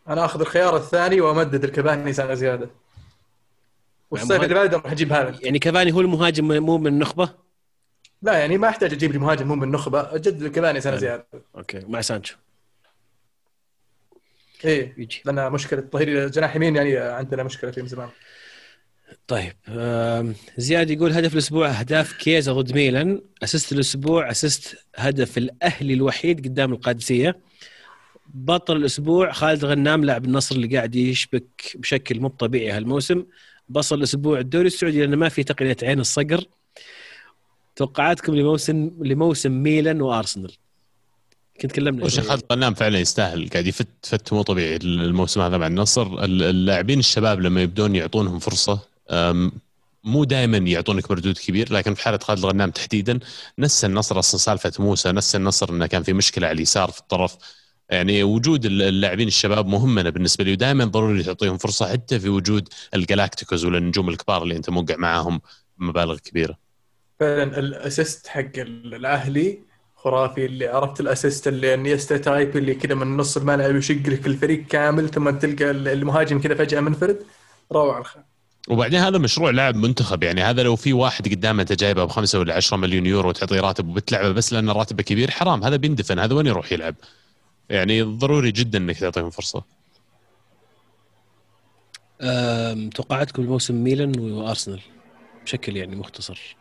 أنا 0.07 0.25
آخذ 0.25 0.41
الخيار 0.41 0.77
الثاني 0.77 1.21
وأمدد 1.21 1.63
لكافاني 1.63 2.13
سنه 2.13 2.33
زيادة. 2.33 2.69
والصيف. 4.11 4.43
اللي 4.43 4.53
بعده 4.53 4.77
راح 4.77 4.91
أجيب 4.91 5.13
هالاند. 5.13 5.43
يعني 5.43 5.59
كافاني 5.59 5.91
هو 5.93 6.01
المهاجم 6.01 6.63
مو 6.63 6.77
من 6.77 6.87
النخبة؟ 6.87 7.35
لا 8.21 8.33
يعني 8.33 8.57
ما 8.57 8.69
أحتاج 8.69 8.93
أجيب 8.93 9.11
لي 9.11 9.17
مهاجم 9.17 9.47
مو 9.47 9.55
من 9.55 9.63
النخبة 9.63 10.15
أجدد 10.15 10.43
لكافاني 10.43 10.81
سنه 10.81 10.95
زيادة. 10.95 11.27
okay 11.55 11.79
مع 11.79 12.01
سانشو. 12.01 12.35
إيه 14.65 14.93
يجي. 14.97 15.21
لأن 15.25 15.51
مشكلة 15.51 15.81
ظهير 15.81 16.27
جناح 16.27 16.55
يمين 16.55 16.75
يعني 16.75 16.97
عندنا 16.97 17.43
مشكلة 17.43 17.71
فيه 17.71 17.81
من 17.81 17.87
زمان. 17.87 18.09
طيب 19.27 19.53
زياد 20.57 20.89
يقول 20.89 21.11
هدف 21.11 21.33
الأسبوع 21.33 21.69
أهداف 21.69 22.13
كيزا 22.13 22.53
ضد 22.53 22.73
ميلان. 22.73 23.21
assist 23.43 23.71
الأسبوع 23.71 24.31
assist 24.31 24.77
هدف 24.95 25.37
الأهلي 25.37 25.93
الوحيد 25.93 26.47
قدام 26.47 26.73
القادسية. 26.73 27.39
بطل 28.33 28.75
الأسبوع 28.75 29.31
خالد 29.31 29.65
غنام 29.65 30.05
لاعب 30.05 30.25
النصر 30.25 30.55
اللي 30.55 30.77
قاعد 30.77 30.95
يشبك 30.95 31.75
بشكل 31.75 32.19
مو 32.19 32.27
طبيعي 32.27 32.71
هالموسم. 32.71 33.23
بصل 33.69 33.97
الأسبوع 33.97 34.39
الدوري 34.39 34.67
السعودي 34.67 34.99
لأنه 34.99 35.17
ما 35.17 35.29
في 35.29 35.43
تقنية 35.43 35.77
عين 35.83 35.99
الصقر. 35.99 36.45
توقعاتكم 37.75 38.35
لموسم 38.35 38.91
لموسم 39.01 39.51
ميلان 39.51 40.01
وأرسنال. 40.01 40.51
كنت 41.61 41.71
تكلمنا 41.71 42.05
وش. 42.05 42.19
خالد 42.19 42.43
غنام 42.51 42.73
فعلا 42.73 42.99
يستاهل 42.99 43.49
قاعد 43.49 43.67
يفت 43.67 43.87
فت 44.03 44.33
مو 44.33 44.41
طبيعي 44.41 44.75
الموسم 44.75 45.41
هذا 45.41 45.57
مع 45.57 45.67
النصر. 45.67 46.23
ال- 46.23 46.43
اللاعبين 46.43 46.99
الشباب 46.99 47.41
لما 47.41 47.61
يبدون 47.61 47.95
يعطونهم 47.95 48.39
فرصة 48.39 48.90
مو 50.03 50.23
دائما 50.23 50.57
يعطونك 50.57 51.11
مردود 51.11 51.37
كبير 51.37 51.73
لكن 51.73 51.93
في 51.93 52.01
حالة 52.03 52.17
خالد 52.17 52.39
الغنام 52.39 52.71
تحديدا 52.71 53.19
نسى 53.59 53.87
النصر 53.87 54.19
أصلا 54.19 54.39
سالفه 54.39 54.83
موسى 54.83 55.11
نسى 55.11 55.37
النصر 55.37 55.69
إنه 55.69 55.85
كان 55.85 56.03
في 56.03 56.13
مشكلة 56.13 56.47
على 56.47 56.55
اليسار 56.55 56.91
في 56.91 56.99
الطرف. 56.99 57.37
يعني 57.89 58.23
وجود 58.23 58.65
اللاعبين 58.65 59.27
الشباب 59.27 59.67
مهمنا 59.67 60.09
بالنسبة 60.09 60.43
لي 60.43 60.51
ودائما 60.51 60.85
ضروري 60.85 61.23
تعطيهم 61.23 61.57
فرصة 61.57 61.91
حتى 61.91 62.19
في 62.19 62.29
وجود 62.29 62.69
الجلاكتيكوز 62.93 63.65
والنجوم 63.65 64.09
الكبار 64.09 64.43
اللي 64.43 64.55
أنت 64.55 64.69
موقع 64.69 64.95
معاهم 64.95 65.41
مبالغ 65.77 66.17
كبيرة. 66.17 66.57
فعلا 67.19 67.59
ال 67.59 67.69
assist 67.69 68.27
حق 68.27 68.51
الأهلي 68.57 69.59
خرافي 69.95 70.45
اللي 70.45 70.67
عرفت 70.67 70.99
ال 70.99 71.06
assist 71.06 71.47
اللي 71.47 71.73
إنيستا 71.73 72.17
type 72.17 72.57
اللي 72.57 72.75
كذا 72.75 72.95
من 72.95 73.17
نص 73.17 73.37
الملعب 73.37 73.75
يشق 73.75 73.95
لك 73.95 74.27
الفريق 74.27 74.67
كامل 74.67 75.09
ثم 75.09 75.29
تلقى 75.29 75.71
المهاجم 75.71 76.41
كذا 76.41 76.55
فجأة 76.55 76.79
منفرد 76.79 77.25
روعة 77.71 77.99
الخير. 77.99 78.30
وبعدين 78.69 78.99
هذا 78.99 79.17
مشروع 79.17 79.49
لاعب 79.49 79.75
منتخب 79.75 80.23
يعني 80.23 80.41
هذا 80.41 80.63
لو 80.63 80.75
في 80.75 80.93
واحد 80.93 81.27
قدامه 81.27 81.61
أنت 81.61 81.73
جايبه 81.73 82.05
بخمسة 82.05 82.39
ولا 82.39 82.55
10 82.55 82.77
مليون 82.77 83.05
يورو 83.05 83.29
وتعطيه 83.29 83.59
راتب 83.59 83.89
وبتلعبه 83.89 84.31
بس 84.31 84.53
لأن 84.53 84.69
راتبه 84.69 85.03
كبير 85.03 85.31
حرام 85.31 85.63
هذا 85.63 85.75
بيندفن 85.75 86.19
هذا 86.19 86.33
وين 86.35 86.47
يروح 86.47 86.71
يلعب؟ 86.71 86.95
يعني 87.69 88.01
ضروري 88.01 88.51
جدا 88.51 88.77
إنك 88.77 88.97
تعطيهم 88.97 89.29
فرصة. 89.29 89.63
توقعاتكم 92.95 93.43
الموسم 93.43 93.83
ميلان 93.83 94.19
وأرسنال 94.19 94.81
بشكل 95.43 95.77
يعني 95.77 95.95
مختصر 95.95 96.55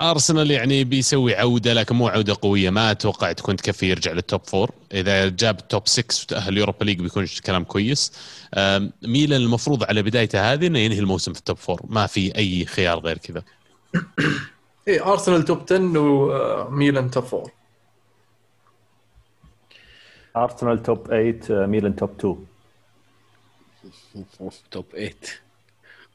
أرسنال 0.00 0.50
يعني 0.50 0.84
بيسوي 0.84 1.36
عودة 1.36 1.72
لكن 1.72 1.96
مو 1.96 2.08
عودة 2.08 2.36
قوية. 2.42 2.70
ما 2.70 2.90
أتوقع 2.90 3.32
تكون 3.32 3.56
تكفي 3.56 3.90
يرجع 3.90 4.12
لل 4.12 4.23
top 4.23 4.40
four 4.44 4.70
إذا 4.92 5.28
جاب 5.28 5.58
ال 5.58 5.65
top 5.65 5.88
6 5.88 6.22
وتأهل 6.22 6.58
Europa 6.58 6.84
League 6.84 7.00
بيكون 7.00 7.26
كلام 7.46 7.64
كويس. 7.64 8.12
ميلان 9.02 9.40
المفروض 9.40 9.84
على 9.84 10.02
بدايته 10.02 10.52
هذه 10.52 10.66
إنه 10.66 10.78
ينهي 10.78 10.98
الموسم 10.98 11.32
في 11.32 11.38
ال 11.38 11.43
top 11.43 11.56
four 11.56 11.80
ما 11.88 12.06
في 12.06 12.36
أي 12.36 12.64
خيار 12.64 12.98
غير 12.98 13.18
كذا. 13.18 13.42
اي 14.88 15.00
أرسنال 15.00 15.44
top 15.44 15.62
10 15.62 15.98
وميلان 15.98 17.10
top 17.10 17.24
4 17.24 17.46
أرسنال 20.36 20.82
top 20.82 21.06
8 21.06 21.40
آه، 21.50 21.66
ميلان 21.66 21.96
top 21.96 22.10
2 22.18 22.36
top 24.70 24.84
8 24.92 25.14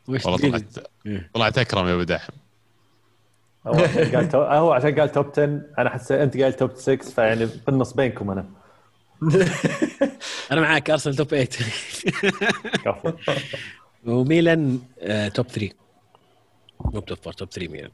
وش 0.08 0.26
والله؟ 0.26 0.50
طلعت 0.50 0.64
طلعت 1.34 1.58
أكرم 1.58 1.88
يا 1.88 1.94
أبو 1.94 2.04
داحم. 2.04 2.34
هو 3.68 3.74
عشان 3.80 4.16
قال 4.16 4.30
تو- 4.30 4.42
هو 4.44 4.72
عشان 4.72 5.00
قال 5.00 5.12
top 5.12 5.26
10 5.32 5.62
أنا 5.80 5.90
حسيت 5.90 6.12
أنت 6.20 6.38
قايل 6.38 6.54
top 6.54 6.72
6 6.76 6.96
فيعني 7.12 7.48
بالنص 7.68 7.94
بينكم 7.94 8.32
أنا. 8.32 8.46
أنا 10.52 10.62
معاك 10.62 10.90
أرسنال 10.90 11.16
top 11.16 11.28
8 11.28 11.46
كفو. 12.86 13.12
وميلان 14.06 14.80
آه، 15.02 15.28
top 15.28 15.48
3 15.48 15.70
مو 16.86 17.00
top 17.00 17.18
4 17.28 17.34
top 17.34 17.50
3 17.50 17.68
ميلان. 17.72 17.92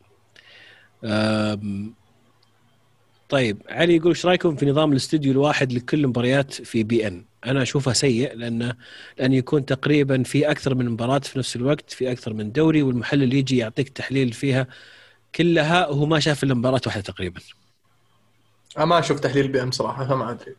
طيب 3.29 3.57
علي 3.69 3.95
يقول 3.95 4.09
إيش 4.11 4.25
رأيكم 4.25 4.55
في 4.55 4.65
نظام 4.65 4.91
الاستوديو 4.91 5.31
الواحد 5.31 5.73
لكل 5.73 6.03
المباريات 6.03 6.53
في 6.53 6.83
beIN؟ 6.83 7.25
أنا 7.45 7.61
اشوفها 7.61 7.93
سيء 7.93 8.33
لأنه 8.35 8.73
لأن 9.19 9.33
يكون 9.33 9.65
تقريبا 9.65 10.23
في 10.23 10.51
أكثر 10.51 10.75
من 10.75 10.89
مباراة 10.89 11.19
في 11.19 11.39
نفس 11.39 11.55
الوقت 11.55 11.91
في 11.91 12.11
أكثر 12.11 12.33
من 12.33 12.51
دوري 12.51 12.81
والمحلل 12.81 13.33
يجي 13.33 13.57
يعطيك 13.57 13.89
تحليل 13.89 14.33
فيها 14.33 14.67
كلها 15.35 15.87
وهو 15.87 16.05
ما 16.05 16.19
شاف 16.19 16.43
إلا 16.43 16.53
مباراة 16.53 16.81
واحدة 16.85 17.01
تقريبا. 17.01 17.41
أنا 18.77 18.85
ما 18.85 18.99
أشوف 18.99 19.19
تحليل 19.19 19.47
beIN 19.47 19.71
صراحة 19.71 20.07
فما 20.07 20.31
ادري 20.31 20.55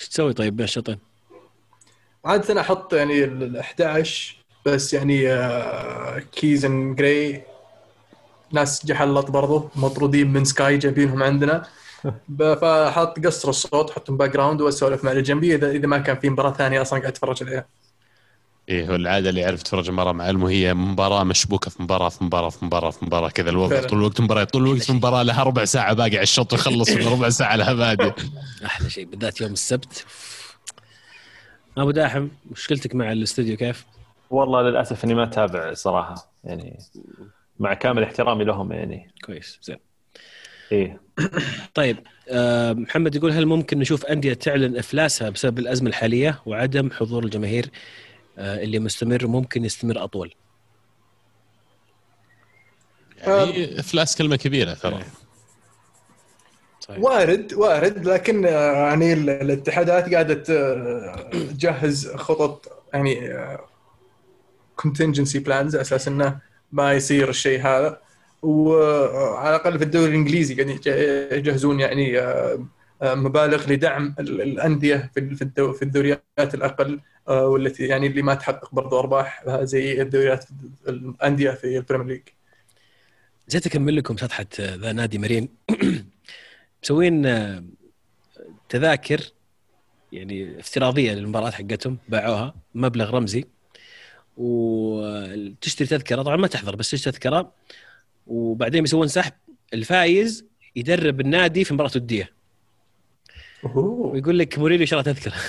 إيش 0.00 0.08
تسوي 0.08 0.32
طيب 0.32 0.56
بين 0.56 0.64
الشوطين؟ 0.64 0.98
عادة 2.24 2.60
أحط 2.60 2.92
يعني 2.92 3.24
ال 3.24 3.56
11 3.58 4.36
بس 4.66 4.94
يعني 4.94 5.28
آه، 5.32 6.18
Keys 6.18 6.61
and 6.61 6.94
Gray 6.94 7.42
ناس 8.52 8.86
جحلط 8.86 9.30
برضو 9.30 9.70
مطرودين 9.76 10.32
من 10.32 10.44
سكاي 10.44 10.78
جايبينهم 10.78 11.22
عندنا. 11.22 11.62
فحط 12.60 13.26
قصر 13.26 13.48
الصوت 13.48 13.90
حطهم 13.90 14.16
background 14.16 14.60
وأسولف 14.60 15.04
مع 15.04 15.10
اللي 15.10 15.22
جنبي. 15.22 15.54
اذا 15.54 15.70
إذا 15.70 15.86
ما 15.86 15.98
كان 15.98 16.16
في 16.16 16.30
مباراة 16.30 16.52
ثانية 16.52 16.82
أصلا 16.82 16.98
قاعد 16.98 17.12
أتفرج 17.12 17.42
عليها. 17.42 17.66
إيه 18.68 18.90
هو 18.90 18.94
العادة 18.94 19.30
اللي 19.30 19.40
يعرف 19.40 19.60
يتفرج 19.60 19.88
المباراه 19.88 20.12
مع 20.12 20.24
علمه 20.24 20.50
هي 20.50 20.74
مباراة 20.74 21.24
مشبوكة 21.24 21.70
في 21.70 21.82
مباراة 21.82 22.08
في 22.08 22.24
مباراة 22.24 22.50
في 22.50 22.64
مباراة 22.64 22.90
في 22.90 23.04
مباراة 23.04 23.28
كذا. 23.28 23.50
الوضع. 23.50 23.80
طول 23.82 23.98
الوقت 23.98 24.20
مباراة 24.20 24.44
طول 24.44 24.62
الوقت 24.62 24.82
في 24.82 24.92
مباراة 24.92 25.22
لها 25.22 25.42
ربع 25.42 25.64
ساعة 25.64 25.92
باقي 25.94 26.10
على 26.16 26.22
الشوط 26.22 26.52
يخلص 26.52 26.90
ولا 26.90 27.10
ربع 27.10 27.28
ساعة 27.28 27.56
لها 27.56 27.72
باديه 27.72 28.14
أحلى 28.66 28.90
شيء. 28.90 29.04
بالذات 29.06 29.40
يوم 29.40 29.52
السبت. 29.52 30.04
أبو 31.78 31.90
داحم 31.90 32.28
مشكلتك 32.50 32.94
مع 32.94 33.12
الاستوديو 33.12 33.56
كيف؟ 33.56 33.86
والله 34.30 34.62
للأسف 34.62 35.04
إني 35.04 35.14
ما 35.14 35.22
أتابع 35.24 35.74
صراحة. 35.74 36.14
يعني 36.44 36.78
مع 37.58 37.74
كامل 37.74 38.02
احترامي 38.02 38.44
لهم 38.44 38.72
يعني. 38.72 39.10
كويس. 39.24 39.58
زين. 39.62 39.76
إيه. 40.72 41.00
طيب 41.74 41.96
آه، 42.30 42.72
محمد 42.72 43.14
يقول 43.14 43.32
هل 43.32 43.46
ممكن 43.46 43.78
نشوف 43.78 44.06
أندية 44.06 44.34
تعلن 44.34 44.76
إفلاسها 44.76 45.30
بسبب 45.30 45.58
الأزمة 45.58 45.88
الحالية 45.88 46.42
وعدم 46.46 46.90
حضور 46.90 47.24
الجماهير 47.24 47.70
اللي 48.38 48.78
مستمر 48.78 49.24
وممكن 49.26 49.64
يستمر 49.64 50.04
أطول. 50.04 50.34
يعني 53.16 53.80
إفلاس 53.80 54.16
كلمة 54.16 54.36
كبيرة 54.36 54.74
ترى. 54.74 55.02
صحيح. 56.80 56.98
وارد 56.98 57.52
وارد 57.54 58.08
لكن 58.08 58.46
آه، 58.46 58.50
يعني 58.86 59.12
ال- 59.12 59.30
الاتحادات 59.30 60.12
قاعدة 60.14 60.34
تجهز 61.32 62.08
خطط 62.14 62.82
يعني 62.94 63.36
contingency 64.76 65.38
plans 65.38 65.74
على 65.74 65.82
أساس 65.82 66.08
إنه 66.08 66.38
ما 66.72 66.92
يصير 66.92 67.28
الشيء 67.28 67.60
هذا. 67.60 68.00
وعلى 68.42 69.56
الأقل 69.56 69.78
في 69.78 69.84
الدوري 69.84 70.06
الإنجليزي 70.10 70.54
قاعد 70.54 70.68
يج- 70.68 70.86
يجهزون 71.32 71.80
يعني 71.80 72.18
آه، 72.18 72.22
آه، 72.22 72.58
مبالغ 73.02 73.72
لدعم 73.72 74.14
ال- 74.20 74.40
الأندية 74.40 75.10
في 75.14 75.34
في 75.34 75.42
الدو- 75.42 75.72
في 75.72 75.82
الدوريات 75.82 76.54
الأقل 76.54 77.00
آه، 77.28 77.46
والتي 77.46 77.86
يعني 77.86 78.06
اللي 78.06 78.22
ما 78.22 78.34
تحقق 78.34 78.74
برضو 78.74 78.98
أرباح 78.98 79.42
آه، 79.46 79.64
زي 79.64 80.02
الدوريات 80.02 80.44
الأندية 80.88 81.50
في 81.50 81.76
ال 81.78 81.81
Premier 81.81 82.06
League. 82.06 82.22
نسيت 83.48 83.66
اكمل 83.66 83.96
لكم 83.96 84.16
سطحة 84.16 84.46
آه، 84.60 84.74
ذا 84.74 84.92
نادي 84.92 85.18
مرين. 85.18 85.48
مسوين 86.84 87.26
آه، 87.26 87.64
تذاكر 88.68 89.20
يعني 90.12 90.60
افتراضية 90.60 91.12
للمباراة 91.12 91.50
حقتهم 91.50 91.98
باعوها 92.08 92.54
مبلغ 92.74 93.10
رمزي. 93.10 93.44
وتشتري 94.36 95.88
تذكرة 95.88 96.22
طبعا 96.22 96.36
ما 96.36 96.46
تحضر 96.46 96.76
بس 96.76 96.90
تشتري 96.90 97.12
تذكرة. 97.12 97.52
وبعدين 98.26 98.82
بيسوون 98.82 99.08
سحب 99.08 99.32
الفايز 99.74 100.44
يدرب 100.76 101.20
النادي 101.20 101.64
في 101.64 101.74
مباراة 101.74 101.90
وديه. 101.96 102.35
ويقول 103.64 104.38
لك 104.38 104.58
مورينيو 104.58 104.86
شرى 104.86 105.02
تذكره. 105.02 105.34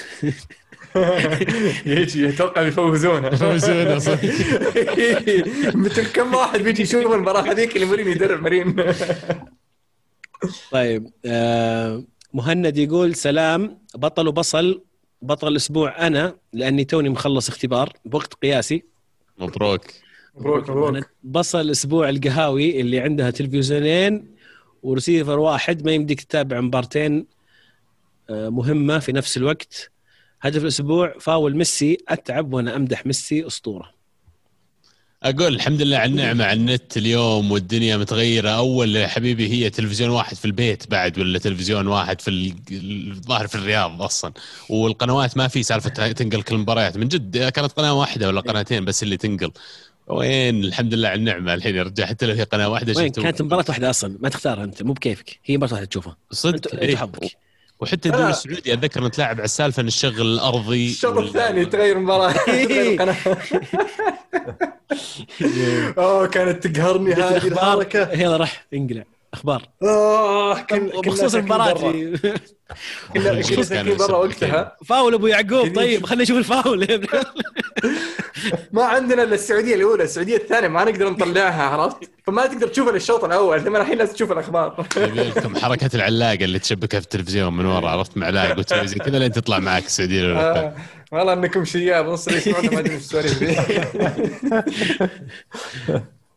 يجي 1.86 2.30
أتوقع 2.30 2.64
بيفوزونه. 2.64 3.28
يفوزونه 3.28 4.00
صح. 4.00 4.14
مثل 5.86 6.12
كم 6.12 6.34
واحد 6.36 6.60
بيجي 6.60 6.84
يشوف 6.84 7.14
المباراة 7.14 7.42
هذيك 7.42 7.76
اللي 7.76 7.86
مورينيو 7.86 8.12
يدرب 8.14 8.42
مارين 8.42 8.76
طيب 10.72 11.10
آه 11.26 12.04
مهند 12.34 12.78
يقول 12.78 13.16
سلام 13.16 13.78
بطل 13.96 14.28
وبصل 14.28 14.82
بطل 15.22 15.48
الأسبوع 15.48 16.08
أنا 16.08 16.36
لأني 16.54 16.84
توني 16.86 17.10
مخلص 17.10 17.50
اختبار 17.50 17.94
بوقت 18.06 18.34
قياسي. 18.34 18.84
مبروك. 19.40 19.82
مبروك 20.36 20.70
مبروك. 20.70 21.06
بصل 21.24 21.62
الأسبوع 21.62 22.10
القهاوي 22.10 22.82
اللي 22.82 23.00
عندها 23.00 23.30
تلفزيونين 23.30 24.36
ورسيفر 24.84 25.40
واحد 25.40 25.86
ما 25.86 25.92
يمديك 25.92 26.22
تتابع 26.22 26.62
مبارتين 26.62 27.26
مهمة 28.30 29.00
في 29.00 29.12
نفس 29.12 29.38
الوقت. 29.38 29.92
هدف 30.42 30.62
الأسبوع 30.62 31.14
فاول 31.20 31.56
ميسي 31.56 31.98
أتعب 32.08 32.54
وأنا 32.54 32.76
أمدح 32.76 33.06
ميسي 33.06 33.48
أسطورة. 33.48 33.98
أقول 35.24 35.56
الحمد 35.56 35.82
لله 35.82 35.98
على 35.98 36.12
النعمة 36.12 36.46
على 36.46 36.60
النت 36.60 36.98
اليوم 36.98 37.52
والدنيا 37.52 37.98
متغيرة. 37.98 38.50
أول 38.50 39.08
حبيبي 39.08 39.50
هي 39.50 39.70
تلفزيون 39.70 40.10
واحد 40.10 40.36
في 40.36 40.46
البيت 40.46 40.90
بعد 40.90 41.20
ولا 41.20 41.40
تلفزيون 41.40 41.88
واحد 41.88 42.22
في 42.22 42.28
ال- 42.28 43.12
الظاهر 43.12 43.48
في 43.48 43.56
الرياض 43.56 44.02
أصلا. 44.02 44.34
والقنوات 44.70 45.38
ما 45.38 45.48
في 45.48 45.64
سالفة 45.64 45.90
تنقل 45.90 46.42
كل 46.42 46.56
المباريات. 46.56 46.98
من 46.98 47.08
جد 47.08 47.38
كانت 47.38 47.72
قناة 47.72 47.94
واحدة 47.94 48.28
ولا 48.28 48.42
قناتين 48.42 48.86
بس 48.86 49.04
اللي 49.04 49.18
تنقل. 49.18 49.52
وين؟ 50.08 50.64
الحمد 50.64 50.94
لله 50.94 51.08
على 51.08 51.20
النعمة. 51.20 51.54
الحين 51.54 51.94
حتى 52.06 52.26
لو 52.26 52.34
هي 52.34 52.44
قناة 52.44 52.70
واحدة 52.70 52.94
وين؟ 52.98 53.12
كانت 53.12 53.42
مباراة 53.42 53.66
واحدة 53.70 53.90
أصلا. 53.90 54.18
ما 54.20 54.30
تختارها 54.30 54.64
أنت. 54.64 54.84
مو 54.84 54.94
بكيفك. 54.94 55.40
هي 55.46 55.58
مباراة 55.58 55.74
واحدة 55.74 55.86
تشوفها. 55.86 56.18
صدق؟ 56.32 56.74
أنت 56.74 56.84
إيه. 56.84 56.96
حظك. 56.96 57.32
وحتى 57.80 58.10
الدوري 58.10 58.26
آه. 58.26 58.30
السعودي 58.30 58.74
أتذكر 58.74 59.04
نتلاعب 59.04 59.36
على 59.36 59.46
السالفة 59.46 59.84
نشغل 59.84 60.22
الأرضي 60.22 60.88
الشوط 60.90 61.14
وال- 61.18 61.28
الثاني 61.28 61.66
تغير 61.66 61.98
المباراة. 61.98 62.34
القناة. 62.50 63.16
أوه 65.98 66.28
كانت 66.28 66.68
تقهرني 66.68 67.14
هذه 67.14 67.48
الحركة. 67.48 68.12
يلا 68.12 68.38
راح 68.38 68.66
انقلع 68.74 69.04
أخبار. 69.34 69.64
آه 69.84 70.60
كن- 70.60 70.90
كنا 70.90 71.02
بخصوص 71.02 71.36
المباراة. 71.36 71.74
كنا 73.14 73.42
كنا 73.42 73.94
برا. 73.98 74.16
وقتها. 74.18 74.76
فاول 74.86 75.14
أبو 75.14 75.28
يعقوب. 75.28 75.76
طيب. 75.76 76.06
خلينا 76.06 76.24
نشوف 76.24 76.38
الفاول. 76.38 77.08
ما 78.72 78.84
عندنا 78.84 79.24
إلا 79.24 79.36
السعودية 79.36 79.76
الأولى 79.76 80.04
السعودية 80.04 80.38
الثانية 80.38 80.68
ما 80.68 80.84
نقدر 80.84 81.10
نطلعها 81.10 81.64
عرفت؟ 81.64 81.98
فما 82.28 82.46
تقدر 82.46 82.68
تشوف 82.68 82.88
إلا 82.88 82.96
الشوط 82.98 83.24
الأول 83.24 83.64
لما 83.64 83.82
الحين 83.82 83.98
لازم 83.98 84.14
تشوف 84.14 84.32
الأخبار. 84.32 84.86
لكم 84.98 85.56
حركة 85.56 85.90
العلاقه 85.96 86.44
اللي 86.46 86.60
تشبكها 86.60 87.00
في 87.00 87.06
التلفزيون 87.06 87.58
من 87.58 87.66
ورا 87.66 87.90
عرفت؟ 87.90 88.18
معلاق 88.18 88.60
وتسوي 88.60 88.88
زي 88.88 88.96
كذا 88.96 89.20
لين 89.20 89.32
تطلع 89.32 89.60
معك 89.60 89.86
السعودية 89.86 90.22
الأولى. 90.22 90.40
آه، 90.42 90.74
والله 91.12 91.34
إنكم 91.34 91.66
شياب 91.66 92.06
نص 92.06 92.28
اللي 92.28 92.40
يسمعونا 92.40 92.72
ما 92.72 92.80
أدري 92.80 92.94
إيش 92.96 93.16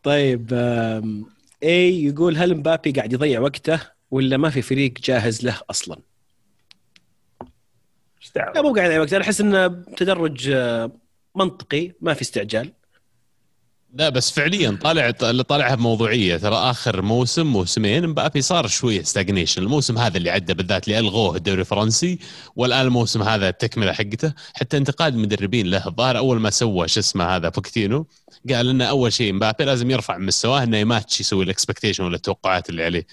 طيب 0.02 0.46
اي 1.62 2.04
يقول 2.04 2.36
هل 2.36 2.56
مبابي 2.56 2.92
قاعد 2.92 3.12
يضيع 3.12 3.40
وقته 3.40 3.80
ولا 4.10 4.36
ما 4.36 4.50
في 4.50 4.62
فريق 4.62 4.92
جاهز 4.92 5.44
له 5.44 5.60
أصلا؟ 5.70 6.00
لا 8.36 8.62
مو 8.62 8.74
قاعد 8.74 8.86
يضيع 8.90 9.00
وقته. 9.00 9.16
أنا 9.16 9.24
أحس 9.24 9.40
انه 9.40 9.68
تدرج 9.68 10.48
آه، 10.48 10.90
منطقي 11.36 11.92
ما 12.00 12.14
في 12.14 12.22
استعجال. 12.22 12.72
لا 13.92 14.08
بس 14.08 14.30
فعليا 14.30 14.78
طالع 14.82 15.10
طالعها 15.42 15.74
بموضوعية. 15.74 16.36
ترى 16.36 16.54
آخر 16.54 17.02
موسم 17.02 17.46
موسمين 17.46 18.06
مبابي 18.06 18.42
صار 18.42 18.66
شوية 18.66 19.02
stagnation 19.02 19.62
الموسم 19.62 19.98
هذا 19.98 20.16
اللي 20.16 20.30
عدى 20.30 20.54
بالذات 20.54 20.88
اللي 20.88 20.98
الغوه 20.98 21.36
الدوري 21.36 21.60
الفرنسي 21.60 22.18
والآن 22.56 22.86
الموسم 22.86 23.22
هذا 23.22 23.48
التكملة 23.48 23.92
حقته. 23.92 24.32
حتى 24.54 24.76
انتقاد 24.76 25.14
المدربين 25.14 25.66
له 25.66 25.86
الظاهر 25.86 26.18
أول 26.18 26.40
ما 26.40 26.50
سوى 26.50 26.88
شو 26.88 27.00
اسمه 27.00 27.24
هذا 27.36 27.48
بوتشيتينو 27.48 28.06
قال 28.50 28.68
إنه 28.68 28.84
أول 28.84 29.12
شيء 29.12 29.32
مبابي 29.32 29.64
لازم 29.64 29.90
يرفع 29.90 30.18
من 30.18 30.26
مستواه 30.26 30.62
إنه 30.62 30.76
يماتش 30.76 31.20
يسوي 31.20 31.44
ال 31.44 31.49
expectation 31.49 32.04
ولا 32.04 32.16
التوقعات 32.16 32.70
اللي 32.70 32.84
عليه. 32.84 33.06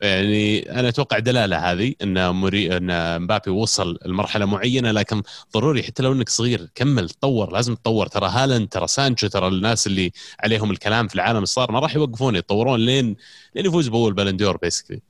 يعني 0.00 0.72
أنا 0.80 0.88
أتوقع 0.88 1.18
دلالة 1.18 1.72
هذه 1.72 1.94
إن 2.02 2.30
مري... 2.30 2.76
إن 2.76 3.22
مبابي 3.22 3.50
وصل 3.50 3.98
لمرحلة 4.06 4.44
معينة 4.46 4.90
لكن 4.90 5.22
ضروري 5.54 5.82
حتى 5.82 6.02
لو 6.02 6.12
إنك 6.12 6.28
صغير 6.28 6.68
كمل 6.74 7.10
تطور 7.10 7.52
لازم 7.52 7.74
تطور. 7.74 8.06
ترى 8.06 8.28
هالاند 8.28 8.68
ترى 8.68 8.86
سانشو 8.86 9.26
ترى 9.26 9.48
الناس 9.48 9.86
اللي 9.86 10.12
عليهم 10.40 10.70
الكلام 10.70 11.08
في 11.08 11.14
العالم 11.14 11.42
الصار 11.42 11.72
ما 11.72 11.78
راح 11.78 11.96
يوقفون 11.96 12.36
يتطورون 12.36 12.80
لين 12.80 13.16
لين 13.54 13.66
يفوز 13.66 13.88
بأول 13.88 14.14
Ballon 14.14 14.39
d'Or 14.39 14.56
basically 14.56 15.00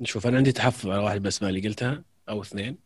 نشوف 0.00 0.26
أنا 0.26 0.36
عندي 0.36 0.52
تحفظ 0.52 0.90
على 0.90 1.02
واحد 1.02 1.22
بس 1.22 1.42
ما 1.42 1.48
اللي 1.48 1.68
قلتها 1.68 2.02
أو 2.28 2.42
اثنين. 2.42 2.78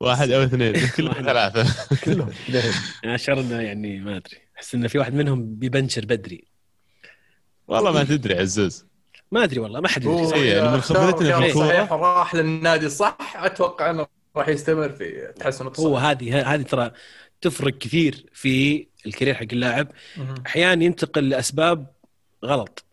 واحد 0.00 0.30
أو 0.30 0.42
اثنين 0.42 0.72
كلهم 0.96 1.14
ثلاثة. 1.14 1.74
كلهم. 2.04 2.30
اشعر 3.04 3.40
انه 3.40 3.60
يعني 3.60 4.00
ما 4.00 4.16
أدري. 4.16 4.36
أحس 4.56 4.74
انه 4.74 4.88
في 4.88 4.98
واحد 4.98 5.14
منهم 5.14 5.54
بيبنشر 5.54 6.04
بدري. 6.04 6.44
والله 7.68 7.92
ما 7.92 8.04
تدري 8.04 8.38
عزوز. 8.38 8.91
ما 9.32 9.44
أدري 9.44 9.60
والله 9.60 9.80
ما 9.80 9.88
حد 9.88 10.06
هو 10.06 10.14
يدري 10.14 10.26
صحيح. 10.26 10.56
يعني 10.56 10.68
من 10.68 10.80
خبرتنا 10.80 11.40
في 11.40 11.46
الصحيح 11.46 11.92
وراح 11.92 12.34
للنادي 12.34 12.86
الصح 12.86 13.36
أتوقع 13.36 13.90
إنه 13.90 14.06
راح 14.36 14.48
يستمر 14.48 14.88
في 14.88 15.32
تحسن 15.36 15.64
هو 15.64 15.70
التصرف 15.70 16.02
هذه 16.02 16.54
هذه 16.54 16.62
ترى 16.62 16.90
تفرق 17.40 17.78
كثير 17.78 18.26
في 18.32 18.86
الكارير 19.06 19.34
حق 19.34 19.46
اللاعب. 19.52 19.88
أحيانا 20.46 20.84
ينتقل 20.84 21.28
لأسباب 21.28 21.86
غلط. 22.44 22.84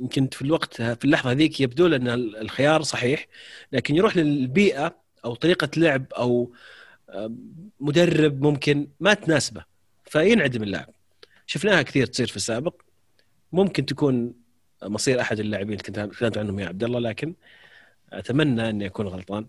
يمكن 0.00 0.28
في 0.32 0.42
الوقت 0.42 0.82
في 0.82 1.04
اللحظة 1.04 1.30
هذيك 1.30 1.60
يبدو 1.60 1.86
له 1.86 1.96
إن 1.96 2.08
الخيار 2.42 2.82
صحيح 2.82 3.26
لكن 3.72 3.96
يروح 3.96 4.16
للبيئة 4.16 4.96
أو 5.24 5.34
طريقة 5.34 5.68
لعب 5.76 6.04
أو 6.12 6.52
مدرب 7.80 8.42
ممكن 8.42 8.88
ما 9.00 9.14
تناسبه 9.14 9.64
فينعدم 10.06 10.62
اللاعب. 10.62 10.88
شفناها 11.46 11.82
كثير 11.82 12.06
تصير 12.06 12.26
في 12.26 12.36
السابق. 12.36 12.74
ممكن 13.52 13.86
تكون 13.86 14.32
مصير 14.82 15.20
أحد 15.20 15.40
اللاعبين 15.40 15.72
اللي 15.72 15.82
كنت 15.82 16.00
تكلمت 16.00 16.38
عنهم 16.38 16.60
يا 16.60 16.66
عبد 16.66 16.84
الله 16.84 17.00
لكن 17.00 17.34
أتمنى 18.12 18.68
أني 18.68 18.86
أكون 18.86 19.08
غلطان. 19.08 19.46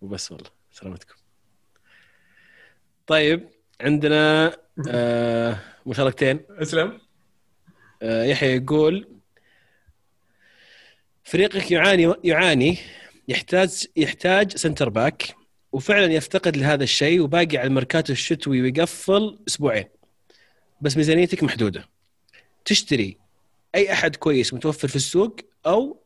وبس 0.00 0.32
والله 0.32 0.50
سلامتكم. 0.72 1.14
طيب 3.06 3.48
عندنا 3.80 4.56
آه 4.88 5.58
مشاركتين. 5.86 6.40
اسلم. 6.50 7.00
آه، 8.02 8.24
يحيى 8.24 8.56
يقول 8.56 9.08
فريقك 11.24 11.70
يعاني 11.70 12.14
يعاني 12.24 12.78
يحتاج 13.28 13.86
يحتاج 13.96 14.56
center 14.56 14.88
back 14.88 15.34
وفعلا 15.72 16.12
يفتقد 16.12 16.56
لهذا 16.56 16.84
الشيء 16.84 17.20
وباقي 17.20 17.56
على 17.56 17.66
الميركاتو 17.66 18.12
الشتوي 18.12 18.62
ويقفل 18.62 19.38
أسبوعين. 19.48 19.84
بس 20.80 20.96
ميزانيتك 20.96 21.42
محدودة. 21.42 21.88
تشتري 22.64 23.23
أي 23.74 23.92
أحد 23.92 24.16
كويس 24.16 24.54
متوفر 24.54 24.88
في 24.88 24.96
السوق 24.96 25.36
أو 25.66 26.00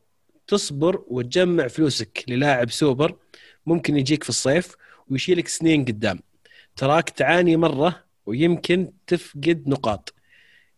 تصبر 0.47 1.03
وتجمع 1.07 1.67
فلوسك 1.67 2.25
للاعب 2.27 2.71
سوبر 2.71 3.15
ممكن 3.65 3.97
يجيك 3.97 4.23
في 4.23 4.29
الصيف 4.29 4.75
ويشيلك 5.09 5.47
سنين 5.47 5.85
قدام. 5.85 6.19
تراك 6.75 7.09
تعاني 7.09 7.57
مرة 7.57 8.03
ويمكن 8.25 8.91
تفقد 9.07 9.63
نقاط. 9.67 10.13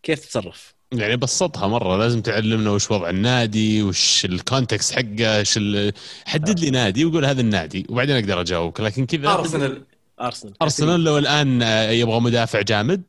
كيف 0.04 0.20
تتصرف؟ 0.20 0.74
يعني 0.92 1.18
بسطها 1.18 1.68
مرة 1.68 1.98
لازم 1.98 2.22
تعلمنا 2.22 2.72
وش 2.72 2.92
وضع 2.92 3.10
النادي 3.10 3.84
وش 3.84 4.26
ال 4.26 4.34
context 4.34 4.94
حقه 4.94 5.40
وش 5.40 5.58
ال... 5.58 5.94
حدد 6.26 6.60
لي 6.60 6.70
نادي 6.70 7.06
وقول 7.06 7.26
هذا 7.26 7.42
النادي 7.42 7.86
وبعدين 7.90 8.16
أقدر 8.16 8.42
أجاوبك. 8.42 8.82
لكن 8.82 9.06
كذا 9.06 9.30
أرسنال. 9.30 9.86
أرسنال. 10.22 10.54
أرسنال 10.62 11.04
لو 11.04 11.18
الآن 11.18 11.62
يبغى 11.92 12.20
مدافع 12.20 12.62
جامد 12.62 13.02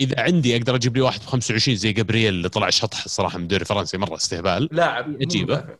إذا 0.00 0.20
عندي 0.20 0.56
أقدر 0.56 0.74
أجيب 0.74 0.96
لي 0.96 1.02
واحد 1.02 1.20
ب 1.20 1.24
25 1.24 1.76
زي 1.76 1.92
جابرييل 1.92 2.34
اللي 2.34 2.48
طلع 2.48 2.70
شطح 2.70 3.04
الصراحة 3.04 3.38
من 3.38 3.42
الدوري 3.44 3.62
الفرنسي 3.62 3.98
مرة 3.98 4.16
استهبال 4.16 4.68
لاعب. 4.72 5.22
مدافع. 5.42 5.74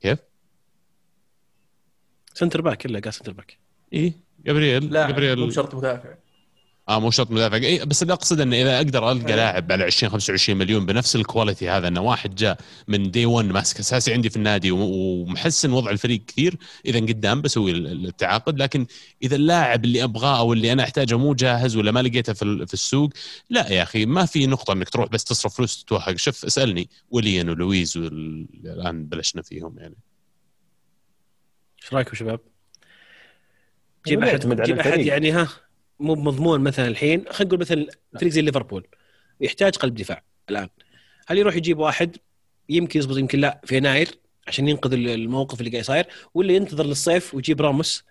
كيف؟ 0.00 0.18
center 2.34 2.60
back 2.60 2.86
إلا 2.86 3.00
قال 3.00 3.14
center 3.14 3.32
back 3.32 3.58
اي 3.94 4.12
جابرييل 4.44 4.92
لاعب 4.92 5.08
جابرييل 5.08 5.38
مو 5.38 5.46
بشرط 5.46 5.74
مدافع 5.74 6.14
آه 6.88 7.00
مو 7.00 7.10
شرط 7.10 7.30
مدافع 7.30 7.56
إيه 7.56 7.84
بس 7.84 8.02
اللي 8.02 8.12
اقصد 8.12 8.40
إنه 8.40 8.56
إذا 8.56 8.76
أقدر 8.76 9.12
ألقى 9.12 9.26
أيوة. 9.26 9.36
لاعب 9.36 9.72
على 9.72 9.84
20 9.84 10.12
25 10.12 10.58
مليون 10.58 10.86
بنفس 10.86 11.16
ال 11.16 11.23
quality 11.23 11.68
هذا 11.70 11.88
إنه 11.88 12.00
واحد 12.00 12.34
جاء 12.34 12.58
من 12.88 13.10
دي 13.10 13.26
1 13.26 13.46
ماسك 13.48 13.78
أساسي 13.78 14.12
عندي 14.12 14.30
في 14.30 14.36
النادي 14.36 14.70
ومحسن 14.70 15.72
وضع 15.72 15.90
الفريق 15.90 16.20
كثير 16.26 16.56
إذا 16.86 17.00
قدام 17.00 17.42
بسوي 17.42 17.70
ال- 17.70 18.06
التعاقد 18.06 18.58
لكن 18.62 18.86
إذا 19.22 19.36
اللاعب 19.36 19.84
اللي 19.84 20.04
أبغاه 20.04 20.38
أو 20.38 20.52
اللي 20.52 20.72
أنا 20.72 20.82
أحتاجه 20.82 21.18
مو 21.18 21.34
جاهز 21.34 21.76
ولا 21.76 21.90
ما 21.92 22.02
لقيته 22.02 22.32
في 22.32 22.42
ال- 22.42 22.66
في 22.68 22.74
السوق 22.74 23.10
لا 23.50 23.72
يا 23.72 23.82
أخي 23.82 24.06
ما 24.06 24.26
في 24.26 24.46
نقطة 24.46 24.72
إنك 24.72 24.88
تروح 24.88 25.08
بس 25.08 25.24
تصرف 25.24 25.56
فلوس 25.56 25.84
تتوهق 25.84 26.16
شوف 26.16 26.44
اسألني 26.44 26.88
وليان 27.10 27.48
ولويز 27.50 27.96
وال- 27.96 28.46
الآن 28.64 29.04
بلشنا 29.06 29.42
فيهم 29.42 29.78
يعني 29.78 29.96
إيش 31.82 31.92
رأيكم 31.94 32.14
شباب؟ 32.14 32.40
جيب 34.06 34.22
هو 34.24 34.28
احد 34.30 34.62
جيب 34.62 34.78
أحد. 34.78 34.98
يعني 35.00 35.30
ها 35.32 35.48
مو 36.00 36.14
مضمون 36.14 36.60
مثلا 36.60 36.88
الحين 36.88 37.24
خلينا 37.30 37.44
نقول 37.44 37.60
مثلا 37.60 37.86
فريق 38.20 38.32
زي 38.32 38.42
ليفربول 38.42 38.86
يحتاج 39.40 39.76
قلب 39.76 39.94
دفاع 39.94 40.22
الآن. 40.50 40.68
هل 41.28 41.38
يروح 41.38 41.56
يجيب 41.56 41.78
واحد؟ 41.78 42.16
يمكن 42.68 42.98
يزبط 42.98 43.16
يمكن 43.16 43.38
لا 43.38 43.60
في 43.64 43.76
يناير 43.76 44.08
عشان 44.48 44.68
ينقذ 44.68 44.92
الموقف 44.92 45.60
اللي 45.60 45.70
قاعد 45.70 45.84
صاير 45.84 46.06
ولا 46.34 46.52
ينتظر 46.52 46.84
للصيف 46.84 47.34
ويجيب 47.34 47.60
راموس؟ 47.60 48.04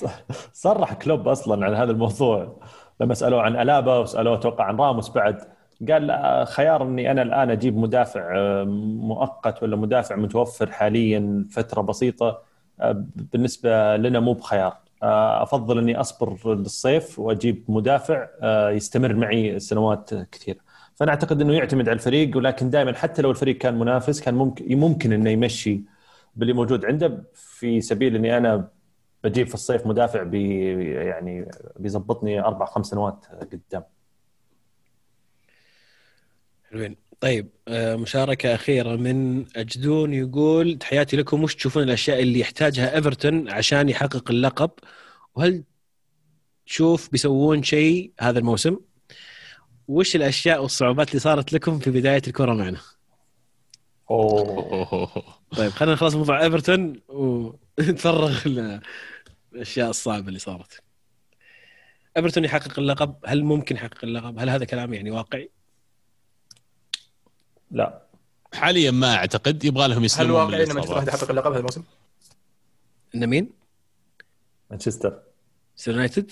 صرح 0.52 0.92
كلوب 0.92 1.28
أصلا 1.28 1.66
عن 1.66 1.74
هذا 1.74 1.92
الموضوع. 1.92 2.60
لما 3.00 3.14
سألوه 3.14 3.42
عن 3.42 3.56
ألابا 3.56 3.98
وسألوه 3.98 4.34
أتوقع 4.34 4.64
عن 4.64 4.76
راموس 4.76 5.08
بعد 5.08 5.48
قال 5.88 6.46
خيار 6.46 6.82
إني 6.82 7.10
أنا 7.10 7.22
الآن 7.22 7.50
أجيب 7.50 7.76
مدافع 7.76 8.32
آه، 8.36 8.64
مؤقت 9.00 9.62
ولا 9.62 9.76
مدافع 9.76 10.16
متوفر 10.16 10.70
حاليا 10.70 11.46
فترة 11.50 11.80
بسيطة. 11.82 12.49
بالنسبة 13.16 13.96
لنا 13.96 14.20
مو 14.20 14.32
بخيار. 14.32 14.76
آه، 15.02 15.42
أفضل 15.42 15.78
إني 15.78 16.00
أصبر 16.00 16.54
للصيف 16.54 17.18
وأجيب 17.18 17.64
مدافع 17.68 18.28
آه، 18.42 18.70
يستمر 18.70 19.14
معي 19.14 19.60
سنوات 19.60 20.14
كثيرة. 20.14 20.58
فأنا 20.94 21.10
أعتقد 21.10 21.40
إنه 21.40 21.54
يعتمد 21.54 21.88
على 21.88 21.96
الفريق 21.96 22.36
ولكن 22.36 22.70
دائما 22.70 22.92
حتى 22.94 23.22
لو 23.22 23.30
الفريق 23.30 23.58
كان 23.58 23.78
منافس 23.78 24.20
كان 24.20 24.34
ممكن 24.34 24.78
ممكن 24.78 25.12
إنه 25.12 25.30
يمشي 25.30 25.82
باللي 26.36 26.52
موجود 26.52 26.84
عنده. 26.84 27.24
في 27.34 27.80
سبيل 27.80 28.16
إني 28.16 28.36
أنا 28.36 28.68
بجيب 29.24 29.46
في 29.48 29.54
الصيف 29.54 29.86
مدافع 29.86 30.22
بي 30.22 30.64
يعني 30.94 31.50
بيظبطني 31.76 32.40
أربع 32.40 32.66
خمس 32.66 32.86
سنوات 32.86 33.26
قدام. 33.52 33.84
حلوين. 36.70 37.09
طيب 37.20 37.50
آه، 37.68 37.96
مشاركة 37.96 38.54
أخيرة 38.54 38.96
من 38.96 39.44
أجدون 39.56 40.14
يقول 40.14 40.78
تحياتي 40.78 41.16
لكم 41.16 41.42
وش 41.44 41.54
تشوفون 41.54 41.82
الأشياء 41.82 42.22
اللي 42.22 42.40
يحتاجها 42.40 42.94
إيفرتون 42.96 43.48
عشان 43.50 43.88
يحقق 43.88 44.30
اللقب؟ 44.30 44.70
وهل 45.34 45.64
تشوف 46.66 47.10
بيسوون 47.10 47.62
شيء 47.62 48.12
هذا 48.20 48.38
الموسم؟ 48.38 48.76
وش 49.88 50.16
الأشياء 50.16 50.62
والصعوبات 50.62 51.08
اللي 51.08 51.20
صارت 51.20 51.52
لكم 51.52 51.78
في 51.78 51.90
بداية 51.90 52.22
الكرة 52.26 52.54
معنا؟ 52.54 52.80
أوه. 54.10 55.12
طيب 55.56 55.70
خلينا 55.70 55.94
نخلص 55.94 56.14
موضوع 56.14 56.42
إيفرتون 56.42 57.00
ونتفرغ 57.08 58.48
للأشياء 59.52 59.90
الصعبة 59.96 60.28
اللي 60.28 60.38
صارت. 60.38 60.82
إيفرتون 62.16 62.44
يحقق 62.44 62.78
اللقب؟ 62.78 63.14
هل 63.26 63.44
ممكن 63.44 63.76
يحقق 63.76 64.04
اللقب؟ 64.04 64.38
هل 64.38 64.50
هذا 64.50 64.64
كلام 64.64 64.94
يعني 64.94 65.10
واقعي؟ 65.10 65.50
لا 67.70 68.02
حاليا 68.54 68.90
ما 68.90 69.14
أعتقد 69.14 69.64
يبغى 69.64 69.88
لهم 69.88 69.98
هل 69.98 70.04
يسلمون 70.04 70.30
من 70.46 70.54
واقعي 70.54 70.62
إن 70.64 70.72
مانشستر. 70.72 70.90
يونايتد 70.92 71.08
يحقق 71.08 71.30
اللقب 71.30 71.50
هذا 71.50 71.58
الموسم؟ 71.58 71.82
إن 73.14 73.26
مين؟ 73.26 73.50
مانشستر 74.70 75.18
مانشستر 75.78 75.90
يونايتد؟ 75.92 76.30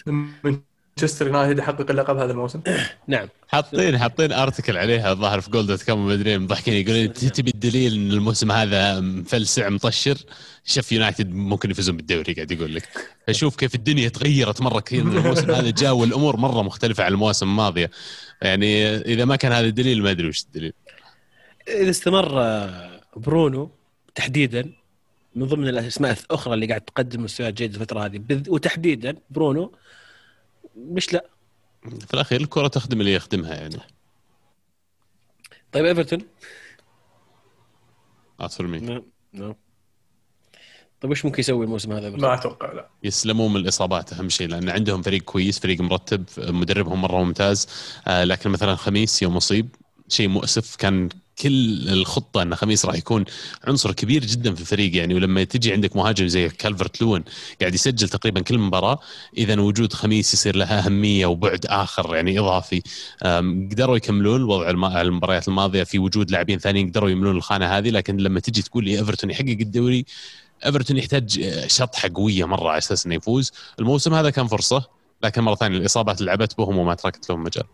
مانشستر 0.96 1.26
يونايتد 1.26 1.58
يحقق 1.58 1.90
اللقب 1.90 2.16
هذا 2.16 2.32
الموسم؟ 2.32 2.60
نعم 3.08 3.28
حاطين 3.48 3.98
حاطين 3.98 4.32
article 4.32 4.76
عليها 4.76 5.12
الظاهر 5.12 5.40
في 5.40 5.50
Goal 5.50 5.66
dot 5.66 5.82
com 5.82 6.06
مدري 6.06 6.38
مضحكين 6.38 6.74
يقولون 6.74 7.12
"ت- 7.12 7.24
تبي 7.24 7.50
الدليل 7.50 7.94
إن 7.94 8.10
الموسم 8.10 8.52
هذا 8.52 9.00
مفلسع 9.00 9.68
مطشر 9.68 10.18
شوف 10.64 10.92
يونايتد 10.92 11.30
ممكن 11.34 11.70
يفوزون 11.70 11.96
بالدوري 11.96 12.32
قاعد 12.32 12.50
يقول 12.50 12.74
لك 12.74 12.88
فشوف 13.28 13.56
كيف 13.56 13.74
الدنيا 13.74 14.08
تغيرت 14.08 14.60
مرة 14.60 14.80
كثير 14.80 15.04
من 15.04 15.16
الموسم 15.16 15.50
هذا 15.50 15.70
جاء 15.70 15.92
والأمور 15.94 16.36
مرة 16.36 16.62
مختلفة 16.62 17.04
عن 17.04 17.12
المواسم 17.12 17.46
الماضية 17.48 17.90
يعني 18.42 18.96
إذا 18.96 19.24
ما 19.24 19.36
كان 19.36 19.52
هذا 19.52 19.66
الدليل 19.66 20.02
ما 20.02 20.10
أدري 20.10 20.28
وش 20.28 20.42
الدليل 20.42 20.72
إذا 21.68 21.90
استمر 21.90 22.28
برونو 23.16 23.70
تحديدا 24.14 24.72
من 25.34 25.46
ضمن 25.46 25.68
الأسماء 25.68 26.18
الأخرى 26.20 26.54
اللي 26.54 26.66
قاعد 26.66 26.80
تقدم 26.80 27.22
مستويات 27.22 27.54
جيدة 27.54 27.74
الفترة 27.74 28.04
هذه 28.04 28.22
وتحديدا 28.48 29.16
برونو 29.30 29.72
ليش 30.76 31.12
لا؟ 31.12 31.24
في 31.82 32.14
الأخير 32.14 32.40
الكرة 32.40 32.68
تخدم 32.68 33.00
اللي 33.00 33.14
يخدمها 33.14 33.54
يعني. 33.54 33.76
طيب 35.72 35.84
إيفرتون؟ 35.84 36.20
اصل 38.40 38.64
مين 38.64 38.84
نعم 38.84 39.02
نعم 39.32 39.54
طيب 41.00 41.10
وش 41.10 41.24
ممكن 41.24 41.40
يسوي 41.40 41.64
الموسم 41.64 41.92
هذا 41.92 42.10
ما؟ 42.10 42.34
أتوقع 42.34 42.72
لا. 42.72 42.88
يسلمون 43.02 43.52
من 43.52 43.60
الإصابات 43.60 44.12
أهم 44.12 44.28
شيء 44.28 44.48
لأن 44.48 44.68
عندهم 44.68 45.02
فريق 45.02 45.22
كويس 45.22 45.58
فريق 45.58 45.80
مرتب 45.80 46.24
مدربهم 46.38 47.02
مرة 47.02 47.24
ممتاز 47.24 47.68
آه، 48.06 48.24
لكن 48.24 48.50
مثلا 48.50 48.74
خميس 48.74 49.22
يوم 49.22 49.36
اصيب 49.36 49.68
شيء 50.08 50.28
مؤسف. 50.28 50.76
كان 50.76 51.08
كل 51.42 51.88
الخطة 51.88 52.42
أن 52.42 52.54
خميس 52.54 52.86
راح 52.86 52.94
يكون 52.94 53.24
عنصر 53.64 53.92
كبير 53.92 54.24
جدا 54.24 54.54
في 54.54 54.60
الفريق 54.60 54.96
يعني. 54.96 55.14
ولما 55.14 55.44
تجي 55.44 55.72
عندك 55.72 55.96
مهاجم 55.96 56.26
زي 56.26 56.48
كالفرت 56.48 57.02
لون 57.02 57.24
قاعد 57.60 57.74
يسجل 57.74 58.08
تقريبا 58.08 58.40
كل 58.40 58.58
مباراة 58.58 58.98
اذا 59.36 59.60
وجود 59.60 59.92
خميس 59.92 60.34
يصير 60.34 60.56
لها 60.56 60.86
أهمية 60.86 61.26
وبعد 61.26 61.66
آخر 61.66 62.14
يعني 62.14 62.38
إضافي. 62.38 62.82
قدروا 63.72 63.96
يكملون 63.96 64.40
الوضع 64.40 64.70
الم- 64.70 64.84
المباريات 64.84 65.48
الماضية 65.48 65.82
في 65.84 65.98
وجود 65.98 66.30
لاعبين 66.30 66.58
ثانيين 66.58 66.90
قدروا 66.90 67.10
يملون 67.10 67.36
الخانة 67.36 67.66
هذه. 67.66 67.90
لكن 67.90 68.16
لما 68.16 68.40
تجي 68.40 68.62
تقول 68.62 68.84
لي 68.84 68.98
إيفرتون 68.98 69.30
يحقق 69.30 69.56
الدوري 69.60 70.04
إيفرتون 70.66 70.96
يحتاج 70.96 71.50
شطحة 71.66 72.10
قوية 72.14 72.44
مرة 72.44 72.68
على 72.68 72.78
أساس 72.78 73.06
إنه 73.06 73.14
يفوز. 73.14 73.52
الموسم 73.78 74.14
هذا 74.14 74.30
كان 74.30 74.46
فرصة 74.46 74.84
لكن 75.22 75.42
مرة 75.42 75.54
ثانية 75.54 75.78
الإصابات 75.78 76.20
لعبت 76.20 76.58
بهم 76.58 76.78
وما 76.78 76.94
تركت 76.94 77.30
لهم 77.30 77.42
مجال. 77.42 77.64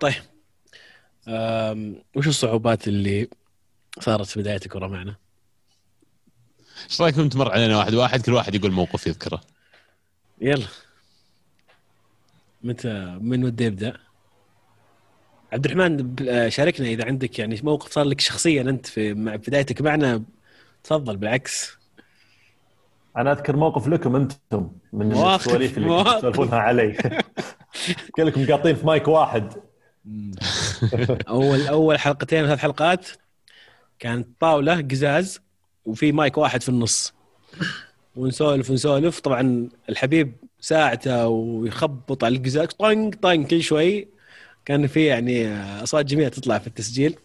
طيب 0.00 0.22
وش 2.16 2.28
الصعوبات 2.28 2.88
اللي 2.88 3.28
صارت 3.98 4.26
في 4.26 4.40
بداية 4.40 4.60
الكرة 4.64 4.86
معنا؟ 4.86 5.14
إيش 6.84 7.00
رأيكم 7.00 7.28
تمر 7.28 7.52
علينا 7.52 7.78
واحد 7.78 7.94
واحد 7.94 8.22
كل 8.22 8.32
واحد 8.32 8.54
يقول 8.54 8.72
موقف 8.72 9.06
يذكره 9.06 9.40
يلا 10.40 10.66
متى 12.62 13.18
من 13.20 13.44
ودي 13.44 13.64
يبدأ؟ 13.64 13.96
عبد 15.52 15.64
الرحمن 15.64 16.16
آه، 16.28 16.48
شاركنا 16.48 16.86
إذا 16.88 17.04
عندك 17.06 17.38
يعني 17.38 17.60
موقف 17.62 17.92
صار 17.92 18.04
لك 18.04 18.20
شخصيا 18.20 18.62
أنت 18.62 18.86
في 18.86 19.14
مع 19.14 19.36
بدايتك 19.36 19.82
معنا 19.82 20.22
تفضل 20.84 21.16
بالعكس 21.16 21.78
أنا 23.16 23.32
أذكر 23.32 23.56
موقف 23.56 23.88
لكم 23.88 24.16
أنتم 24.16 24.70
من 24.92 25.12
السواليف 25.12 25.78
اللي. 25.78 26.04
تسولفونها 26.04 26.58
علي 26.58 26.96
كلكم 28.16 28.46
قاطين 28.46 28.74
في 28.74 28.86
مايك 28.86 29.08
واحد. 29.08 29.54
اول 31.28 31.66
أول 31.66 31.98
حلقتين 31.98 32.46
ثلاث 32.46 32.58
حلقات 32.58 33.08
كانت 33.98 34.28
طاولة 34.40 34.80
قزاز 34.80 35.40
وفي 35.84 36.12
مايك 36.12 36.38
واحد 36.38 36.62
في 36.62 36.68
النص. 36.68 37.12
ونسولف 38.16 38.70
ونسولف. 38.70 39.20
طبعا 39.20 39.68
الحبيب 39.88 40.32
ساعته 40.60 41.28
ويخبط 41.28 42.24
على 42.24 42.36
القزاز 42.36 42.66
طنق 42.66 43.14
طنق 43.22 43.46
كل 43.46 43.62
شوي. 43.62 44.08
كان 44.64 44.86
في 44.86 45.06
يعني 45.06 45.62
أصوات 45.82 46.06
جميلة 46.06 46.28
تطلع 46.28 46.58
في 46.58 46.66
التسجيل. 46.66 47.16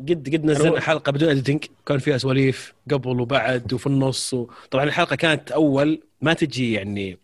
قد 0.00 0.28
قد 0.34 0.44
نزلنا 0.44 0.80
حلقة 0.80 1.12
بدون 1.12 1.28
اديتنج 1.28 1.64
كان 1.86 1.98
فيها 1.98 2.18
سواليف 2.18 2.74
قبل 2.90 3.20
وبعد 3.20 3.72
وفي 3.72 3.86
النص 3.86 4.34
و... 4.34 4.50
طبعا 4.70 4.84
الحلقة 4.84 5.16
كانت 5.16 5.52
أول 5.52 6.02
ما 6.22 6.32
تجي 6.32 6.72
يعني 6.72 7.18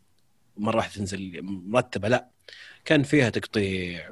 مرة 0.56 0.76
واحدة 0.76 0.94
تنزل 0.94 1.40
مرتبة 1.42 2.08
لا. 2.08 2.26
كان 2.84 3.02
فيها 3.02 3.30
تقطيع 3.30 4.10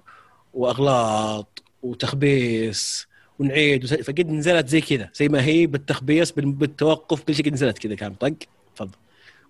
وأغلاط 0.54 1.62
وتخبيص 1.82 3.06
ونعيد 3.38 3.84
وس... 3.84 3.94
فقد 3.94 4.30
نزلت 4.30 4.68
زي 4.68 4.80
كذا 4.80 5.10
زي 5.14 5.28
ما 5.28 5.44
هي 5.44 5.66
بالتخبيص 5.66 6.32
بال- 6.32 6.52
بالتوقف 6.52 7.22
كل 7.22 7.34
شيء 7.34 7.44
قد 7.44 7.52
نزلت 7.52 7.78
كذا 7.78 7.94
كان 7.94 8.14
طق 8.14 8.32
تفضل. 8.76 8.90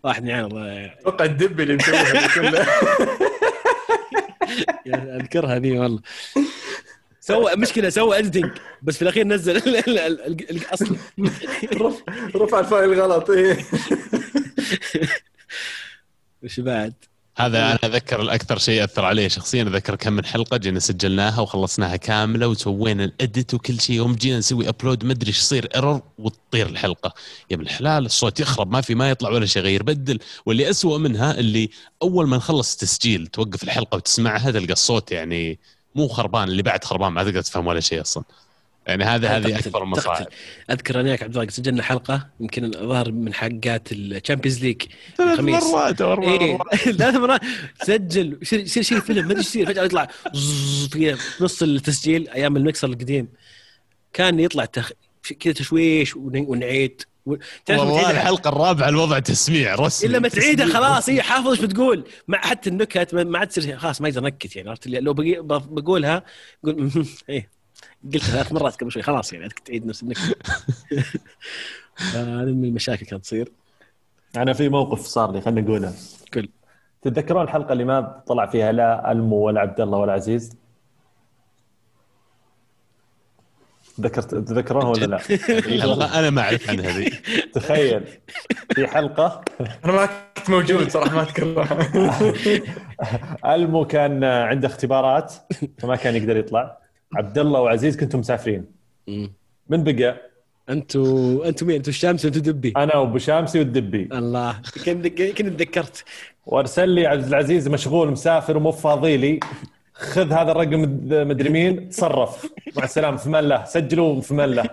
واحد 0.04 0.22
من 0.24 0.30
عين 0.30 0.44
الله 0.44 0.86
أتوقع 0.86 1.24
الدب 1.24 1.60
اللي 1.60 1.74
مسويها 1.76 2.26
أذكرها 5.16 5.58
ذي 5.58 5.78
والله. 5.78 6.00
سوى 7.20 7.56
مشكلة 7.62 7.88
سوى 7.88 8.18
editing 8.18 8.50
بس 8.82 8.96
في 8.96 9.02
الأخير 9.02 9.26
نزل 9.26 9.56
ال- 9.56 9.76
ال- 9.76 9.98
ال- 9.98 10.20
ال- 10.26 10.50
الأصل. 10.50 10.96
رف- 11.74 12.02
رفع 12.36 12.60
ال 12.60 12.68
file 12.68 13.00
غلط 13.00 13.30
إيه. 13.30 13.56
وش 16.42 16.60
بعد؟ 16.60 16.94
هذا 17.38 17.58
أنا 17.58 17.74
اتذكر 17.74 18.22
الأكثر 18.22 18.58
شيء 18.58 18.84
أثر 18.84 19.04
علي 19.04 19.28
شخصيا. 19.28 19.62
اتذكر 19.62 19.96
كم 19.96 20.12
من 20.12 20.24
حلقة 20.24 20.56
جينا 20.56 20.80
سجلناها 20.80 21.40
وخلصناها 21.40 21.96
كاملة 21.96 22.48
وسوينا 22.48 23.04
ال 23.04 23.14
edit 23.14 23.54
وكل 23.54 23.80
شيء 23.80 23.96
يوم 23.96 24.14
جينا 24.14 24.38
نسوي 24.38 24.68
upload 24.68 25.04
ما 25.04 25.12
أدري 25.12 25.28
إيش 25.28 25.38
يصير 25.38 25.68
error 25.74 26.02
وتطير 26.18 26.66
الحلقة. 26.66 27.14
يا 27.50 27.56
ابن 27.56 27.64
الحلال 27.64 28.06
الصوت 28.06 28.40
يخرب 28.40 28.72
ما 28.72 28.80
في 28.80 28.94
ما 28.94 29.10
يطلع 29.10 29.30
ولا 29.30 29.46
شيء 29.46 29.62
غير 29.62 29.82
بدل. 29.82 30.18
واللي 30.46 30.70
أسوأ 30.70 30.98
منها 30.98 31.38
اللي 31.38 31.70
أول 32.02 32.28
ما 32.28 32.36
نخلص 32.36 32.72
التسجيل 32.72 33.26
توقف 33.26 33.62
الحلقة 33.62 33.96
وتسمعها 33.96 34.50
تلقى 34.50 34.72
الصوت 34.72 35.12
يعني 35.12 35.58
مو 35.94 36.08
خربان 36.08 36.48
اللي 36.48 36.62
بعد 36.62 36.84
خربان 36.84 37.12
ما 37.12 37.24
تقدر 37.24 37.42
تفهم 37.42 37.66
ولا 37.66 37.80
شيء 37.80 38.00
أصلا. 38.00 38.24
يعني 38.86 39.04
هذه 39.04 39.36
هذه 39.36 39.58
أكبر 39.58 39.82
المصاعب. 39.82 40.26
أذكر 40.70 41.00
أنا 41.00 41.08
وياك 41.08 41.22
عبد 41.22 41.36
الله 41.36 41.50
سجلنا 41.50 41.82
حلقة 41.82 42.28
يمكن 42.40 42.70
ظهر 42.72 43.12
من 43.12 43.34
حلقات 43.34 43.92
ال 43.92 44.00
Champions 44.00 44.64
League 44.64 44.82
ثلاث. 45.16 45.40
مرات 45.40 46.00
أو 46.00 46.12
أربع 46.12 46.28
إيه 46.32 46.56
مرات. 46.56 46.74
ثلاث 46.98 47.14
مرات. 47.14 47.40
سجل 47.82 48.38
يصير 48.42 48.60
يصير 48.60 48.82
شيء 48.82 49.00
فيلم 49.00 49.18
ما 49.24 49.30
أدري 49.30 49.38
إيش 49.38 49.46
يصير. 49.46 49.66
فجأة 49.66 49.82
يطلع 49.84 50.08
في 50.92 51.16
نص 51.40 51.62
التسجيل 51.62 52.28
أيام 52.28 52.56
المكسر 52.56 52.88
القديم. 52.88 53.28
كان 54.12 54.40
يطلع 54.40 54.64
تخ... 54.64 54.92
كذا 55.40 55.52
تشويش 55.52 56.16
ون- 56.16 56.46
ونعيد. 56.48 57.02
والله 57.68 58.10
الحلقة 58.10 58.48
الرابعة 58.48 58.88
الوضع 58.88 59.18
تسميع 59.18 59.74
رسمي. 59.74 60.10
إلا 60.10 60.18
ما 60.18 60.28
تعيدها. 60.28 60.66
خلاص 60.66 61.08
هي 61.10 61.22
حافظ 61.22 61.48
إيش 61.48 61.60
بتقول. 61.60 62.04
مع 62.28 62.38
حتى 62.38 62.70
النكت 62.70 63.14
ما- 63.14 63.38
عاد 63.38 63.48
تصير 63.48 63.78
خلاص 63.78 64.00
ما 64.00 64.08
يقدر 64.08 64.20
نكت 64.22 64.56
يعني 64.56 64.68
عرفت؟ 64.68 64.86
لو 64.86 65.14
بقولها 65.48 66.22
يقول 66.64 66.90
إيه. 67.28 67.55
قلتها 68.04 68.28
ثلاث 68.28 68.52
مرات 68.52 68.80
قبل 68.80 68.92
شوي 68.92 69.02
خلاص 69.02 69.32
يعني 69.32 69.48
تعيد 69.64 69.86
نفس 69.86 70.02
النكتة. 70.02 70.34
هذه 72.14 72.52
من 72.52 72.64
المشاكل 72.64 73.06
كانت 73.06 73.22
تصير. 73.22 73.52
أنا 74.36 74.52
في 74.52 74.68
موقف 74.68 75.00
صار 75.00 75.32
لي 75.32 75.40
خلينا 75.40 75.60
نقوله 75.60 75.94
كل 76.34 76.48
تتذكرون 77.02 77.42
الحلقة 77.42 77.72
اللي 77.72 77.84
ما 77.84 78.22
طلع 78.26 78.46
فيها 78.46 78.72
لا 78.72 79.12
ألمو 79.12 79.36
ولا 79.36 79.60
عبد 79.60 79.80
الله 79.80 79.98
ولا 79.98 80.12
عزيز؟ 80.12 80.56
تذكرت 83.96 84.30
تتذكرونها 84.34 84.88
ولا 84.88 85.06
لا؟ 85.06 85.20
الحلقة 85.48 86.18
أنا 86.18 86.30
ما 86.30 86.42
أعرف 86.42 86.70
عن 86.70 86.80
هذه. 86.80 87.10
تخيل 87.54 88.04
في 88.74 88.86
حلقة. 88.86 89.44
أنا 89.84 89.92
ما 89.92 90.06
كنت 90.36 90.50
موجود 90.50 90.90
صراحة 90.90 91.14
ما 91.14 91.22
أذكر. 91.22 91.66
ألمو 93.54 93.84
كان 93.84 94.24
عنده 94.24 94.68
اختبارات 94.68 95.34
فما 95.78 95.96
كان 95.96 96.16
يقدر 96.16 96.36
يطلع. 96.36 96.78
عبد 97.14 97.38
الله 97.38 97.60
وعزيز 97.60 97.96
كنتم 97.96 98.18
مسافرين. 98.18 98.64
من 99.68 99.84
بقى؟ 99.84 100.20
أنتوا 100.70 101.48
أنتوا 101.48 101.66
مين؟ 101.66 101.76
أنتوا 101.76 101.90
الشمس 101.92 102.24
وانتوا 102.24 102.42
دبي؟ 102.42 102.72
أنا 102.76 102.96
وأبو 102.96 103.18
شامسي 103.18 103.58
والدبي. 103.58 104.08
الله. 104.12 104.62
كنت 104.84 105.06
كنت 105.06 105.40
تذكرت 105.40 106.04
وأرسل 106.46 106.88
لي 106.88 107.06
عبد 107.06 107.24
العزيز 107.26 107.68
مشغول 107.68 108.10
مسافر 108.10 108.56
ومو 108.56 108.72
فاضي 108.72 109.16
لي 109.16 109.40
خذ 109.92 110.32
هذا 110.32 110.52
الرقم 110.52 110.82
مد- 110.82 111.14
مدري 111.14 111.48
مين. 111.48 111.88
تصرف 111.88 112.46
مع 112.76 112.84
السلامة. 112.84 113.16
في 113.16 113.28
ملة. 113.28 113.64
سجلوا 113.64 114.20
في 114.20 114.34
ملة. 114.34 114.64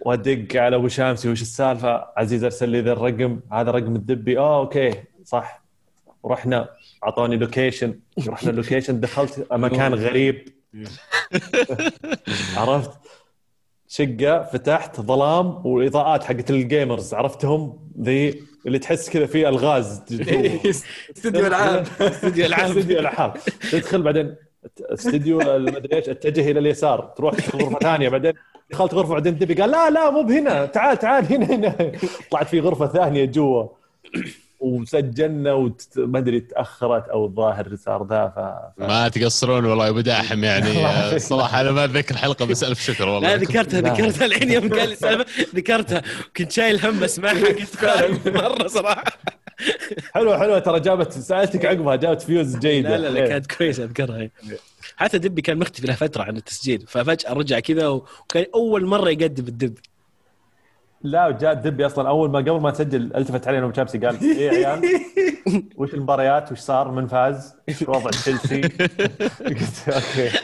وادق 0.00 0.56
على 0.56 0.76
أبو 0.76 0.88
شامسي. 0.88 1.28
وش 1.28 1.42
السالفة؟ 1.42 2.06
عزيز 2.16 2.44
أرسل 2.44 2.68
لي 2.68 2.80
ذا 2.80 2.92
الرقم. 2.92 3.40
هذا 3.52 3.70
رقم 3.70 3.96
الدبي. 3.96 4.38
آه 4.38 4.58
okay. 4.60 4.94
صح. 5.24 5.64
ورحنا 6.22 6.68
أعطوني 7.04 7.36
location 7.36 7.98
رحنا 8.28 8.50
ال 8.50 8.56
location 8.56 9.00
دخلت. 9.00 9.46
مكان 9.52 9.94
غريب. 9.94 10.48
عرفت؟ 12.56 12.90
شقة 13.88 14.42
فتحت 14.42 15.00
ظلام 15.00 15.66
والاضاءات 15.66 16.24
حقت 16.24 16.50
ال 16.50 16.58
gamers. 16.58 17.14
عرفتهم؟ 17.14 17.90
ذي 18.00 18.42
اللي 18.66 18.78
تحس 18.78 19.10
كذا 19.10 19.26
فيه 19.26 19.48
ألغاز. 19.48 20.02
استوديو 21.16 21.46
العاب. 21.46 21.86
استوديو 22.00 22.46
العاب. 22.50 22.64
استوديو 22.70 22.98
العاب. 22.98 23.36
تدخل 23.72 24.02
بعدين 24.02 24.34
استوديو 24.80 25.40
المدري 25.40 25.96
إيش؟ 25.96 26.08
اتجه 26.08 26.50
إلى 26.50 26.58
اليسار. 26.58 27.00
تروح 27.16 27.34
غرفة 27.56 27.78
ثانية. 27.78 28.08
بعدين 28.08 28.32
دخلت 28.70 28.94
غرفة 28.94 29.12
بعدين 29.12 29.38
تبي؟ 29.38 29.54
قال 29.54 29.70
لا 29.70 29.90
لا 29.90 30.10
مو 30.10 30.22
بهنا. 30.22 30.66
تعال 30.66 30.98
تعال 30.98 31.32
هنا 31.32 31.46
هنا. 31.46 31.92
طلعت 32.30 32.48
في 32.48 32.60
غرفة 32.60 32.86
ثانية 32.86 33.24
جوا. 33.24 33.66
وسجلنا 34.64 35.52
وما 35.52 36.18
أدري 36.18 36.40
تأخرت 36.40 37.08
أو 37.08 37.24
الظاهر 37.26 37.76
صار 37.76 38.06
ذا 38.06 38.32
ف... 38.36 38.38
ف... 38.80 38.88
ما 38.88 39.08
تقصرون 39.08 39.64
والله 39.64 39.84
يا 39.84 39.90
أبو 39.90 40.00
داحم 40.00 40.44
يعني 40.44 40.86
آه، 40.86 41.18
صراحة 41.18 41.60
أنا 41.60 41.70
ما 41.70 41.84
اتذكر 41.84 42.14
الحلقة 42.14 42.44
بس 42.44 42.64
ألف 42.64 42.80
شكر 42.80 43.08
والله. 43.08 43.28
لا 43.28 43.36
ذكرتها. 43.36 43.80
ذكرتها 43.80 44.26
الحين 44.26 44.50
يوم 44.52 44.68
قال 44.74 44.88
لي 44.88 45.24
ذكرتها. 45.54 46.02
كنت 46.36 46.52
شايل 46.52 46.86
هم 46.86 47.04
أسمعها 47.04 47.46
قلت 47.54 48.28
مرة 48.28 48.68
صراحة. 48.68 49.04
حلوة 50.14 50.38
حلوة. 50.38 50.58
ترى 50.58 50.80
جابت 50.80 51.12
سألتك 51.12 51.64
عقبها 51.64 51.96
جابت 51.96 52.22
views 52.22 52.56
جيدة. 52.56 52.96
لا 52.96 53.08
لا 53.08 53.08
لا 53.08 53.28
كانت 53.28 53.52
كويسة 53.52 53.84
أذكرها 53.84 54.30
حتى 54.96 55.18
دبي 55.18 55.42
كان 55.42 55.58
مختفي 55.58 55.86
له 55.86 55.94
فترة 55.94 56.22
عن 56.22 56.36
التسجيل 56.36 56.84
ففجأة 56.88 57.32
رجع 57.32 57.60
كذا 57.60 57.88
وكان 57.88 58.44
أول 58.54 58.86
مرة 58.86 59.10
يقدم 59.10 59.46
الدب. 59.48 59.74
لا 61.04 61.30
جاء 61.30 61.54
دبي 61.54 61.86
أصلا. 61.86 62.08
أول 62.08 62.30
ما 62.30 62.38
قبل 62.38 62.60
ما 62.60 62.70
تسجل 62.70 63.16
التفت 63.16 63.48
علينا 63.48 63.64
ابو 63.64 63.72
شامسي 63.74 63.98
قال 63.98 64.20
إيه 64.20 64.50
يا 64.50 64.68
عيال 64.68 64.82
وش 65.78 65.94
المباريات؟ 65.94 66.52
وش 66.52 66.58
صار؟ 66.58 66.90
من 66.90 67.06
فاز؟ 67.06 67.54
وش 67.68 67.82
وضع 67.88 68.10
تشيلسي؟ 68.10 68.60
قلت 69.48 69.88
okay. 69.88 70.30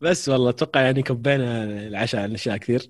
بس 0.00 0.28
والله 0.28 0.50
أتوقع 0.50 0.80
يعني 0.80 1.02
كبينا 1.02 1.64
العشاء 1.64 2.22
عن 2.22 2.32
أشياء 2.34 2.56
كثير. 2.56 2.88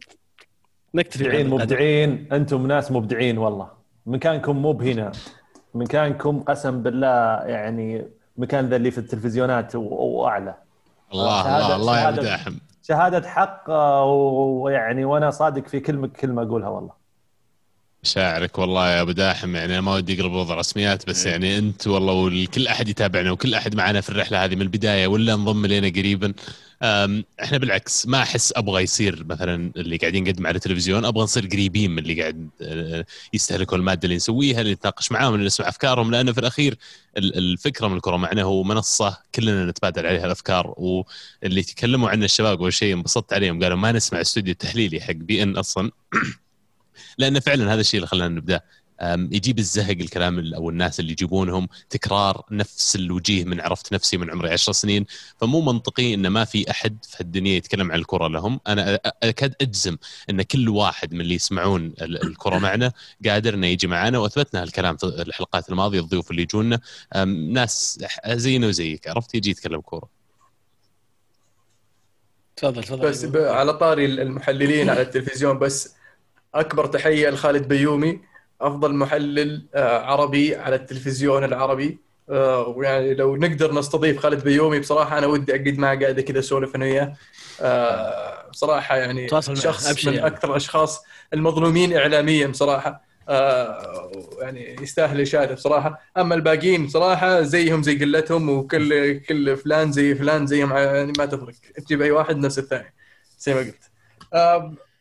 نكتفي 0.95 1.25
مبدعين. 1.25 1.49
مبدعين. 1.51 2.29
أنتم 2.33 2.67
ناس 2.67 2.93
مبدعين 2.93 3.39
والله. 3.39 3.69
مكانكم 4.07 4.57
مو 4.57 4.73
بهنا. 4.73 5.13
مكانكم 5.75 6.41
قسم 6.41 6.83
بالله 6.83 7.07
يعني 7.45 8.07
مكان 8.37 8.69
ذا 8.69 8.77
اللي 8.77 8.91
في 8.91 8.99
التلفزيونات 8.99 9.75
وأعلى. 9.77 10.55
الله 11.13 11.41
الله 11.57 11.77
الله 11.77 12.01
يا 12.01 12.09
ابو 12.09 12.17
شهادة- 12.17 12.23
داحم 12.25 12.55
شهادة 12.89 13.29
حق 13.29 13.71
ويعني 14.63 15.05
وأنا 15.05 15.31
صادق 15.31 15.67
في 15.69 15.81
كلمه 15.81 16.09
كلمة 16.09 16.43
أقولها 16.43 16.69
والله. 16.69 17.06
مشاعرك 18.07 18.59
والله 18.59 18.91
يا 18.91 19.01
أبو 19.01 19.13
داحم 19.13 19.57
يعني 19.57 19.81
ما 19.81 19.95
ودي 19.95 20.21
أقلب 20.21 20.33
وضع 20.33 20.55
رسميات 20.55 21.05
إيه. 21.05 21.11
بس 21.11 21.27
يعني 21.27 21.59
أنت 21.59 21.87
والله 21.87 22.13
وكل 22.13 22.67
أحد 22.67 22.89
يتابعنا 22.89 23.31
وكل 23.31 23.55
أحد 23.55 23.75
معنا 23.75 24.01
في 24.01 24.09
الرحلة 24.11 24.45
هذه 24.45 24.55
من 24.55 24.63
البداية 24.63 25.07
ولا 25.07 25.35
انضم 25.35 25.67
لنا 25.67 25.89
قريبا 25.89 26.35
إحنا 27.43 27.59
بالعكس 27.59 28.07
ما 28.07 28.23
أحس 28.23 28.53
أبغى 28.57 28.83
يصير 28.83 29.25
مثلا 29.25 29.73
اللي 29.77 29.97
قاعدين 29.97 30.25
نقدم 30.25 30.47
على 30.47 30.57
التلفزيون 30.57 31.05
أبغى 31.05 31.23
نصير 31.25 31.47
قريبين 31.47 31.91
من 31.91 31.99
اللي 31.99 32.21
قاعد 32.21 32.49
أه، 32.63 33.05
يستهلكوا 33.33 33.79
المادة 33.79 34.01
اللي 34.05 34.17
نسويها 34.17 34.61
اللي 34.61 34.73
نتناقش 34.73 35.13
معاهم 35.13 35.35
اللي 35.35 35.47
نسمع 35.47 35.69
أفكارهم 35.69 36.11
لأنه 36.11 36.33
في 36.33 36.41
الأخير 36.41 36.79
ال- 37.17 37.39
الفكرة 37.39 37.89
من 37.89 37.97
الكره 37.97 38.17
معنا 38.17 38.43
هو 38.43 38.63
منصة 38.63 39.19
كلنا 39.35 39.67
نتبادل 39.67 40.07
عليها 40.07 40.27
الأفكار 40.27 40.75
واللي 40.77 41.63
تكلموا 41.63 42.09
عنه 42.11 42.25
الشباب 42.25 42.61
أول 42.61 42.73
شيء 42.73 42.95
انبسطت 42.95 43.33
عليهم 43.33 43.63
قالوا 43.63 43.79
ما 43.79 43.93
نسمع 43.93 44.21
استوديو 44.21 44.53
التحليلي 44.53 45.01
حق 45.01 45.13
بي 45.13 45.43
إن 45.43 45.57
أصلا 45.57 45.91
لأن 47.19 47.41
فعلا 47.41 47.73
هذا 47.75 47.81
الشيء 47.81 47.99
اللي 47.99 48.07
خلانا 48.07 48.35
نبدأ 48.35 48.61
يجيب 49.33 49.59
الزهق 49.59 49.91
الكلام 49.91 50.39
ال- 50.39 50.55
أو 50.55 50.71
الناس 50.71 51.01
اللي 51.01 51.13
يجيبونهم 51.13 51.69
تكرار 51.91 52.43
نفس 52.51 52.97
الوجيه 52.97 53.45
من 53.45 53.61
عرفت 53.61 53.93
نفسي 53.93 54.17
من 54.17 54.31
عمري 54.31 54.51
10 54.53 54.73
سنين. 54.73 55.07
فمو 55.41 55.61
منطقي 55.61 56.15
إن 56.15 56.27
ما 56.27 56.45
في 56.45 56.71
أحد 56.71 56.99
في 57.09 57.21
الدنيا 57.21 57.57
يتكلم 57.57 57.93
عن 57.93 57.99
الكرة 57.99 58.29
لهم. 58.29 58.61
أنا 58.67 59.01
أكاد 59.23 59.55
أجزم 59.61 59.97
إن 60.31 60.43
كل 60.43 60.69
واحد 60.69 61.15
من 61.15 61.21
اللي 61.21 61.35
يسمعون 61.35 61.87
ال- 61.87 62.23
الكرة 62.27 62.59
معنا 62.59 62.93
قادر 63.27 63.55
إنه 63.55 63.67
يجي 63.67 63.87
معنا. 63.87 64.19
وأثبتنا 64.19 64.63
هالكلام 64.63 64.97
في 64.97 65.05
الحلقات 65.07 65.69
الماضية 65.71 66.01
الضيوف 66.01 66.31
اللي 66.31 66.43
يجونا. 66.43 66.81
ناس 67.53 68.05
زينا 68.29 68.67
وزيك 68.67 69.09
عرفت؟ 69.09 69.35
يجي 69.35 69.51
يتكلم 69.51 69.81
كورة. 69.81 70.09
تفضل 72.57 72.85
تفضل. 72.85 73.09
بس 73.09 73.25
على 73.35 73.73
طاري 73.75 74.05
المحللين 74.05 74.91
على 74.91 75.01
التلفزيون 75.03 75.59
بس 75.59 75.96
أكبر 76.55 76.87
تحية 76.87 77.31
لخالد 77.31 77.69
بيومي 77.69 78.21
أفضل 78.61 78.95
محلل 78.95 79.67
آه، 79.75 79.99
عربي 79.99 80.57
على 80.57 80.77
التلفزيون 80.77 81.45
العربي. 81.45 81.99
آه، 82.31 82.69
ويعني 82.69 83.15
لو 83.15 83.37
نقدر 83.37 83.75
نستضيف 83.75 84.19
خالد 84.19 84.45
بيومي 84.45 84.81
بصراحة 84.81 85.19
أنا 85.19 85.27
ودي 85.27 85.53
أقعد 85.53 85.79
معه 85.79 86.01
قاعدة 86.01 86.23
كذا 86.23 86.39
اسولف 86.39 86.77
أنا 86.77 86.85
وياه. 86.85 87.17
آه، 87.61 88.51
بصراحة 88.51 88.97
يعني 88.97 89.29
شخص 89.29 90.07
من 90.07 90.15
يعني. 90.15 90.27
أكثر 90.27 90.51
الأشخاص 90.51 91.03
المظلومين 91.35 91.97
اعلاميا 91.97 92.47
بصراحة. 92.47 93.07
يعني 94.41 94.77
يستاهل 94.83 95.21
إشادة 95.21 95.55
بصراحة. 95.55 96.01
أما 96.17 96.35
الباقيين 96.35 96.87
بصراحة 96.87 97.43
زيهم 97.43 97.83
زي 97.83 97.99
قلتهم 97.99 98.51
وكل 98.51 99.19
كل 99.19 99.57
فلان 99.57 99.93
زي 99.93 100.15
فلان 100.15 100.47
زيهم 100.47 100.73
يعني 100.73 101.13
ما 101.19 101.27
تفرق. 101.27 101.55
تجيب 101.87 102.03
أي 102.03 102.11
واحد 102.11 102.37
نفس 102.37 102.59
الثاني 102.59 102.95
زي 103.39 103.55
ما 103.55 103.61
قلت. 103.61 103.91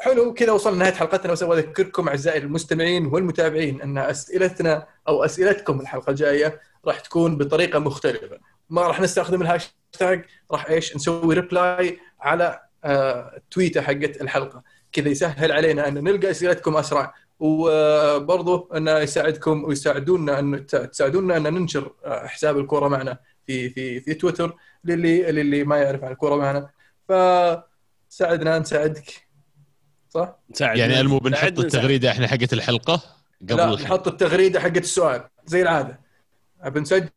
حلو 0.02 0.34
كذا 0.34 0.52
وصلنا 0.52 0.76
لنهايه 0.76 0.94
حلقتنا. 0.94 1.34
أبغى 1.34 1.60
اذكركم 1.60 2.08
أعزائي 2.08 2.40
المستمعين 2.40 3.06
والمتابعين 3.06 3.82
أن 3.82 3.98
أسئلتنا 3.98 4.88
أو 5.08 5.26
أسئلتكم 5.26 5.80
الحلقة 5.80 6.10
الجاية 6.10 6.62
راح 6.86 7.00
تكون 7.00 7.38
بطريقة 7.38 7.80
مختلفة. 7.80 8.40
ما 8.70 8.82
راح 8.82 9.02
نستخدم 9.02 9.42
الهاشتاج 9.42 10.26
راح 10.52 10.70
إيش؟ 10.70 10.96
نسوي 10.96 11.36
reply 11.36 12.00
على 12.22 12.60
آه، 12.84 13.42
تويته 13.52 13.82
حقت 13.82 14.22
الحلقة. 14.22 14.64
كذا 14.92 15.10
يسهل 15.10 15.52
علينا 15.52 15.88
أن 15.88 15.94
نلقى 16.04 16.32
أسئلتكم 16.32 16.78
أسرع. 16.78 17.14
وبرضه 17.40 18.70
انه 18.78 19.00
يساعدكم 19.00 19.64
ويساعدونا 19.64 20.40
أن 20.40 20.66
تساعدونا 20.66 21.38
أن 21.38 21.44
ننشر 21.44 21.92
آه، 22.06 22.28
حساب 22.28 22.58
الكورة 22.58 22.88
معنا 22.88 23.18
في 23.48 23.70
في 23.70 24.00
في 24.00 24.14
تويتر 24.14 24.56
للي 24.84 25.32
للي 25.32 25.64
ما 25.64 25.78
يعرف 25.78 26.04
عن 26.04 26.12
الكورة 26.12 26.36
معنا. 26.36 26.70
فساعدنا 28.10 28.60
نساعدك. 28.60 29.25
صح؟ 30.16 30.36
يعني 30.62 31.00
ألمو 31.00 31.18
بنحط. 31.20 31.60
التغريدة 31.60 32.12
إحنا 32.12 32.28
حقت 32.28 32.54
الحلقة 32.54 33.02
قبل 33.42 33.58
لا 33.58 33.64
الحلقة. 33.74 33.84
نحط 33.84 34.08
التغريدة 34.08 34.60
حقت 34.60 34.78
السؤال 34.78 35.24
زي 35.46 35.62
العادة 35.62 36.00
بنسجل 36.66 37.10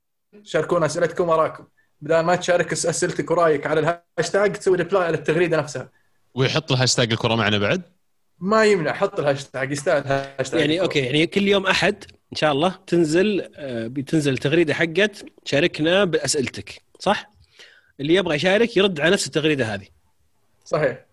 شاركونا 0.42 0.86
أسئلتكم 0.86 1.28
وراكم 1.28 1.64
بدل 2.00 2.20
ما 2.20 2.36
تشارك 2.36 2.72
أسئلتك 2.72 3.30
ورأيك 3.30 3.66
على 3.66 3.80
الهاشتاج 4.18 4.52
تسوي 4.52 4.76
reply 4.76 5.04
على 5.04 5.16
التغريدة 5.16 5.56
نفسها 5.56 5.88
ويحط 6.34 6.72
الهاشتاج 6.72 7.12
الكرة 7.12 7.34
معنا 7.34 7.58
بعد 7.58 7.82
ما 8.38 8.64
يمنع 8.64 8.92
حط 8.92 9.20
الهاشتاج 9.20 9.72
يستاهل 9.72 10.02
هاشتاج 10.06 10.60
يعني 10.60 10.80
okay 10.80 10.98
يعني 10.98 11.26
كل 11.26 11.48
يوم 11.48 11.66
أحد 11.66 12.04
إن 12.32 12.36
شاء 12.36 12.52
الله 12.52 12.78
تنزل 12.86 13.48
آه، 13.56 13.86
بتنزل 13.86 14.32
التغريدة 14.32 14.74
حقت 14.74 15.24
شاركنا 15.44 16.04
بأسئلتك 16.04 16.82
صح؟ 16.98 17.30
اللي 18.00 18.14
يبغى 18.14 18.36
يشارك 18.36 18.76
يرد 18.76 19.00
على 19.00 19.10
نفس 19.10 19.26
التغريدة 19.26 19.74
هذه 19.74 19.86
صحيح 20.64 21.07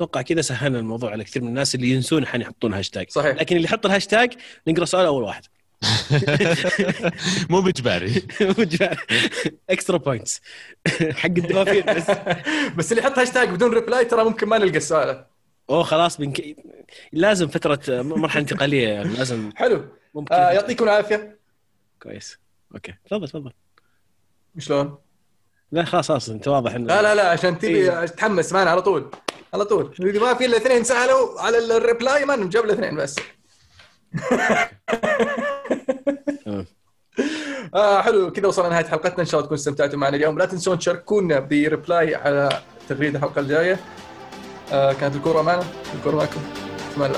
أتوقع 0.00 0.22
كذا 0.22 0.40
سهلنا 0.40 0.78
الموضوع 0.78 1.10
على 1.10 1.24
كثير 1.24 1.42
من 1.42 1.48
الناس 1.48 1.74
اللي 1.74 1.90
ينسون 1.90 2.26
حين 2.26 2.40
يحطون 2.40 2.74
هاشتاج. 2.74 3.10
صحيح. 3.10 3.36
لكن 3.36 3.56
اللي 3.56 3.68
يحط 3.68 3.86
الهاشتاج 3.86 4.32
نقرأ 4.68 4.84
سؤال 4.84 5.06
أول 5.06 5.22
واحد. 5.22 5.44
مو 7.50 7.60
بإجباري. 7.60 8.22
extra 9.70 9.96
points 9.96 10.40
حق 11.10 11.26
الدوافين 11.26 11.84
بس. 11.86 12.10
بس 12.76 12.92
اللي 12.92 13.02
يحط 13.02 13.18
هاشتاج 13.18 13.48
بدون 13.48 13.74
reply 13.74 14.04
ترى 14.04 14.24
ممكن 14.24 14.48
ما 14.48 14.58
نلقى 14.58 14.76
السؤال. 14.76 15.24
أوه 15.70 15.82
خلاص 15.82 16.16
بنك... 16.16 16.56
لازم 17.12 17.48
فترة 17.48 18.02
مرحلة 18.02 18.42
انتقالية 18.42 18.88
يعني 18.88 19.08
لازم 19.08 19.50
حلو. 19.56 19.84
ممكن. 20.14 20.34
آه 20.34 20.50
يعطيكم 20.50 20.84
العافية. 20.84 21.38
كويس. 22.02 22.38
okay. 22.74 22.94
تفضل 23.04 23.28
تفضل. 23.28 23.52
شلون؟ 24.58 24.98
لا 25.72 25.84
خلاص 25.84 26.08
خلاص 26.08 26.28
أنت 26.28 26.48
واضح 26.48 26.74
انه 26.74 26.86
لا 26.86 27.02
لا 27.02 27.14
لا 27.14 27.30
عشان 27.30 27.58
تبي 27.58 27.90
إيه. 27.90 28.06
تتحمس 28.06 28.52
معنا 28.52 28.70
على 28.70 28.82
طول. 28.82 29.10
على 29.54 29.64
طول. 29.64 29.94
إذا 30.00 30.20
ما 30.20 30.34
في 30.34 30.44
إلا 30.46 30.56
اثنين 30.56 30.84
سألوا 30.84 31.40
على 31.40 31.76
ال 31.76 31.84
reply 31.84 32.24
ما 32.24 32.36
نجيب 32.36 32.64
الاثنين 32.64 32.96
بس. 32.96 33.16
آه 37.74 38.02
حلو. 38.02 38.32
كذا 38.32 38.48
وصلنا 38.48 38.68
لنهاية 38.68 38.84
حلقتنا. 38.84 39.20
إن 39.20 39.24
شاء 39.24 39.34
الله 39.34 39.46
تكونوا 39.46 39.60
استمتعتوا 39.60 39.98
معنا 39.98 40.16
اليوم. 40.16 40.38
لا 40.38 40.44
تنسون 40.44 40.78
تشاركونا 40.78 41.40
ب 41.40 41.52
reply 41.52 42.14
على 42.14 42.62
تغريدة 42.88 43.18
الحلقة 43.18 43.40
الجاية. 43.40 43.80
آه 44.72 44.92
كانت 44.92 45.16
الكورة 45.16 45.42
معنا. 45.42 45.64
الكورة 45.94 46.16
معكم. 46.16 46.40
في 46.90 46.96
الله 46.96 47.08